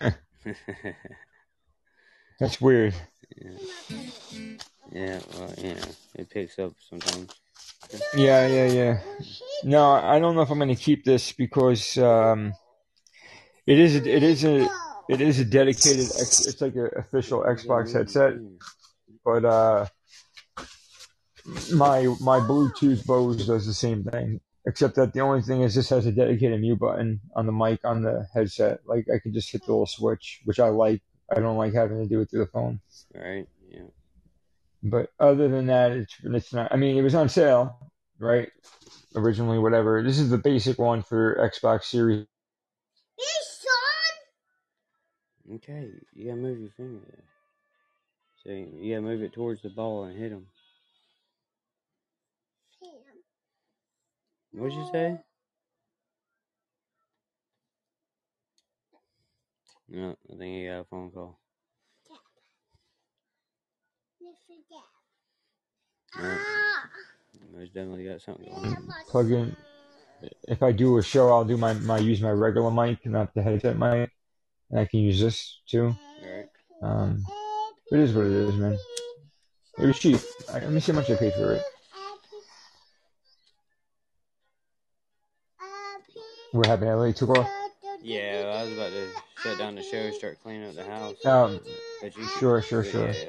that's 2.40 2.60
weird. 2.60 2.94
yeah. 3.36 3.50
yeah, 4.92 5.20
well, 5.34 5.54
you 5.58 5.74
know, 5.74 5.88
it 6.14 6.30
picks 6.30 6.58
up 6.58 6.72
sometimes. 6.88 7.34
Yeah, 8.16 8.46
yeah, 8.46 8.66
yeah. 8.66 9.00
No, 9.64 9.92
I 9.92 10.18
don't 10.18 10.34
know 10.34 10.42
if 10.42 10.50
I'm 10.50 10.58
gonna 10.58 10.74
keep 10.74 11.04
this 11.04 11.32
because 11.32 11.98
um, 11.98 12.54
it 13.66 13.78
is 13.78 13.96
a, 13.96 14.08
it 14.08 14.22
is 14.22 14.44
a 14.44 14.68
it 15.08 15.20
is 15.20 15.38
a 15.38 15.44
dedicated. 15.44 16.06
X, 16.06 16.46
it's 16.46 16.60
like 16.60 16.74
an 16.76 16.90
official 16.96 17.44
Xbox 17.44 17.92
headset, 17.92 18.34
but 19.24 19.44
uh, 19.44 19.86
my 21.74 22.02
my 22.20 22.40
Bluetooth 22.40 23.04
Bose 23.06 23.46
does 23.46 23.66
the 23.66 23.74
same 23.74 24.04
thing. 24.04 24.40
Except 24.64 24.94
that 24.94 25.12
the 25.12 25.20
only 25.20 25.42
thing 25.42 25.62
is 25.62 25.74
this 25.74 25.88
has 25.88 26.06
a 26.06 26.12
dedicated 26.12 26.60
mute 26.60 26.78
button 26.78 27.20
on 27.34 27.46
the 27.46 27.52
mic 27.52 27.80
on 27.84 28.02
the 28.02 28.28
headset. 28.32 28.78
Like 28.86 29.06
I 29.12 29.18
can 29.18 29.32
just 29.32 29.50
hit 29.50 29.64
the 29.66 29.72
little 29.72 29.86
switch, 29.86 30.40
which 30.44 30.60
I 30.60 30.68
like. 30.68 31.02
I 31.34 31.40
don't 31.40 31.56
like 31.56 31.74
having 31.74 31.98
to 31.98 32.06
do 32.06 32.20
it 32.20 32.30
through 32.30 32.40
the 32.40 32.46
phone. 32.46 32.80
Right? 33.14 33.48
Yeah. 33.68 33.86
But 34.82 35.10
other 35.18 35.48
than 35.48 35.66
that, 35.66 35.92
it's 35.92 36.16
it's 36.22 36.52
not. 36.52 36.72
I 36.72 36.76
mean, 36.76 36.96
it 36.96 37.02
was 37.02 37.14
on 37.14 37.28
sale, 37.28 37.90
right? 38.18 38.50
Originally, 39.16 39.58
whatever. 39.58 40.02
This 40.02 40.18
is 40.18 40.30
the 40.30 40.38
basic 40.38 40.78
one 40.78 41.02
for 41.02 41.36
Xbox 41.36 41.84
Series. 41.84 42.26
Hey, 43.18 43.24
Sean. 43.60 44.18
Okay, 45.50 45.90
you 46.14 46.26
gotta 46.26 46.36
move 46.36 46.60
your 46.60 46.70
finger 46.70 47.00
there. 47.08 47.24
So 48.42 48.50
you 48.50 48.94
gotta 48.94 49.02
move 49.02 49.22
it 49.22 49.32
towards 49.32 49.62
the 49.62 49.70
ball 49.70 50.04
and 50.04 50.18
hit 50.18 50.32
him. 50.32 50.46
What'd 54.52 54.76
you 54.76 54.88
say? 54.92 55.18
No, 59.88 60.16
I 60.32 60.36
think 60.36 60.54
he 60.54 60.66
got 60.66 60.80
a 60.80 60.84
phone 60.84 61.10
call. 61.10 61.38
No, 66.18 66.38
most 67.56 67.74
definitely 67.74 68.04
got 68.04 68.20
something 68.20 68.46
going 68.46 68.76
on. 68.76 68.94
Plug 69.08 69.30
in. 69.30 69.56
If 70.46 70.62
I 70.62 70.72
do 70.72 70.98
a 70.98 71.02
show, 71.02 71.30
I'll 71.30 71.44
do 71.44 71.56
my, 71.56 71.74
my 71.74 71.98
use 71.98 72.20
my 72.20 72.30
regular 72.30 72.70
mic, 72.70 73.04
not 73.06 73.34
the 73.34 73.42
headset 73.42 73.78
mic, 73.78 74.10
and 74.72 74.80
I 74.80 74.84
can 74.86 75.00
use 75.00 75.20
this 75.20 75.60
too. 75.66 75.94
Alright. 76.24 76.48
Um, 76.82 77.24
it 77.92 78.00
is 78.00 78.12
what 78.14 78.26
it 78.26 78.32
is, 78.32 78.54
man. 78.56 78.78
It 79.78 79.86
was 79.86 79.98
cheap. 79.98 80.18
I, 80.52 80.54
let 80.60 80.70
me 80.72 80.80
see 80.80 80.92
how 80.92 80.98
much 80.98 81.10
I 81.10 81.14
paid 81.14 81.34
for 81.34 81.52
it. 81.52 81.62
What 86.52 86.66
happened? 86.66 86.90
LA 86.90 87.12
took 87.12 87.30
off. 87.30 87.48
Yeah, 88.02 88.52
I 88.58 88.64
was 88.64 88.72
about 88.72 88.90
to 88.90 89.06
shut 89.42 89.58
down 89.58 89.74
the 89.74 89.82
show, 89.82 90.10
start 90.10 90.38
cleaning 90.42 90.68
up 90.68 90.74
the 90.74 90.84
house. 90.84 91.24
Um, 91.24 91.60
But 92.02 92.16
you 92.16 92.24
sure, 92.38 92.60
sure, 92.60 92.84
sure. 92.84 93.08
yeah. 93.10 93.28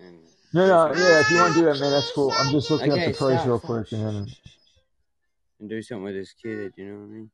And 0.00 0.18
No, 0.52 0.66
no, 0.66 0.94
yeah. 0.94 1.20
If 1.20 1.30
you 1.30 1.38
want 1.38 1.54
to 1.54 1.60
do 1.60 1.66
that, 1.66 1.78
man, 1.80 1.92
that's 1.92 2.12
cool. 2.12 2.30
I'm 2.32 2.50
just 2.52 2.70
looking 2.70 2.92
Okay, 2.92 3.06
up 3.06 3.12
the 3.12 3.16
price 3.16 3.36
stop, 3.38 3.46
real 3.46 3.58
stop. 3.58 3.66
quick, 3.70 3.92
and 3.92 4.06
then 4.06 4.26
and 5.60 5.70
do 5.70 5.80
something 5.80 6.04
with 6.04 6.14
this 6.14 6.32
kid, 6.34 6.74
you 6.76 6.84
know 6.86 6.98
what 6.98 7.04
I 7.04 7.06
mean? 7.06 7.30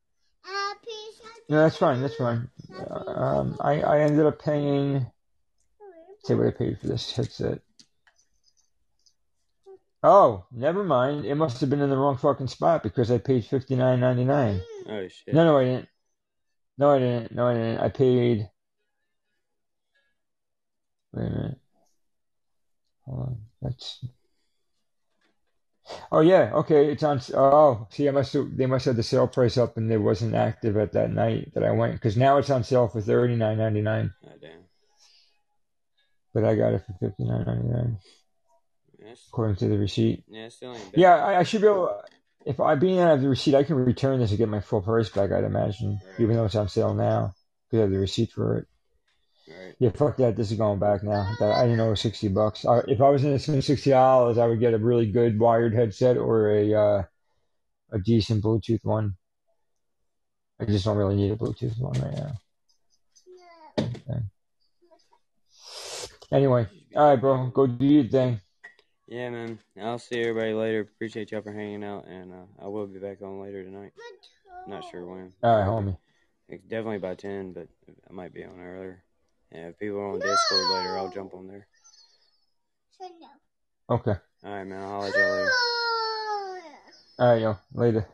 No, 1.48 1.62
that's 1.62 1.77
fine. 1.77 2.01
That's 2.01 2.16
fine. 2.16 2.48
Um, 2.89 3.56
I 3.60 3.81
I 3.82 4.01
ended 4.01 4.27
up 4.27 4.43
paying. 4.43 5.06
Say 6.24 6.35
what 6.35 6.47
I 6.47 6.51
paid 6.52 6.78
for 6.78 6.86
this 6.86 7.12
headset. 7.12 7.60
Oh, 10.05 10.47
never 10.51 10.82
mind. 10.82 11.24
It 11.24 11.35
must 11.36 11.60
have 11.60 11.70
been 11.70 11.81
in 11.81 11.90
the 11.90 11.97
wrong 11.97 12.16
fucking 12.16 12.48
spot 12.48 12.82
because 12.82 13.10
I 13.10 13.19
paid 13.19 13.44
fifty 13.44 13.77
nine 13.77 14.01
ninety 14.01 14.24
nine. 14.24 14.60
Oh 14.89 15.06
shit. 15.09 15.35
No, 15.35 15.44
no, 15.44 15.59
I 15.59 15.64
didn't. 15.64 15.89
No, 16.78 16.90
I 16.90 16.98
didn't. 16.98 17.35
No, 17.35 17.47
I 17.47 17.55
didn't. 17.55 17.78
I 17.78 17.89
paid. 17.89 18.48
Wait 21.12 21.27
a 21.27 21.31
minute. 21.31 21.59
Hold 23.05 23.20
on. 23.20 23.39
That's. 23.60 24.05
Oh 26.10 26.20
yeah. 26.20 26.51
Okay. 26.55 26.90
It's 26.93 27.02
on. 27.02 27.20
Oh, 27.35 27.86
see, 27.90 28.09
I 28.09 28.12
must 28.12 28.32
have. 28.35 28.56
They 28.56 28.66
must 28.66 28.85
have 28.86 28.97
the 28.97 29.02
sale 29.02 29.28
price 29.28 29.56
up, 29.56 29.77
and 29.77 29.90
it 29.90 29.98
wasn't 29.98 30.35
active 30.35 30.77
at 30.77 30.93
that 30.93 31.12
night 31.12 31.52
that 31.55 31.64
I 31.64 31.73
went 31.73 31.94
because 31.94 32.16
now 32.16 32.39
it's 32.39 32.51
on 32.51 32.64
sale 32.64 32.89
for 32.89 33.01
thirty 33.01 33.36
nine 33.36 33.59
ninety 33.59 33.82
nine. 33.82 34.12
Oh 34.24 34.28
ah, 34.31 34.36
damn. 34.40 34.60
But 36.35 36.44
I 36.44 36.55
got 36.56 36.74
it 36.74 36.82
for 36.86 36.94
fifty 37.01 37.24
nine 37.24 37.44
ninety 37.47 37.69
nine 37.69 37.98
according 39.28 39.56
to 39.56 39.69
the 39.69 39.78
receipt. 39.78 40.24
Yeah, 40.28 40.48
still 40.48 40.74
ain't 40.74 40.93
bad. 40.93 41.01
Yeah, 41.01 41.14
I, 41.16 41.39
I 41.40 41.43
should 41.43 41.60
be 41.60 41.66
able. 41.66 42.01
If 42.44 42.60
I 42.60 42.74
being 42.74 42.98
out 42.98 43.14
of 43.14 43.23
the 43.23 43.28
receipt, 43.28 43.55
I 43.55 43.62
can 43.62 43.77
return 43.77 44.19
this 44.19 44.31
and 44.31 44.39
get 44.39 44.48
my 44.48 44.60
full 44.60 44.82
price 44.82 45.09
back. 45.09 45.31
I'd 45.31 45.44
imagine, 45.44 46.01
even 46.19 46.35
though 46.36 46.44
it's 46.44 46.56
on 46.56 46.69
sale 46.69 46.94
now, 46.94 47.35
because 47.70 47.78
I 47.78 47.82
have 47.82 47.90
the 47.90 47.98
receipt 47.98 48.32
for 48.32 48.59
it. 48.59 48.66
Right. 49.48 49.74
Yeah, 49.78 49.90
fuck 49.90 50.16
that. 50.19 50.36
This 50.36 50.52
is 50.52 50.59
going 50.59 50.78
back 50.78 51.02
now. 51.02 51.35
I 51.40 51.62
didn't 51.62 51.78
know 51.78 51.89
it 51.89 51.90
was 51.90 52.01
sixty 52.01 52.28
bucks. 52.28 52.64
I, 52.64 52.78
if 52.86 53.01
I 53.01 53.09
was 53.09 53.24
in 53.24 53.36
spend 53.39 53.64
sixty 53.64 53.90
dollars, 53.90 54.39
I 54.39 54.47
would 54.47 54.60
get 54.60 54.74
a 54.74 54.78
really 54.78 55.10
good 55.10 55.39
wired 55.39 55.74
headset 55.74 56.16
or 56.16 56.51
a 56.51 56.74
uh, 56.74 57.02
a 57.90 57.98
decent 57.98 58.44
Bluetooth 58.44 58.85
one. 58.85 59.16
I 60.60 60.64
just 60.64 60.85
don't 60.85 60.97
really 60.97 61.16
need 61.16 61.32
a 61.32 61.36
Bluetooth 61.36 61.78
one 61.81 62.01
right 62.01 62.14
now. 62.14 62.32
Okay. 63.81 64.20
Anyway, 66.31 66.66
all 66.94 67.10
right, 67.10 67.20
bro. 67.20 67.48
Go 67.48 67.66
do 67.66 67.85
your 67.85 68.05
thing. 68.05 68.40
Yeah, 69.09 69.31
man. 69.31 69.59
I'll 69.81 69.98
see 69.98 70.20
everybody 70.20 70.55
later. 70.55 70.81
Appreciate 70.82 71.32
y'all 71.32 71.43
for 71.43 71.52
hanging 71.52 71.82
out, 71.82 72.06
and 72.06 72.32
uh, 72.32 72.64
I 72.64 72.69
will 72.69 72.86
be 72.86 73.01
back 73.01 73.20
on 73.23 73.40
later 73.40 73.64
tonight. 73.64 73.93
Not 74.69 74.85
sure 74.90 75.05
when. 75.05 75.32
All 75.43 75.59
right, 75.59 75.66
homie. 75.66 75.97
It's 76.48 76.64
definitely 76.64 76.98
by 76.98 77.16
ten, 77.16 77.52
but 77.52 77.66
I 78.09 78.12
might 78.12 78.32
be 78.32 78.44
on 78.44 78.60
earlier. 78.60 79.02
And 79.54 79.66
if 79.66 79.78
people 79.78 79.98
are 79.98 80.12
on 80.12 80.20
Discord 80.20 80.70
later, 80.70 80.98
I'll 80.98 81.10
jump 81.10 81.34
on 81.34 81.46
there. 81.46 81.66
Okay. 83.90 84.14
All 84.44 84.50
right, 84.50 84.64
man. 84.64 84.82
I'll 84.82 84.88
holler 84.88 85.08
at 85.08 85.14
y'all 85.14 85.36
later. 85.36 85.50
All 87.18 87.32
right, 87.32 87.42
yo. 87.42 87.58
Later. 87.74 88.08